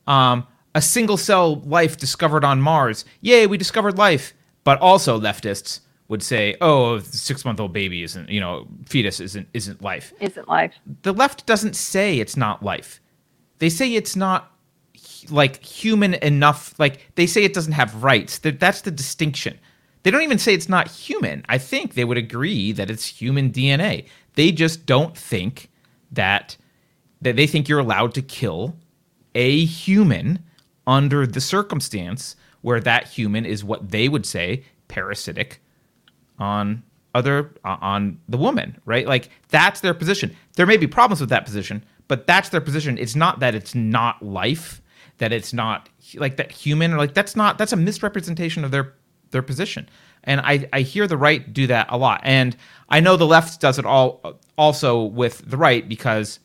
um, 0.07 0.47
a 0.75 0.83
single 0.83 1.17
cell 1.17 1.61
life 1.61 1.97
discovered 1.97 2.45
on 2.45 2.61
Mars. 2.61 3.05
Yay, 3.21 3.47
we 3.47 3.57
discovered 3.57 3.99
life. 3.99 4.35
But 4.65 4.81
also 4.81 5.21
leftists 5.21 5.81
would 6.09 6.23
say, 6.23 6.57
"Oh, 6.61 6.99
six 6.99 7.45
month 7.45 7.61
old 7.61 7.73
baby 7.73 8.03
isn't, 8.03 8.29
you 8.29 8.41
know, 8.41 8.67
fetus 8.85 9.21
isn't 9.21 9.49
isn't 9.55 9.81
life." 9.81 10.13
Isn't 10.21 10.49
life. 10.49 10.75
The 11.03 11.13
left 11.13 11.47
doesn't 11.47 11.77
say 11.77 12.19
it's 12.19 12.37
not 12.37 12.63
life. 12.63 13.01
They 13.59 13.69
say 13.69 13.95
it's 13.95 14.17
not 14.17 14.53
like 15.31 15.63
human 15.63 16.15
enough. 16.15 16.79
Like 16.79 17.11
they 17.15 17.27
say 17.27 17.45
it 17.45 17.55
doesn't 17.55 17.73
have 17.73 18.03
rights. 18.03 18.39
That's 18.39 18.81
the 18.83 18.91
distinction. 18.91 19.59
They 20.03 20.11
don't 20.11 20.23
even 20.23 20.39
say 20.39 20.55
it's 20.55 20.69
not 20.69 20.89
human. 20.89 21.45
I 21.49 21.59
think 21.59 21.95
they 21.95 22.05
would 22.05 22.17
agree 22.17 22.73
that 22.73 22.91
it's 22.91 23.07
human 23.07 23.51
DNA. 23.51 24.07
They 24.35 24.53
just 24.53 24.87
don't 24.87 25.17
think 25.17 25.71
that 26.13 26.57
that 27.23 27.37
they 27.37 27.47
think 27.47 27.69
you're 27.69 27.81
allowed 27.81 28.15
to 28.15 28.23
kill 28.23 28.77
a 29.35 29.65
human 29.65 30.45
under 30.87 31.27
the 31.27 31.41
circumstance 31.41 32.37
where 32.61 32.81
that 32.81 33.09
human 33.09 33.45
is 33.45 33.65
what 33.65 33.91
they 33.91 34.09
would 34.09 34.27
say 34.27 34.65
parasitic 34.89 35.61
on 36.39 36.83
other 37.15 37.55
on 37.65 38.21
the 38.29 38.37
woman, 38.37 38.79
right? 38.85 39.07
Like 39.07 39.31
that's 39.49 39.81
their 39.81 39.95
position. 39.95 40.37
There 40.55 40.67
may 40.67 40.77
be 40.77 40.87
problems 40.87 41.21
with 41.21 41.31
that 41.31 41.45
position, 41.45 41.85
but 42.09 42.27
that's 42.27 42.51
their 42.51 42.61
position. 42.61 42.99
It's 42.99 43.17
not 43.17 43.41
that 43.41 43.55
it's 43.55 43.75
not 43.75 44.23
life 44.23 44.83
that 45.19 45.33
it's 45.33 45.53
not 45.53 45.89
like 46.15 46.37
that 46.37 46.53
human 46.53 46.93
or 46.93 46.99
like 46.99 47.15
that's 47.15 47.37
not 47.37 47.59
that's 47.59 47.73
a 47.73 47.77
misrepresentation 47.77 48.65
of 48.65 48.71
their 48.71 48.95
their 49.31 49.43
position. 49.43 49.89
And 50.25 50.41
I, 50.41 50.69
I 50.73 50.81
hear 50.81 51.07
the 51.07 51.17
right 51.17 51.53
do 51.53 51.69
that 51.69 51.87
a 51.91 51.97
lot. 51.97 52.21
And 52.25 52.57
I 52.89 53.01
know 53.01 53.17
the 53.17 53.27
left 53.27 53.61
does 53.61 53.79
it 53.79 53.87
all 53.87 54.41
also 54.59 55.03
with 55.03 55.39
the 55.49 55.57
right 55.57 55.89
because 55.89 56.41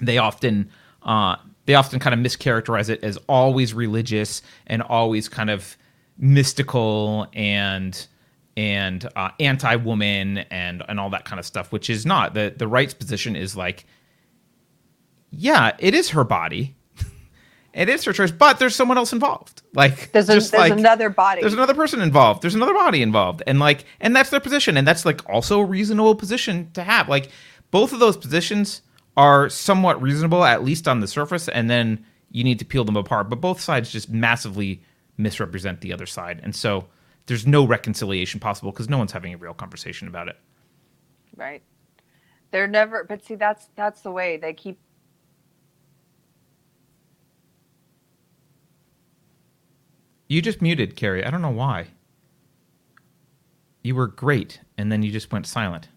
they 0.00 0.18
often 0.18 0.70
uh, 1.02 1.36
they 1.66 1.74
often 1.74 1.98
kind 1.98 2.14
of 2.14 2.20
mischaracterize 2.20 2.88
it 2.88 3.02
as 3.02 3.16
always 3.28 3.72
religious 3.74 4.42
and 4.66 4.82
always 4.82 5.28
kind 5.28 5.50
of 5.50 5.76
mystical 6.18 7.26
and 7.32 8.06
and 8.56 9.08
uh, 9.16 9.30
anti-woman 9.38 10.38
and 10.50 10.82
and 10.88 11.00
all 11.00 11.10
that 11.10 11.24
kind 11.24 11.38
of 11.38 11.46
stuff, 11.46 11.72
which 11.72 11.88
is 11.88 12.04
not 12.04 12.34
the 12.34 12.54
the 12.56 12.68
right's 12.68 12.94
position 12.94 13.36
is 13.36 13.56
like, 13.56 13.86
yeah, 15.30 15.76
it 15.78 15.94
is 15.94 16.10
her 16.10 16.24
body, 16.24 16.76
it 17.72 17.88
is 17.88 18.04
her 18.04 18.12
choice, 18.12 18.30
but 18.32 18.58
there's 18.58 18.74
someone 18.76 18.98
else 18.98 19.12
involved. 19.12 19.62
Like 19.74 20.12
There's, 20.12 20.28
a, 20.28 20.32
there's 20.32 20.52
like, 20.52 20.72
another 20.72 21.10
body. 21.10 21.40
there's 21.42 21.54
another 21.54 21.74
person 21.74 22.00
involved 22.00 22.42
there's 22.42 22.56
another 22.56 22.74
body 22.74 23.02
involved 23.02 23.42
and 23.46 23.60
like 23.60 23.84
and 24.00 24.16
that's 24.16 24.30
their 24.30 24.40
position 24.40 24.76
and 24.76 24.86
that's 24.86 25.04
like 25.04 25.28
also 25.28 25.60
a 25.60 25.64
reasonable 25.64 26.14
position 26.16 26.70
to 26.72 26.82
have 26.82 27.08
like 27.08 27.30
both 27.70 27.92
of 27.92 28.00
those 28.00 28.16
positions 28.16 28.82
are 29.16 29.48
somewhat 29.48 30.02
reasonable 30.02 30.44
at 30.44 30.64
least 30.64 30.88
on 30.88 31.00
the 31.00 31.06
surface 31.06 31.48
and 31.48 31.70
then 31.70 32.04
you 32.32 32.42
need 32.44 32.58
to 32.58 32.64
peel 32.64 32.84
them 32.84 32.96
apart 32.96 33.30
but 33.30 33.40
both 33.40 33.60
sides 33.60 33.92
just 33.92 34.10
massively 34.10 34.82
misrepresent 35.18 35.80
the 35.82 35.92
other 35.92 36.06
side 36.06 36.40
and 36.42 36.56
so 36.56 36.86
there's 37.26 37.46
no 37.46 37.64
reconciliation 37.64 38.40
possible 38.40 38.72
because 38.72 38.88
no 38.90 38.98
one's 38.98 39.12
having 39.12 39.34
a 39.34 39.38
real 39.38 39.54
conversation 39.54 40.08
about 40.08 40.28
it 40.28 40.36
right. 41.36 41.62
They're 42.50 42.66
never. 42.66 43.04
But 43.04 43.24
see, 43.24 43.36
that's 43.36 43.68
that's 43.76 44.02
the 44.02 44.10
way 44.10 44.36
they 44.36 44.52
keep. 44.54 44.78
You 50.30 50.40
just 50.40 50.62
muted 50.62 50.94
Keri. 50.94 51.24
I 51.24 51.30
don't 51.32 51.42
know 51.42 51.50
why. 51.50 51.88
You 53.82 53.96
were 53.96 54.06
great 54.06 54.60
and 54.78 54.90
then 54.90 55.02
you 55.02 55.10
just 55.10 55.32
went 55.32 55.44
silent. 55.44 55.88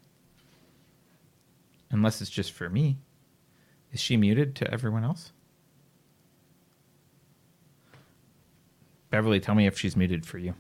Unless 1.92 2.20
it's 2.20 2.32
just 2.32 2.52
for 2.52 2.68
me. 2.68 2.98
Is 3.92 4.00
she 4.02 4.18
muted 4.18 4.56
to 4.56 4.74
everyone 4.74 5.04
else? 5.04 5.34
Beverly 9.12 9.40
tell 9.40 9.54
me 9.54 9.68
if 9.68 9.78
she's 9.78 9.96
muted 9.96 10.26
for 10.26 10.40
you. 10.40 10.56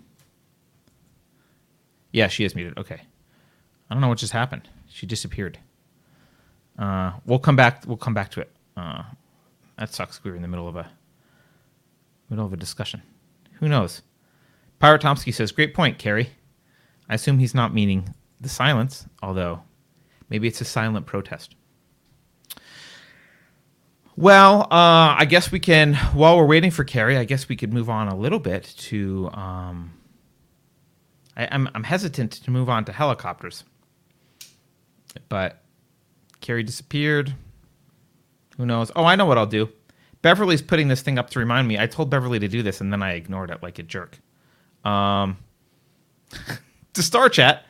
Yeah 2.12 2.28
she 2.28 2.45
is 2.45 2.54
muted. 2.54 2.78
Okay. 2.78 3.02
I 3.90 3.95
don't 3.95 4.02
know 4.02 4.10
what 4.10 4.20
just 4.20 4.34
happened. 4.34 4.70
She 4.88 5.08
disappeared. 5.08 5.58
Uh, 6.78 7.14
we'll 7.26 7.40
come 7.40 7.56
back 7.56 7.86
we'll 7.88 7.98
come 7.98 8.14
back 8.14 8.30
to 8.32 8.41
it. 8.41 8.52
Uh, 8.78 9.02
that 9.80 9.91
sucks. 9.91 10.24
We 10.24 10.30
were 10.30 10.36
in 10.36 10.44
the 10.44 10.48
middle 10.48 10.68
of 10.68 10.76
a 10.76 10.91
middle 12.30 12.45
of 12.45 12.54
a 12.54 12.58
discussion 12.58 13.02
who 13.60 13.68
knows? 13.68 14.02
Pirate 14.80 15.02
Tomsky 15.02 15.34
says, 15.34 15.52
Great 15.52 15.74
point, 15.74 15.98
Keri. 15.98 16.30
I 17.10 17.16
assume 17.16 17.40
he's 17.40 17.56
not 17.56 17.74
meaning 17.74 18.14
the 18.40 18.50
silence, 18.50 19.06
although 19.22 19.64
maybe 20.30 20.48
it's 20.48 20.62
a 20.62 20.66
silent 20.66 21.06
protest. 21.06 21.56
Well, 24.16 24.64
uh, 24.64 25.16
I 25.18 25.26
guess 25.28 25.52
we 25.52 25.60
can, 25.60 25.96
while 26.14 26.38
we're 26.38 26.46
waiting 26.46 26.70
for 26.70 26.84
Keri, 26.84 27.18
I 27.18 27.24
guess 27.24 27.50
we 27.50 27.56
could 27.56 27.74
move 27.74 27.90
on 27.90 28.08
a 28.08 28.16
little 28.16 28.40
bit 28.40 28.64
to. 28.78 29.30
Um, 29.34 29.94
I, 31.36 31.48
I'm, 31.52 31.68
I'm 31.74 31.84
hesitant 31.84 32.32
to 32.34 32.52
move 32.52 32.70
on 32.70 32.86
to 32.86 32.92
helicopters. 32.92 33.64
But 35.30 35.64
Keri 36.42 36.64
disappeared. 36.64 37.34
Who 38.58 38.66
knows? 38.68 38.92
Oh, 38.96 39.06
I 39.06 39.16
know 39.16 39.26
what 39.26 39.38
I'll 39.38 39.48
do. 39.48 39.70
Beverly's 40.24 40.62
putting 40.62 40.88
this 40.88 41.02
thing 41.02 41.20
up 41.20 41.30
to 41.32 41.40
remind 41.40 41.68
me. 41.68 41.78
I 41.78 41.86
told 41.86 42.10
Beverly 42.10 42.40
to 42.40 42.48
do 42.48 42.64
this, 42.64 42.82
and 42.82 42.91
then 42.91 43.04
I 43.04 43.14
ignored 43.14 43.52
it 43.52 43.62
like 43.62 43.78
a 43.78 43.84
jerk. 43.84 44.20
Um, 44.84 45.38
to 46.94 47.04
Star 47.04 47.30
Chat, 47.30 47.66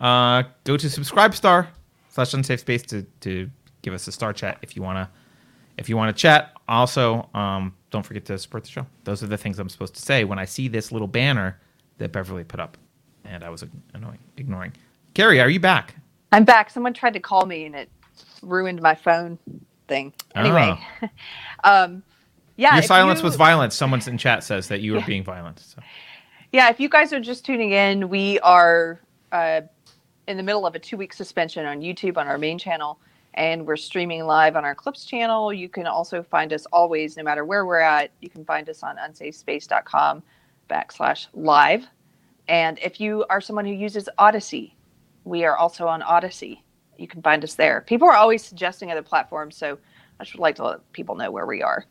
uh, 0.00 0.44
go 0.64 0.76
to 0.76 0.88
subscribe 0.88 1.34
star 1.34 1.68
slash 2.08 2.32
Unsafe 2.32 2.60
Space 2.60 2.82
to 2.84 3.02
to 3.20 3.50
give 3.82 3.92
us 3.92 4.06
a 4.06 4.12
Star 4.12 4.32
Chat 4.32 4.58
if 4.62 4.76
you 4.76 4.82
wanna 4.82 5.10
if 5.76 5.88
you 5.88 5.96
wanna 5.96 6.12
chat. 6.12 6.52
Also, 6.68 7.28
um, 7.34 7.74
don't 7.90 8.06
forget 8.06 8.24
to 8.26 8.38
support 8.38 8.62
the 8.64 8.70
show. 8.70 8.86
Those 9.02 9.22
are 9.24 9.26
the 9.26 9.36
things 9.36 9.58
I'm 9.58 9.68
supposed 9.68 9.94
to 9.96 10.02
say 10.02 10.22
when 10.24 10.38
I 10.38 10.44
see 10.44 10.68
this 10.68 10.92
little 10.92 11.08
banner 11.08 11.60
that 11.98 12.12
Beverly 12.12 12.44
put 12.44 12.60
up, 12.60 12.78
and 13.24 13.42
I 13.42 13.50
was 13.50 13.64
annoying 13.92 14.20
ignoring. 14.36 14.72
Keri, 15.14 15.40
are 15.40 15.50
you 15.50 15.58
back? 15.58 15.96
I'm 16.30 16.44
back. 16.44 16.70
Someone 16.70 16.94
tried 16.94 17.14
to 17.14 17.20
call 17.20 17.44
me 17.44 17.66
and 17.66 17.74
it 17.74 17.90
ruined 18.42 18.80
my 18.80 18.94
phone 18.94 19.36
thing. 19.88 20.12
Anyway, 20.34 20.78
um, 21.64 22.02
yeah. 22.56 22.70
Ah. 22.72 22.74
Your 22.76 22.82
silence 22.82 23.20
you- 23.20 23.24
was 23.24 23.36
violence. 23.36 23.74
Someone 23.74 24.00
in 24.06 24.18
chat 24.18 24.44
says 24.44 24.68
that 24.68 24.80
you 24.80 24.94
were 24.94 25.02
being 25.02 25.24
violent. 25.24 25.58
So. 25.60 25.80
Yeah, 26.52 26.70
if 26.70 26.80
you 26.80 26.88
guys 26.88 27.12
are 27.12 27.20
just 27.20 27.44
tuning 27.44 27.72
in, 27.72 28.08
we 28.08 28.38
are 28.40 29.00
uh, 29.32 29.62
in 30.26 30.36
the 30.36 30.42
middle 30.42 30.66
of 30.66 30.74
a 30.74 30.78
two 30.78 30.96
week 30.96 31.12
suspension 31.12 31.66
on 31.66 31.80
YouTube 31.80 32.16
on 32.16 32.26
our 32.26 32.38
main 32.38 32.58
channel, 32.58 32.98
and 33.34 33.66
we're 33.66 33.76
streaming 33.76 34.24
live 34.24 34.56
on 34.56 34.64
our 34.64 34.74
Clips 34.74 35.04
channel. 35.04 35.52
You 35.52 35.68
can 35.68 35.86
also 35.86 36.22
find 36.22 36.52
us 36.52 36.66
always, 36.72 37.16
no 37.16 37.22
matter 37.22 37.44
where 37.44 37.66
we're 37.66 37.80
at. 37.80 38.10
You 38.20 38.30
can 38.30 38.44
find 38.44 38.68
us 38.68 38.82
on 38.82 38.96
unsafespace.com 38.96 40.22
backslash 40.70 41.26
live. 41.34 41.84
And 42.48 42.78
if 42.78 42.98
you 43.00 43.26
are 43.28 43.40
someone 43.40 43.66
who 43.66 43.72
uses 43.72 44.08
Odysee, 44.18 44.74
we 45.24 45.44
are 45.44 45.56
also 45.56 45.86
on 45.86 46.02
Odysee. 46.02 46.62
You 46.98 47.06
can 47.08 47.22
find 47.22 47.42
us 47.44 47.54
there. 47.54 47.80
People 47.82 48.08
are 48.08 48.16
always 48.16 48.44
suggesting 48.44 48.90
other 48.90 49.02
platforms, 49.02 49.56
so 49.56 49.78
I 50.20 50.24
just 50.24 50.34
would 50.34 50.42
like 50.42 50.56
to 50.56 50.64
let 50.64 50.92
people 50.92 51.14
know 51.14 51.30
where 51.30 51.46
we 51.46 51.62
are. 51.62 51.84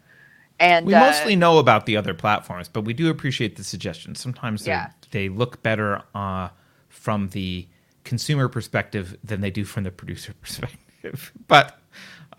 And 0.60 0.86
We 0.86 0.94
uh, 0.94 1.00
mostly 1.00 1.36
know 1.36 1.60
about 1.60 1.86
the 1.86 1.98
other 1.98 2.14
platforms, 2.14 2.68
but 2.68 2.82
we 2.82 2.94
do 2.94 3.10
appreciate 3.10 3.56
the 3.56 3.64
suggestions. 3.64 4.20
Sometimes 4.20 4.68
Yeah. 4.68 4.90
they 5.12 5.30
look 5.30 5.64
better 5.64 6.04
uh, 6.14 6.50
from 6.90 7.30
the 7.30 7.68
consumer 8.04 8.48
perspective 8.48 9.18
than 9.24 9.42
they 9.42 9.52
do 9.52 9.64
from 9.66 9.84
the 9.84 9.92
producer 9.92 10.34
perspective. 10.42 11.32
but 11.48 11.80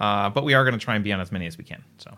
uh, 0.00 0.30
but 0.30 0.44
we 0.44 0.54
are 0.54 0.62
going 0.64 0.78
to 0.78 0.84
try 0.84 0.94
and 0.94 1.02
be 1.02 1.12
on 1.12 1.20
as 1.20 1.32
many 1.32 1.46
as 1.46 1.58
we 1.58 1.64
can. 1.64 1.82
So 1.96 2.16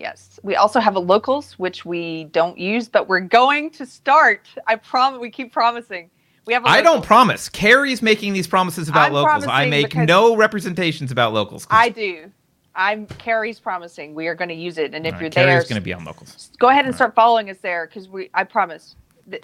Yes. 0.00 0.40
We 0.42 0.56
also 0.56 0.80
have 0.80 0.96
a 0.96 0.98
locals, 0.98 1.58
which 1.58 1.84
we 1.84 2.24
don't 2.24 2.56
use, 2.56 2.88
but 2.88 3.06
we're 3.06 3.20
going 3.20 3.70
to 3.72 3.84
start. 3.84 4.48
I 4.66 4.76
promise. 4.76 5.20
We 5.20 5.30
keep 5.30 5.52
promising. 5.52 6.10
We 6.46 6.54
have. 6.54 6.64
I 6.64 6.80
don't 6.82 7.04
promise. 7.04 7.48
Keri's 7.48 8.02
making 8.02 8.32
these 8.32 8.46
promises 8.46 8.88
about 8.88 9.08
I'm 9.08 9.12
locals. 9.12 9.46
I 9.46 9.66
make 9.66 9.94
no 9.94 10.36
representations 10.36 11.10
about 11.12 11.32
locals. 11.32 11.66
I 11.70 11.88
do. 11.90 12.30
I'm 12.74 13.06
Keri's 13.06 13.58
promising. 13.60 14.14
We 14.14 14.26
are 14.28 14.34
going 14.34 14.48
to 14.48 14.54
use 14.54 14.78
it, 14.78 14.94
and 14.94 15.06
if 15.06 15.14
All 15.14 15.20
right, 15.20 15.22
you're 15.22 15.30
Keri's 15.30 15.64
there, 15.64 15.74
going 15.74 15.74
to 15.74 15.80
be 15.80 15.92
on 15.92 16.04
locals. 16.04 16.50
go 16.58 16.68
ahead 16.68 16.86
and 16.86 16.94
start 16.94 17.14
following 17.14 17.50
us 17.50 17.58
there 17.58 17.86
because 17.86 18.08
we. 18.08 18.30
I 18.34 18.44
promise. 18.44 18.96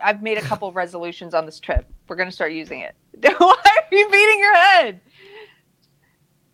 I've 0.03 0.23
made 0.23 0.39
a 0.39 0.43
couple 0.43 0.73
resolutions 0.85 1.35
on 1.35 1.45
this 1.47 1.61
trip. 1.61 1.87
We're 2.09 2.17
going 2.17 2.29
to 2.29 2.35
start 2.35 2.53
using 2.53 2.81
it. 2.81 2.95
Why 3.39 3.55
are 3.65 3.95
you 3.97 4.09
beating 4.11 4.39
your 4.39 4.55
head? 4.57 5.01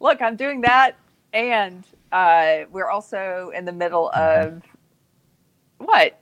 Look, 0.00 0.20
I'm 0.20 0.36
doing 0.36 0.62
that, 0.62 0.96
and 1.32 1.84
uh, 2.10 2.64
we're 2.70 2.88
also 2.90 3.52
in 3.54 3.64
the 3.64 3.72
middle 3.72 4.10
Mm-hmm. 4.14 4.56
of 4.56 4.62
what? 5.78 6.18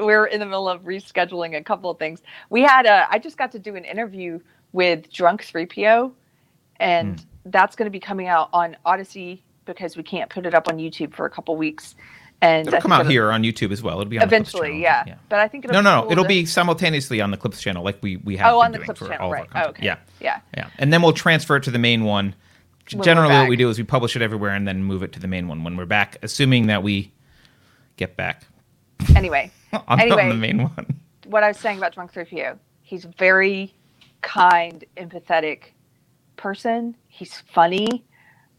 We're 0.00 0.26
in 0.26 0.40
the 0.40 0.46
middle 0.46 0.68
of 0.68 0.82
rescheduling 0.82 1.56
a 1.56 1.62
couple 1.62 1.90
of 1.90 1.98
things. 1.98 2.22
We 2.48 2.62
had 2.62 2.86
a. 2.86 3.06
I 3.10 3.18
just 3.18 3.36
got 3.36 3.52
to 3.52 3.58
do 3.58 3.76
an 3.76 3.84
interview 3.84 4.40
with 4.72 5.12
Drunk 5.12 5.42
3PO, 5.44 6.12
and 6.78 7.20
Hmm. 7.20 7.26
that's 7.50 7.76
going 7.76 7.86
to 7.86 7.90
be 7.90 8.00
coming 8.00 8.26
out 8.28 8.48
on 8.52 8.76
Odysee 8.86 9.42
because 9.66 9.96
we 9.96 10.02
can't 10.02 10.30
put 10.30 10.46
it 10.46 10.54
up 10.54 10.68
on 10.68 10.78
YouTube 10.78 11.14
for 11.14 11.26
a 11.26 11.30
couple 11.30 11.56
weeks. 11.56 11.94
And 12.42 12.66
It'll 12.68 12.80
come 12.80 12.92
out 12.92 13.06
here 13.06 13.30
on 13.30 13.42
YouTube 13.42 13.70
as 13.70 13.82
well. 13.82 14.00
It'll 14.00 14.08
be 14.08 14.16
on 14.18 14.20
the 14.22 14.34
eventually, 14.34 14.82
channel. 14.82 15.04
yeah. 15.08 15.14
But 15.28 15.40
I 15.40 15.48
think 15.48 15.66
it'll 15.66 15.74
No, 15.74 15.80
be 15.80 15.84
no, 15.84 16.02
cool 16.04 16.12
it'll 16.12 16.24
to- 16.24 16.28
be 16.28 16.46
simultaneously 16.46 17.20
on 17.20 17.30
the 17.30 17.36
Clips 17.36 17.60
channel, 17.60 17.84
like 17.84 17.98
we 18.00 18.16
we 18.16 18.38
have 18.38 18.54
Oh, 18.54 18.62
on 18.62 18.72
the 18.72 18.78
Clips 18.78 19.00
channel, 19.00 19.18
all 19.20 19.30
right. 19.30 19.42
of 19.46 19.54
our 19.54 19.62
content. 19.64 19.76
okay. 19.76 19.84
Yeah, 19.86 19.96
Yeah. 20.20 20.40
yeah, 20.56 20.66
and 20.78 20.90
then 20.90 21.02
we'll 21.02 21.12
transfer 21.12 21.56
it 21.56 21.64
to 21.64 21.70
the 21.70 21.78
main 21.78 22.04
one. 22.04 22.34
We're 22.94 23.02
Generally, 23.04 23.34
what 23.34 23.48
we 23.48 23.56
do 23.56 23.68
is 23.68 23.76
we 23.78 23.84
publish 23.84 24.16
it 24.16 24.22
everywhere 24.22 24.52
and 24.54 24.66
then 24.66 24.82
move 24.82 25.02
it 25.02 25.12
to 25.12 25.20
the 25.20 25.28
main 25.28 25.48
one 25.48 25.62
when 25.64 25.76
we're 25.76 25.84
back, 25.84 26.16
assuming 26.22 26.66
that 26.68 26.82
we 26.82 27.12
get 27.96 28.16
back 28.16 28.44
Anyway, 29.14 29.50
on 29.72 30.00
Anyway. 30.00 30.28
the 30.28 30.34
main 30.34 30.62
one. 30.62 31.00
what 31.26 31.42
I 31.42 31.48
was 31.48 31.58
saying 31.58 31.78
about 31.78 31.94
Drunk 31.94 32.12
3PO, 32.12 32.58
he's 32.82 33.04
a 33.04 33.12
very 33.18 33.74
kind, 34.22 34.84
empathetic 34.96 35.72
person. 36.36 36.96
He's 37.08 37.42
funny. 37.52 38.04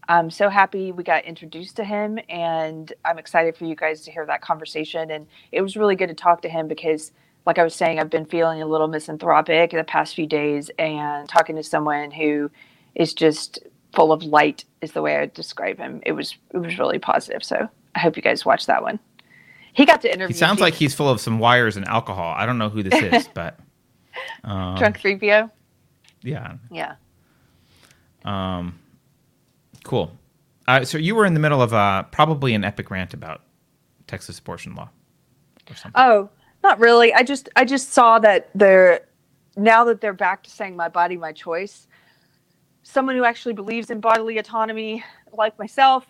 I'm 0.08 0.30
so 0.30 0.48
happy 0.48 0.90
we 0.92 1.04
got 1.04 1.24
introduced 1.24 1.76
to 1.76 1.84
him, 1.84 2.18
and 2.28 2.92
I'm 3.04 3.18
excited 3.18 3.56
for 3.56 3.64
you 3.66 3.76
guys 3.76 4.02
to 4.02 4.10
hear 4.10 4.26
that 4.26 4.40
conversation. 4.42 5.10
And 5.10 5.26
it 5.52 5.62
was 5.62 5.76
really 5.76 5.96
good 5.96 6.08
to 6.08 6.14
talk 6.14 6.42
to 6.42 6.48
him 6.48 6.66
because, 6.68 7.12
like 7.46 7.58
I 7.58 7.62
was 7.64 7.74
saying, 7.74 8.00
I've 8.00 8.10
been 8.10 8.26
feeling 8.26 8.62
a 8.62 8.66
little 8.66 8.88
misanthropic 8.88 9.70
the 9.70 9.84
past 9.84 10.14
few 10.14 10.26
days, 10.26 10.70
and 10.78 11.28
talking 11.28 11.56
to 11.56 11.62
someone 11.62 12.10
who 12.10 12.50
is 12.94 13.14
just 13.14 13.60
full 13.94 14.12
of 14.12 14.22
light 14.24 14.64
is 14.80 14.92
the 14.92 15.02
way 15.02 15.16
I 15.16 15.20
would 15.20 15.34
describe 15.34 15.78
him. 15.78 16.00
It 16.04 16.12
was 16.12 16.36
it 16.52 16.58
was 16.58 16.78
really 16.78 16.98
positive. 16.98 17.44
So 17.44 17.68
I 17.94 17.98
hope 18.00 18.16
you 18.16 18.22
guys 18.22 18.44
watch 18.44 18.66
that 18.66 18.82
one. 18.82 18.98
He 19.72 19.86
got 19.86 20.02
to 20.02 20.12
interview. 20.12 20.34
He 20.34 20.38
sounds 20.38 20.60
like 20.60 20.74
he's 20.74 20.94
full 20.94 21.08
of 21.08 21.20
some 21.20 21.38
wires 21.38 21.76
and 21.76 21.86
alcohol. 21.88 22.34
I 22.36 22.46
don't 22.46 22.58
know 22.58 22.68
who 22.68 22.82
this 22.82 23.00
is, 23.02 23.28
but 23.34 23.58
um, 24.44 24.76
Drunk 24.76 24.98
3PO. 25.00 25.50
yeah, 26.22 26.56
Yeah. 26.70 26.94
um, 28.24 28.78
cool. 29.84 30.12
Uh, 30.68 30.84
so 30.84 30.98
you 30.98 31.14
were 31.14 31.24
in 31.26 31.34
the 31.34 31.40
middle 31.40 31.60
of 31.62 31.72
uh, 31.74 32.04
probably 32.04 32.54
an 32.54 32.64
epic 32.64 32.90
rant 32.90 33.14
about 33.14 33.42
Texas 34.06 34.38
abortion 34.38 34.74
law 34.74 34.88
or 35.70 35.74
something. 35.76 36.00
Oh, 36.00 36.30
not 36.62 36.78
really. 36.78 37.12
I 37.12 37.22
just 37.24 37.48
I 37.56 37.64
just 37.64 37.90
saw 37.92 38.18
that 38.20 38.50
they're 38.54 39.00
now 39.56 39.84
that 39.84 40.00
they're 40.00 40.12
back 40.12 40.44
to 40.44 40.50
saying 40.50 40.76
my 40.76 40.88
body, 40.88 41.16
my 41.16 41.32
choice. 41.32 41.88
Someone 42.84 43.16
who 43.16 43.24
actually 43.24 43.54
believes 43.54 43.90
in 43.90 44.00
bodily 44.00 44.38
autonomy, 44.38 45.02
like 45.32 45.58
myself, 45.58 46.06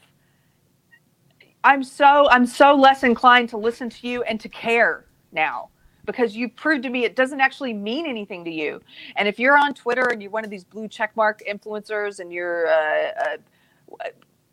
I'm 1.64 1.84
so 1.84 2.28
I'm 2.30 2.47
so 2.47 2.74
less 2.74 3.02
inclined 3.05 3.48
to 3.51 3.56
listen 3.56 3.90
to 3.90 4.09
you 4.09 4.22
and 4.24 4.40
to 4.40 4.48
care 4.48 5.06
now 5.32 5.68
because 6.05 6.34
you've 6.36 6.56
proved 6.56 6.82
to 6.84 6.90
me 6.90 7.05
it 7.05 7.16
doesn't 7.16 7.40
actually 7.40 7.72
mean 7.72 8.06
anything 8.06 8.44
to 8.44 8.51
you. 8.51 8.80
And 9.16 9.28
if 9.28 9.39
you're 9.39 9.56
on 9.56 9.74
Twitter 9.74 10.09
and 10.10 10.22
you're 10.22 10.30
one 10.32 10.44
of 10.44 10.51
these 10.51 10.64
blue 10.64 10.89
checkmark 10.89 11.40
influencers 11.48 12.18
and 12.20 12.32
you're, 12.32 12.66
uh, 12.68 13.12
uh, 13.20 14.06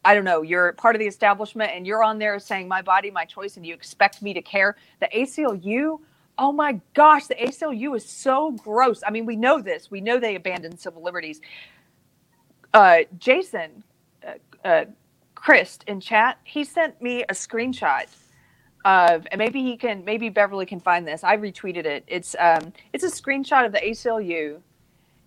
I 0.06 0.14
don't 0.14 0.24
know, 0.24 0.44
you're 0.44 0.74
part 0.74 0.96
of 0.96 1.00
the 1.00 1.08
establishment 1.08 1.72
and 1.74 1.88
you're 1.88 2.04
on 2.04 2.20
there 2.20 2.40
saying 2.40 2.68
my 2.68 2.82
body, 2.82 3.12
my 3.12 3.26
choice, 3.26 3.58
and 3.58 3.66
you 3.66 3.74
expect 3.74 4.22
me 4.22 4.34
to 4.34 4.42
care, 4.42 4.78
the 5.00 5.10
ACLU, 5.16 6.00
oh 6.38 6.52
my 6.52 6.80
gosh, 6.94 7.28
the 7.28 7.36
ACLU 7.36 7.96
is 7.96 8.06
so 8.06 8.52
gross. 8.52 9.02
I 9.06 9.12
mean, 9.12 9.26
we 9.26 9.36
know 9.36 9.62
this. 9.62 9.92
We 9.92 10.02
know 10.02 10.20
they 10.20 10.36
abandoned 10.36 10.80
civil 10.80 11.04
liberties. 11.04 11.42
Uh, 12.74 13.00
Jason, 13.18 13.84
Christ 15.40 15.84
in 15.88 16.00
chat, 16.02 16.40
he 16.44 16.64
sent 16.64 17.02
me 17.02 17.24
a 17.24 17.34
screenshot 17.34 18.06
of, 18.86 19.28
and 19.32 19.40
maybe 19.40 19.62
he 19.64 19.78
can, 19.78 20.04
maybe 20.06 20.30
Beverly 20.30 20.66
can 20.66 20.80
find 20.80 21.08
this. 21.08 21.24
I 21.24 21.38
retweeted 21.38 21.86
it. 21.86 22.04
It's 22.08 22.36
um, 22.40 22.74
it's 22.94 23.04
a 23.04 23.10
screenshot 23.10 23.66
of 23.66 23.72
the 23.72 23.80
ACLU, 23.80 24.60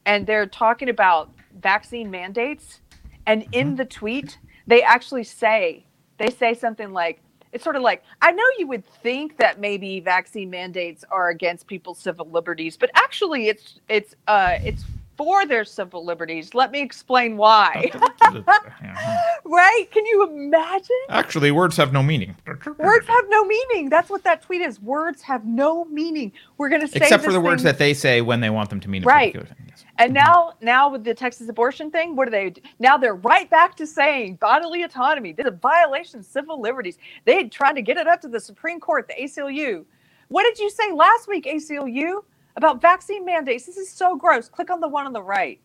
and 0.07 0.27
they're 0.27 0.47
talking 0.47 0.89
about 0.89 1.31
vaccine 1.61 2.11
mandates. 2.11 2.81
And 3.27 3.47
in 3.53 3.69
Mm-hmm. 3.69 3.77
the 3.77 3.85
tweet, 3.85 4.39
they 4.67 4.83
actually 4.83 5.25
say 5.25 5.85
they 6.19 6.31
say 6.31 6.55
something 6.55 6.93
like, 6.93 7.21
it's 7.53 7.65
sort 7.65 7.77
of 7.77 7.83
like 7.83 8.03
I 8.21 8.33
know 8.33 8.45
you 8.59 8.67
would 8.69 8.85
think 9.03 9.37
that 9.39 9.61
maybe 9.61 10.01
vaccine 10.01 10.51
mandates 10.51 11.05
are 11.11 11.31
against 11.31 11.67
people's 11.67 11.99
civil 11.99 12.29
liberties, 12.31 12.77
but 12.77 12.91
actually 12.95 13.49
it's 13.49 13.81
it's 13.89 14.15
uh 14.29 14.57
it's 14.65 14.85
for 15.25 15.47
their 15.47 15.65
civil 15.65 16.05
liberties. 16.05 16.53
Let 16.53 16.73
me 16.73 16.81
explain 16.81 17.37
why. 17.37 17.91
Uh-huh. 18.23 19.39
right? 19.45 19.87
Can 19.91 20.05
you 20.07 20.27
imagine? 20.29 20.97
Actually, 21.09 21.51
words 21.51 21.77
have 21.77 21.93
no 21.93 22.03
meaning. 22.03 22.37
Words 22.79 23.07
have 23.07 23.25
no 23.29 23.45
meaning. 23.45 23.89
That's 23.89 24.11
what 24.11 24.23
that 24.25 24.43
tweet 24.43 24.61
is. 24.61 24.81
Words 24.81 25.23
have 25.23 25.45
no 25.45 25.85
meaning. 25.87 26.33
We're 26.59 26.69
going 26.69 26.81
to 26.83 26.89
say 26.89 26.99
Except 26.99 27.25
for 27.25 27.33
the 27.33 27.41
words 27.41 27.63
that 27.63 27.79
they 27.79 27.95
say 27.95 28.21
when 28.21 28.41
they 28.41 28.51
want 28.51 28.71
them 28.71 28.81
to 28.81 28.89
mean 28.89 29.03
a 29.03 29.07
Right. 29.07 29.33
particular 29.33 29.55
thing. 29.55 29.67
Yes. 29.69 29.85
And 29.99 30.13
now, 30.13 30.53
now 30.61 30.91
with 30.91 31.05
the 31.05 31.15
Texas 31.15 31.49
abortion 31.49 31.91
thing, 31.91 32.17
what 32.17 32.27
do 32.27 32.31
they? 32.31 32.51
do? 32.51 32.61
Now 32.79 32.97
they're 32.97 33.15
right 33.15 33.49
back 33.51 33.77
to 33.77 33.87
saying 33.87 34.37
bodily 34.37 34.83
autonomy. 34.83 35.33
This 35.33 35.47
is 35.47 35.53
a 35.53 35.57
violation 35.57 36.21
of 36.21 36.27
civil 36.27 36.61
liberties. 36.61 36.99
They 37.25 37.37
had 37.37 37.53
tried 37.53 37.75
to 37.75 37.83
get 37.83 37.97
it 37.97 38.07
up 38.07 38.21
to 38.23 38.29
the 38.29 38.41
Supreme 38.41 38.81
Court, 38.81 39.09
the 39.09 39.15
ACLU. 39.23 39.85
What 40.29 40.45
did 40.45 40.59
you 40.59 40.71
say 40.71 40.93
last 40.93 41.29
week, 41.29 41.45
ACLU, 41.45 42.25
about 42.57 42.81
vaccine 42.81 43.25
mandates? 43.25 43.67
This 43.67 43.77
is 43.77 43.91
so 43.91 44.17
gross. 44.17 44.49
Click 44.49 44.71
on 44.71 44.81
the 44.81 44.89
one 44.89 45.07
on 45.07 45.13
the 45.13 45.23
right. 45.23 45.61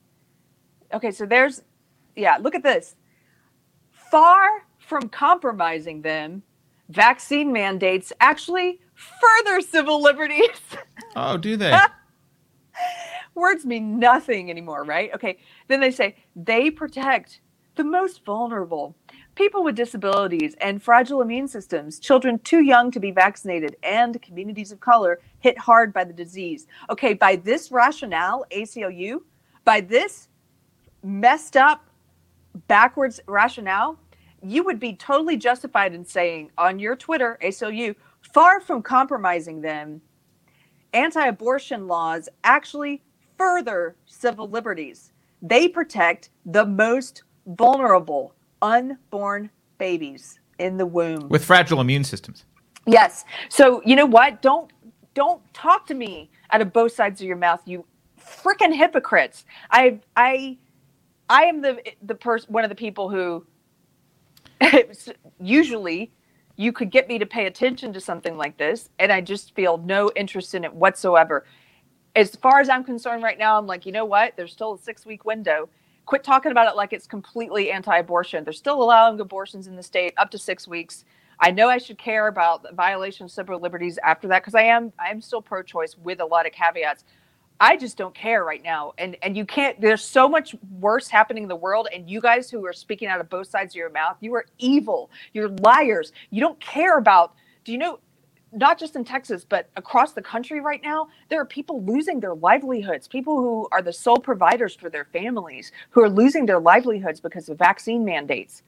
Okay, 0.93 1.11
so 1.11 1.26
there's, 1.26 1.61
yeah, 2.15 2.38
look 2.38 2.55
at 2.55 2.64
this. 2.64 2.95
Far 3.91 4.65
from 4.80 5.09
compromising 5.09 6.01
them, 6.01 6.43
vaccine 6.89 7.51
mandates 7.51 8.14
actually 8.19 8.80
further 8.93 9.61
civil 9.61 10.01
liberties. 10.01 10.49
Oh, 11.15 11.35
do 11.35 11.57
they? 11.57 11.76
words 13.38 13.65
mean 13.65 13.99
nothing 13.99 14.49
anymore, 14.49 14.84
right? 14.84 15.14
Okay. 15.14 15.38
Then 15.68 15.80
they 15.80 15.91
say 15.91 16.15
they 16.35 16.69
protect 16.69 17.41
the 17.76 17.84
most 17.84 18.26
vulnerable 18.26 18.95
people 19.38 19.64
with 19.64 19.76
disabilities 19.76 20.55
and 20.61 20.81
fragile 20.81 21.22
immune 21.22 21.47
systems, 21.47 21.99
children 21.99 22.39
too 22.39 22.64
young 22.64 22.89
to 22.89 22.99
be 22.99 23.11
vaccinated, 23.11 23.77
and 23.84 24.19
communities 24.22 24.72
of 24.72 24.80
color 24.80 25.19
hit 25.39 25.57
hard 25.57 25.93
by 25.93 26.03
the 26.03 26.11
disease. 26.11 26.65
Okay. 26.89 27.14
By 27.14 27.35
this 27.35 27.72
rationale, 27.72 28.45
ACLU, 28.51 29.22
by 29.64 29.81
this 29.81 30.30
messed 31.03 31.55
up, 31.55 31.85
backwards 32.68 33.19
rationale, 33.27 33.99
you 34.41 34.64
would 34.64 34.80
be 34.80 34.93
totally 34.93 35.38
justified 35.38 35.93
in 35.93 36.03
saying 36.03 36.49
on 36.57 36.80
your 36.80 36.95
Twitter, 36.95 37.38
ACLU, 37.43 37.95
far 38.34 38.59
from 38.59 38.81
compromising 38.81 39.61
them, 39.61 40.01
anti 40.93 41.23
abortion 41.26 41.88
laws 41.88 42.27
actually 42.43 43.03
further 43.38 43.95
civil 44.07 44.49
liberties. 44.49 45.11
They 45.43 45.68
protect 45.68 46.31
the 46.43 46.65
most 46.65 47.23
vulnerable 47.45 48.34
unborn 48.61 49.49
babies 49.77 50.39
in 50.59 50.77
the 50.77 50.85
womb. 50.85 51.29
With 51.29 51.43
fragile 51.43 51.81
immune 51.81 52.03
systems. 52.03 52.45
Yes. 52.85 53.25
So 53.49 53.81
you 53.85 53.95
know 53.95 54.05
what? 54.05 54.41
Don't 54.41 54.71
don't 55.13 55.41
talk 55.53 55.85
to 55.88 55.93
me 55.93 56.29
out 56.51 56.61
of 56.61 56.71
both 56.71 56.93
sides 56.93 57.21
of 57.21 57.27
your 57.27 57.38
mouth, 57.38 57.61
you 57.65 57.85
freaking 58.19 58.73
hypocrites. 58.73 59.45
I 59.71 59.99
I 60.15 60.57
I 61.29 61.43
am 61.43 61.61
the 61.61 61.81
the 62.01 62.15
person 62.15 62.51
one 62.51 62.63
of 62.63 62.69
the 62.69 62.75
people 62.75 63.09
who 63.09 63.45
usually 65.39 66.11
you 66.55 66.71
could 66.71 66.89
get 66.89 67.07
me 67.07 67.19
to 67.19 67.25
pay 67.25 67.45
attention 67.45 67.93
to 67.93 68.01
something 68.01 68.38
like 68.38 68.57
this 68.57 68.89
and 68.97 69.11
I 69.11 69.21
just 69.21 69.53
feel 69.53 69.77
no 69.77 70.11
interest 70.15 70.55
in 70.55 70.63
it 70.63 70.73
whatsoever. 70.73 71.45
As 72.15 72.35
far 72.35 72.59
as 72.59 72.67
I'm 72.67 72.84
concerned 72.84 73.21
right 73.21 73.38
now, 73.38 73.59
I'm 73.59 73.67
like, 73.67 73.85
you 73.85 73.91
know 73.91 74.05
what? 74.05 74.35
There's 74.35 74.51
still 74.51 74.73
a 74.73 74.77
6-week 74.77 75.23
window. 75.23 75.69
Quit 76.07 76.23
talking 76.23 76.51
about 76.51 76.67
it 76.67 76.75
like 76.75 76.93
it's 76.93 77.05
completely 77.05 77.69
anti-abortion. 77.69 78.43
They're 78.43 78.53
still 78.53 78.81
allowing 78.81 79.19
abortions 79.19 79.67
in 79.67 79.75
the 79.75 79.84
state 79.84 80.13
up 80.17 80.31
to 80.31 80.39
6 80.39 80.67
weeks. 80.67 81.05
I 81.39 81.51
know 81.51 81.69
I 81.69 81.77
should 81.77 81.99
care 81.99 82.27
about 82.27 82.63
the 82.63 82.71
violation 82.73 83.25
of 83.25 83.31
civil 83.31 83.59
liberties 83.59 83.99
after 84.03 84.27
that 84.29 84.41
because 84.41 84.55
I 84.55 84.63
am 84.63 84.91
I 84.97 85.11
am 85.11 85.21
still 85.21 85.41
pro-choice 85.41 85.95
with 85.97 86.19
a 86.19 86.25
lot 86.25 86.47
of 86.47 86.53
caveats. 86.53 87.03
I 87.59 87.75
just 87.75 87.97
don't 87.97 88.15
care 88.15 88.43
right 88.43 88.63
now, 88.63 88.93
and 88.97 89.17
and 89.21 89.35
you 89.35 89.45
can't. 89.45 89.79
There's 89.81 90.03
so 90.03 90.29
much 90.29 90.55
worse 90.79 91.07
happening 91.09 91.43
in 91.43 91.49
the 91.49 91.55
world, 91.55 91.88
and 91.93 92.09
you 92.09 92.21
guys 92.21 92.49
who 92.49 92.65
are 92.65 92.73
speaking 92.73 93.07
out 93.07 93.19
of 93.19 93.29
both 93.29 93.47
sides 93.47 93.73
of 93.73 93.77
your 93.77 93.89
mouth, 93.89 94.17
you 94.21 94.34
are 94.35 94.45
evil. 94.59 95.11
You're 95.34 95.49
liars. 95.49 96.11
You 96.29 96.39
don't 96.39 96.59
care 96.59 96.97
about. 96.97 97.34
Do 97.65 97.71
you 97.71 97.77
know? 97.77 97.99
Not 98.57 98.79
just 98.79 98.95
in 98.95 99.05
Texas, 99.05 99.45
but 99.47 99.69
across 99.75 100.13
the 100.13 100.21
country 100.21 100.59
right 100.61 100.81
now, 100.84 101.09
there 101.29 101.39
are 101.39 101.45
people 101.45 101.84
losing 101.84 102.19
their 102.19 102.34
livelihoods. 102.34 103.07
People 103.07 103.38
who 103.38 103.67
are 103.71 103.84
the 103.84 103.93
sole 103.93 104.17
providers 104.17 104.73
for 104.73 104.89
their 104.89 105.05
families, 105.05 105.71
who 105.91 106.01
are 106.01 106.09
losing 106.09 106.47
their 106.47 106.59
livelihoods 106.59 107.19
because 107.19 107.49
of 107.49 107.59
vaccine 107.59 108.03
mandates. 108.03 108.63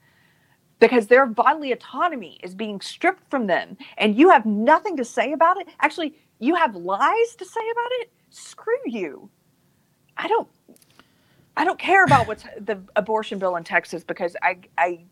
Because 0.78 1.08
their 1.08 1.26
bodily 1.26 1.72
autonomy 1.72 2.38
is 2.42 2.54
being 2.54 2.80
stripped 2.80 3.28
from 3.30 3.48
them. 3.48 3.76
And 3.98 4.16
you 4.16 4.30
have 4.30 4.46
nothing 4.46 4.96
to 4.96 5.04
say 5.04 5.32
about 5.32 5.56
it. 5.60 5.66
Actually 5.80 6.14
you 6.38 6.54
have 6.54 6.74
lies 6.76 7.34
to 7.36 7.44
say 7.44 7.60
about 7.72 7.90
it? 8.00 8.12
Screw 8.30 8.72
you. 8.86 9.28
I 10.16 10.28
don't 10.28 10.48
i 11.56 11.64
don't 11.64 11.78
care 11.78 12.04
about 12.04 12.28
what's 12.28 12.44
the 12.60 12.78
abortion 12.94 13.38
bill 13.38 13.56
in 13.56 13.64
texas 13.64 14.04
because 14.04 14.36
i 14.40 14.56
i 14.78 15.04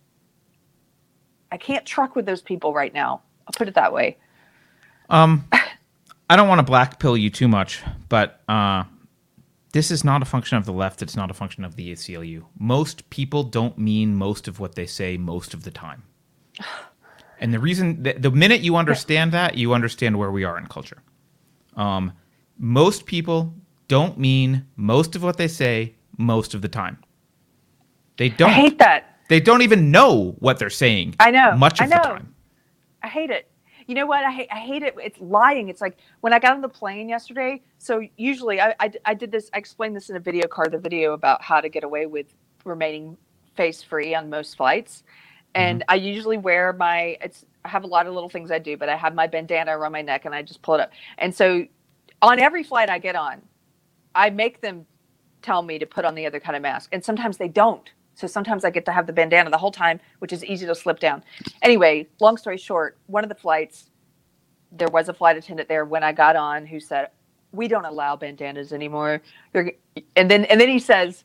i 1.51 1.57
can't 1.57 1.85
truck 1.85 2.15
with 2.15 2.25
those 2.27 2.43
people 2.43 2.73
right 2.73 2.95
now. 2.95 3.23
I'll 3.47 3.53
put 3.57 3.67
it 3.67 3.75
that 3.75 3.93
way 3.93 4.17
Um, 5.09 5.49
I 6.31 6.37
don't 6.37 6.49
want 6.49 6.59
to 6.59 6.63
black 6.65 6.99
pill 6.99 7.17
you 7.17 7.31
too 7.31 7.49
much, 7.49 7.83
but 8.09 8.41
uh, 8.49 8.85
this 9.73 9.91
is 9.91 10.05
not 10.05 10.23
a 10.23 10.25
function 10.27 10.59
of 10.59 10.67
the 10.67 10.73
left. 10.73 11.03
It's 11.03 11.17
not 11.17 11.31
a 11.31 11.35
function 11.35 11.65
of 11.65 11.77
the 11.77 11.93
ACLU. 11.93 12.45
Most 12.59 13.09
people 13.11 13.43
don't 13.43 13.79
mean 13.79 14.15
most 14.15 14.49
of 14.49 14.61
what 14.61 14.75
they 14.75 14.87
say 14.87 15.17
most 15.17 15.55
of 15.55 15.65
the 15.65 15.71
time. 15.71 16.03
And 17.41 17.55
the 17.55 17.59
reason, 17.61 18.03
the, 18.03 18.15
the 18.15 18.31
minute 18.31 18.63
you 18.63 18.77
understand 18.77 19.33
that, 19.33 19.57
you 19.57 19.73
understand 19.73 20.19
where 20.19 20.31
we 20.31 20.45
are 20.45 20.59
in 20.59 20.67
culture. 20.67 20.99
Um, 21.77 22.13
most 22.59 23.07
people 23.07 23.55
don't 23.87 24.19
mean 24.19 24.67
most 24.77 25.15
of 25.15 25.23
what 25.23 25.37
they 25.37 25.49
say 25.49 25.95
most 26.19 26.53
of 26.55 26.63
the 26.63 26.69
time. 26.69 26.99
They 28.17 28.29
don't. 28.29 28.51
i 28.51 28.55
hate 28.55 28.79
that 28.79 29.21
They 29.29 29.39
don't 29.41 29.63
even 29.63 29.91
know 29.93 30.35
what 30.41 30.59
they're 30.59 30.71
saying. 30.71 31.15
I 31.21 31.31
know. 31.31 31.57
Much 31.57 31.81
I 31.81 31.85
of 31.85 31.91
the 31.91 31.97
know. 31.97 32.03
time. 32.03 32.35
I 33.03 33.09
hate 33.09 33.31
it. 33.31 33.49
You 33.89 33.95
know 33.95 34.05
what? 34.05 34.23
I 34.23 34.31
hate, 34.31 34.49
I 34.53 34.59
hate 34.59 34.83
it. 34.83 34.95
It's 35.03 35.19
lying. 35.19 35.71
It's 35.71 35.81
like 35.81 35.97
when 36.21 36.35
I 36.35 36.39
got 36.39 36.55
on 36.55 36.61
the 36.61 36.69
plane 36.69 37.09
yesterday. 37.09 37.63
So 37.79 38.07
usually 38.19 38.61
I, 38.61 38.75
I, 38.79 38.93
I 39.07 39.15
did 39.15 39.33
this, 39.33 39.51
I 39.55 39.59
explained 39.59 39.97
this 39.97 40.11
in 40.11 40.17
a 40.17 40.21
video 40.21 40.47
card, 40.47 40.73
the 40.73 40.79
video 40.79 41.15
about 41.15 41.43
how 41.43 41.63
to 41.63 41.71
get 41.71 41.85
away 41.85 42.05
with 42.05 42.27
remaining 42.67 43.17
face 43.57 43.83
free 43.83 44.15
on 44.15 44.29
most 44.29 44.59
flights. 44.59 45.05
Mm-hmm. 45.55 45.61
And 45.63 45.85
I 45.89 45.95
usually 45.95 46.37
wear 46.37 46.75
my, 46.75 47.17
it's, 47.23 47.47
I 47.65 47.71
have 47.71 47.85
a 47.85 47.87
lot 47.87 48.07
of 48.07 48.13
little 48.13 48.29
things 48.29 48.51
I 48.51 48.59
do, 48.59 48.77
but 48.77 48.91
I 48.91 48.97
have 48.97 49.15
my 49.15 49.27
bandana 49.27 49.77
around 49.77 49.93
my 49.93 50.03
neck 50.03 50.27
and 50.27 50.35
I 50.35 50.43
just 50.43 50.61
pull 50.61 50.75
it 50.75 50.81
up. 50.83 50.93
And 51.17 51.35
so 51.35 51.65
on 52.21 52.39
every 52.39 52.65
flight 52.65 52.91
I 52.91 52.99
get 52.99 53.17
on, 53.17 53.41
I 54.15 54.29
make 54.29 54.61
them 54.61 54.85
tell 55.41 55.63
me 55.63 55.79
to 55.79 55.87
put 55.87 56.05
on 56.05 56.15
the 56.15 56.27
other 56.27 56.41
kind 56.41 56.57
of 56.57 56.63
mask. 56.63 56.91
And 56.93 57.03
sometimes 57.03 57.39
they 57.39 57.49
don't. 57.49 57.89
So 58.19 58.27
sometimes 58.27 58.65
I 58.65 58.71
get 58.71 58.85
to 58.87 58.93
have 58.93 59.07
the 59.07 59.13
bandana 59.13 59.49
the 59.49 59.59
whole 59.59 59.71
time, 59.71 60.01
which 60.19 60.33
is 60.33 60.45
easy 60.45 60.67
to 60.67 60.75
slip 60.75 60.99
down. 60.99 61.23
Anyway, 61.63 62.09
long 62.19 62.37
story 62.37 62.57
short, 62.59 62.99
one 63.07 63.23
of 63.23 63.29
the 63.29 63.37
flights, 63.37 63.91
there 64.73 64.89
was 64.89 65.09
a 65.09 65.15
flight 65.15 65.37
attendant 65.37 65.69
there 65.69 65.85
when 65.85 66.03
I 66.03 66.11
got 66.11 66.35
on 66.35 66.67
who 66.67 66.81
said, 66.81 67.11
"We 67.53 67.69
don't 67.69 67.85
allow 67.85 68.17
bandanas 68.17 68.73
anymore." 68.73 69.23
And 69.55 70.29
then 70.29 70.47
and 70.47 70.61
then 70.61 70.69
he 70.69 70.81
says, 70.81 71.23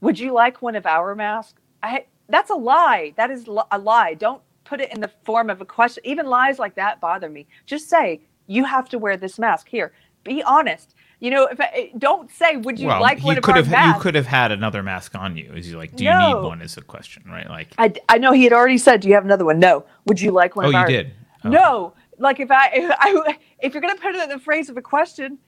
"Would 0.00 0.20
you 0.20 0.32
like 0.32 0.62
one 0.62 0.76
of 0.76 0.86
our 0.86 1.16
masks?" 1.16 1.60
I 1.82 2.06
that's 2.28 2.50
a 2.50 2.54
lie. 2.54 3.14
That 3.16 3.32
is 3.32 3.48
a 3.72 3.78
lie. 3.78 4.14
Don't 4.14 4.40
put 4.62 4.80
it 4.80 4.92
in 4.92 5.00
the 5.00 5.10
form 5.24 5.50
of 5.50 5.60
a 5.60 5.64
question. 5.64 6.04
Even 6.06 6.26
lies 6.26 6.60
like 6.60 6.76
that 6.76 7.00
bother 7.00 7.28
me. 7.28 7.48
Just 7.66 7.88
say 7.88 8.20
you 8.46 8.64
have 8.64 8.88
to 8.90 8.98
wear 8.98 9.16
this 9.16 9.40
mask. 9.40 9.68
Here, 9.68 9.92
be 10.22 10.40
honest. 10.44 10.94
You 11.20 11.32
know, 11.32 11.46
if 11.46 11.60
I, 11.60 11.64
eh, 11.74 11.86
don't 11.98 12.30
say, 12.30 12.56
"Would 12.56 12.78
you 12.78 12.86
well, 12.86 13.00
like 13.00 13.18
you 13.18 13.26
one 13.26 13.38
of 13.38 13.42
could 13.42 13.56
our 13.56 13.62
have 13.62 13.70
masks?" 13.70 13.96
you 13.96 14.02
could 14.02 14.14
have 14.14 14.26
had 14.26 14.52
another 14.52 14.82
mask 14.84 15.16
on 15.16 15.36
you. 15.36 15.52
Is 15.52 15.68
you 15.68 15.76
like, 15.76 15.96
do 15.96 16.04
you 16.04 16.10
No. 16.10 16.28
need 16.28 16.46
one? 16.46 16.62
Is 16.62 16.76
the 16.76 16.82
question, 16.82 17.24
right? 17.26 17.48
Like, 17.48 17.74
I, 17.76 17.92
I 18.08 18.18
know 18.18 18.32
he 18.32 18.44
had 18.44 18.52
already 18.52 18.78
said, 18.78 19.00
"Do 19.00 19.08
you 19.08 19.14
have 19.14 19.24
another 19.24 19.44
one?" 19.44 19.58
No. 19.58 19.84
Would 20.06 20.20
you 20.20 20.30
like 20.30 20.54
one 20.54 20.66
oh, 20.66 20.68
of 20.68 20.72
you 20.74 20.78
ours? 20.78 20.88
did. 20.88 21.12
Oh. 21.44 21.48
No. 21.48 21.94
Like 22.18 22.38
if 22.40 22.50
I 22.50 22.68
if 22.74 22.94
I 22.98 23.38
if 23.58 23.74
you're 23.74 23.80
going 23.80 23.94
to 23.96 24.00
put 24.00 24.14
it 24.14 24.22
in 24.22 24.28
the 24.28 24.38
phrase 24.38 24.68
of 24.68 24.76
a 24.76 24.82
question, 24.82 25.38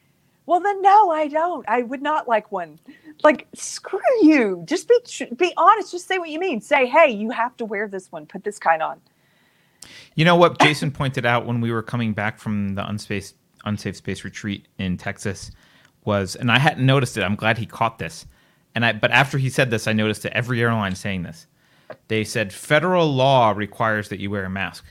well 0.47 0.61
then 0.61 0.83
no, 0.83 1.11
I 1.11 1.29
don't. 1.29 1.65
I 1.69 1.83
would 1.83 2.03
not 2.03 2.27
like 2.27 2.51
one. 2.51 2.79
Like 3.23 3.47
screw 3.55 4.01
you. 4.23 4.63
Just 4.67 4.89
be 4.89 4.99
be 5.37 5.53
honest. 5.57 5.93
Just 5.93 6.09
say 6.09 6.19
what 6.19 6.31
you 6.31 6.41
mean. 6.41 6.61
Say, 6.61 6.87
hey, 6.87 7.11
you 7.11 7.31
have 7.31 7.57
to 7.59 7.65
wear 7.65 7.87
this 7.87 8.11
one. 8.11 8.27
Put 8.27 8.43
this 8.43 8.59
kind 8.59 8.83
on. 8.83 9.01
You 10.15 10.25
know 10.25 10.37
what 10.37 10.59
Jason 10.61 10.91
pointed 11.01 11.25
out 11.25 11.47
when 11.47 11.61
we 11.61 11.71
were 11.71 11.83
coming 11.83 12.13
back 12.13 12.39
from 12.39 12.75
the 12.75 12.87
unspace 12.89 13.35
unsafe 13.65 13.97
space 13.97 14.25
retreat 14.25 14.69
in 14.79 14.97
Texas 14.97 15.51
was, 16.05 16.37
and 16.37 16.51
I 16.51 16.59
hadn't 16.59 16.85
noticed 16.85 17.17
it. 17.17 17.23
I'm 17.23 17.37
glad 17.37 17.59
he 17.59 17.67
caught 17.67 17.99
this. 17.99 18.27
And 18.75 18.85
I, 18.85 18.93
but 18.93 19.11
after 19.11 19.39
he 19.39 19.51
said 19.51 19.71
this, 19.71 19.87
I 19.87 19.93
noticed 19.93 20.23
that 20.23 20.37
every 20.37 20.63
airline 20.63 20.95
saying 20.95 21.23
this. 21.23 21.47
They 22.09 22.25
said 22.25 22.53
federal 22.53 23.13
law 23.13 23.51
requires 23.51 24.09
that 24.09 24.21
you 24.21 24.31
wear 24.31 24.45
a 24.45 24.51
mask. 24.51 24.85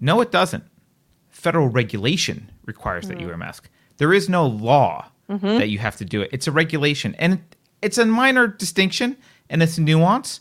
No, 0.00 0.20
it 0.20 0.30
doesn't. 0.30 0.64
Federal 1.28 1.68
regulation 1.68 2.50
requires 2.64 3.04
mm-hmm. 3.04 3.14
that 3.14 3.20
you 3.20 3.26
wear 3.26 3.34
a 3.34 3.38
mask. 3.38 3.68
There 3.98 4.12
is 4.12 4.28
no 4.28 4.46
law 4.46 5.10
mm-hmm. 5.28 5.58
that 5.58 5.68
you 5.68 5.78
have 5.78 5.96
to 5.96 6.04
do 6.04 6.22
it. 6.22 6.30
It's 6.32 6.46
a 6.46 6.52
regulation, 6.52 7.14
and 7.16 7.42
it's 7.82 7.98
a 7.98 8.06
minor 8.06 8.46
distinction 8.46 9.16
and 9.50 9.62
it's 9.62 9.78
nuance, 9.78 10.40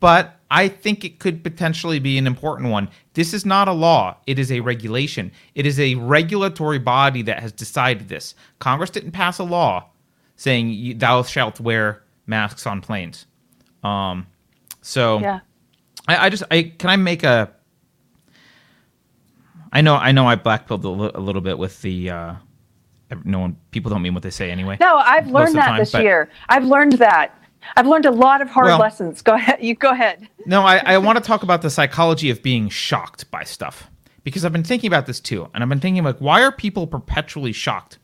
but 0.00 0.36
I 0.50 0.66
think 0.68 1.04
it 1.04 1.18
could 1.18 1.44
potentially 1.44 2.00
be 2.00 2.18
an 2.18 2.26
important 2.26 2.70
one. 2.70 2.88
This 3.14 3.32
is 3.32 3.46
not 3.46 3.68
a 3.68 3.72
law, 3.72 4.16
it 4.26 4.38
is 4.38 4.50
a 4.50 4.60
regulation. 4.60 5.30
It 5.54 5.66
is 5.66 5.78
a 5.78 5.94
regulatory 5.94 6.78
body 6.78 7.22
that 7.22 7.40
has 7.40 7.52
decided 7.52 8.08
this. 8.08 8.34
Congress 8.58 8.90
didn't 8.90 9.12
pass 9.12 9.38
a 9.38 9.44
law 9.44 9.90
saying 10.36 10.98
thou 10.98 11.22
shalt 11.22 11.60
wear 11.60 12.02
masks 12.26 12.66
on 12.66 12.80
planes. 12.80 13.26
Um, 13.84 14.26
so 14.82 15.20
yeah. 15.20 15.40
I, 16.08 16.26
I 16.26 16.28
just 16.30 16.42
I 16.50 16.62
can 16.78 16.90
I 16.90 16.96
make 16.96 17.22
a 17.22 17.52
I 19.72 19.82
know 19.82 19.94
I 19.94 20.12
know 20.12 20.26
I 20.26 20.36
blackpilled 20.36 20.84
a, 20.84 20.88
li- 20.88 21.12
a 21.14 21.20
little 21.20 21.42
bit 21.42 21.58
with 21.58 21.80
the 21.82 22.10
uh, 22.10 22.34
no 23.24 23.40
one 23.40 23.56
people 23.70 23.90
don't 23.90 24.02
mean 24.02 24.14
what 24.14 24.22
they 24.22 24.30
say 24.30 24.50
anyway. 24.50 24.76
No, 24.80 24.96
I've 24.96 25.28
learned 25.28 25.56
that 25.56 25.66
time, 25.66 25.78
this 25.78 25.94
year. 25.94 26.30
I've 26.48 26.64
learned 26.64 26.94
that. 26.94 27.39
I've 27.76 27.86
learned 27.86 28.06
a 28.06 28.10
lot 28.10 28.40
of 28.40 28.48
hard 28.48 28.66
well, 28.66 28.78
lessons. 28.78 29.22
Go 29.22 29.34
ahead. 29.34 29.62
You 29.62 29.74
go 29.74 29.90
ahead. 29.90 30.28
No, 30.46 30.62
I, 30.62 30.78
I 30.78 30.98
want 30.98 31.18
to 31.18 31.24
talk 31.24 31.42
about 31.42 31.62
the 31.62 31.70
psychology 31.70 32.30
of 32.30 32.42
being 32.42 32.68
shocked 32.68 33.30
by 33.30 33.44
stuff 33.44 33.90
because 34.24 34.44
I've 34.44 34.52
been 34.52 34.64
thinking 34.64 34.88
about 34.88 35.06
this 35.06 35.20
too, 35.20 35.48
and 35.54 35.62
I've 35.62 35.68
been 35.68 35.80
thinking 35.80 36.04
like, 36.04 36.18
why 36.18 36.42
are 36.42 36.52
people 36.52 36.86
perpetually 36.86 37.52
shocked? 37.52 37.98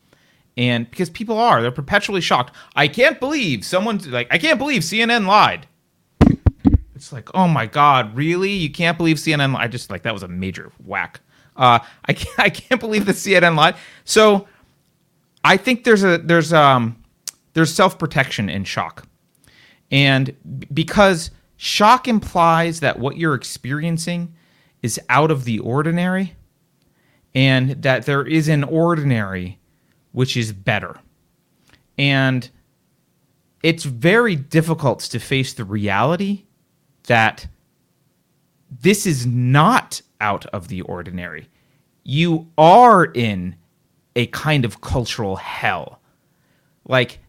And 0.55 0.89
because 0.89 1.09
people 1.09 1.37
are, 1.37 1.61
they're 1.61 1.71
perpetually 1.71 2.21
shocked. 2.21 2.55
I 2.75 2.87
can't 2.87 3.19
believe 3.19 3.63
someone's 3.63 4.07
like, 4.07 4.27
I 4.31 4.39
can't 4.39 4.57
believe 4.57 4.81
CNN 4.81 5.27
lied. 5.27 5.67
It's 6.95 7.13
like, 7.13 7.29
oh 7.35 7.47
my 7.47 7.67
god, 7.67 8.15
really? 8.15 8.51
You 8.51 8.71
can't 8.71 8.97
believe 8.97 9.17
CNN? 9.17 9.55
I 9.55 9.67
just 9.67 9.91
like 9.91 10.01
that 10.03 10.13
was 10.13 10.23
a 10.23 10.27
major 10.27 10.71
whack. 10.83 11.19
Uh, 11.55 11.79
I 12.05 12.13
can't, 12.13 12.39
I 12.39 12.49
can't 12.49 12.81
believe 12.81 13.05
the 13.05 13.11
CNN 13.11 13.55
lied. 13.55 13.75
So, 14.03 14.47
I 15.43 15.57
think 15.57 15.83
there's 15.83 16.03
a 16.03 16.17
there's 16.17 16.51
um 16.51 17.01
there's 17.53 17.73
self 17.73 17.97
protection 17.97 18.49
in 18.49 18.63
shock. 18.63 19.06
And 19.91 20.35
because 20.73 21.31
shock 21.57 22.07
implies 22.07 22.79
that 22.81 22.99
what 22.99 23.17
you're 23.17 23.35
experiencing 23.35 24.33
is 24.81 24.99
out 25.09 25.31
of 25.31 25.45
the 25.45 25.59
ordinary 25.59 26.35
and 27.33 27.81
that 27.83 28.05
there 28.05 28.25
is 28.25 28.47
an 28.47 28.63
ordinary 28.63 29.59
which 30.11 30.35
is 30.35 30.51
better. 30.51 30.99
And 31.97 32.49
it's 33.63 33.83
very 33.83 34.35
difficult 34.35 34.99
to 35.01 35.19
face 35.19 35.53
the 35.53 35.65
reality 35.65 36.45
that 37.07 37.47
this 38.69 39.05
is 39.05 39.25
not 39.25 40.01
out 40.21 40.45
of 40.47 40.67
the 40.67 40.81
ordinary. 40.81 41.49
You 42.03 42.47
are 42.57 43.05
in 43.05 43.55
a 44.15 44.27
kind 44.27 44.65
of 44.65 44.81
cultural 44.81 45.35
hell. 45.35 46.01
Like 46.87 47.19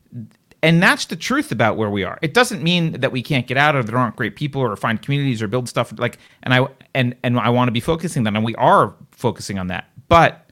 and 0.62 0.82
that's 0.82 1.06
the 1.06 1.16
truth 1.16 1.52
about 1.52 1.76
where 1.76 1.90
we 1.90 2.02
are. 2.02 2.18
It 2.20 2.35
doesn't 2.35 2.62
mean 2.62 2.93
that 3.01 3.12
we 3.12 3.22
can't 3.22 3.47
get 3.47 3.56
out 3.56 3.76
or 3.76 3.82
there 3.82 3.97
aren't 3.97 4.16
great 4.16 4.35
people 4.35 4.60
or 4.60 4.74
find 4.76 5.01
communities 5.01 5.40
or 5.40 5.47
build 5.47 5.68
stuff 5.68 5.93
like 5.98 6.18
and 6.43 6.52
I 6.52 6.66
and 6.94 7.14
and 7.22 7.39
I 7.39 7.51
want 7.51 7.68
to 7.68 7.72
be 7.72 7.80
focusing 7.80 8.20
on 8.20 8.32
that 8.32 8.39
and 8.39 8.44
we 8.44 8.56
are 8.56 8.94
focusing 9.12 9.59
on 9.59 9.68
that. 9.68 9.89
But 10.09 10.51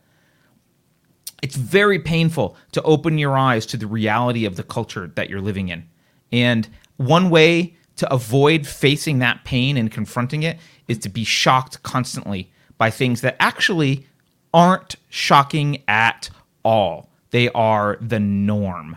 it's 1.43 1.57
very 1.57 1.99
painful 1.99 2.57
to 2.73 2.83
open 2.83 3.19
your 3.19 3.37
eyes 3.37 3.67
to 3.67 3.77
the 3.77 3.87
reality 3.87 4.45
of 4.45 4.57
the 4.57 4.63
culture 4.63 5.11
that 5.17 5.29
you're 5.29 5.41
living 5.41 5.69
in. 5.69 5.89
And 6.33 6.69
one 6.97 7.31
way 7.31 7.77
to 7.97 8.13
avoid 8.13 8.67
facing 8.67 9.19
that 9.21 9.45
pain 9.45 9.77
and 9.77 9.91
confronting 9.91 10.43
it 10.43 10.59
is 10.89 10.99
to 10.99 11.09
be 11.09 11.25
shocked 11.25 11.83
constantly 11.83 12.51
by 12.79 12.91
things 12.91 13.23
that 13.23 13.37
actually 13.41 14.07
aren't 14.53 14.97
shocking 15.09 15.83
at 15.89 16.31
all. 16.65 17.09
They 17.31 17.49
are 17.51 17.99
the 18.01 18.21
norm. 18.21 18.97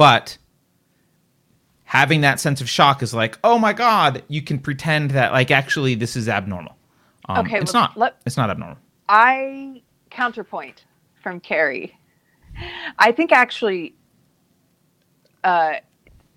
But 0.00 0.38
having 1.84 2.22
that 2.22 2.40
sense 2.40 2.62
of 2.62 2.70
shock 2.70 3.02
is 3.02 3.12
like, 3.12 3.38
oh 3.44 3.58
my 3.58 3.74
god, 3.74 4.22
you 4.28 4.40
can 4.40 4.58
pretend 4.58 5.10
that 5.10 5.30
like 5.30 5.50
actually 5.50 5.94
this 5.94 6.16
is 6.16 6.26
abnormal. 6.26 6.74
Um, 7.28 7.44
okay, 7.44 7.58
it's 7.58 7.74
not. 7.74 7.98
Let, 7.98 8.16
it's 8.24 8.38
not 8.38 8.48
abnormal. 8.48 8.78
I 9.10 9.82
counterpoint 10.08 10.86
from 11.22 11.38
Keri. 11.38 11.94
I 12.98 13.12
think 13.12 13.30
actually, 13.30 13.94
uh, 15.44 15.74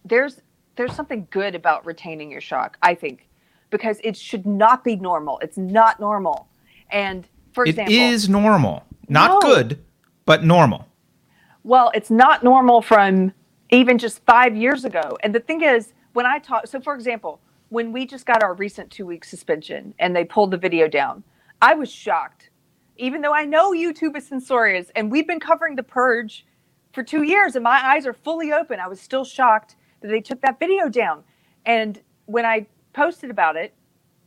there's 0.04 0.42
there's 0.76 0.94
something 0.94 1.26
good 1.32 1.56
about 1.56 1.86
retaining 1.86 2.30
your 2.30 2.42
shock. 2.42 2.78
I 2.82 2.94
think 2.94 3.30
because 3.70 3.98
it 4.04 4.18
should 4.18 4.46
not 4.46 4.84
be 4.84 4.98
normal. 4.98 5.40
It's 5.40 5.58
not 5.58 6.02
normal. 6.02 6.50
And 6.92 7.26
for 7.54 7.64
example, 7.64 7.94
it 7.94 7.98
is 7.98 8.28
normal, 8.28 8.84
not 9.08 9.42
no. 9.42 9.54
good, 9.54 9.82
but 10.26 10.44
normal. 10.44 10.86
Well, 11.64 11.94
it's 11.96 12.12
not 12.12 12.44
normal 12.44 12.82
from 12.82 13.32
even 13.74 13.98
just 13.98 14.24
five 14.26 14.56
years 14.56 14.86
ago. 14.86 15.18
And 15.24 15.34
the 15.34 15.40
thing 15.40 15.62
is, 15.62 15.94
when 16.14 16.26
I 16.26 16.40
talk, 16.40 16.68
so 16.68 16.80
for 16.80 16.94
example, 16.94 17.42
when 17.70 17.92
we 17.92 18.06
just 18.06 18.26
got 18.26 18.44
our 18.44 18.54
recent 18.54 18.92
two 18.92 19.06
week 19.06 19.26
suspension 19.26 19.94
and 20.00 20.16
they 20.16 20.24
pulled 20.24 20.52
the 20.52 20.58
video 20.58 20.88
down, 20.88 21.24
I 21.62 21.74
was 21.74 21.92
shocked. 21.92 22.50
Even 22.98 23.22
though 23.22 23.34
I 23.34 23.46
know 23.46 23.72
YouTube 23.72 24.16
is 24.16 24.28
censorious 24.28 24.92
and 24.96 25.12
we've 25.12 25.28
been 25.28 25.40
covering 25.40 25.76
the 25.76 25.84
purge 25.84 26.46
for 26.94 27.02
two 27.02 27.24
years 27.24 27.56
and 27.56 27.64
my 27.64 27.82
eyes 27.84 28.06
are 28.06 28.14
fully 28.14 28.54
open, 28.54 28.80
I 28.80 28.88
was 28.88 29.02
still 29.02 29.26
shocked 29.26 29.76
that 30.02 30.10
they 30.10 30.22
took 30.22 30.42
that 30.42 30.60
video 30.60 30.88
down. 30.90 31.24
And 31.66 32.00
when 32.26 32.46
I 32.46 32.68
posted 32.94 33.32
about 33.32 33.56
it, 33.56 33.74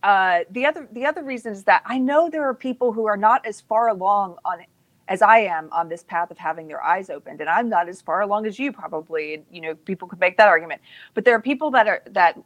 uh, 0.02 0.40
the 0.50 0.66
other 0.66 0.88
the 0.92 1.04
other 1.06 1.22
reason 1.22 1.52
is 1.52 1.64
that 1.64 1.82
I 1.86 1.98
know 1.98 2.28
there 2.28 2.48
are 2.48 2.54
people 2.54 2.92
who 2.92 3.06
are 3.06 3.16
not 3.16 3.46
as 3.46 3.60
far 3.60 3.88
along 3.88 4.36
on 4.44 4.60
as 5.08 5.22
I 5.22 5.38
am 5.38 5.68
on 5.72 5.88
this 5.88 6.02
path 6.02 6.30
of 6.30 6.38
having 6.38 6.66
their 6.68 6.82
eyes 6.82 7.10
opened. 7.10 7.40
And 7.40 7.48
I'm 7.48 7.68
not 7.68 7.88
as 7.88 8.02
far 8.02 8.20
along 8.20 8.46
as 8.46 8.58
you 8.58 8.72
probably. 8.72 9.44
You 9.50 9.60
know, 9.60 9.74
people 9.74 10.08
could 10.08 10.20
make 10.20 10.36
that 10.38 10.48
argument. 10.48 10.80
But 11.14 11.24
there 11.24 11.34
are 11.34 11.40
people 11.40 11.70
that 11.72 11.86
are 11.86 12.02
that 12.10 12.38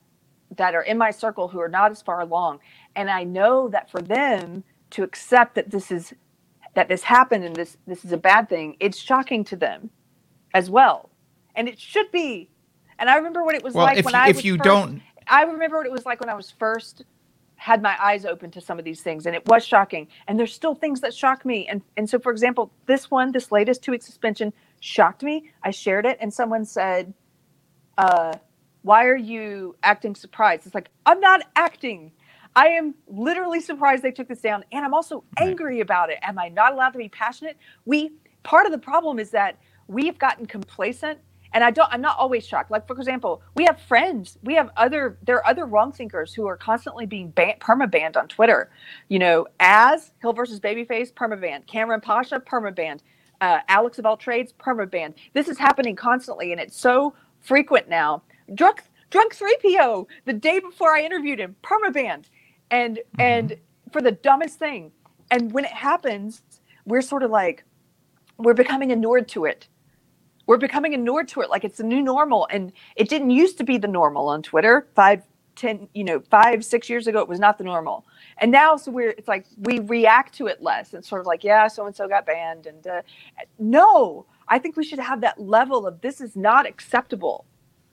that 0.57 0.75
are 0.75 0.83
in 0.83 0.99
my 0.99 1.11
circle 1.11 1.49
who 1.49 1.61
are 1.61 1.69
not 1.69 1.91
as 1.91 2.03
far 2.03 2.21
along. 2.21 2.61
And 2.97 3.11
I 3.11 3.25
know 3.25 3.69
that 3.69 3.91
for 3.91 4.03
them 4.03 4.65
to 4.91 5.03
accept 5.03 5.55
that 5.55 5.71
this 5.71 5.91
is 5.91 6.13
that 6.75 6.89
this 6.89 7.03
happened 7.03 7.45
and 7.45 7.57
this 7.57 7.77
this 7.87 8.05
is 8.05 8.13
a 8.13 8.17
bad 8.17 8.49
thing, 8.49 8.77
it's 8.81 8.99
shocking 8.99 9.45
to 9.45 9.57
them 9.57 9.91
as 10.55 10.71
well. 10.71 11.11
And 11.55 11.69
it 11.69 11.79
should 11.79 12.11
be. 12.11 12.51
And 12.99 13.09
I 13.09 13.17
remember 13.17 13.43
what 13.45 13.55
it 13.55 13.63
was 13.63 13.75
well, 13.75 13.87
like 13.87 13.99
if, 13.99 14.05
when 14.05 14.15
I 14.15 14.29
if 14.29 14.45
you 14.45 14.57
first, 14.57 14.65
don't 14.65 15.03
I 15.27 15.45
remember 15.45 15.77
what 15.79 15.87
it 15.87 15.93
was 15.93 16.05
like 16.05 16.21
when 16.21 16.29
I 16.29 16.35
was 16.35 16.51
first 16.51 17.05
had 17.61 17.83
my 17.83 17.95
eyes 18.03 18.25
open 18.25 18.51
to 18.51 18.59
some 18.59 18.79
of 18.79 18.87
these 18.87 19.03
things 19.03 19.27
and 19.27 19.37
it 19.37 19.47
was 19.47 19.63
shocking. 19.67 20.09
And 20.27 20.39
there's 20.39 20.55
still 20.55 20.75
things 20.75 21.03
that 21.03 21.13
shock 21.13 21.45
me. 21.45 21.69
And 21.69 21.83
and 21.99 22.09
so 22.09 22.19
for 22.19 22.33
example 22.33 22.73
this 22.87 23.11
one 23.11 23.33
this 23.33 23.53
latest 23.53 23.83
two 23.83 23.93
week 23.93 24.03
suspension 24.03 24.55
shocked 24.81 25.23
me. 25.23 25.51
I 25.63 25.71
shared 25.71 26.07
it 26.07 26.17
and 26.23 26.33
someone 26.33 26.65
said 26.65 27.13
uh 27.99 28.35
why 28.81 29.05
are 29.05 29.17
you 29.17 29.77
acting 29.83 30.15
surprised? 30.15 30.65
It's 30.65 30.75
like 30.75 30.89
i'm 31.05 31.21
not 31.21 31.43
acting. 31.55 32.13
I 32.57 32.69
am 32.69 32.95
literally 33.07 33.61
surprised 33.61 34.03
they 34.03 34.11
took 34.11 34.29
this 34.29 34.41
down 34.41 34.65
and 34.73 34.83
i'm 34.83 34.95
also 34.95 35.23
angry 35.39 35.81
about 35.81 36.09
it. 36.09 36.19
Am 36.23 36.39
i 36.39 36.49
not 36.49 36.73
allowed 36.73 36.91
to 36.93 36.99
be 36.99 37.11
passionate? 37.11 37.59
We 37.85 38.13
part 38.43 38.65
of 38.65 38.73
the 38.73 38.79
problem 38.79 39.19
is 39.19 39.31
that 39.33 39.59
we've 39.87 40.19
gotten 40.19 40.47
complacent 40.47 41.19
and 41.53 41.65
I 41.65 41.71
don't 41.71 41.93
I'm 41.93 42.01
not 42.01 42.19
always 42.19 42.47
shocked. 42.47 42.71
Like 42.71 42.87
for 42.87 42.97
example, 42.97 43.43
we 43.55 43.65
have 43.65 43.81
friends, 43.81 44.39
we 44.43 44.55
have 44.55 44.71
other 44.77 45.19
there 45.23 45.37
are 45.37 45.47
other 45.47 45.67
wrong 45.67 45.93
thinkers 45.93 46.33
who 46.35 46.47
are 46.47 46.57
constantly 46.57 47.07
being 47.07 47.31
ban- 47.31 47.57
perma 47.61 47.91
banned 47.91 48.17
on 48.17 48.29
Twitter. 48.29 48.71
You 49.09 49.19
know, 49.19 49.47
as 49.59 50.13
Hill 50.21 50.33
versus 50.33 50.61
Babyface 50.61 51.13
perma 51.13 51.41
banned, 51.41 51.67
Cameron 51.67 52.01
Pasha 52.01 52.41
perma 52.41 52.75
banned, 52.75 53.03
uh, 53.41 53.61
Alex 53.69 53.99
of 53.99 54.07
all 54.07 54.17
trades 54.17 54.53
perma 54.59 54.91
banned. 54.91 55.15
This 55.33 55.49
is 55.49 55.59
happening 55.59 55.97
constantly, 55.97 56.53
and 56.53 56.61
it's 56.61 56.79
so 56.79 57.15
frequent 57.41 57.89
now. 57.89 58.23
Drunk 58.55 58.83
drunk 59.11 59.35
three 59.35 59.57
PO 59.63 60.07
the 60.25 60.33
day 60.33 60.61
before 60.61 60.95
I 60.95 61.03
interviewed 61.03 61.41
him 61.41 61.57
perma 61.63 61.93
banned, 61.93 62.29
and 62.71 62.97
mm-hmm. 62.97 63.21
and 63.21 63.57
for 63.93 64.01
the 64.01 64.13
dumbest 64.13 64.59
thing. 64.59 64.93
And 65.33 65.53
when 65.53 65.65
it 65.65 65.73
happens, 65.73 66.43
we're 66.87 67.03
sort 67.03 67.23
of 67.23 67.31
like 67.31 67.65
we're 68.37 68.55
becoming 68.55 68.91
inured 68.91 69.29
to 69.29 69.45
it 69.45 69.69
we're 70.47 70.59
becoming 70.59 70.93
inured 70.93 71.29
to 71.29 71.41
it 71.41 71.51
like 71.51 71.65
it's 71.65 71.79
the 71.79 71.85
new 71.85 72.03
normal 72.03 72.47
and 72.51 72.73
it 72.97 73.09
didn't 73.09 73.31
used 73.31 73.59
to 73.59 73.65
be 73.65 73.79
the 73.79 73.89
normal 73.89 74.29
on 74.29 74.43
twitter 74.43 74.87
five 74.95 75.23
ten 75.57 75.89
you 75.95 76.05
know 76.05 76.21
five 76.31 76.65
six 76.65 76.89
years 76.89 77.07
ago 77.07 77.21
it 77.21 77.29
was 77.29 77.41
not 77.41 77.59
the 77.59 77.65
normal 77.65 78.05
and 78.39 78.51
now 78.51 78.77
so 78.77 78.91
we're 78.91 79.11
it's 79.11 79.29
like 79.29 79.47
we 79.59 79.79
react 79.81 80.35
to 80.35 80.47
it 80.47 80.63
less 80.63 80.95
it's 80.95 81.09
sort 81.09 81.21
of 81.21 81.27
like 81.27 81.45
yeah 81.45 81.67
so 81.67 81.87
and 81.87 81.95
so 81.95 82.09
got 82.09 82.25
banned 82.25 82.67
and 82.67 82.87
uh, 82.87 83.03
no 83.59 84.25
i 84.49 84.59
think 84.59 84.77
we 84.77 84.85
should 84.85 84.99
have 84.99 85.21
that 85.21 85.41
level 85.41 85.87
of 85.87 86.01
this 86.01 86.21
is 86.21 86.37
not 86.37 86.67
acceptable 86.67 87.45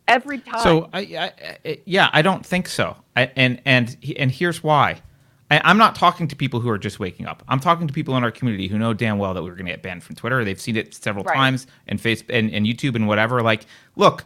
every 0.08 0.40
time 0.40 0.62
So 0.62 0.90
I, 0.94 1.00
I, 1.00 1.34
I 1.66 1.82
yeah, 1.86 2.10
I 2.14 2.22
don't 2.22 2.46
think 2.46 2.68
so. 2.68 2.96
I, 3.16 3.32
and 3.36 3.62
and 3.66 3.98
and 4.18 4.32
here's 4.32 4.64
why. 4.64 5.02
I, 5.50 5.62
I'm 5.64 5.78
not 5.78 5.96
talking 5.96 6.28
to 6.28 6.36
people 6.36 6.60
who 6.60 6.70
are 6.70 6.78
just 6.78 7.00
waking 7.00 7.26
up. 7.26 7.44
I'm 7.48 7.60
talking 7.60 7.88
to 7.88 7.94
people 7.94 8.18
in 8.18 8.24
our 8.24 8.32
community 8.32 8.68
who 8.68 8.78
know 8.78 8.94
damn 8.94 9.18
well 9.18 9.34
that 9.34 9.44
we're 9.44 9.56
going 9.56 9.66
to 9.66 9.72
get 9.72 9.82
banned 9.82 10.04
from 10.04 10.16
Twitter. 10.16 10.44
They've 10.44 10.60
seen 10.60 10.76
it 10.76 10.94
several 10.94 11.24
Right. 11.24 11.36
times 11.36 11.68
and 11.88 12.00
face 12.00 12.24
and, 12.30 12.52
and 12.52 12.66
YouTube 12.66 12.96
and 12.96 13.08
whatever. 13.08 13.42
Like, 13.42 13.66
look, 13.96 14.26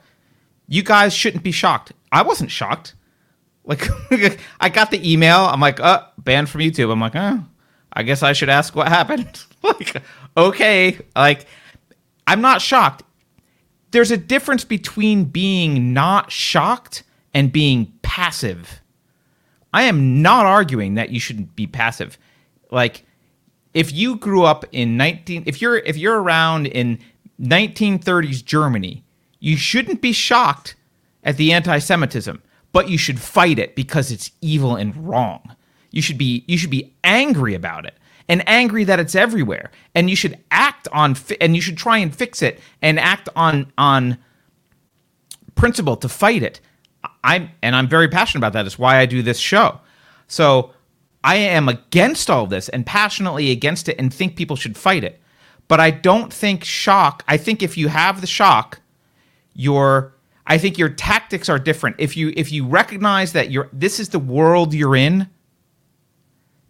you 0.67 0.83
guys 0.83 1.13
shouldn't 1.13 1.43
be 1.43 1.51
shocked. 1.51 1.91
I 2.11 2.21
wasn't 2.23 2.51
shocked. 2.51 2.95
Like, 3.63 3.87
I 4.59 4.69
got 4.69 4.91
the 4.91 5.11
email. 5.11 5.39
I'm 5.39 5.59
like, 5.59 5.79
uh, 5.79 6.03
banned 6.17 6.49
from 6.49 6.61
YouTube. 6.61 6.91
I'm 6.91 6.99
like, 6.99 7.15
oh, 7.15 7.43
I 7.93 8.03
guess 8.03 8.23
I 8.23 8.33
should 8.33 8.49
ask 8.49 8.75
what 8.75 8.87
happened. 8.87 9.43
like, 9.63 10.01
okay, 10.35 10.97
like, 11.15 11.45
I'm 12.25 12.41
not 12.41 12.61
shocked 12.61 13.03
there's 13.91 14.11
a 14.11 14.17
difference 14.17 14.63
between 14.63 15.25
being 15.25 15.93
not 15.93 16.31
shocked 16.31 17.03
and 17.33 17.51
being 17.51 17.91
passive. 18.01 18.80
I 19.73 19.83
am 19.83 20.21
not 20.21 20.45
arguing 20.45 20.95
that 20.95 21.11
you 21.11 21.19
shouldn't 21.19 21.55
be 21.55 21.67
passive. 21.67 22.17
Like 22.71 23.05
if 23.73 23.91
you 23.91 24.17
grew 24.17 24.43
up 24.43 24.65
in 24.71 24.97
19 24.97 25.43
if 25.45 25.61
you're 25.61 25.77
if 25.77 25.97
you're 25.97 26.21
around 26.21 26.67
in 26.67 26.99
1930s 27.41 28.43
Germany, 28.43 29.03
you 29.39 29.57
shouldn't 29.57 30.01
be 30.01 30.11
shocked 30.11 30.75
at 31.23 31.37
the 31.37 31.53
anti-Semitism, 31.53 32.41
but 32.71 32.89
you 32.89 32.97
should 32.97 33.19
fight 33.19 33.59
it 33.59 33.75
because 33.75 34.11
it's 34.11 34.31
evil 34.41 34.75
and 34.75 34.95
wrong. 35.07 35.55
You 35.91 36.01
should 36.01 36.17
be 36.17 36.43
you 36.47 36.57
should 36.57 36.69
be 36.69 36.93
angry 37.03 37.53
about 37.53 37.85
it 37.85 37.95
and 38.31 38.47
angry 38.47 38.85
that 38.85 38.99
it's 38.99 39.15
everywhere. 39.15 39.71
And 39.93 40.09
you 40.09 40.15
should 40.15 40.37
act 40.51 40.87
on 40.93 41.15
fi- 41.15 41.37
and 41.41 41.55
you 41.55 41.61
should 41.61 41.77
try 41.77 41.97
and 41.97 42.15
fix 42.15 42.41
it 42.41 42.59
and 42.81 42.99
act 42.99 43.27
on 43.35 43.71
on 43.77 44.17
principle 45.55 45.97
to 45.97 46.09
fight 46.09 46.43
it. 46.43 46.61
I'm 47.23 47.51
and 47.61 47.75
I'm 47.75 47.87
very 47.87 48.07
passionate 48.07 48.39
about 48.39 48.53
that. 48.53 48.65
It's 48.65 48.79
why 48.79 48.97
I 48.97 49.05
do 49.05 49.21
this 49.21 49.37
show. 49.37 49.79
So 50.27 50.71
I 51.23 51.35
am 51.35 51.69
against 51.69 52.29
all 52.29 52.47
this 52.47 52.69
and 52.69 52.85
passionately 52.85 53.51
against 53.51 53.89
it 53.89 53.97
and 53.99 54.13
think 54.13 54.35
people 54.35 54.55
should 54.55 54.77
fight 54.77 55.03
it. 55.03 55.19
But 55.67 55.79
I 55.79 55.91
don't 55.91 56.33
think 56.33 56.63
shock. 56.63 57.23
I 57.27 57.37
think 57.37 57.63
if 57.63 57.77
you 57.77 57.87
have 57.87 58.21
the 58.21 58.27
shock, 58.27 58.81
your 59.53 60.15
I 60.47 60.57
think 60.57 60.77
your 60.77 60.89
tactics 60.89 61.47
are 61.49 61.59
different. 61.59 61.97
If 61.99 62.17
you 62.17 62.33
if 62.35 62.51
you 62.51 62.67
recognize 62.67 63.33
that 63.33 63.51
you're 63.51 63.69
this 63.71 63.99
is 63.99 64.09
the 64.09 64.19
world 64.19 64.73
you're 64.73 64.95
in, 64.95 65.29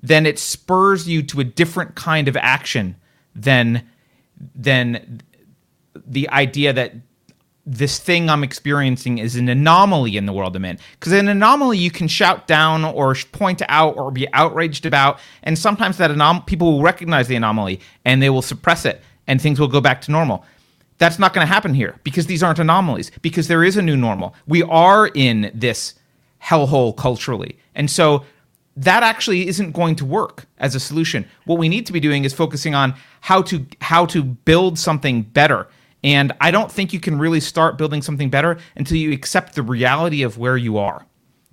then 0.02 0.26
it 0.26 0.38
spurs 0.38 1.08
you 1.08 1.24
to 1.24 1.40
a 1.40 1.44
different 1.44 1.96
kind 1.96 2.28
of 2.28 2.36
action 2.38 2.96
than 3.36 3.88
than 4.56 5.22
the 5.96 6.30
idea 6.30 6.74
that 6.74 6.94
this 7.66 8.00
thing 8.00 8.30
I'm 8.30 8.44
experiencing 8.44 9.20
is 9.20 9.36
an 9.36 9.48
anomaly 9.48 10.18
in 10.18 10.26
the 10.26 10.34
world 10.34 10.56
I'm 10.56 10.66
in. 10.66 10.80
Because 11.00 11.14
an 11.14 11.28
anomaly 11.28 11.78
you 11.78 11.92
can 11.92 12.08
shout 12.08 12.48
down 12.48 12.84
or 12.84 13.16
point 13.32 13.62
out 13.70 13.98
or 13.98 14.12
be 14.12 14.32
outraged 14.34 14.86
about, 14.86 15.20
and 15.44 15.58
sometimes 15.58 15.98
that 15.98 16.12
anom- 16.12 16.46
people 16.46 16.72
will 16.72 16.82
recognize 16.82 17.28
the 17.28 17.36
anomaly 17.36 17.80
and 18.04 18.22
they 18.22 18.30
will 18.30 18.42
suppress 18.42 18.86
it, 18.86 19.02
and 19.28 19.42
things 19.42 19.60
will 19.60 19.68
go 19.68 19.82
back 19.82 20.02
to 20.02 20.12
normal. 20.12 20.44
That's 20.98 21.20
not 21.20 21.34
going 21.34 21.46
to 21.46 21.52
happen 21.52 21.74
here 21.74 22.00
because 22.04 22.28
these 22.28 22.44
aren't 22.44 22.60
anomalies. 22.60 23.12
Because 23.22 23.48
there 23.48 23.64
is 23.64 23.78
a 23.78 23.82
new 23.82 23.98
normal. 23.98 24.36
We 24.48 24.64
are 24.64 25.08
in 25.08 25.52
this 25.54 25.96
hellhole 26.44 26.96
culturally, 26.96 27.58
and 27.76 27.90
so 27.90 28.26
that 28.78 29.04
actually 29.04 29.48
isn't 29.48 29.74
going 29.74 29.96
to 29.98 30.06
work 30.06 30.46
as 30.58 30.76
a 30.76 30.80
solution. 30.80 31.26
What 31.46 31.60
we 31.60 31.70
need 31.70 31.86
to 31.88 31.94
be 31.94 32.00
doing 32.00 32.24
is 32.24 32.34
focusing 32.34 32.74
on 32.74 32.96
how 33.22 33.42
to 33.44 33.66
how 33.82 34.06
to 34.08 34.24
build 34.24 34.80
something 34.80 35.24
better. 35.24 35.68
And 36.04 36.34
I 36.42 36.52
don't 36.52 36.72
think 36.72 36.94
you 36.94 37.00
can 37.00 37.20
really 37.20 37.40
start 37.40 37.78
building 37.78 38.02
something 38.02 38.30
better 38.30 38.58
until 38.76 38.98
you 38.98 39.12
accept 39.12 39.56
the 39.56 39.62
reality 39.62 40.24
of 40.24 40.38
where 40.38 40.58
you 40.58 40.78
are. 40.78 41.06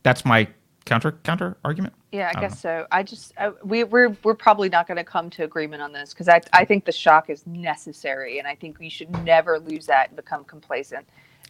That's 0.03 0.25
my 0.25 0.49
counter 0.87 1.13
counter 1.23 1.57
argument. 1.65 1.95
Yeah, 2.13 2.29
I, 2.31 2.33
don't 2.33 2.43
guess 2.43 2.61
so. 2.61 2.87
I 2.91 3.03
just 3.03 3.35
I, 3.39 3.51
we 3.63 3.85
we're 3.85 4.17
we're 4.23 4.35
probably 4.35 4.71
not 4.71 4.87
going 4.87 4.97
to 4.97 5.05
come 5.05 5.29
to 5.31 5.45
agreement 5.45 5.83
on 5.83 5.93
this 5.93 6.15
because 6.15 6.29
I 6.29 6.41
I 6.55 6.65
think 6.65 6.87
the 6.87 6.93
shock 6.93 7.29
is 7.29 7.47
necessary, 7.47 8.39
and 8.39 8.49
I 8.49 8.55
think 8.55 8.79
we 8.79 8.89
should 8.89 9.11
never 9.25 9.59
lose 9.59 9.85
that 9.87 10.09
and 10.09 10.17
become 10.17 10.45
complacent. 10.45 11.07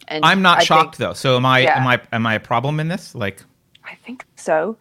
And 0.09 0.25
I'm 0.25 0.41
not 0.41 0.59
I 0.59 0.63
shocked 0.63 0.97
think- 0.97 1.09
though. 1.09 1.13
So 1.13 1.37
am 1.37 1.45
I 1.45 1.59
Yeah. 1.59 1.79
am 1.79 1.87
I 1.87 2.01
am 2.11 2.25
I 2.25 2.33
a 2.35 2.39
problem 2.39 2.81
in 2.81 2.89
this? 2.89 3.15
Like 3.15 3.41
I 3.85 3.95
think 3.95 4.25
so, 4.35 4.77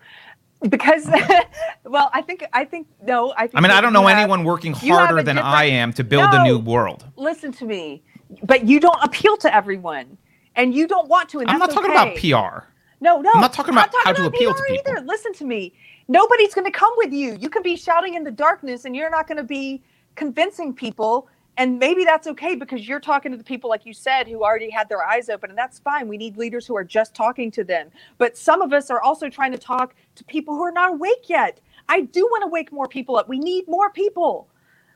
because 0.68 1.06
well, 1.84 2.10
I 2.12 2.22
think 2.22 2.44
I 2.52 2.64
think 2.64 2.88
no, 3.02 3.32
I 3.36 3.46
think 3.46 3.56
I 3.56 3.60
mean, 3.60 3.70
I 3.70 3.80
don't 3.80 3.92
know 3.92 4.06
have- 4.06 4.18
anyone 4.18 4.44
working 4.44 4.72
harder 4.72 5.22
than 5.22 5.38
I 5.38 5.64
am 5.64 5.92
to 5.94 6.04
build 6.04 6.32
a 6.32 6.42
new 6.44 6.58
world. 6.58 7.04
Listen 7.16 7.52
to 7.52 7.64
me, 7.64 8.02
but 8.44 8.66
you 8.66 8.80
don't 8.80 9.02
appeal 9.02 9.36
to 9.38 9.54
everyone, 9.54 10.18
and 10.56 10.74
you 10.74 10.86
don't 10.86 11.08
want 11.08 11.28
to. 11.30 11.40
I'm 11.46 11.58
not 11.58 11.70
talking 11.70 11.90
okay. 11.90 12.28
about 12.30 12.62
PR. 12.62 12.66
No, 13.00 13.20
no. 13.20 13.30
I'm 13.34 13.40
not 13.40 13.52
talking 13.52 13.74
about 13.74 13.90
how 14.04 14.12
to 14.12 14.26
appeal 14.26 14.54
to 14.54 14.62
people. 14.66 14.92
Either. 14.92 15.06
Listen 15.06 15.32
to 15.34 15.44
me. 15.44 15.72
Nobody's 16.08 16.54
going 16.54 16.64
to 16.64 16.76
come 16.76 16.92
with 16.96 17.12
you. 17.12 17.36
You 17.38 17.50
can 17.50 17.62
be 17.62 17.76
shouting 17.76 18.14
in 18.14 18.24
the 18.24 18.30
darkness 18.30 18.84
and 18.84 18.96
you're 18.96 19.10
not 19.10 19.28
going 19.28 19.36
to 19.36 19.44
be 19.44 19.82
convincing 20.16 20.74
people. 20.74 21.28
And 21.58 21.78
maybe 21.78 22.04
that's 22.04 22.26
okay 22.28 22.54
because 22.54 22.88
you're 22.88 23.00
talking 23.00 23.32
to 23.32 23.38
the 23.38 23.44
people, 23.44 23.68
like 23.68 23.84
you 23.84 23.92
said, 23.92 24.28
who 24.28 24.44
already 24.44 24.70
had 24.70 24.88
their 24.88 25.04
eyes 25.04 25.28
open. 25.28 25.50
And 25.50 25.58
that's 25.58 25.80
fine. 25.80 26.08
We 26.08 26.16
need 26.16 26.36
leaders 26.36 26.66
who 26.66 26.76
are 26.76 26.84
just 26.84 27.14
talking 27.14 27.50
to 27.52 27.64
them. 27.64 27.90
But 28.16 28.36
some 28.36 28.62
of 28.62 28.72
us 28.72 28.90
are 28.90 29.02
also 29.02 29.28
trying 29.28 29.52
to 29.52 29.58
talk 29.58 29.94
to 30.18 30.24
people 30.24 30.54
who 30.54 30.62
are 30.62 30.72
not 30.72 30.90
awake 30.90 31.28
yet. 31.28 31.60
I 31.88 32.02
do 32.02 32.24
want 32.26 32.42
to 32.42 32.48
wake 32.48 32.70
more 32.70 32.86
people 32.86 33.16
up. 33.16 33.28
We 33.28 33.38
need 33.38 33.66
more 33.66 33.90
people. 33.90 34.48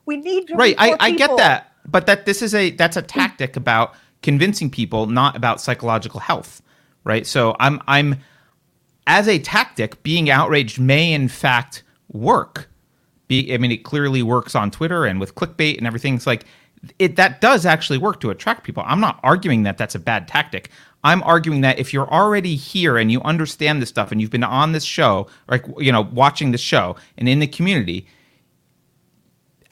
We 0.04 0.16
need 0.16 0.48
to 0.48 0.56
right 0.56 0.74
I, 0.78 0.96
I 0.98 1.10
get 1.12 1.36
that 1.36 1.72
but 1.86 2.06
that 2.06 2.26
this 2.26 2.42
is 2.42 2.54
a 2.54 2.70
that's 2.70 2.96
a 2.96 3.02
tactic 3.02 3.56
about 3.56 3.94
convincing 4.22 4.70
people 4.70 5.06
not 5.06 5.36
about 5.36 5.60
psychological 5.60 6.20
health 6.20 6.62
right 7.04 7.26
so 7.26 7.56
i'm 7.60 7.80
i'm 7.86 8.16
as 9.06 9.28
a 9.28 9.38
tactic 9.38 10.02
being 10.02 10.30
outraged 10.30 10.80
may 10.80 11.12
in 11.12 11.28
fact 11.28 11.82
work 12.12 12.68
be 13.28 13.52
i 13.52 13.58
mean 13.58 13.72
it 13.72 13.84
clearly 13.84 14.22
works 14.22 14.54
on 14.54 14.70
twitter 14.70 15.04
and 15.04 15.20
with 15.20 15.34
clickbait 15.34 15.78
and 15.78 15.86
everything 15.86 16.14
it's 16.14 16.26
like 16.26 16.44
it 16.98 17.16
that 17.16 17.40
does 17.40 17.64
actually 17.64 17.98
work 17.98 18.20
to 18.20 18.30
attract 18.30 18.64
people 18.64 18.82
i'm 18.86 19.00
not 19.00 19.20
arguing 19.22 19.62
that 19.62 19.78
that's 19.78 19.94
a 19.94 19.98
bad 19.98 20.26
tactic 20.26 20.68
i'm 21.04 21.22
arguing 21.22 21.60
that 21.60 21.78
if 21.78 21.92
you're 21.92 22.10
already 22.12 22.56
here 22.56 22.96
and 22.96 23.12
you 23.12 23.20
understand 23.22 23.80
this 23.80 23.88
stuff 23.88 24.10
and 24.10 24.20
you've 24.20 24.30
been 24.30 24.42
on 24.44 24.72
this 24.72 24.84
show 24.84 25.26
like 25.48 25.64
you 25.78 25.92
know 25.92 26.00
watching 26.12 26.50
this 26.52 26.60
show 26.60 26.96
and 27.16 27.28
in 27.28 27.38
the 27.38 27.46
community 27.46 28.06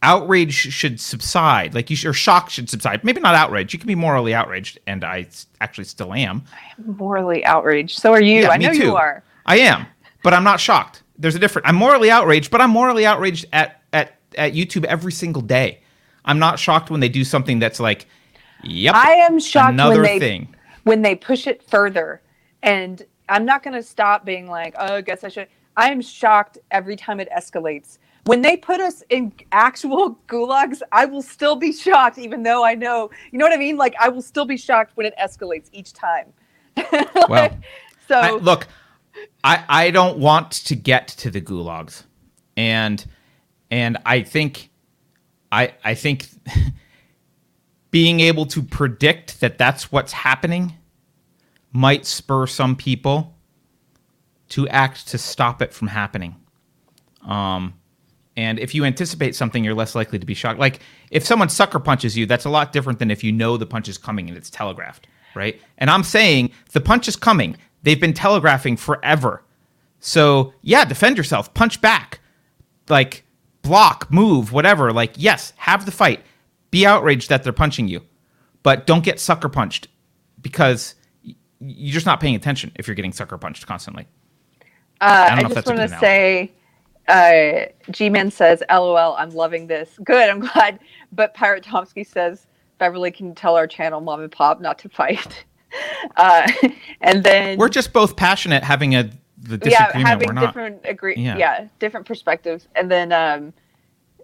outrage 0.03 0.53
should 0.55 1.01
subside. 1.01 1.75
Like 1.75 1.91
you 1.91 1.97
should, 1.97 2.09
or 2.09 2.13
shock 2.15 2.51
should 2.51 2.71
subside. 2.71 3.05
Maybe 3.05 3.21
not 3.21 3.35
outrage. 3.35 3.73
You 3.73 3.79
can 3.79 3.87
be 3.87 3.95
morally 3.95 4.35
outraged, 4.35 4.79
and 4.87 5.05
I 5.05 5.23
s- 5.23 5.47
actually 5.61 5.85
still 5.85 6.15
am. 6.15 6.43
Morally 6.97 7.45
outraged. 7.45 7.99
So 7.99 8.13
are 8.13 8.23
you. 8.23 8.43
Yeah, 8.43 8.51
I 8.51 8.59
me 8.59 8.67
know 8.67 8.73
too. 8.73 8.83
you 8.85 8.97
are. 8.97 9.23
I 9.47 9.59
am, 9.59 9.87
but 10.23 10.33
I'm 10.33 10.45
not 10.45 10.61
shocked. 10.61 11.03
There's 11.19 11.35
a 11.35 11.39
difference. 11.39 11.69
I'm 11.69 11.77
morally 11.77 12.11
outraged, 12.11 12.51
but 12.51 12.61
I'm 12.61 12.71
morally 12.71 13.05
outraged 13.05 13.47
at 13.53 13.83
at 13.93 14.17
at 14.39 14.55
YouTube 14.55 14.85
every 14.85 15.13
single 15.13 15.43
day. 15.43 15.80
I'm 16.25 16.39
not 16.39 16.59
shocked 16.59 16.91
when 16.91 17.01
they 17.01 17.09
do 17.09 17.25
something 17.25 17.59
that's 17.59 17.81
like, 17.81 18.07
yep, 18.63 18.95
I 18.95 19.13
am 19.13 19.39
shocked 19.39 19.75
another 19.75 19.97
when 19.97 20.03
they 20.03 20.19
thing. 20.19 20.55
when 20.85 21.03
they 21.03 21.15
push 21.15 21.47
it 21.47 21.63
further. 21.63 22.23
And 22.63 23.03
I'm 23.29 23.45
not 23.45 23.63
going 23.63 23.75
to 23.75 23.83
stop 23.83 24.25
being 24.25 24.49
like, 24.49 24.75
oh, 24.79 24.97
I 24.97 25.01
guess 25.01 25.25
I 25.25 25.29
should. 25.29 25.49
I 25.77 25.91
am 25.91 26.03
shocked 26.03 26.59
every 26.71 26.97
time 26.97 27.21
it 27.21 27.29
escalates. 27.37 27.99
When 28.25 28.43
they 28.43 28.57
put 28.57 28.81
us 28.81 29.03
in 29.09 29.33
actual 29.53 30.19
gulags, 30.29 30.83
I 30.93 31.07
will 31.07 31.23
still 31.23 31.57
be 31.57 31.73
shocked, 31.73 32.19
even 32.19 32.43
though 32.43 32.65
I 32.65 32.75
know, 32.75 33.11
you 33.31 33.39
know 33.39 33.47
what 33.47 33.55
I 33.55 33.57
mean? 33.57 33.77
Like, 33.77 33.95
I 33.99 34.09
will 34.09 34.23
still 34.23 34.45
be 34.45 34.57
shocked 34.57 34.97
when 34.97 35.07
it 35.07 35.15
escalates 35.19 35.69
each 35.73 35.93
time. 35.93 36.33
Well, 37.29 37.57
so, 38.09 38.17
I, 38.17 38.31
look, 38.33 38.67
I 39.45 39.65
I 39.69 39.91
don't 39.91 40.19
want 40.19 40.51
to 40.51 40.75
get 40.75 41.09
to 41.09 41.31
the 41.31 41.41
gulags, 41.41 42.05
and 42.57 43.05
and 43.71 43.99
I 44.05 44.23
think 44.23 44.70
I 45.53 45.75
I 45.85 45.95
think 45.95 46.29
being 47.91 48.21
able 48.21 48.47
to 48.47 48.63
predict 48.63 49.41
that 49.41 49.59
that's 49.59 49.91
what's 49.91 50.13
happening 50.13 50.75
might 51.73 52.07
spur 52.07 52.47
some 52.47 52.77
people 52.77 53.37
to 54.51 54.69
act 54.69 55.09
to 55.09 55.19
stop 55.19 55.63
it 55.63 55.73
from 55.73 55.89
happening. 55.89 56.37
Um, 57.23 57.75
and 58.37 58.59
if 58.59 58.75
you 58.75 58.85
anticipate 58.85 59.35
something, 59.35 59.63
you're 59.63 59.75
less 59.75 59.95
likely 59.95 60.19
to 60.19 60.27
be 60.27 60.35
shocked. 60.35 60.59
Like 60.59 60.81
if 61.11 61.25
someone 61.25 61.49
sucker 61.49 61.79
punches 61.79 62.17
you, 62.17 62.27
that's 62.27 62.45
a 62.45 62.51
lot 62.51 62.73
different 62.73 62.99
than 62.99 63.11
if 63.11 63.23
you 63.23 63.33
know 63.33 63.57
the 63.57 63.67
punch 63.67 63.89
is 63.89 63.99
coming 63.99 64.29
and 64.29 64.37
it's 64.37 64.51
telegraphed, 64.51 65.07
right? 65.35 65.61
And 65.79 65.91
I'm 65.91 66.03
saying 66.03 66.51
the 66.73 66.81
punch 66.81 67.07
is 67.09 67.17
coming. 67.17 67.57
They've 67.83 68.01
been 68.01 68.15
telegraphing 68.15 68.77
forever. 68.77 69.43
So 70.01 70.55
yeah, 70.63 70.85
defend 70.85 71.17
yourself, 71.17 71.53
punch 71.55 71.81
back, 71.81 72.21
like 72.89 73.25
block, 73.63 74.11
move, 74.11 74.53
whatever. 74.53 74.93
Like 74.93 75.15
yes, 75.17 75.53
have 75.57 75.87
the 75.87 75.93
fight. 75.93 76.23
Be 76.71 76.87
outraged 76.87 77.29
that 77.31 77.43
they're 77.43 77.53
punching 77.53 77.89
you, 77.89 78.03
but 78.63 78.87
don't 78.87 79.05
get 79.05 79.19
sucker 79.19 79.49
punched 79.49 79.89
because 80.41 80.95
you're 81.61 81.93
just 81.93 82.07
not 82.07 82.21
paying 82.21 82.35
attention 82.35 82.73
if 82.77 82.87
you're 82.87 82.95
getting 82.95 83.13
sucker 83.13 83.37
punched 83.37 83.67
constantly. 83.67 84.07
Uh, 85.01 85.29
don't 85.29 85.39
I, 85.39 85.43
know 85.43 85.49
if 85.49 85.55
just 85.55 85.67
want 85.67 85.81
to 85.81 85.99
say, 85.99 86.53
uh, 87.09 87.67
G-Man 87.91 88.31
says, 88.31 88.63
"LOL, 88.71 89.17
I'm 89.17 89.31
loving 89.31 89.67
this. 89.67 89.99
Good, 90.05 90.29
I'm 90.29 90.41
glad." 90.41 90.79
But 91.13 91.35
Pirate 91.35 91.65
Tomsky 91.65 92.07
says, 92.07 92.47
"Beverly, 92.79 93.11
can 93.11 93.35
tell 93.35 93.57
our 93.57 93.67
channel, 93.67 94.01
Mom 94.01 94.21
and 94.21 94.33
Pop, 94.33 94.61
not 94.61 94.79
to 94.81 94.89
fight?" 94.89 95.45
Uh, 96.17 96.51
and 97.01 97.23
then 97.23 97.57
We're 97.57 97.69
just 97.69 97.93
both 97.93 98.17
passionate 98.17 98.65
having 98.65 98.97
a 98.97 99.09
the 99.43 99.59
yeah, 99.71 99.97
having 99.97 100.29
We're 100.29 100.35
not. 100.35 100.47
different 100.47 100.81
agree, 100.85 101.17
Yeah. 101.17 101.37
yeah. 101.37 101.69
different 101.79 102.07
perspectives. 102.07 102.69
And 102.77 102.91
then 102.91 103.13
um, 103.13 103.53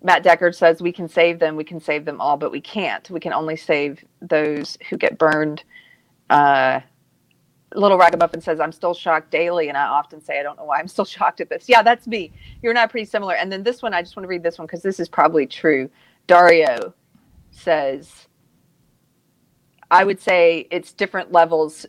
Matt 0.03 0.25
Deckard 0.25 0.55
says, 0.55 0.83
"We 0.83 0.93
can 0.93 1.09
save 1.09 1.39
them. 1.39 1.57
We 1.57 1.65
can 1.65 1.81
save 1.81 2.05
them 2.05 2.21
all, 2.21 2.37
but 2.37 2.53
we 2.53 2.61
can't. 2.61 3.09
We 3.11 3.21
can 3.21 3.33
only 3.33 3.57
save 3.57 4.05
those 4.23 4.79
who 4.91 4.97
get 4.97 5.19
burned." 5.19 5.65
Uh, 6.31 6.81
Little 7.75 7.99
Ragamuffin 7.99 8.41
says, 8.41 8.61
I'm 8.61 8.73
still 8.73 8.95
shocked 8.95 9.31
daily. 9.31 9.69
And 9.69 9.77
I 9.77 9.85
often 9.87 10.23
say, 10.23 10.41
I 10.41 10.43
don't 10.43 10.57
know 10.57 10.65
why 10.65 10.79
I'm 10.79 10.89
still 10.89 11.05
shocked 11.17 11.41
at 11.41 11.49
this. 11.51 11.69
Yeah, 11.69 11.83
that's 11.83 12.07
me. 12.07 12.33
You're 12.63 12.75
not 12.75 12.91
pretty 12.91 13.07
similar. 13.07 13.35
And 13.35 13.53
then 13.53 13.63
this 13.63 13.83
one, 13.83 13.95
I 13.95 14.03
just 14.03 14.17
want 14.17 14.25
to 14.25 14.29
read 14.29 14.43
this 14.43 14.59
one 14.59 14.67
because 14.67 14.83
this 14.83 15.01
is 15.01 15.09
probably 15.09 15.47
true. 15.47 15.91
Dario 16.27 16.95
says, 17.51 18.27
I 19.91 20.05
would 20.05 20.21
say 20.21 20.67
it's 20.71 20.93
different 20.93 21.33
levels 21.33 21.87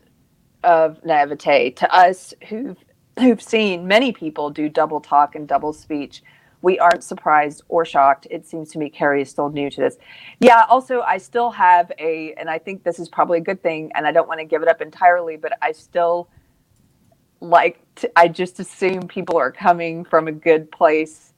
of 0.64 1.04
naivete. 1.06 1.72
To 1.72 1.96
us 1.96 2.34
who've, 2.50 2.78
who've 3.20 3.42
seen 3.42 3.88
many 3.88 4.12
people 4.12 4.50
do 4.50 4.70
double 4.70 5.00
talk 5.02 5.36
and 5.36 5.48
double 5.48 5.74
speech, 5.74 6.24
we 6.62 6.80
aren't 6.80 7.04
surprised 7.04 7.62
or 7.70 7.86
shocked. 7.86 8.28
It 8.30 8.46
seems 8.46 8.72
to 8.72 8.80
me 8.80 8.90
Keri 8.90 9.22
is 9.22 9.30
still 9.30 9.50
new 9.50 9.70
to 9.70 9.82
this. 9.82 9.98
Yeah, 10.40 10.66
also, 10.70 11.02
I 11.02 11.18
still 11.18 11.52
have 11.52 11.92
a, 12.00 12.34
and 12.34 12.50
I 12.50 12.58
think 12.58 12.84
this 12.84 13.00
is 13.00 13.10
probably 13.10 13.38
a 13.38 13.42
good 13.42 13.62
thing, 13.62 13.92
and 13.96 14.08
I 14.08 14.12
don't 14.12 14.28
want 14.28 14.40
to 14.40 14.46
give 14.46 14.62
it 14.62 14.68
up 14.68 14.82
entirely, 14.82 15.38
but 15.38 15.58
I 15.62 15.72
still 15.72 16.30
like, 17.40 17.80
to, 17.96 18.12
I 18.18 18.28
just 18.28 18.60
assume 18.60 19.08
people 19.08 19.38
are 19.38 19.52
coming 19.52 20.04
from 20.04 20.28
a 20.28 20.32
good 20.32 20.72
place 20.72 21.34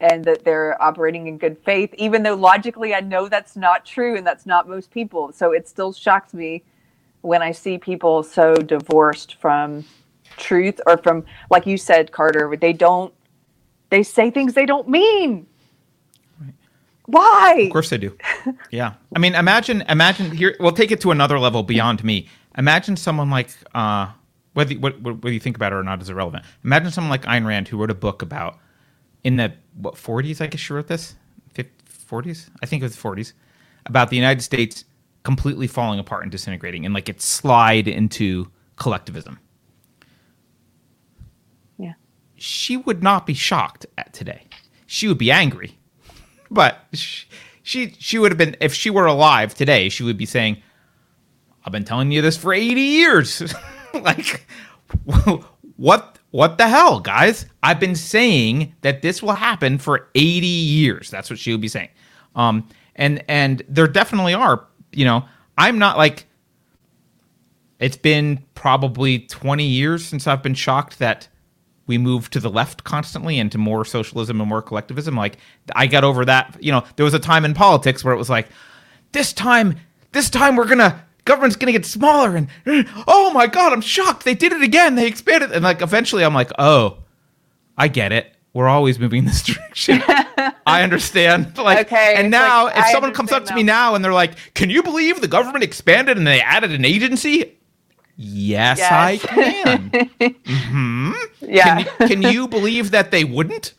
and 0.00 0.24
that 0.24 0.44
they're 0.44 0.80
operating 0.82 1.26
in 1.26 1.38
good 1.38 1.58
faith, 1.64 1.92
even 1.96 2.22
though 2.22 2.34
logically 2.34 2.94
I 2.94 3.00
know 3.00 3.28
that's 3.28 3.56
not 3.56 3.84
true 3.84 4.16
and 4.16 4.26
that's 4.26 4.46
not 4.46 4.68
most 4.68 4.90
people. 4.90 5.32
So 5.32 5.52
it 5.52 5.68
still 5.68 5.92
shocks 5.92 6.34
me 6.34 6.64
when 7.22 7.42
I 7.42 7.52
see 7.52 7.78
people 7.78 8.22
so 8.22 8.54
divorced 8.54 9.36
from 9.40 9.84
truth 10.36 10.80
or 10.86 10.98
from, 10.98 11.24
like 11.50 11.66
you 11.66 11.76
said, 11.76 12.12
Carter, 12.12 12.54
they 12.60 12.72
don't, 12.72 13.12
they 13.90 14.02
say 14.02 14.30
things 14.30 14.54
they 14.54 14.66
don't 14.66 14.88
mean. 14.88 15.46
Why? 17.06 17.54
Of 17.66 17.72
course 17.72 17.90
they 17.90 17.98
do. 17.98 18.16
Yeah. 18.70 18.94
I 19.14 19.18
mean, 19.18 19.34
imagine, 19.34 19.82
imagine 19.88 20.30
here. 20.30 20.56
We'll 20.58 20.72
take 20.72 20.90
it 20.90 21.00
to 21.02 21.10
another 21.12 21.38
level 21.38 21.62
beyond 21.62 22.02
me. 22.02 22.28
Imagine 22.58 22.96
someone 22.96 23.30
like, 23.30 23.50
uh, 23.74 24.08
whether 24.54 24.74
what, 24.76 25.24
you 25.24 25.38
think 25.38 25.56
about 25.56 25.72
it 25.72 25.76
or 25.76 25.84
not 25.84 26.00
is 26.00 26.08
irrelevant. 26.08 26.44
Imagine 26.64 26.90
someone 26.90 27.10
like 27.10 27.22
Ayn 27.22 27.46
Rand 27.46 27.68
who 27.68 27.76
wrote 27.76 27.90
a 27.90 27.94
book 27.94 28.22
about 28.22 28.58
in 29.22 29.36
the 29.36 29.52
what 29.74 29.94
40s. 29.94 30.40
I 30.40 30.46
guess 30.46 30.60
she 30.60 30.72
wrote 30.72 30.86
this, 30.86 31.14
50, 31.52 31.70
40s. 32.08 32.48
I 32.62 32.66
think 32.66 32.82
it 32.82 32.86
was 32.86 32.96
40s 32.96 33.34
about 33.84 34.10
the 34.10 34.16
United 34.16 34.42
States 34.42 34.84
completely 35.24 35.66
falling 35.66 35.98
apart 35.98 36.22
and 36.22 36.32
disintegrating, 36.32 36.84
and 36.84 36.94
like 36.94 37.08
it 37.08 37.20
slide 37.20 37.86
into 37.88 38.50
collectivism. 38.76 39.38
She 42.36 42.76
would 42.76 43.02
not 43.02 43.26
be 43.26 43.34
shocked 43.34 43.86
at 43.96 44.12
today. 44.12 44.44
She 44.86 45.08
would 45.08 45.18
be 45.18 45.30
angry. 45.30 45.78
But 46.50 46.78
she, 46.92 47.26
she 47.62 47.94
she 47.98 48.18
would 48.18 48.30
have 48.30 48.38
been 48.38 48.56
if 48.60 48.72
she 48.72 48.90
were 48.90 49.06
alive 49.06 49.52
today 49.54 49.88
she 49.88 50.04
would 50.04 50.16
be 50.16 50.26
saying 50.26 50.62
i've 51.64 51.72
been 51.72 51.82
telling 51.82 52.12
you 52.12 52.22
this 52.22 52.36
for 52.36 52.52
80 52.52 52.80
years. 52.80 53.54
Like 53.94 54.46
what 55.76 56.18
what 56.30 56.58
the 56.58 56.68
hell 56.68 57.00
guys? 57.00 57.46
I've 57.62 57.80
been 57.80 57.94
saying 57.94 58.74
that 58.82 59.00
this 59.00 59.22
will 59.22 59.32
happen 59.32 59.78
for 59.78 60.10
80 60.14 60.46
years. 60.46 61.08
That's 61.08 61.30
what 61.30 61.38
she 61.38 61.50
would 61.50 61.62
be 61.62 61.68
saying. 61.68 61.88
Um 62.34 62.68
and 62.96 63.22
and 63.28 63.62
there 63.68 63.86
definitely 63.86 64.34
are 64.34 64.66
you 64.92 65.04
know 65.04 65.24
i'm 65.56 65.78
not 65.78 65.96
like 65.96 66.26
it's 67.78 67.96
been 67.96 68.42
probably 68.54 69.20
20 69.20 69.64
years 69.64 70.04
since 70.04 70.26
i've 70.26 70.42
been 70.42 70.54
shocked 70.54 70.98
that 70.98 71.28
we 71.86 71.98
move 71.98 72.30
to 72.30 72.40
the 72.40 72.50
left 72.50 72.84
constantly 72.84 73.38
and 73.38 73.50
to 73.52 73.58
more 73.58 73.84
socialism 73.84 74.40
and 74.40 74.48
more 74.48 74.62
collectivism. 74.62 75.16
Like 75.16 75.38
I 75.74 75.86
got 75.86 76.04
over 76.04 76.24
that. 76.24 76.56
You 76.60 76.72
know, 76.72 76.84
there 76.96 77.04
was 77.04 77.14
a 77.14 77.18
time 77.18 77.44
in 77.44 77.54
politics 77.54 78.04
where 78.04 78.12
it 78.14 78.18
was 78.18 78.30
like, 78.30 78.48
this 79.12 79.32
time, 79.32 79.76
this 80.12 80.30
time 80.30 80.56
we're 80.56 80.66
gonna 80.66 81.04
government's 81.24 81.56
gonna 81.56 81.72
get 81.72 81.84
smaller 81.84 82.36
and 82.36 82.48
uh, 82.66 82.82
oh 83.06 83.32
my 83.32 83.46
god, 83.46 83.72
I'm 83.72 83.80
shocked. 83.80 84.24
They 84.24 84.34
did 84.34 84.52
it 84.52 84.62
again. 84.62 84.94
They 84.94 85.06
expanded 85.06 85.52
and 85.52 85.62
like 85.62 85.82
eventually 85.82 86.24
I'm 86.24 86.34
like, 86.34 86.50
oh, 86.58 86.98
I 87.78 87.88
get 87.88 88.12
it. 88.12 88.32
We're 88.52 88.68
always 88.68 88.98
moving 88.98 89.26
this 89.26 89.42
direction. 89.44 90.02
I 90.66 90.82
understand. 90.82 91.52
Like, 91.66 91.86
Okay, 91.86 92.14
and 92.16 92.30
now 92.30 92.64
like, 92.64 92.76
if 92.76 92.84
I 92.84 92.92
someone 92.92 93.12
comes 93.12 93.32
up 93.32 93.44
to 93.46 93.54
me 93.54 93.62
now 93.62 93.94
and 93.94 94.04
they're 94.04 94.12
like, 94.12 94.54
"Can 94.54 94.70
you 94.70 94.82
believe 94.82 95.20
the 95.20 95.28
government 95.28 95.64
expanded 95.64 96.16
and 96.16 96.26
they 96.26 96.40
added 96.40 96.70
an 96.72 96.84
agency?" 96.84 97.55
Yes, 98.16 98.78
Yes. 98.78 98.92
I 98.92 99.16
can. 99.18 99.90
hmm 100.46 101.12
Yeah. 101.40 101.82
can, 101.82 101.86
you- 102.00 102.06
can 102.08 102.22
you 102.22 102.48
believe 102.48 102.90
that 102.92 103.10
they 103.10 103.24
wouldn't? 103.24 103.74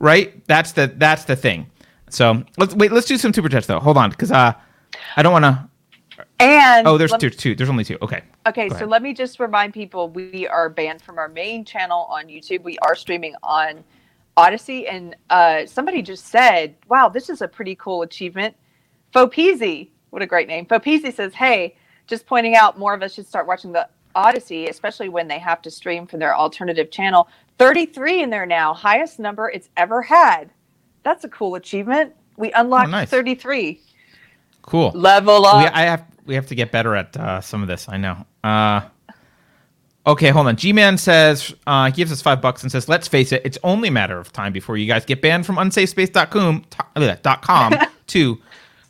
Right? 0.00 0.44
That's 0.46 0.72
the 0.72 0.86
that's 0.96 1.24
the 1.24 1.36
thing. 1.36 1.66
So 2.10 2.42
let's 2.56 2.74
wait. 2.74 2.92
Let's 2.92 3.06
do 3.06 3.16
some 3.18 3.32
super 3.32 3.48
chats 3.48 3.66
though. 3.66 3.80
Hold 3.80 3.96
on, 3.96 4.10
because 4.10 4.30
uh, 4.32 4.52
I 5.16 5.22
don't 5.22 5.32
want 5.32 5.44
to. 5.44 5.68
and 6.40 6.86
Oh, 6.86 6.96
there's 6.98 7.12
two, 7.18 7.30
two. 7.30 7.54
There's 7.54 7.68
only 7.68 7.84
two. 7.84 7.98
Okay. 8.02 8.22
Okay, 8.46 8.68
Go 8.68 8.74
so 8.74 8.76
ahead. 8.76 8.88
let 8.88 9.02
me 9.02 9.12
just 9.12 9.40
remind 9.40 9.74
people 9.74 10.08
we 10.08 10.46
are 10.48 10.68
banned 10.68 11.02
from 11.02 11.18
our 11.18 11.28
main 11.28 11.64
channel 11.64 12.06
on 12.10 12.26
YouTube. 12.26 12.62
We 12.62 12.78
are 12.78 12.94
streaming 12.94 13.34
on 13.42 13.84
Odysee, 14.36 14.86
and 14.86 15.14
uh, 15.30 15.66
somebody 15.66 16.00
just 16.02 16.26
said, 16.26 16.74
"Wow, 16.88 17.08
this 17.08 17.28
is 17.28 17.42
a 17.42 17.48
pretty 17.48 17.74
cool 17.74 18.02
achievement." 18.02 18.54
Fopeasy, 19.14 19.88
what 20.10 20.22
a 20.22 20.26
great 20.26 20.48
name! 20.48 20.64
Fopeasy 20.66 21.12
says, 21.12 21.34
"Hey, 21.34 21.76
just 22.08 22.26
pointing 22.26 22.56
out, 22.56 22.78
more 22.78 22.94
of 22.94 23.02
us 23.02 23.14
should 23.14 23.26
start 23.28 23.46
watching 23.46 23.70
the 23.72 23.88
Odysee, 24.16 24.68
especially 24.68 25.08
when 25.08 25.28
they 25.28 25.38
have 25.38 25.62
to 25.62 25.70
stream 25.70 26.06
from 26.06 26.18
their 26.18 26.34
alternative 26.34 26.90
channel. 26.90 27.28
Thirty-three 27.58 28.22
in 28.22 28.30
there 28.30 28.46
now, 28.46 28.74
highest 28.74 29.18
number 29.18 29.48
it's 29.50 29.68
ever 29.76 30.02
had. 30.02 30.50
That's 31.04 31.24
a 31.24 31.28
cool 31.28 31.54
achievement. 31.54 32.14
We 32.36 32.50
unlocked 32.52 32.88
Oh, 32.88 32.90
nice. 32.90 33.10
thirty-three. 33.10 33.80
Cool. 34.62 34.90
Level 34.94 35.46
up. 35.46 35.62
We, 35.62 35.68
I 35.68 35.82
have 35.82 36.04
we 36.26 36.34
have 36.34 36.46
to 36.48 36.54
get 36.54 36.72
better 36.72 36.94
at 36.96 37.16
uh, 37.16 37.40
some 37.40 37.62
of 37.62 37.68
this. 37.68 37.88
I 37.88 37.96
know. 37.96 38.24
Uh, 38.44 38.80
okay, 40.06 40.30
hold 40.30 40.46
on. 40.46 40.56
G 40.56 40.72
Man 40.72 40.98
says 40.98 41.54
uh, 41.66 41.86
he 41.86 41.92
gives 41.92 42.12
us 42.12 42.20
five 42.22 42.40
bucks 42.40 42.62
and 42.62 42.70
says, 42.72 42.88
"Let's 42.88 43.08
face 43.08 43.32
it, 43.32 43.42
it's 43.44 43.58
only 43.64 43.88
a 43.88 43.92
matter 43.92 44.18
of 44.18 44.32
time 44.32 44.52
before 44.52 44.76
you 44.76 44.86
guys 44.86 45.04
get 45.04 45.20
banned 45.22 45.46
from 45.46 45.56
unsafespace.com." 45.56 46.64
to- 46.70 46.84
uh, 46.96 47.16
dot 47.22 47.42
com. 47.42 47.74
Two, 48.06 48.38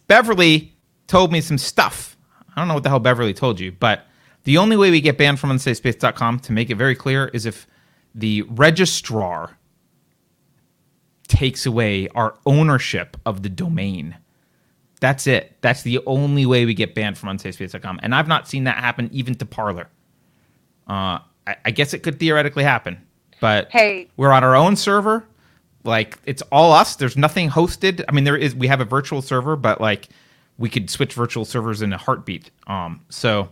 Beverly 0.08 0.74
told 1.06 1.32
me 1.32 1.40
some 1.40 1.58
stuff. 1.58 2.16
I 2.58 2.60
don't 2.60 2.68
know 2.68 2.74
what 2.74 2.82
the 2.82 2.88
hell 2.88 2.98
Beverly 2.98 3.32
told 3.32 3.60
you, 3.60 3.72
but 3.72 4.06
the 4.44 4.58
only 4.58 4.76
way 4.76 4.90
we 4.90 5.00
get 5.00 5.16
banned 5.16 5.38
from 5.38 5.50
unsafespace.com, 5.50 6.40
to 6.40 6.52
make 6.52 6.70
it 6.70 6.74
very 6.76 6.94
clear, 6.94 7.28
is 7.28 7.46
if 7.46 7.66
the 8.14 8.42
registrar 8.42 9.56
takes 11.28 11.66
away 11.66 12.08
our 12.14 12.34
ownership 12.46 13.16
of 13.26 13.42
the 13.42 13.48
domain. 13.48 14.16
That's 15.00 15.26
it. 15.26 15.56
That's 15.60 15.82
the 15.82 16.00
only 16.06 16.46
way 16.46 16.64
we 16.66 16.74
get 16.74 16.94
banned 16.94 17.16
from 17.18 17.28
unsafespace.com. 17.36 18.00
And 18.02 18.14
I've 18.14 18.26
not 18.28 18.48
seen 18.48 18.64
that 18.64 18.78
happen 18.78 19.08
even 19.12 19.34
to 19.36 19.46
Parler. 19.46 19.88
Uh, 20.88 21.20
I, 21.46 21.56
I 21.66 21.70
guess 21.70 21.94
it 21.94 22.00
could 22.02 22.18
theoretically 22.18 22.64
happen, 22.64 23.06
but 23.40 23.70
Hey. 23.70 24.08
we're 24.16 24.32
on 24.32 24.42
our 24.42 24.56
own 24.56 24.74
server. 24.74 25.24
Like 25.84 26.18
it's 26.24 26.42
all 26.50 26.72
us. 26.72 26.96
There's 26.96 27.16
nothing 27.16 27.50
hosted. 27.50 28.02
I 28.08 28.12
mean, 28.12 28.24
there 28.24 28.36
is. 28.36 28.54
We 28.54 28.66
have 28.66 28.80
a 28.80 28.84
virtual 28.84 29.22
server, 29.22 29.54
but 29.54 29.80
like 29.80 30.08
we 30.58 30.68
could 30.68 30.90
switch 30.90 31.14
virtual 31.14 31.44
servers 31.44 31.82
in 31.82 31.92
a 31.92 31.98
heartbeat. 31.98 32.50
Um, 32.66 33.04
so 33.08 33.48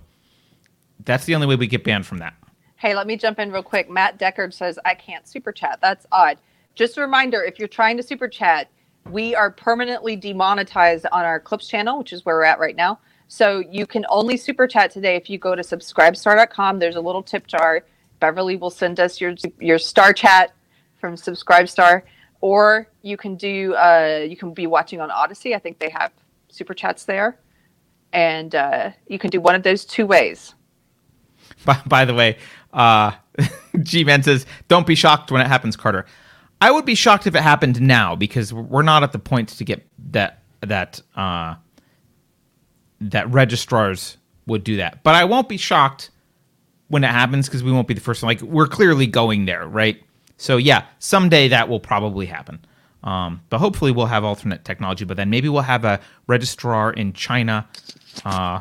that's 1.04 1.24
the 1.24 1.34
only 1.34 1.46
way 1.46 1.56
we 1.56 1.66
get 1.66 1.84
banned 1.84 2.06
from 2.06 2.18
that. 2.18 2.34
Hey, 2.76 2.94
let 2.94 3.06
me 3.06 3.16
jump 3.16 3.38
in 3.38 3.52
real 3.52 3.62
quick. 3.62 3.88
Matt 3.88 4.18
Deckard 4.18 4.52
says, 4.52 4.78
I 4.84 4.94
can't 4.94 5.26
super 5.26 5.52
chat. 5.52 5.78
That's 5.80 6.06
odd. 6.12 6.38
Just 6.74 6.98
a 6.98 7.00
reminder 7.00 7.42
if 7.42 7.58
you're 7.58 7.68
trying 7.68 7.96
to 7.96 8.02
super 8.02 8.28
chat, 8.28 8.68
we 9.10 9.34
are 9.34 9.50
permanently 9.50 10.16
demonetized 10.16 11.06
on 11.10 11.24
our 11.24 11.40
Clips 11.40 11.68
channel, 11.68 11.98
which 11.98 12.12
is 12.12 12.26
where 12.26 12.36
we're 12.36 12.44
at 12.44 12.58
right 12.58 12.76
now. 12.76 12.98
So 13.28 13.62
you 13.70 13.86
can 13.86 14.04
only 14.08 14.36
super 14.36 14.66
chat 14.66 14.90
today 14.90 15.16
if 15.16 15.30
you 15.30 15.38
go 15.38 15.54
to 15.54 15.62
subscribestar.com. 15.62 16.78
There's 16.78 16.96
a 16.96 17.00
little 17.00 17.22
tip 17.22 17.46
jar. 17.46 17.84
Beverly 18.20 18.56
will 18.56 18.70
send 18.70 19.00
us 19.00 19.20
your 19.20 19.34
your 19.60 19.78
star 19.78 20.12
chat 20.12 20.54
from 20.98 21.16
Subscribestar, 21.16 22.02
or 22.40 22.88
you 23.02 23.16
can 23.16 23.36
do 23.36 23.74
uh, 23.74 24.24
you 24.28 24.36
can 24.36 24.54
be 24.54 24.66
watching 24.66 25.00
on 25.00 25.10
Odysee. 25.10 25.54
I 25.54 25.58
think 25.58 25.78
they 25.78 25.90
have 25.90 26.12
super 26.56 26.74
chats 26.74 27.04
there, 27.04 27.38
and 28.12 28.54
uh, 28.54 28.90
you 29.06 29.18
can 29.18 29.30
do 29.30 29.40
one 29.40 29.54
of 29.54 29.62
those 29.62 29.84
two 29.84 30.06
ways. 30.06 30.54
By, 31.64 31.80
by 31.86 32.04
the 32.04 32.14
way, 32.14 32.38
uh, 32.72 33.12
G 33.82 34.04
Man 34.04 34.22
says, 34.22 34.46
"Don't 34.68 34.86
be 34.86 34.94
shocked 34.94 35.30
when 35.30 35.40
it 35.40 35.46
happens, 35.46 35.76
Carter." 35.76 36.06
I 36.60 36.70
would 36.70 36.86
be 36.86 36.94
shocked 36.94 37.26
if 37.26 37.34
it 37.34 37.42
happened 37.42 37.80
now 37.82 38.16
because 38.16 38.52
we're 38.52 38.82
not 38.82 39.02
at 39.02 39.12
the 39.12 39.18
point 39.18 39.50
to 39.50 39.64
get 39.64 39.86
that 40.12 40.42
that 40.60 41.00
uh, 41.14 41.56
that 43.00 43.30
registrars 43.30 44.16
would 44.46 44.64
do 44.64 44.76
that. 44.76 45.02
But 45.02 45.14
I 45.14 45.24
won't 45.24 45.48
be 45.48 45.56
shocked 45.56 46.10
when 46.88 47.04
it 47.04 47.10
happens 47.10 47.46
because 47.46 47.62
we 47.62 47.72
won't 47.72 47.88
be 47.88 47.94
the 47.94 48.00
first 48.00 48.22
one. 48.22 48.28
Like 48.28 48.40
we're 48.40 48.68
clearly 48.68 49.06
going 49.06 49.44
there, 49.44 49.66
right? 49.66 50.02
So 50.38 50.56
yeah, 50.56 50.86
someday 50.98 51.48
that 51.48 51.68
will 51.68 51.80
probably 51.80 52.26
happen. 52.26 52.64
Um, 53.02 53.40
but 53.50 53.58
hopefully 53.58 53.92
we'll 53.92 54.06
have 54.06 54.24
alternate 54.24 54.64
technology. 54.64 55.04
But 55.04 55.16
then 55.16 55.30
maybe 55.30 55.48
we'll 55.48 55.62
have 55.62 55.84
a 55.84 56.00
registrar 56.26 56.92
in 56.92 57.12
China 57.12 57.68
uh, 58.24 58.60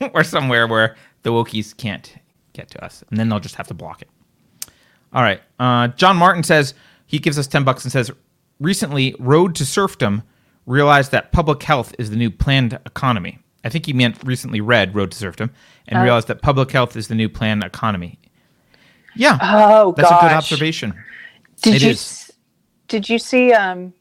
or 0.12 0.24
somewhere 0.24 0.66
where 0.66 0.96
the 1.22 1.30
Wokies 1.30 1.76
can't 1.76 2.14
get 2.52 2.68
to 2.70 2.84
us, 2.84 3.02
and 3.08 3.18
then 3.18 3.28
they'll 3.28 3.40
just 3.40 3.54
have 3.54 3.68
to 3.68 3.74
block 3.74 4.02
it. 4.02 4.08
All 5.12 5.22
right. 5.22 5.40
Uh, 5.58 5.88
John 5.88 6.16
Martin 6.16 6.42
says 6.42 6.74
he 7.06 7.18
gives 7.18 7.38
us 7.38 7.46
ten 7.46 7.64
bucks 7.64 7.84
and 7.84 7.92
says 7.92 8.10
recently 8.60 9.14
Road 9.18 9.54
to 9.56 9.64
Serfdom 9.64 10.22
realized 10.66 11.12
that 11.12 11.32
public 11.32 11.62
health 11.62 11.94
is 11.98 12.10
the 12.10 12.16
new 12.16 12.30
planned 12.30 12.74
economy. 12.84 13.38
I 13.64 13.70
think 13.70 13.86
he 13.86 13.92
meant 13.94 14.22
recently 14.24 14.60
read 14.60 14.94
Road 14.94 15.10
to 15.12 15.16
Serfdom 15.16 15.50
and 15.88 15.98
Oh. 15.98 16.02
realized 16.02 16.28
that 16.28 16.42
public 16.42 16.70
health 16.70 16.94
is 16.96 17.08
the 17.08 17.14
new 17.14 17.28
planned 17.30 17.64
economy. 17.64 18.18
Yeah, 19.16 19.38
Oh, 19.40 19.92
that's 19.96 20.10
a 20.10 20.14
good 20.14 20.20
gosh. 20.28 20.32
observation. 20.52 20.92
Did 21.62 21.76
It 21.76 21.82
you 21.82 21.90
is. 21.90 22.27
Did 22.88 23.08
you 23.08 23.18
see 23.18 23.52
um, 23.52 23.92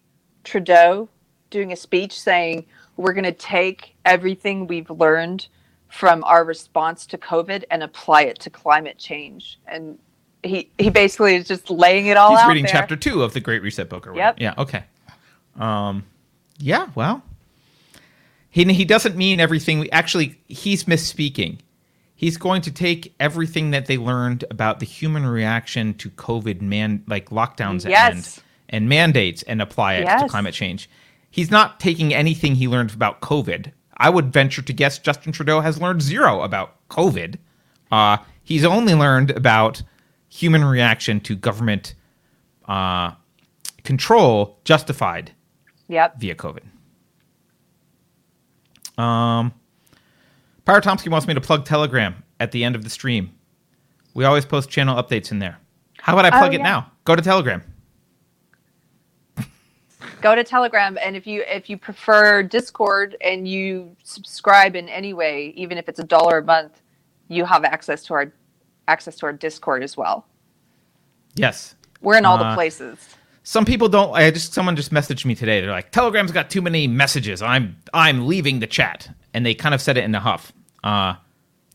Trudeau 0.43 1.09
doing 1.49 1.71
a 1.71 1.75
speech 1.75 2.19
saying 2.19 2.65
we're 2.95 3.13
going 3.13 3.25
to 3.25 3.31
take 3.31 3.95
everything 4.05 4.65
we've 4.65 4.89
learned 4.89 5.47
from 5.89 6.23
our 6.23 6.43
response 6.43 7.05
to 7.07 7.17
COVID 7.17 7.65
and 7.69 7.83
apply 7.83 8.23
it 8.23 8.39
to 8.39 8.49
climate 8.49 8.97
change? 8.97 9.59
And 9.67 9.99
he 10.43 10.71
he 10.77 10.89
basically 10.89 11.35
is 11.35 11.47
just 11.47 11.69
laying 11.69 12.07
it 12.07 12.17
all 12.17 12.31
He's 12.31 12.39
out 12.39 12.47
reading 12.47 12.63
there. 12.63 12.71
chapter 12.71 12.95
two 12.95 13.21
of 13.23 13.33
the 13.33 13.39
Great 13.39 13.61
Reset 13.61 13.89
book, 13.89 14.07
or 14.07 14.15
Yep. 14.15 14.37
Yeah. 14.39 14.53
Okay. 14.57 14.83
Um, 15.59 16.05
yeah. 16.57 16.87
Well, 16.95 17.23
he 18.49 18.63
he 18.73 18.85
doesn't 18.85 19.15
mean 19.15 19.39
everything. 19.39 19.79
We, 19.79 19.89
actually, 19.91 20.39
he's 20.47 20.85
misspeaking. 20.85 21.59
He's 22.15 22.37
going 22.37 22.63
to 22.63 22.71
take 22.71 23.13
everything 23.19 23.71
that 23.71 23.85
they 23.85 23.97
learned 23.97 24.43
about 24.49 24.79
the 24.79 24.87
human 24.87 25.23
reaction 25.23 25.93
to 25.95 26.09
COVID, 26.09 26.61
man, 26.61 27.03
like 27.05 27.29
lockdowns 27.29 27.87
Yes. 27.87 28.41
And 28.69 28.83
and 28.83 28.89
mandates, 28.89 29.43
and 29.43 29.61
apply 29.61 29.95
it 29.95 30.19
to 30.19 30.27
climate 30.27 30.53
change. 30.53 30.89
He's 31.31 31.49
not 31.49 31.79
taking 31.79 32.13
anything 32.13 32.55
he 32.55 32.67
learned 32.67 32.93
about 32.93 33.21
COVID. 33.21 33.71
I 33.97 34.09
would 34.09 34.31
venture 34.33 34.61
to 34.61 34.73
guess 34.73 34.99
Justin 34.99 35.31
Trudeau 35.31 35.61
has 35.61 35.81
learned 35.81 36.01
zero 36.01 36.41
about 36.41 36.75
COVID. 36.89 37.35
Uh, 37.91 38.17
he's 38.43 38.65
only 38.65 38.93
learned 38.93 39.31
about 39.31 39.81
human 40.29 40.63
reaction 40.65 41.19
to 41.21 41.35
government 41.35 41.95
uh, 42.67 43.11
control 43.83 44.59
justified 44.65 45.31
Yep. 45.87 46.19
via 46.19 46.35
COVID. 46.35 46.63
Um, 49.01 49.53
Pirate 50.65 50.83
Tomsky 50.83 51.09
wants 51.09 51.27
me 51.27 51.33
to 51.33 51.41
plug 51.41 51.65
Telegram 51.65 52.23
at 52.39 52.51
the 52.51 52.63
end 52.63 52.75
of 52.75 52.83
the 52.83 52.89
stream. 52.89 53.31
We 54.13 54.25
always 54.25 54.45
post 54.45 54.69
channel 54.69 55.01
updates 55.01 55.31
in 55.31 55.39
there. 55.39 55.57
How 55.99 56.13
about 56.13 56.25
I 56.25 56.31
plug 56.31 56.51
Oh, 56.51 56.55
it 56.55 56.61
now? 56.61 56.91
Go 57.05 57.15
to 57.15 57.21
Telegram. 57.21 57.63
Go 60.21 60.33
to 60.35 60.43
Telegram, 60.43 60.97
and 61.01 61.15
if 61.15 61.27
you 61.27 61.43
if 61.47 61.69
you 61.69 61.77
prefer 61.77 62.41
Discord 62.41 63.15
and 63.21 63.47
you 63.47 63.95
subscribe 64.03 64.75
in 64.75 64.89
any 64.89 65.13
way, 65.13 65.53
even 65.55 65.77
if 65.77 65.87
it's 65.87 65.99
a 65.99 66.03
dollar 66.03 66.39
a 66.39 66.43
month, 66.43 66.81
you 67.27 67.45
have 67.45 67.63
access 67.63 68.03
to 68.05 68.13
our 68.15 68.33
access 68.87 69.15
to 69.17 69.27
our 69.27 69.33
Discord 69.33 69.83
as 69.83 69.95
well. 69.95 70.25
Yes. 71.35 71.75
We're 72.01 72.17
in 72.17 72.25
all 72.25 72.37
Uh, 72.41 72.49
the 72.49 72.55
places. 72.55 72.97
Some 73.43 73.63
people 73.63 73.89
don't. 73.89 74.11
I 74.13 74.31
just 74.31 74.53
someone 74.53 74.75
just 74.75 74.91
messaged 74.91 75.23
me 75.23 75.35
today. 75.35 75.61
They're 75.61 75.69
like, 75.71 75.91
Telegram's 75.91 76.31
got 76.31 76.49
too 76.49 76.61
many 76.63 76.87
messages. 76.87 77.41
I'm 77.43 77.77
I'm 77.93 78.27
leaving 78.27 78.59
the 78.59 78.67
chat, 78.67 79.09
and 79.35 79.45
they 79.45 79.53
kind 79.53 79.75
of 79.75 79.81
said 79.81 79.97
it 79.97 80.03
in 80.03 80.15
a 80.15 80.19
huff. 80.19 80.51
Uh, 80.83 81.13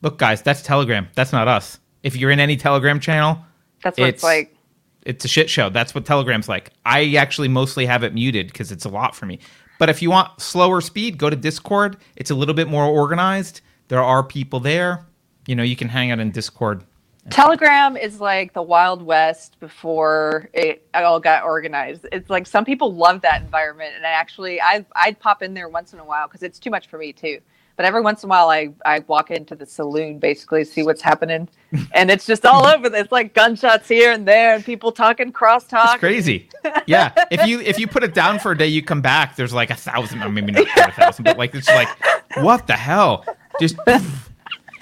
look, 0.03 0.19
guys, 0.19 0.43
that's 0.43 0.63
Telegram. 0.63 1.09
That's 1.15 1.33
not 1.33 1.47
us. 1.47 1.79
If 2.03 2.17
you're 2.17 2.33
in 2.33 2.41
any 2.41 2.57
Telegram 2.57 2.99
channel, 2.99 3.39
That's 3.85 3.99
what 3.99 4.09
it's, 4.09 4.23
it's- 4.23 4.25
like. 4.25 4.57
It's 5.05 5.25
a 5.25 5.29
shit 5.29 5.51
show. 5.51 5.69
That's 5.69 5.95
what 5.95 6.05
Telegram's 6.05 6.49
like. 6.49 6.71
I 6.85 7.15
actually 7.15 7.49
mostly 7.49 7.87
have 7.87 8.03
it 8.03 8.15
muted 8.15 8.49
because 8.49 8.73
it's 8.73 8.85
a 8.85 8.89
lot 8.89 9.15
for 9.15 9.27
me. 9.27 9.41
But 9.79 9.89
if 9.89 10.01
you 10.01 10.11
want 10.11 10.41
slower 10.41 10.81
speed, 10.81 11.19
go 11.19 11.29
to 11.29 11.37
Discord. 11.37 11.97
It's 12.17 12.31
a 12.31 12.35
little 12.35 12.55
bit 12.55 12.69
more 12.69 12.85
organized. 12.85 13.63
There 13.89 14.03
are 14.03 14.23
people 14.23 14.61
there. 14.61 15.07
You 15.47 15.57
know, 15.57 15.63
you 15.63 15.77
can 15.77 15.89
hang 15.89 16.11
out 16.11 16.21
in 16.21 16.31
Discord. 16.31 16.85
Telegram 17.31 17.97
is 17.97 18.21
like 18.21 18.53
the 18.53 18.63
Wild 18.63 19.03
West 19.03 19.59
before 19.61 20.49
it 20.53 20.87
all 20.95 21.21
got 21.21 21.45
organized. 21.45 22.07
It's 22.11 22.29
like 22.29 22.47
some 22.47 22.65
people 22.65 22.93
love 22.95 23.21
that 23.23 23.43
environment, 23.43 23.95
and 23.97 24.05
I 24.05 24.11
actually 24.11 24.61
I 24.61 24.85
I'd 24.97 25.21
pop 25.21 25.43
in 25.43 25.55
there 25.55 25.69
once 25.69 25.93
in 25.93 26.01
a 26.01 26.05
while 26.05 26.27
because 26.27 26.43
it's 26.43 26.59
too 26.59 26.71
much 26.71 26.89
for 26.89 26.99
me 26.99 27.13
too. 27.13 27.39
But 27.83 27.89
every 27.89 28.01
once 28.03 28.23
in 28.23 28.29
a 28.29 28.31
while, 28.31 28.49
I 28.49 28.69
I 28.87 29.01
walk 29.09 29.33
into 29.33 29.57
the 29.57 29.67
saloon 29.67 30.21
basically 30.21 30.63
see 30.63 30.85
what's 30.85 31.03
happening, 31.03 31.49
and 31.95 32.13
it's 32.13 32.25
just 32.27 32.47
all 32.47 32.65
over. 32.65 32.95
It's 32.95 33.11
like 33.11 33.35
gunshots 33.35 33.89
here 33.89 34.13
and 34.13 34.25
there, 34.25 34.55
and 34.55 34.65
people 34.65 34.93
talking 34.93 35.33
crosstalk. 35.33 35.95
It's 35.95 35.99
crazy. 35.99 36.49
Yeah. 36.87 37.13
If 37.33 37.45
you 37.45 37.59
if 37.59 37.81
you 37.81 37.89
put 37.89 38.05
it 38.05 38.15
down 38.15 38.39
for 38.39 38.53
a 38.53 38.57
day, 38.57 38.69
you 38.69 38.83
come 38.85 39.01
back. 39.01 39.35
There's 39.35 39.53
like 39.53 39.71
a 39.71 39.75
thousand, 39.75 40.23
or 40.23 40.29
maybe 40.29 40.53
not 40.53 40.65
a 40.91 40.93
thousand, 40.93 41.25
but 41.25 41.37
like 41.37 41.57
it's 41.57 41.67
like, 41.67 41.89
what 42.37 42.69
the 42.69 42.75
hell? 42.77 43.25
Just. 43.59 43.75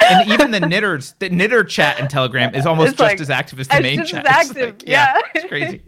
And 0.03 0.31
even 0.31 0.51
the 0.51 0.61
knitters, 0.61 1.15
the 1.19 1.29
knitter 1.29 1.63
chat 1.63 2.01
in 2.01 2.09
Telegram 2.09 2.55
is 2.55 2.65
almost 2.65 2.93
It's 2.93 2.99
just 2.99 3.11
like- 3.13 3.21
as 3.21 3.29
active 3.29 3.61
as 3.61 3.69
the 3.69 3.75
it's 3.77 3.83
main 3.83 3.99
just 3.99 4.11
chat. 4.11 4.25
active, 4.27 4.77
like- 4.77 4.89
yeah. 4.89 5.21
it's 5.35 5.45
crazy. 5.47 5.83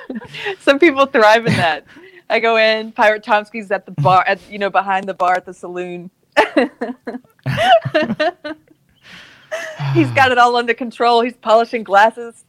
Some 0.60 0.78
people 0.78 1.06
thrive 1.06 1.46
in 1.46 1.54
that. 1.54 1.84
I 2.28 2.38
go 2.38 2.58
in. 2.58 2.92
Pirate 2.92 3.24
Tomsky's 3.24 3.70
at 3.70 3.86
the 3.86 3.92
bar, 3.92 4.24
at 4.26 4.40
you 4.50 4.58
know, 4.58 4.68
behind 4.68 5.08
the 5.08 5.14
bar 5.14 5.34
at 5.36 5.46
the 5.46 5.54
saloon. 5.54 6.10
He's 9.94 10.10
got 10.12 10.32
it 10.32 10.38
all 10.38 10.56
under 10.56 10.74
control. 10.74 11.22
He's 11.22 11.36
polishing 11.36 11.82
glasses. 11.82 12.44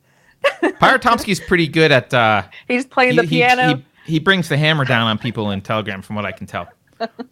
Pirate 0.80 1.02
Tomsky's 1.02 1.40
pretty 1.40 1.68
good 1.68 1.92
at 1.92 2.14
uh, 2.14 2.44
He's 2.68 2.86
playing 2.86 3.12
he, 3.12 3.18
the 3.18 3.24
he- 3.24 3.30
piano. 3.30 3.78
He, 3.78 3.86
he 4.14 4.20
brings 4.20 4.50
the 4.50 4.58
hammer 4.58 4.86
down 4.86 5.08
on 5.08 5.18
people 5.18 5.52
in 5.52 5.62
Telegram, 5.62 6.02
from 6.02 6.16
what 6.16 6.26
I 6.26 6.32
can 6.32 6.48
tell. 6.48 6.68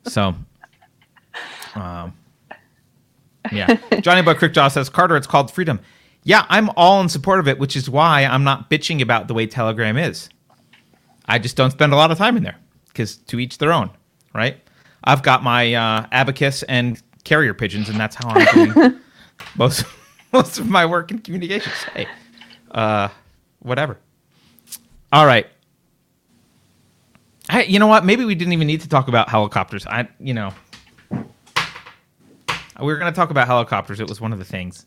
So, 0.04 0.36
um, 1.76 2.14
yeah. 3.52 3.76
Johnny 4.02 4.22
Boy 4.22 4.34
Crickjaw 4.34 4.72
says 4.72 4.90
Carter, 4.90 5.18
it's 5.18 5.28
called 5.28 5.52
freedom. 5.52 5.80
Yeah, 6.24 6.46
I'm 6.50 6.70
all 6.76 7.02
in 7.02 7.10
support 7.10 7.40
of 7.40 7.48
it, 7.48 7.60
which 7.60 7.76
is 7.76 7.90
why 7.90 8.26
I'm 8.26 8.44
not 8.44 8.70
bitching 8.70 9.02
about 9.02 9.28
the 9.28 9.34
way 9.34 9.48
Telegram 9.48 9.98
is. 9.98 10.30
I 11.28 11.40
just 11.40 11.56
don't 11.56 11.72
spend 11.72 11.94
a 11.94 11.96
lot 11.96 12.12
of 12.12 12.18
time 12.18 12.38
in 12.38 12.44
there 12.44 12.58
because 12.88 13.18
to 13.18 13.40
each 13.40 13.58
their 13.58 13.72
own, 13.72 13.90
right? 14.34 14.58
I've 15.06 15.22
got 15.22 15.44
my 15.44 15.74
uh, 15.74 16.08
abacus 16.12 16.64
and 16.64 17.02
carrier 17.24 17.54
pigeons, 17.54 17.90
and 17.90 18.00
that's 18.00 18.16
how 18.16 18.30
I'm 18.30 18.74
doing 18.74 19.00
most 19.56 19.86
most 20.34 20.60
of 20.60 20.70
my 20.70 20.86
work 20.86 21.12
in 21.12 21.20
communications. 21.20 21.76
Hey, 21.94 22.08
uh, 22.72 23.10
whatever. 23.60 23.98
All 25.14 25.26
right. 25.26 25.48
Hey, 27.50 27.68
you 27.68 27.80
know 27.80 27.88
what? 27.88 28.04
Maybe 28.04 28.26
we 28.26 28.36
didn't 28.36 28.54
even 28.54 28.68
need 28.68 28.82
to 28.82 28.90
talk 28.90 29.08
about 29.08 29.30
helicopters. 29.30 29.86
I, 29.86 30.08
you 30.20 30.34
know, 30.34 30.52
we 31.12 32.88
were 32.88 32.98
going 32.98 33.12
to 33.12 33.16
talk 33.16 33.30
about 33.30 33.48
helicopters. 33.48 34.00
It 34.00 34.10
was 34.10 34.20
one 34.20 34.34
of 34.34 34.40
the 34.40 34.46
things. 34.46 34.86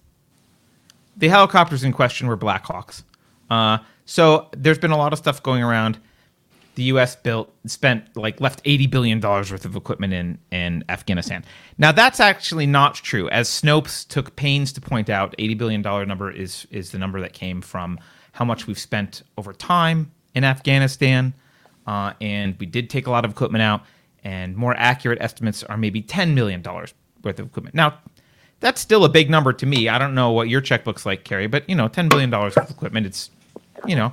The 1.16 1.28
helicopters 1.28 1.84
in 1.84 1.92
question 1.92 2.26
were 2.26 2.36
Blackhawks. 2.36 3.04
Uh, 3.48 3.78
so 4.04 4.48
there's 4.56 4.78
been 4.78 4.90
a 4.90 4.96
lot 4.96 5.12
of 5.12 5.18
stuff 5.18 5.42
going 5.42 5.62
around. 5.62 5.98
The 6.78 6.84
U.S. 6.84 7.16
built 7.16 7.52
spent 7.66 8.16
like 8.16 8.40
left 8.40 8.60
eighty 8.64 8.86
billion 8.86 9.18
dollars 9.18 9.50
worth 9.50 9.64
of 9.64 9.74
equipment 9.74 10.12
in 10.12 10.38
in 10.52 10.84
Afghanistan. 10.88 11.44
Now 11.76 11.90
that's 11.90 12.20
actually 12.20 12.66
not 12.66 12.94
true, 12.94 13.28
as 13.30 13.48
Snopes 13.48 14.06
took 14.06 14.36
pains 14.36 14.72
to 14.74 14.80
point 14.80 15.10
out. 15.10 15.34
Eighty 15.38 15.54
billion 15.54 15.82
dollar 15.82 16.06
number 16.06 16.30
is 16.30 16.68
is 16.70 16.92
the 16.92 16.98
number 16.98 17.20
that 17.20 17.32
came 17.32 17.62
from 17.62 17.98
how 18.30 18.44
much 18.44 18.68
we've 18.68 18.78
spent 18.78 19.24
over 19.36 19.52
time 19.52 20.12
in 20.36 20.44
Afghanistan, 20.44 21.34
uh, 21.88 22.12
and 22.20 22.54
we 22.60 22.66
did 22.66 22.88
take 22.88 23.08
a 23.08 23.10
lot 23.10 23.24
of 23.24 23.32
equipment 23.32 23.62
out. 23.62 23.82
And 24.22 24.56
more 24.56 24.76
accurate 24.76 25.20
estimates 25.20 25.64
are 25.64 25.76
maybe 25.76 26.00
ten 26.00 26.32
million 26.32 26.62
dollars 26.62 26.94
worth 27.24 27.40
of 27.40 27.46
equipment. 27.46 27.74
Now 27.74 27.98
that's 28.60 28.80
still 28.80 29.04
a 29.04 29.08
big 29.08 29.30
number 29.30 29.52
to 29.52 29.66
me. 29.66 29.88
I 29.88 29.98
don't 29.98 30.14
know 30.14 30.30
what 30.30 30.48
your 30.48 30.60
check 30.60 30.86
looks 30.86 31.04
like, 31.04 31.24
Keri, 31.24 31.48
but 31.48 31.68
you 31.68 31.74
know, 31.74 31.88
ten 31.88 32.08
billion 32.08 32.30
dollars 32.30 32.54
worth 32.54 32.70
of 32.70 32.76
equipment. 32.76 33.04
It's 33.04 33.30
you 33.84 33.96
know, 33.96 34.12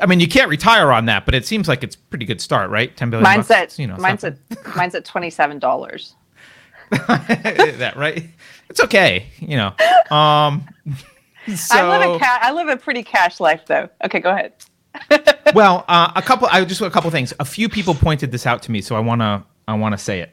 I 0.00 0.06
mean, 0.06 0.20
you 0.20 0.28
can't 0.28 0.48
retire 0.48 0.92
on 0.92 1.06
that, 1.06 1.24
but 1.24 1.34
it 1.34 1.46
seems 1.46 1.68
like 1.68 1.82
it's 1.82 1.96
a 1.96 1.98
pretty 1.98 2.24
good 2.24 2.40
start, 2.40 2.70
right? 2.70 2.94
Ten 2.96 3.10
billion. 3.10 3.24
mine's 3.24 3.48
bucks, 3.48 3.74
at 3.74 3.78
you 3.78 3.86
know, 3.86 3.96
mine's 3.96 4.24
at 4.24 4.36
mine's 4.76 4.94
at 4.94 5.04
twenty 5.04 5.30
seven 5.30 5.58
dollars. 5.58 6.14
that 6.90 7.94
right. 7.96 8.28
It's 8.70 8.80
okay, 8.80 9.26
you 9.38 9.56
know. 9.56 9.74
Um, 10.10 10.68
so 11.54 11.76
I 11.78 11.98
live 11.98 12.16
a 12.16 12.18
ca- 12.18 12.38
I 12.42 12.52
live 12.52 12.68
a 12.68 12.76
pretty 12.76 13.02
cash 13.02 13.40
life 13.40 13.62
though. 13.66 13.88
Okay, 14.04 14.20
go 14.20 14.30
ahead. 14.30 14.52
well, 15.54 15.84
uh, 15.88 16.12
a 16.16 16.22
couple. 16.22 16.48
I 16.50 16.64
just 16.64 16.80
a 16.80 16.90
couple 16.90 17.10
things. 17.10 17.32
A 17.40 17.44
few 17.44 17.68
people 17.68 17.94
pointed 17.94 18.32
this 18.32 18.46
out 18.46 18.62
to 18.64 18.70
me, 18.70 18.80
so 18.80 18.96
I 18.96 19.00
wanna 19.00 19.44
I 19.66 19.74
wanna 19.74 19.98
say 19.98 20.20
it. 20.20 20.32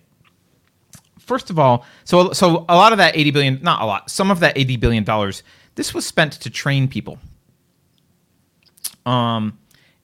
First 1.20 1.50
of 1.50 1.58
all, 1.58 1.86
so 2.04 2.32
so 2.34 2.66
a 2.70 2.76
lot 2.76 2.92
of 2.92 2.98
that 2.98 3.16
eighty 3.16 3.32
billion, 3.32 3.62
not 3.62 3.82
a 3.82 3.86
lot, 3.86 4.10
some 4.10 4.32
of 4.32 4.40
that 4.42 4.58
eighty 4.58 4.78
billion 4.78 5.04
dollars, 5.04 5.44
this 5.76 5.94
was 5.94 6.06
spent 6.06 6.34
to 6.34 6.50
train 6.50 6.88
people. 6.88 7.20
Um, 9.06 9.58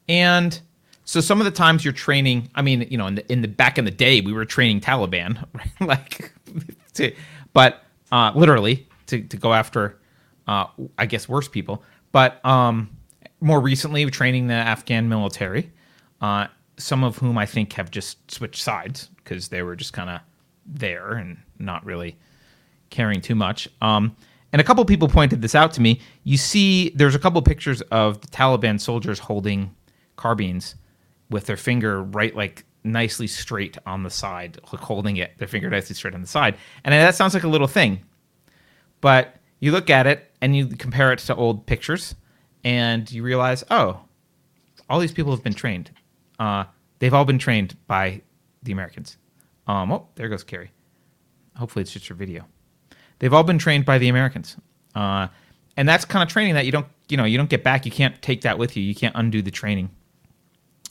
and 0.07 0.60
so 1.06 1.22
some 1.22 1.40
of 1.40 1.45
the 1.45 1.52
times 1.52 1.84
you're 1.84 1.94
training, 1.94 2.49
I 2.56 2.61
mean, 2.61 2.88
you 2.90 2.98
know, 2.98 3.07
in 3.07 3.15
the 3.15 3.32
in 3.32 3.41
the 3.41 3.48
back 3.48 3.78
in 3.78 3.86
the 3.86 3.91
day, 3.91 4.22
we 4.22 4.34
were 4.34 4.45
training 4.45 4.82
Taliban, 4.82 5.45
right? 5.53 5.72
like, 5.82 6.34
to, 6.94 7.14
but 7.53 7.84
uh, 8.11 8.32
literally 8.36 8.88
to 9.07 9.22
to 9.22 9.38
go 9.38 9.53
after 9.53 9.99
uh, 10.48 10.68
I 10.98 11.06
guess 11.06 11.28
worse 11.30 11.48
people, 11.48 11.84
but 12.11 12.44
um, 12.45 12.90
more 13.40 13.60
recently 13.60 14.06
training 14.10 14.48
the 14.48 14.53
Afghan 14.53 15.10
military, 15.10 15.72
uh, 16.22 16.48
some 16.78 17.03
of 17.03 17.18
whom 17.18 17.38
I 17.38 17.45
think 17.45 17.73
have 17.73 17.91
just 17.91 18.32
switched 18.32 18.61
sides 18.61 19.10
because 19.18 19.49
they 19.49 19.64
were 19.64 19.76
just 19.76 19.94
kind 19.94 20.10
of 20.10 20.22
there 20.65 21.14
and 21.14 21.38
not 21.60 21.86
really 21.86 22.18
caring 22.90 23.22
too 23.22 23.36
much. 23.36 23.68
Um, 23.82 24.15
and 24.52 24.60
a 24.60 24.64
couple 24.64 24.84
people 24.86 25.07
pointed 25.07 25.41
this 25.41 25.56
out 25.56 25.73
to 25.73 25.82
me. 25.82 26.02
You 26.23 26.38
see, 26.38 26.90
there's 26.95 27.15
a 27.15 27.19
couple 27.19 27.41
pictures 27.41 27.82
of 27.84 28.22
the 28.22 28.28
Taliban 28.28 28.80
soldiers 28.80 29.19
holding 29.19 29.76
carbines 30.15 30.76
with 31.30 31.45
their 31.45 31.57
finger 31.57 32.03
right, 32.03 32.36
like 32.36 32.65
nicely 32.84 33.28
straight 33.28 33.78
on 33.86 34.03
the 34.03 34.10
side, 34.10 34.60
like 34.72 34.82
holding 34.82 35.18
it, 35.18 35.38
their 35.38 35.48
finger 35.48 35.69
nicely 35.69 35.95
straight 35.95 36.14
on 36.14 36.22
the 36.22 36.28
side. 36.28 36.57
And 36.84 36.94
that 36.94 37.15
sounds 37.15 37.34
like 37.34 37.44
a 37.44 37.48
little 37.48 37.68
thing, 37.68 38.02
but 38.99 39.36
you 39.60 39.72
look 39.72 39.90
at 39.90 40.07
it 40.07 40.32
and 40.41 40.56
you 40.56 40.68
compare 40.68 41.14
it 41.14 41.19
to 41.19 41.36
old 41.36 41.65
pictures, 41.65 42.15
and 42.64 43.11
you 43.11 43.23
realize, 43.23 43.64
oh, 43.72 44.02
all 44.90 44.99
these 44.99 45.11
people 45.11 45.32
have 45.32 45.44
been 45.44 45.53
trained. 45.53 45.91
Uh, 46.40 46.65
they've 46.99 47.14
all 47.14 47.26
been 47.26 47.40
trained 47.40 47.78
by 47.88 48.22
the 48.64 48.72
Americans. 48.72 49.18
Um, 49.68 49.91
oh, 49.91 50.07
there 50.15 50.30
goes 50.30 50.44
Keri. 50.44 50.72
Hopefully, 51.56 51.84
it's 51.84 51.91
just 51.91 52.10
your 52.10 52.15
video. 52.15 52.45
They've 53.22 53.34
all 53.34 53.43
been 53.43 53.60
trained 53.60 53.85
by 53.85 53.99
the 53.99 54.10
Americans, 54.10 54.57
uh, 54.95 55.27
and 55.77 55.88
that's 55.88 56.06
kind 56.06 56.23
of 56.23 56.30
training 56.30 56.56
that 56.56 56.65
you 56.65 56.72
don't, 56.72 56.88
you 57.07 57.18
know, 57.18 57.23
you 57.23 57.38
don't 57.38 57.52
get 57.52 57.64
back. 57.64 57.85
You 57.85 57.91
can't 57.91 58.19
take 58.23 58.41
that 58.41 58.57
with 58.57 58.76
you. 58.76 58.81
You 58.81 58.95
can't 58.95 59.15
undo 59.15 59.43
the 59.43 59.52
training. 59.52 59.91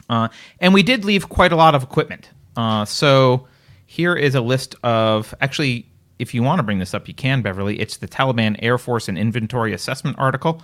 Uh, 0.08 0.28
and 0.60 0.72
we 0.72 0.84
did 0.84 1.04
leave 1.04 1.28
quite 1.28 1.50
a 1.50 1.56
lot 1.56 1.74
of 1.74 1.82
equipment. 1.82 2.30
Uh, 2.56 2.84
so 2.84 3.48
here 3.86 4.14
is 4.14 4.36
a 4.36 4.40
list 4.40 4.76
of 4.84 5.34
actually, 5.40 5.86
if 6.20 6.32
you 6.32 6.44
want 6.44 6.60
to 6.60 6.62
bring 6.62 6.78
this 6.78 6.94
up, 6.94 7.08
you 7.08 7.14
can, 7.14 7.42
Beverly. 7.42 7.80
It's 7.80 7.96
the 7.96 8.06
Taliban 8.06 8.56
Air 8.60 8.78
Force 8.78 9.08
and 9.08 9.18
Inventory 9.18 9.72
Assessment 9.72 10.16
article 10.16 10.62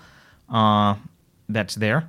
uh, 0.48 0.94
that's 1.48 1.74
there 1.74 2.08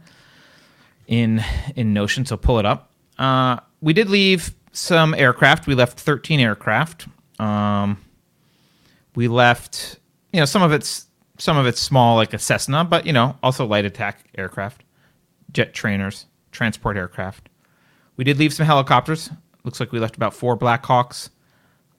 in 1.07 1.43
in 1.75 1.93
Notion. 1.93 2.27
So 2.27 2.37
pull 2.37 2.59
it 2.59 2.65
up. 2.65 2.91
Uh, 3.17 3.57
we 3.81 3.93
did 3.93 4.07
leave 4.07 4.53
some 4.71 5.15
aircraft. 5.15 5.65
We 5.65 5.73
left 5.73 5.99
13 5.99 6.39
aircraft. 6.39 7.07
Um, 7.39 7.97
we 9.17 9.27
left, 9.27 9.97
you 10.31 10.39
know, 10.39 10.45
some 10.45 10.61
of 10.61 10.71
it's 10.71 11.07
some 11.39 11.57
of 11.57 11.65
it's 11.65 11.81
small, 11.81 12.17
like 12.17 12.35
a 12.35 12.37
Cessna, 12.37 12.83
but 12.83 13.07
you 13.07 13.11
know, 13.11 13.35
also 13.41 13.65
light 13.65 13.83
attack 13.83 14.29
aircraft, 14.37 14.83
jet 15.51 15.73
trainers, 15.73 16.27
transport 16.51 16.97
aircraft. 16.97 17.49
We 18.15 18.23
did 18.23 18.37
leave 18.37 18.53
some 18.53 18.67
helicopters. 18.67 19.31
Looks 19.63 19.79
like 19.79 19.91
we 19.91 19.99
left 19.99 20.17
about 20.17 20.35
four 20.35 20.55
Blackhawks, 20.55 21.31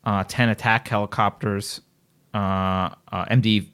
uh, 0.05 0.23
10 0.29 0.51
attack 0.51 0.87
helicopters, 0.87 1.81
uh, 2.35 2.91
uh, 3.11 3.25
MD 3.33 3.67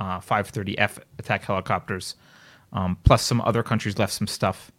530F 0.00 1.00
attack 1.18 1.42
helicopters, 1.42 2.14
um, 2.72 2.96
plus 3.04 3.22
some 3.22 3.42
other 3.42 3.62
countries 3.62 3.98
left 3.98 4.14
some 4.14 4.26
stuff, 4.26 4.72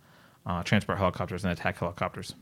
uh, 0.47 0.63
transport 0.63 0.97
helicopters 0.97 1.43
and 1.43 1.53
attack 1.53 1.77
helicopters. 1.77 2.33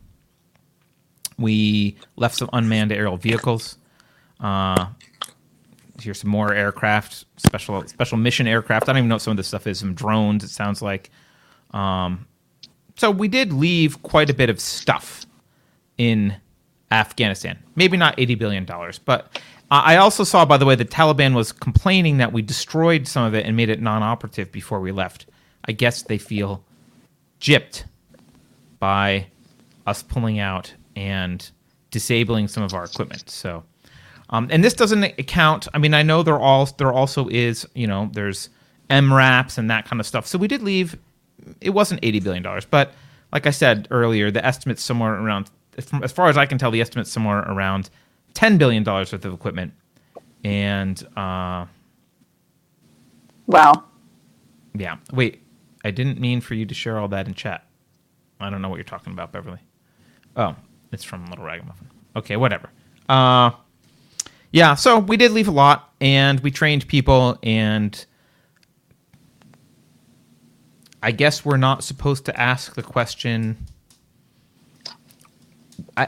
We 1.38 1.98
left 2.16 2.38
some 2.38 2.50
unmanned 2.54 2.94
aerial 2.94 3.18
vehicles. 3.18 3.78
Uh, 4.40 4.88
here's 6.02 6.20
some 6.20 6.30
more 6.30 6.54
aircraft, 6.54 7.26
special 7.38 7.86
special 7.88 8.18
mission 8.18 8.48
aircraft. 8.48 8.90
I 8.90 8.94
don't 8.94 9.00
even 9.00 9.10
know 9.10 9.16
what 9.16 9.22
some 9.22 9.32
of 9.32 9.38
this 9.38 9.48
stuff 9.48 9.68
is. 9.68 9.80
Some 9.80 9.94
drones. 9.94 10.44
It 10.44 10.50
sounds 10.50 10.82
like. 10.82 11.10
Um, 11.72 12.28
so 12.96 13.12
we 13.12 13.28
did 13.28 13.54
leave 13.54 14.02
quite 14.04 14.30
a 14.30 14.34
bit 14.34 14.50
of 14.50 14.60
stuff 14.60 15.26
in 15.98 16.36
Afghanistan. 16.92 17.60
Maybe 17.76 17.98
not 17.98 18.16
eighty 18.18 18.36
billion 18.36 18.66
dollars, 18.66 19.00
but 19.00 19.40
I 19.72 19.98
also 19.98 20.24
saw, 20.24 20.46
by 20.46 20.58
the 20.58 20.66
way, 20.66 20.74
the 20.74 20.84
Taliban 20.84 21.36
was 21.36 21.52
complaining 21.52 22.18
that 22.18 22.34
we 22.34 22.42
destroyed 22.42 23.08
some 23.08 23.24
of 23.24 23.36
it 23.36 23.46
and 23.46 23.56
made 23.56 23.70
it 23.70 23.80
non-operative 23.80 24.52
before 24.52 24.80
we 24.80 24.92
left. 24.92 25.28
I 25.66 25.74
guess 25.74 26.02
they 26.02 26.18
feel 26.18 26.64
gypped 27.40 27.84
by 28.80 29.28
us 29.86 30.02
pulling 30.02 30.40
out 30.40 30.74
and 30.96 31.52
disabling 31.92 32.48
some 32.48 32.64
of 32.64 32.74
our 32.74 32.84
equipment. 32.84 33.30
So, 33.30 33.64
um, 34.30 34.48
and 34.52 34.64
this 34.64 34.74
doesn't 34.74 35.04
account. 35.04 35.68
I 35.74 35.78
mean, 35.80 35.94
I 35.94 36.04
know 36.04 36.24
there 36.24 36.40
all 36.40 36.66
there 36.78 36.92
also 36.94 37.28
is, 37.30 37.68
you 37.74 37.88
know, 37.88 38.10
there's 38.14 38.50
MRAPs 38.90 39.58
and 39.58 39.70
that 39.72 39.86
kind 39.86 40.00
of 40.00 40.06
stuff. 40.06 40.28
So 40.28 40.38
we 40.38 40.48
did 40.48 40.62
leave. 40.62 40.98
It 41.62 41.72
wasn't 41.72 42.00
eighty 42.04 42.20
billion 42.20 42.44
dollars, 42.44 42.66
but 42.66 42.94
like 43.32 43.48
I 43.48 43.52
said 43.52 43.88
earlier, 43.92 44.32
the 44.32 44.46
estimate's 44.46 44.84
somewhere 44.84 45.14
around. 45.14 45.50
As 46.04 46.12
far 46.12 46.28
as 46.30 46.38
I 46.38 46.46
can 46.46 46.58
tell, 46.58 46.72
the 46.72 46.82
estimate's 46.82 47.12
somewhere 47.12 47.40
around 47.40 47.90
ten 48.34 48.58
billion 48.58 48.84
dollars 48.84 49.12
worth 49.12 49.26
of 49.26 49.34
equipment. 49.34 49.74
And 50.44 51.02
uh, 51.18 51.66
Wow. 53.48 53.84
yeah, 54.74 54.98
wait, 55.12 55.42
I 55.84 55.92
didn't 55.92 56.20
mean 56.20 56.40
for 56.42 56.54
you 56.54 56.66
to 56.66 56.74
share 56.74 56.98
all 57.00 57.08
that 57.10 57.28
in 57.28 57.34
chat. 57.34 57.66
I 58.40 58.50
don't 58.50 58.62
know 58.62 58.70
what 58.70 58.76
you're 58.78 58.84
talking 58.84 59.12
about, 59.12 59.32
Beverly. 59.32 59.60
Oh, 60.36 60.56
it's 60.92 61.04
from 61.04 61.26
Little 61.28 61.46
Ragamuffin. 61.46 61.90
Okay, 62.16 62.38
whatever. 62.38 62.70
Uh, 63.10 63.52
yeah, 64.52 64.76
so 64.76 65.00
we 65.00 65.18
did 65.18 65.32
leave 65.32 65.48
a 65.48 65.52
lot, 65.52 65.94
and 66.02 66.40
we 66.40 66.52
trained 66.52 66.88
people, 66.88 67.38
and 67.44 68.06
I 71.04 71.12
guess 71.12 71.46
we're 71.46 71.58
not 71.58 71.84
supposed 71.84 72.26
to 72.26 72.40
ask 72.40 72.76
the 72.76 72.84
question. 72.84 73.66
I 75.96 76.08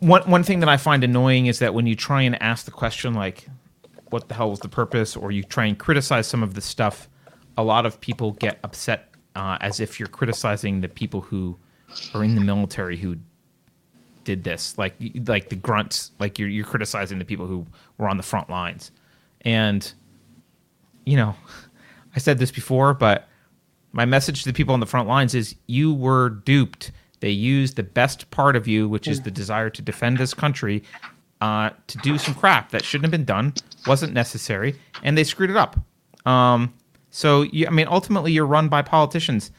one 0.00 0.22
one 0.30 0.42
thing 0.42 0.60
that 0.60 0.68
I 0.68 0.76
find 0.76 1.02
annoying 1.04 1.46
is 1.46 1.60
that 1.60 1.74
when 1.74 1.86
you 1.86 1.94
try 1.94 2.22
and 2.22 2.40
ask 2.42 2.64
the 2.64 2.70
question 2.70 3.14
like, 3.14 3.48
"What 4.10 4.28
the 4.28 4.34
hell 4.34 4.50
was 4.50 4.60
the 4.60 4.68
purpose?" 4.68 5.16
or 5.16 5.30
you 5.30 5.42
try 5.42 5.66
and 5.66 5.78
criticize 5.78 6.26
some 6.26 6.42
of 6.42 6.54
the 6.54 6.60
stuff, 6.60 7.08
a 7.56 7.62
lot 7.62 7.86
of 7.86 8.00
people 8.00 8.32
get 8.32 8.58
upset 8.64 9.14
uh, 9.34 9.56
as 9.60 9.80
if 9.80 9.98
you're 9.98 10.08
criticizing 10.08 10.80
the 10.80 10.88
people 10.88 11.20
who 11.20 11.58
are 12.14 12.22
in 12.22 12.34
the 12.34 12.40
military 12.40 12.96
who 12.96 13.16
did 14.28 14.44
this, 14.44 14.76
like 14.76 14.94
like 15.26 15.48
the 15.48 15.56
grunts, 15.56 16.12
like 16.20 16.38
you're 16.38 16.50
you're 16.50 16.66
criticizing 16.66 17.18
the 17.18 17.24
people 17.24 17.46
who 17.46 17.66
were 17.96 18.10
on 18.10 18.18
the 18.18 18.22
front 18.22 18.50
lines, 18.50 18.90
and 19.40 19.90
you 21.06 21.16
know, 21.16 21.34
I 22.14 22.18
said 22.18 22.38
this 22.38 22.50
before, 22.50 22.92
but 22.92 23.26
my 23.92 24.04
message 24.04 24.42
to 24.42 24.50
the 24.50 24.52
people 24.52 24.74
on 24.74 24.80
the 24.80 24.86
front 24.86 25.08
lines 25.08 25.34
is 25.34 25.56
you 25.66 25.94
were 25.94 26.28
duped. 26.28 26.92
They 27.20 27.30
used 27.30 27.76
the 27.76 27.82
best 27.82 28.30
part 28.30 28.54
of 28.54 28.68
you, 28.68 28.86
which 28.86 29.08
is 29.08 29.22
the 29.22 29.30
desire 29.30 29.70
to 29.70 29.80
defend 29.80 30.18
this 30.18 30.34
country, 30.34 30.82
uh, 31.40 31.70
to 31.86 31.98
do 31.98 32.18
some 32.18 32.34
crap 32.34 32.70
that 32.72 32.84
shouldn't 32.84 33.06
have 33.06 33.10
been 33.10 33.24
done, 33.24 33.54
wasn't 33.86 34.12
necessary, 34.12 34.78
and 35.02 35.16
they 35.16 35.24
screwed 35.24 35.48
it 35.48 35.56
up. 35.56 35.80
Um, 36.26 36.74
so, 37.10 37.42
you, 37.42 37.66
I 37.66 37.70
mean, 37.70 37.88
ultimately, 37.88 38.32
you're 38.32 38.46
run 38.46 38.68
by 38.68 38.82
politicians. 38.82 39.50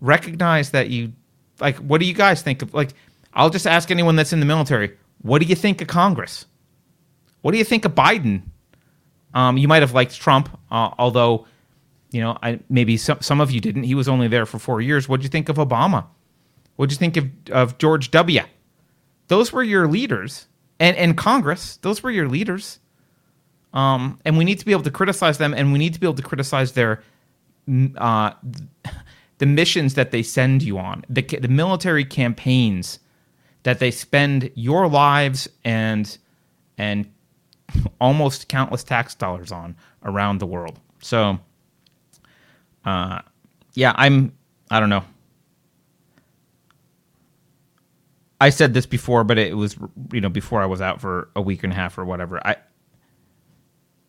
Recognize 0.00 0.72
that 0.72 0.90
you, 0.90 1.12
like, 1.60 1.76
what 1.76 2.00
do 2.00 2.06
you 2.06 2.14
guys 2.14 2.42
think 2.42 2.60
of? 2.60 2.74
Like, 2.74 2.90
I'll 3.34 3.50
just 3.50 3.66
ask 3.66 3.90
anyone 3.90 4.16
that's 4.16 4.32
in 4.32 4.40
the 4.40 4.46
military, 4.46 4.96
what 5.22 5.40
do 5.40 5.46
you 5.46 5.54
think 5.54 5.80
of 5.80 5.88
Congress? 5.88 6.46
What 7.42 7.52
do 7.52 7.58
you 7.58 7.64
think 7.64 7.84
of 7.84 7.94
Biden? 7.94 8.42
Um, 9.34 9.56
you 9.56 9.68
might 9.68 9.82
have 9.82 9.94
liked 9.94 10.18
Trump, 10.18 10.48
uh, 10.70 10.90
although, 10.98 11.46
you 12.10 12.20
know, 12.20 12.36
I, 12.42 12.60
maybe 12.68 12.96
some, 12.96 13.20
some 13.20 13.40
of 13.40 13.50
you 13.50 13.60
didn't. 13.60 13.84
He 13.84 13.94
was 13.94 14.08
only 14.08 14.28
there 14.28 14.46
for 14.46 14.58
four 14.58 14.80
years. 14.80 15.08
What 15.08 15.20
do 15.20 15.24
you 15.24 15.28
think 15.28 15.48
of 15.48 15.56
Obama? 15.56 16.06
What 16.76 16.88
do 16.88 16.94
you 16.94 16.98
think 16.98 17.16
of, 17.16 17.26
of 17.52 17.78
George 17.78 18.10
W? 18.10 18.40
Those 19.28 19.52
were 19.52 19.62
your 19.62 19.86
leaders, 19.86 20.48
and 20.80 20.96
and 20.96 21.16
Congress. 21.16 21.76
Those 21.82 22.02
were 22.02 22.10
your 22.10 22.28
leaders. 22.28 22.80
Um, 23.72 24.18
and 24.24 24.36
we 24.36 24.44
need 24.44 24.58
to 24.58 24.66
be 24.66 24.72
able 24.72 24.82
to 24.82 24.90
criticize 24.90 25.38
them, 25.38 25.54
and 25.54 25.72
we 25.72 25.78
need 25.78 25.94
to 25.94 26.00
be 26.00 26.06
able 26.06 26.16
to 26.16 26.22
criticize 26.22 26.72
their 26.72 27.02
uh, 27.96 28.32
the 29.38 29.46
missions 29.46 29.94
that 29.94 30.10
they 30.10 30.22
send 30.24 30.62
you 30.62 30.78
on, 30.78 31.04
the 31.08 31.22
the 31.22 31.48
military 31.48 32.04
campaigns 32.04 32.98
that 33.62 33.78
they 33.78 33.90
spend 33.90 34.50
your 34.54 34.88
lives 34.88 35.48
and 35.64 36.18
and 36.78 37.10
almost 38.00 38.48
countless 38.48 38.84
tax 38.84 39.14
dollars 39.14 39.52
on 39.52 39.76
around 40.04 40.38
the 40.38 40.46
world. 40.46 40.78
So, 41.00 41.38
uh, 42.84 43.20
yeah, 43.74 43.92
I'm. 43.96 44.32
I 44.70 44.78
don't 44.78 44.88
know. 44.88 45.04
I 48.40 48.50
said 48.50 48.72
this 48.72 48.86
before, 48.86 49.24
but 49.24 49.38
it 49.38 49.56
was 49.56 49.76
you 50.12 50.20
know 50.20 50.28
before 50.28 50.62
I 50.62 50.66
was 50.66 50.80
out 50.80 51.00
for 51.00 51.28
a 51.36 51.42
week 51.42 51.62
and 51.62 51.72
a 51.72 51.76
half 51.76 51.98
or 51.98 52.04
whatever. 52.04 52.44
I 52.46 52.56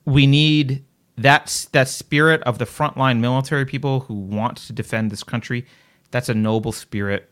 we 0.06 0.26
need 0.28 0.86
that 1.18 1.68
that 1.74 1.88
spirit 1.90 2.42
of 2.44 2.58
the 2.58 2.66
frontline 2.66 3.20
military 3.20 3.66
people 3.66 4.02
who 4.02 4.14
want 4.14 4.58
to 4.58 4.74
defend 4.74 5.12
this 5.12 5.24
country. 5.24 5.66
That's 6.12 6.30
a 6.30 6.34
noble 6.34 6.72
spirit. 6.72 7.30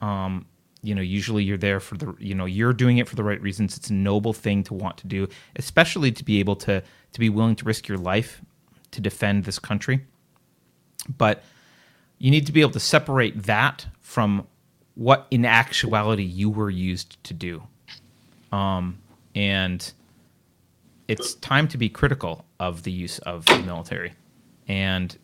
Um, 0.00 0.46
you 0.82 0.94
know, 0.94 1.02
usually 1.02 1.42
you're 1.42 1.58
there 1.58 1.80
for 1.80 1.96
the 1.96 2.14
you 2.18 2.34
know 2.34 2.44
you're 2.44 2.72
doing 2.72 2.98
it 2.98 3.08
for 3.08 3.16
the 3.16 3.24
right 3.24 3.40
reasons. 3.40 3.76
It's 3.76 3.90
a 3.90 3.94
noble 3.94 4.32
thing 4.32 4.62
to 4.64 4.74
want 4.74 4.96
to 4.98 5.06
do, 5.06 5.28
especially 5.56 6.12
to 6.12 6.24
be 6.24 6.40
able 6.40 6.56
to 6.56 6.82
to 7.12 7.20
be 7.20 7.28
willing 7.28 7.56
to 7.56 7.64
risk 7.64 7.88
your 7.88 7.98
life 7.98 8.40
to 8.92 9.00
defend 9.00 9.44
this 9.44 9.58
country. 9.58 10.04
But 11.16 11.42
you 12.18 12.30
need 12.30 12.46
to 12.46 12.52
be 12.52 12.60
able 12.60 12.72
to 12.72 12.80
separate 12.80 13.44
that 13.44 13.86
from 14.00 14.46
what 14.94 15.26
in 15.30 15.44
actuality 15.44 16.24
you 16.24 16.50
were 16.50 16.70
used 16.70 17.22
to 17.24 17.34
do. 17.34 17.62
Um, 18.50 18.98
and 19.34 19.92
it's 21.06 21.34
time 21.34 21.68
to 21.68 21.78
be 21.78 21.88
critical 21.88 22.44
of 22.58 22.82
the 22.82 22.92
use 22.92 23.18
of 23.20 23.44
the 23.46 23.58
military, 23.60 24.14
and 24.66 25.16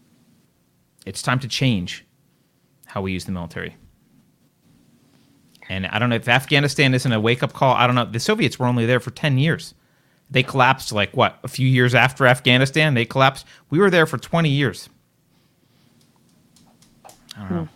it's 1.06 1.22
time 1.22 1.38
to 1.40 1.48
change 1.48 2.04
how 2.86 3.02
we 3.02 3.12
use 3.12 3.24
the 3.24 3.32
military. 3.32 3.76
And 5.68 5.86
I 5.86 5.98
don't 5.98 6.10
know 6.10 6.16
if 6.16 6.28
Afghanistan 6.28 6.94
isn't 6.94 7.10
a 7.10 7.20
wake 7.20 7.42
up 7.42 7.52
call. 7.52 7.74
I 7.74 7.86
don't 7.86 7.96
know. 7.96 8.04
The 8.04 8.20
Soviets 8.20 8.58
were 8.58 8.66
only 8.66 8.86
there 8.86 9.00
for 9.00 9.10
10 9.10 9.38
years. 9.38 9.74
They 10.30 10.42
collapsed 10.42 10.92
like 10.92 11.16
what, 11.16 11.38
a 11.42 11.48
few 11.48 11.68
years 11.68 11.94
after 11.94 12.26
Afghanistan? 12.26 12.94
They 12.94 13.04
collapsed. 13.04 13.46
We 13.70 13.78
were 13.78 13.90
there 13.90 14.06
for 14.06 14.18
20 14.18 14.48
years. 14.48 14.88
I 17.36 17.48
don't 17.48 17.50
know. 17.50 17.68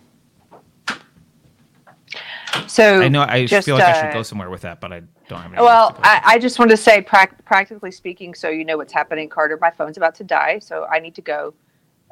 So 2.67 3.01
I 3.01 3.07
know 3.07 3.21
I 3.21 3.45
just, 3.45 3.65
feel 3.65 3.75
like 3.75 3.83
I 3.83 3.93
should 3.93 4.09
uh, 4.09 4.13
go 4.13 4.23
somewhere 4.23 4.49
with 4.49 4.61
that, 4.61 4.79
but 4.79 4.91
I 4.91 5.01
don't 5.27 5.41
have 5.41 5.53
any. 5.53 5.61
Well, 5.61 5.87
words 5.87 5.97
to 5.97 6.01
put 6.01 6.07
it. 6.07 6.21
I, 6.25 6.33
I 6.33 6.39
just 6.39 6.59
wanted 6.59 6.71
to 6.71 6.77
say, 6.77 7.01
prac- 7.01 7.43
practically 7.45 7.91
speaking, 7.91 8.33
so 8.33 8.49
you 8.49 8.65
know 8.65 8.77
what's 8.77 8.93
happening, 8.93 9.29
Carter. 9.29 9.57
My 9.59 9.71
phone's 9.71 9.97
about 9.97 10.15
to 10.15 10.23
die, 10.23 10.59
so 10.59 10.85
I 10.85 10.99
need 10.99 11.15
to 11.15 11.21
go. 11.21 11.53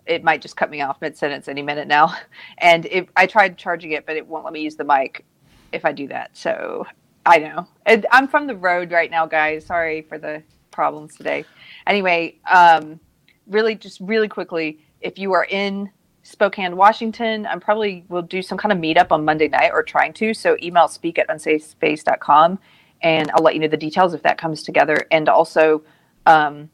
It 0.05 0.23
might 0.23 0.41
just 0.41 0.55
cut 0.55 0.69
me 0.69 0.81
off 0.81 1.01
mid 1.01 1.17
sentence 1.17 1.47
any 1.47 1.61
minute 1.61 1.87
now. 1.87 2.15
And 2.59 2.85
if 2.87 3.07
I 3.15 3.27
tried 3.27 3.57
charging 3.57 3.91
it, 3.91 4.05
but 4.05 4.15
it 4.15 4.25
won't 4.25 4.43
let 4.43 4.53
me 4.53 4.61
use 4.61 4.75
the 4.75 4.83
mic 4.83 5.25
if 5.71 5.85
I 5.85 5.91
do 5.91 6.07
that. 6.07 6.35
So 6.35 6.85
I 7.25 7.39
know. 7.39 7.67
I'm 8.11 8.27
from 8.27 8.47
the 8.47 8.55
road 8.55 8.91
right 8.91 9.11
now, 9.11 9.25
guys. 9.25 9.65
Sorry 9.65 10.01
for 10.01 10.17
the 10.17 10.43
problems 10.71 11.15
today. 11.15 11.45
Anyway, 11.85 12.35
um, 12.49 12.99
really, 13.47 13.75
just 13.75 13.99
really 13.99 14.27
quickly, 14.27 14.79
if 15.01 15.19
you 15.19 15.33
are 15.33 15.45
in 15.45 15.89
Spokane, 16.23 16.75
Washington, 16.75 17.45
I'm 17.45 17.59
probably 17.59 18.05
will 18.09 18.21
do 18.21 18.41
some 18.41 18.57
kind 18.57 18.71
of 18.71 18.77
meetup 18.77 19.11
on 19.11 19.23
Monday 19.23 19.47
night 19.47 19.71
or 19.73 19.83
trying 19.83 20.13
to. 20.13 20.33
So 20.33 20.57
email 20.61 20.87
speak 20.87 21.17
at 21.17 21.27
unsafespace.com 21.29 22.59
and 23.01 23.31
I'll 23.31 23.43
let 23.43 23.53
you 23.53 23.61
know 23.61 23.67
the 23.67 23.77
details 23.77 24.13
if 24.13 24.23
that 24.23 24.37
comes 24.37 24.63
together. 24.63 25.07
And 25.11 25.29
also, 25.29 25.83
um, 26.25 26.69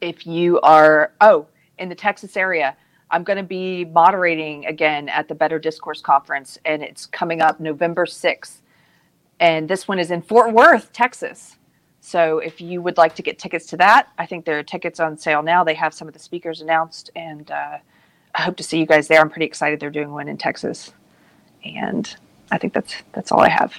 if 0.00 0.26
you 0.26 0.60
are, 0.60 1.12
oh, 1.20 1.46
in 1.78 1.88
the 1.88 1.94
Texas 1.94 2.36
area, 2.36 2.76
I'm 3.12 3.24
going 3.24 3.36
to 3.36 3.44
be 3.44 3.84
moderating 3.84 4.66
again 4.66 5.08
at 5.10 5.28
the 5.28 5.34
Better 5.34 5.58
Discourse 5.58 6.00
Conference, 6.00 6.58
and 6.64 6.82
it's 6.82 7.06
coming 7.06 7.42
up 7.42 7.60
November 7.60 8.06
6th. 8.06 8.62
And 9.38 9.68
this 9.68 9.86
one 9.86 9.98
is 9.98 10.10
in 10.10 10.22
Fort 10.22 10.52
Worth, 10.52 10.92
Texas. 10.92 11.56
So 12.00 12.38
if 12.38 12.60
you 12.60 12.82
would 12.82 12.96
like 12.96 13.14
to 13.16 13.22
get 13.22 13.38
tickets 13.38 13.66
to 13.66 13.76
that, 13.78 14.08
I 14.18 14.26
think 14.26 14.44
there 14.44 14.58
are 14.58 14.62
tickets 14.64 14.98
on 14.98 15.16
sale 15.18 15.42
now. 15.42 15.62
They 15.62 15.74
have 15.74 15.94
some 15.94 16.08
of 16.08 16.14
the 16.14 16.20
speakers 16.20 16.62
announced, 16.62 17.10
and 17.14 17.50
uh, 17.50 17.78
I 18.34 18.42
hope 18.42 18.56
to 18.56 18.64
see 18.64 18.78
you 18.78 18.86
guys 18.86 19.08
there. 19.08 19.20
I'm 19.20 19.30
pretty 19.30 19.46
excited 19.46 19.78
they're 19.78 19.90
doing 19.90 20.10
one 20.10 20.28
in 20.28 20.38
Texas, 20.38 20.92
and 21.64 22.14
I 22.50 22.58
think 22.58 22.72
that's 22.72 22.94
that's 23.12 23.30
all 23.30 23.40
I 23.40 23.50
have. 23.50 23.74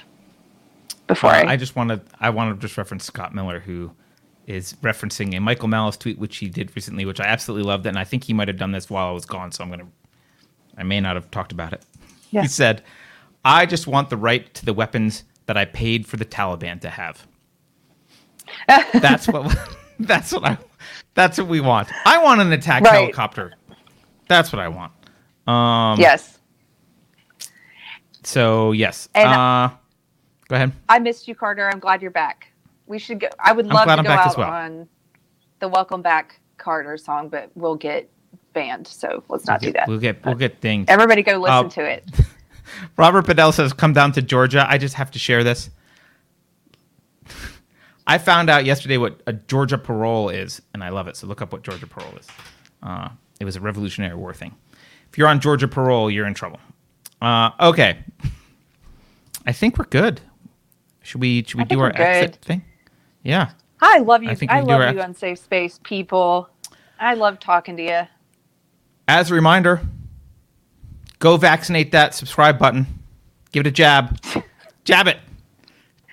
Before 1.06 1.30
Uh, 1.30 1.34
I, 1.34 1.52
I 1.52 1.56
just 1.56 1.76
want 1.76 1.90
to 1.90 2.00
I 2.20 2.30
want 2.30 2.58
to 2.58 2.66
just 2.66 2.78
reference 2.78 3.04
Scott 3.04 3.34
Miller, 3.34 3.60
who 3.60 3.92
is 4.46 4.74
referencing 4.82 5.34
a 5.34 5.40
Michael 5.40 5.68
Malice 5.68 5.96
tweet 5.96 6.18
which 6.18 6.36
he 6.36 6.48
did 6.48 6.74
recently, 6.76 7.04
which 7.04 7.20
I 7.20 7.24
absolutely 7.24 7.66
loved, 7.66 7.86
and 7.86 7.98
I 7.98 8.04
think 8.04 8.24
he 8.24 8.32
might 8.32 8.48
have 8.48 8.58
done 8.58 8.72
this 8.72 8.90
while 8.90 9.08
I 9.08 9.12
was 9.12 9.24
gone, 9.24 9.52
so 9.52 9.64
I'm 9.64 9.70
gonna 9.70 9.86
I 10.76 10.82
may 10.82 11.00
not 11.00 11.16
have 11.16 11.30
talked 11.30 11.52
about 11.52 11.72
it. 11.72 11.82
Yeah. 12.30 12.42
He 12.42 12.48
said, 12.48 12.82
"I 13.44 13.64
just 13.66 13.86
want 13.86 14.10
the 14.10 14.16
right 14.16 14.52
to 14.54 14.64
the 14.64 14.72
weapons 14.74 15.24
that 15.46 15.56
I 15.56 15.64
paid 15.64 16.06
for 16.06 16.16
the 16.16 16.24
Taliban 16.24 16.80
to 16.82 16.90
have." 16.90 17.26
that's 18.94 19.26
what 19.28 19.56
that's 20.00 20.32
what 20.32 20.44
I 20.44 20.58
that's 21.14 21.38
what 21.38 21.46
we 21.48 21.60
want. 21.60 21.88
I 22.04 22.22
want 22.22 22.40
an 22.40 22.52
attack 22.52 22.82
Right. 22.82 22.92
helicopter. 22.94 23.54
That's 24.28 24.52
what 24.52 24.60
I 24.60 24.68
want. 24.68 24.92
Um, 25.46 26.00
yes, 26.00 26.38
So 28.22 28.72
yes. 28.72 29.08
And- 29.14 29.28
uh, 29.28 29.70
go 30.48 30.56
ahead. 30.56 30.72
I 30.88 30.98
missed 30.98 31.28
you, 31.28 31.34
Carter. 31.34 31.68
I'm 31.70 31.78
glad 31.78 32.00
you're 32.02 32.10
back. 32.10 32.50
We 32.86 32.98
should 32.98 33.20
go. 33.20 33.28
I 33.38 33.52
would 33.52 33.66
love 33.66 33.86
to 33.86 33.92
I'm 33.92 34.04
go 34.04 34.10
out 34.10 34.36
well. 34.36 34.50
on 34.50 34.88
the 35.60 35.68
Welcome 35.68 36.02
Back 36.02 36.40
Carter 36.58 36.96
song, 36.96 37.28
but 37.28 37.50
we'll 37.54 37.76
get 37.76 38.10
banned, 38.52 38.86
so 38.86 39.22
let's 39.28 39.46
not 39.46 39.60
do 39.60 39.72
that. 39.72 39.88
We'll 39.88 39.98
get 39.98 40.24
we'll 40.24 40.34
get 40.34 40.60
dinged. 40.60 40.90
Everybody 40.90 41.22
go 41.22 41.38
listen 41.38 41.66
Uh, 41.66 41.68
to 41.70 41.84
it. 41.90 42.04
Robert 42.96 43.26
Bedell 43.26 43.52
says, 43.52 43.72
"Come 43.72 43.92
down 43.92 44.12
to 44.12 44.22
Georgia." 44.22 44.66
I 44.68 44.78
just 44.78 44.94
have 44.94 45.10
to 45.12 45.18
share 45.18 45.42
this. 45.44 45.70
I 48.06 48.18
found 48.18 48.50
out 48.50 48.64
yesterday 48.64 48.98
what 48.98 49.22
a 49.26 49.32
Georgia 49.32 49.78
parole 49.78 50.28
is, 50.28 50.60
and 50.74 50.84
I 50.84 50.90
love 50.90 51.08
it. 51.08 51.16
So 51.16 51.26
look 51.26 51.40
up 51.40 51.52
what 51.52 51.62
Georgia 51.62 51.86
parole 51.86 52.14
is. 52.18 52.26
Uh, 52.82 53.08
it 53.40 53.44
was 53.44 53.56
a 53.56 53.60
Revolutionary 53.60 54.14
War 54.14 54.34
thing. 54.34 54.54
If 55.10 55.16
you're 55.18 55.28
on 55.28 55.40
Georgia 55.40 55.68
parole, 55.68 56.10
you're 56.10 56.26
in 56.26 56.34
trouble. 56.34 56.60
Uh, 57.22 57.50
okay, 57.60 57.98
I 59.46 59.52
think 59.52 59.78
we're 59.78 59.86
good. 59.86 60.20
Should 61.02 61.20
we 61.20 61.42
should 61.44 61.58
we 61.58 61.64
do 61.64 61.80
our 61.80 61.92
exit 61.94 62.36
thing? 62.42 62.62
Yeah. 63.24 63.50
I 63.80 63.98
love 63.98 64.22
you. 64.22 64.30
I 64.30 64.36
I, 64.48 64.60
love 64.60 64.94
you, 64.94 65.00
Unsafe 65.00 65.38
Space 65.38 65.80
people. 65.82 66.48
I 67.00 67.14
love 67.14 67.40
talking 67.40 67.76
to 67.76 67.82
you. 67.82 68.02
As 69.08 69.30
a 69.30 69.34
reminder, 69.34 69.82
go 71.18 71.36
vaccinate 71.36 71.92
that 71.92 72.14
subscribe 72.14 72.58
button. 72.58 72.86
Give 73.50 73.60
it 73.60 73.66
a 73.66 73.72
jab. 73.72 74.18
Jab 74.84 75.06
it. 75.06 75.18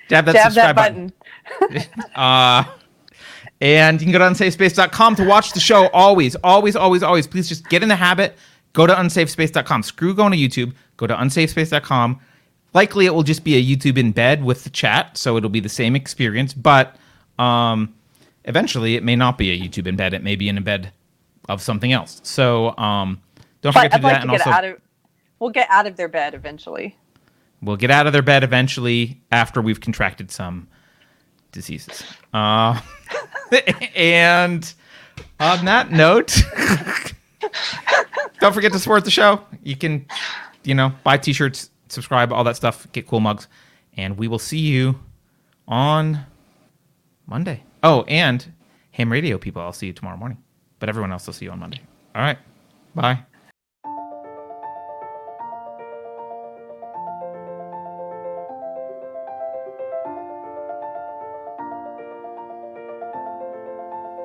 Jab 0.08 0.24
that 0.24 0.34
Jab 0.34 0.52
subscribe 0.52 0.76
that 0.76 0.92
button. 0.92 1.12
Uh, 2.14 2.64
and 3.60 4.00
you 4.00 4.06
can 4.06 4.12
go 4.12 4.18
to 4.18 4.24
unsafespace.com 4.24 5.16
to 5.16 5.24
watch 5.24 5.52
the 5.52 5.60
show 5.60 5.88
always, 5.88 6.34
always, 6.36 6.74
always, 6.74 7.02
always. 7.02 7.26
Please 7.26 7.48
just 7.48 7.68
get 7.68 7.82
in 7.82 7.88
the 7.88 7.96
habit. 7.96 8.36
Go 8.72 8.86
to 8.86 8.94
unsafespace.com. 8.94 9.82
Screw 9.82 10.14
going 10.14 10.32
to 10.32 10.38
YouTube. 10.38 10.74
Go 10.96 11.06
to 11.06 11.14
unsafespace.com. 11.14 12.20
Likely 12.74 13.06
it 13.06 13.14
will 13.14 13.22
just 13.22 13.44
be 13.44 13.56
a 13.56 13.62
YouTube 13.76 13.96
embed 13.98 14.42
with 14.42 14.64
the 14.64 14.70
chat, 14.70 15.16
so 15.16 15.36
it'll 15.36 15.50
be 15.50 15.60
the 15.60 15.68
same 15.68 15.94
experience. 15.94 16.54
But 16.54 16.96
um, 17.38 17.94
eventually 18.44 18.96
it 18.96 19.02
may 19.04 19.16
not 19.16 19.36
be 19.38 19.50
a 19.50 19.58
YouTube 19.58 19.86
embed; 19.92 20.12
It 20.12 20.22
may 20.22 20.36
be 20.36 20.48
an 20.48 20.58
embed 20.62 20.90
of 21.48 21.60
something 21.60 21.92
else. 21.92 22.20
So 22.24 22.76
um, 22.78 23.20
don't 23.60 23.72
forget 23.72 23.90
But 23.92 23.98
to 24.00 24.06
I'd 24.06 24.08
do 24.08 24.08
that. 24.08 24.14
to 24.16 24.22
and 24.22 24.30
get 24.30 24.40
also, 24.40 24.50
out 24.50 24.64
of. 24.64 24.80
We'll 25.38 25.50
get 25.50 25.68
out 25.70 25.86
of 25.86 25.96
their 25.96 26.08
bed 26.08 26.34
eventually. 26.34 26.96
We'll 27.60 27.76
get 27.76 27.90
out 27.90 28.06
of 28.06 28.12
their 28.12 28.22
bed 28.22 28.42
eventually 28.44 29.20
after 29.30 29.60
we've 29.60 29.80
contracted 29.80 30.30
some 30.30 30.68
diseases. 31.52 32.02
Uh, 32.32 32.80
and 33.94 34.72
on 35.38 35.64
that 35.64 35.90
note, 35.92 36.40
don't 38.40 38.52
forget 38.52 38.72
to 38.72 38.78
support 38.78 39.04
the 39.04 39.10
show. 39.10 39.44
You 39.62 39.76
can, 39.76 40.06
you 40.64 40.74
know, 40.74 40.92
buy 41.04 41.18
t 41.18 41.32
shirts, 41.32 41.70
subscribe, 41.92 42.32
all 42.32 42.44
that 42.44 42.56
stuff, 42.56 42.90
get 42.92 43.06
cool 43.06 43.20
mugs. 43.20 43.46
And 43.96 44.16
we 44.16 44.26
will 44.26 44.38
see 44.38 44.58
you 44.58 44.98
on 45.68 46.20
Monday. 47.26 47.62
Oh, 47.82 48.04
and 48.08 48.52
ham 48.92 49.12
radio 49.12 49.38
people, 49.38 49.62
I'll 49.62 49.72
see 49.72 49.86
you 49.86 49.92
tomorrow 49.92 50.16
morning. 50.16 50.38
But 50.78 50.88
everyone 50.88 51.12
else 51.12 51.26
will 51.26 51.34
see 51.34 51.44
you 51.44 51.50
on 51.50 51.60
Monday. 51.60 51.80
All 52.14 52.22
right. 52.22 52.38
Bye. 52.94 53.24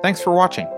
Thanks 0.02 0.20
for 0.22 0.32
watching. 0.32 0.77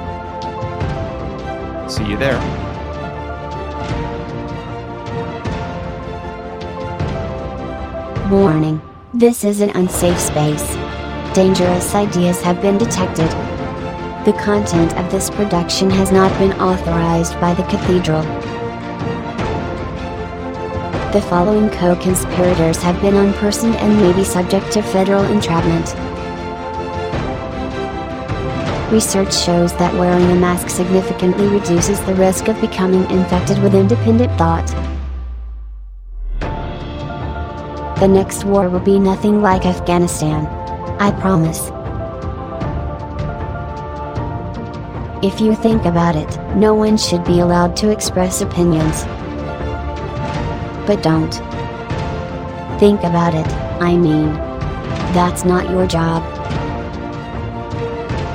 See 1.91 2.05
you 2.05 2.15
there. 2.15 2.39
Warning. 8.31 8.81
This 9.13 9.43
is 9.43 9.59
an 9.59 9.71
unsafe 9.71 10.17
space. 10.17 10.65
Dangerous 11.35 11.93
ideas 11.93 12.41
have 12.43 12.61
been 12.61 12.77
detected. 12.77 13.29
The 14.25 14.31
content 14.41 14.95
of 14.97 15.11
this 15.11 15.29
production 15.29 15.89
has 15.89 16.13
not 16.13 16.31
been 16.39 16.53
authorized 16.61 17.37
by 17.41 17.53
the 17.53 17.63
Cathedral. 17.63 18.21
The 21.11 21.21
following 21.27 21.69
co-conspirators 21.71 22.77
have 22.77 23.01
been 23.01 23.15
unpersoned 23.15 23.75
and 23.75 23.97
may 24.01 24.13
be 24.13 24.23
subject 24.23 24.71
to 24.71 24.81
federal 24.81 25.25
entrapment. 25.25 25.93
Research 28.91 29.33
shows 29.33 29.71
that 29.77 29.93
wearing 29.93 30.29
a 30.31 30.35
mask 30.35 30.69
significantly 30.69 31.47
reduces 31.47 32.01
the 32.01 32.13
risk 32.15 32.49
of 32.49 32.59
becoming 32.59 33.09
infected 33.09 33.57
with 33.63 33.73
independent 33.73 34.37
thought. 34.37 34.67
The 38.01 38.07
next 38.09 38.43
war 38.43 38.67
will 38.67 38.81
be 38.81 38.99
nothing 38.99 39.41
like 39.41 39.65
Afghanistan. 39.65 40.45
I 40.99 41.11
promise. 41.21 41.71
If 45.23 45.39
you 45.39 45.55
think 45.55 45.85
about 45.85 46.17
it, 46.17 46.57
no 46.57 46.73
one 46.73 46.97
should 46.97 47.23
be 47.23 47.39
allowed 47.39 47.77
to 47.77 47.91
express 47.91 48.41
opinions. 48.41 49.05
But 50.85 51.01
don't. 51.01 51.33
Think 52.77 53.03
about 53.03 53.35
it, 53.35 53.47
I 53.81 53.95
mean. 53.95 54.33
That's 55.13 55.45
not 55.45 55.69
your 55.69 55.87
job. 55.87 56.40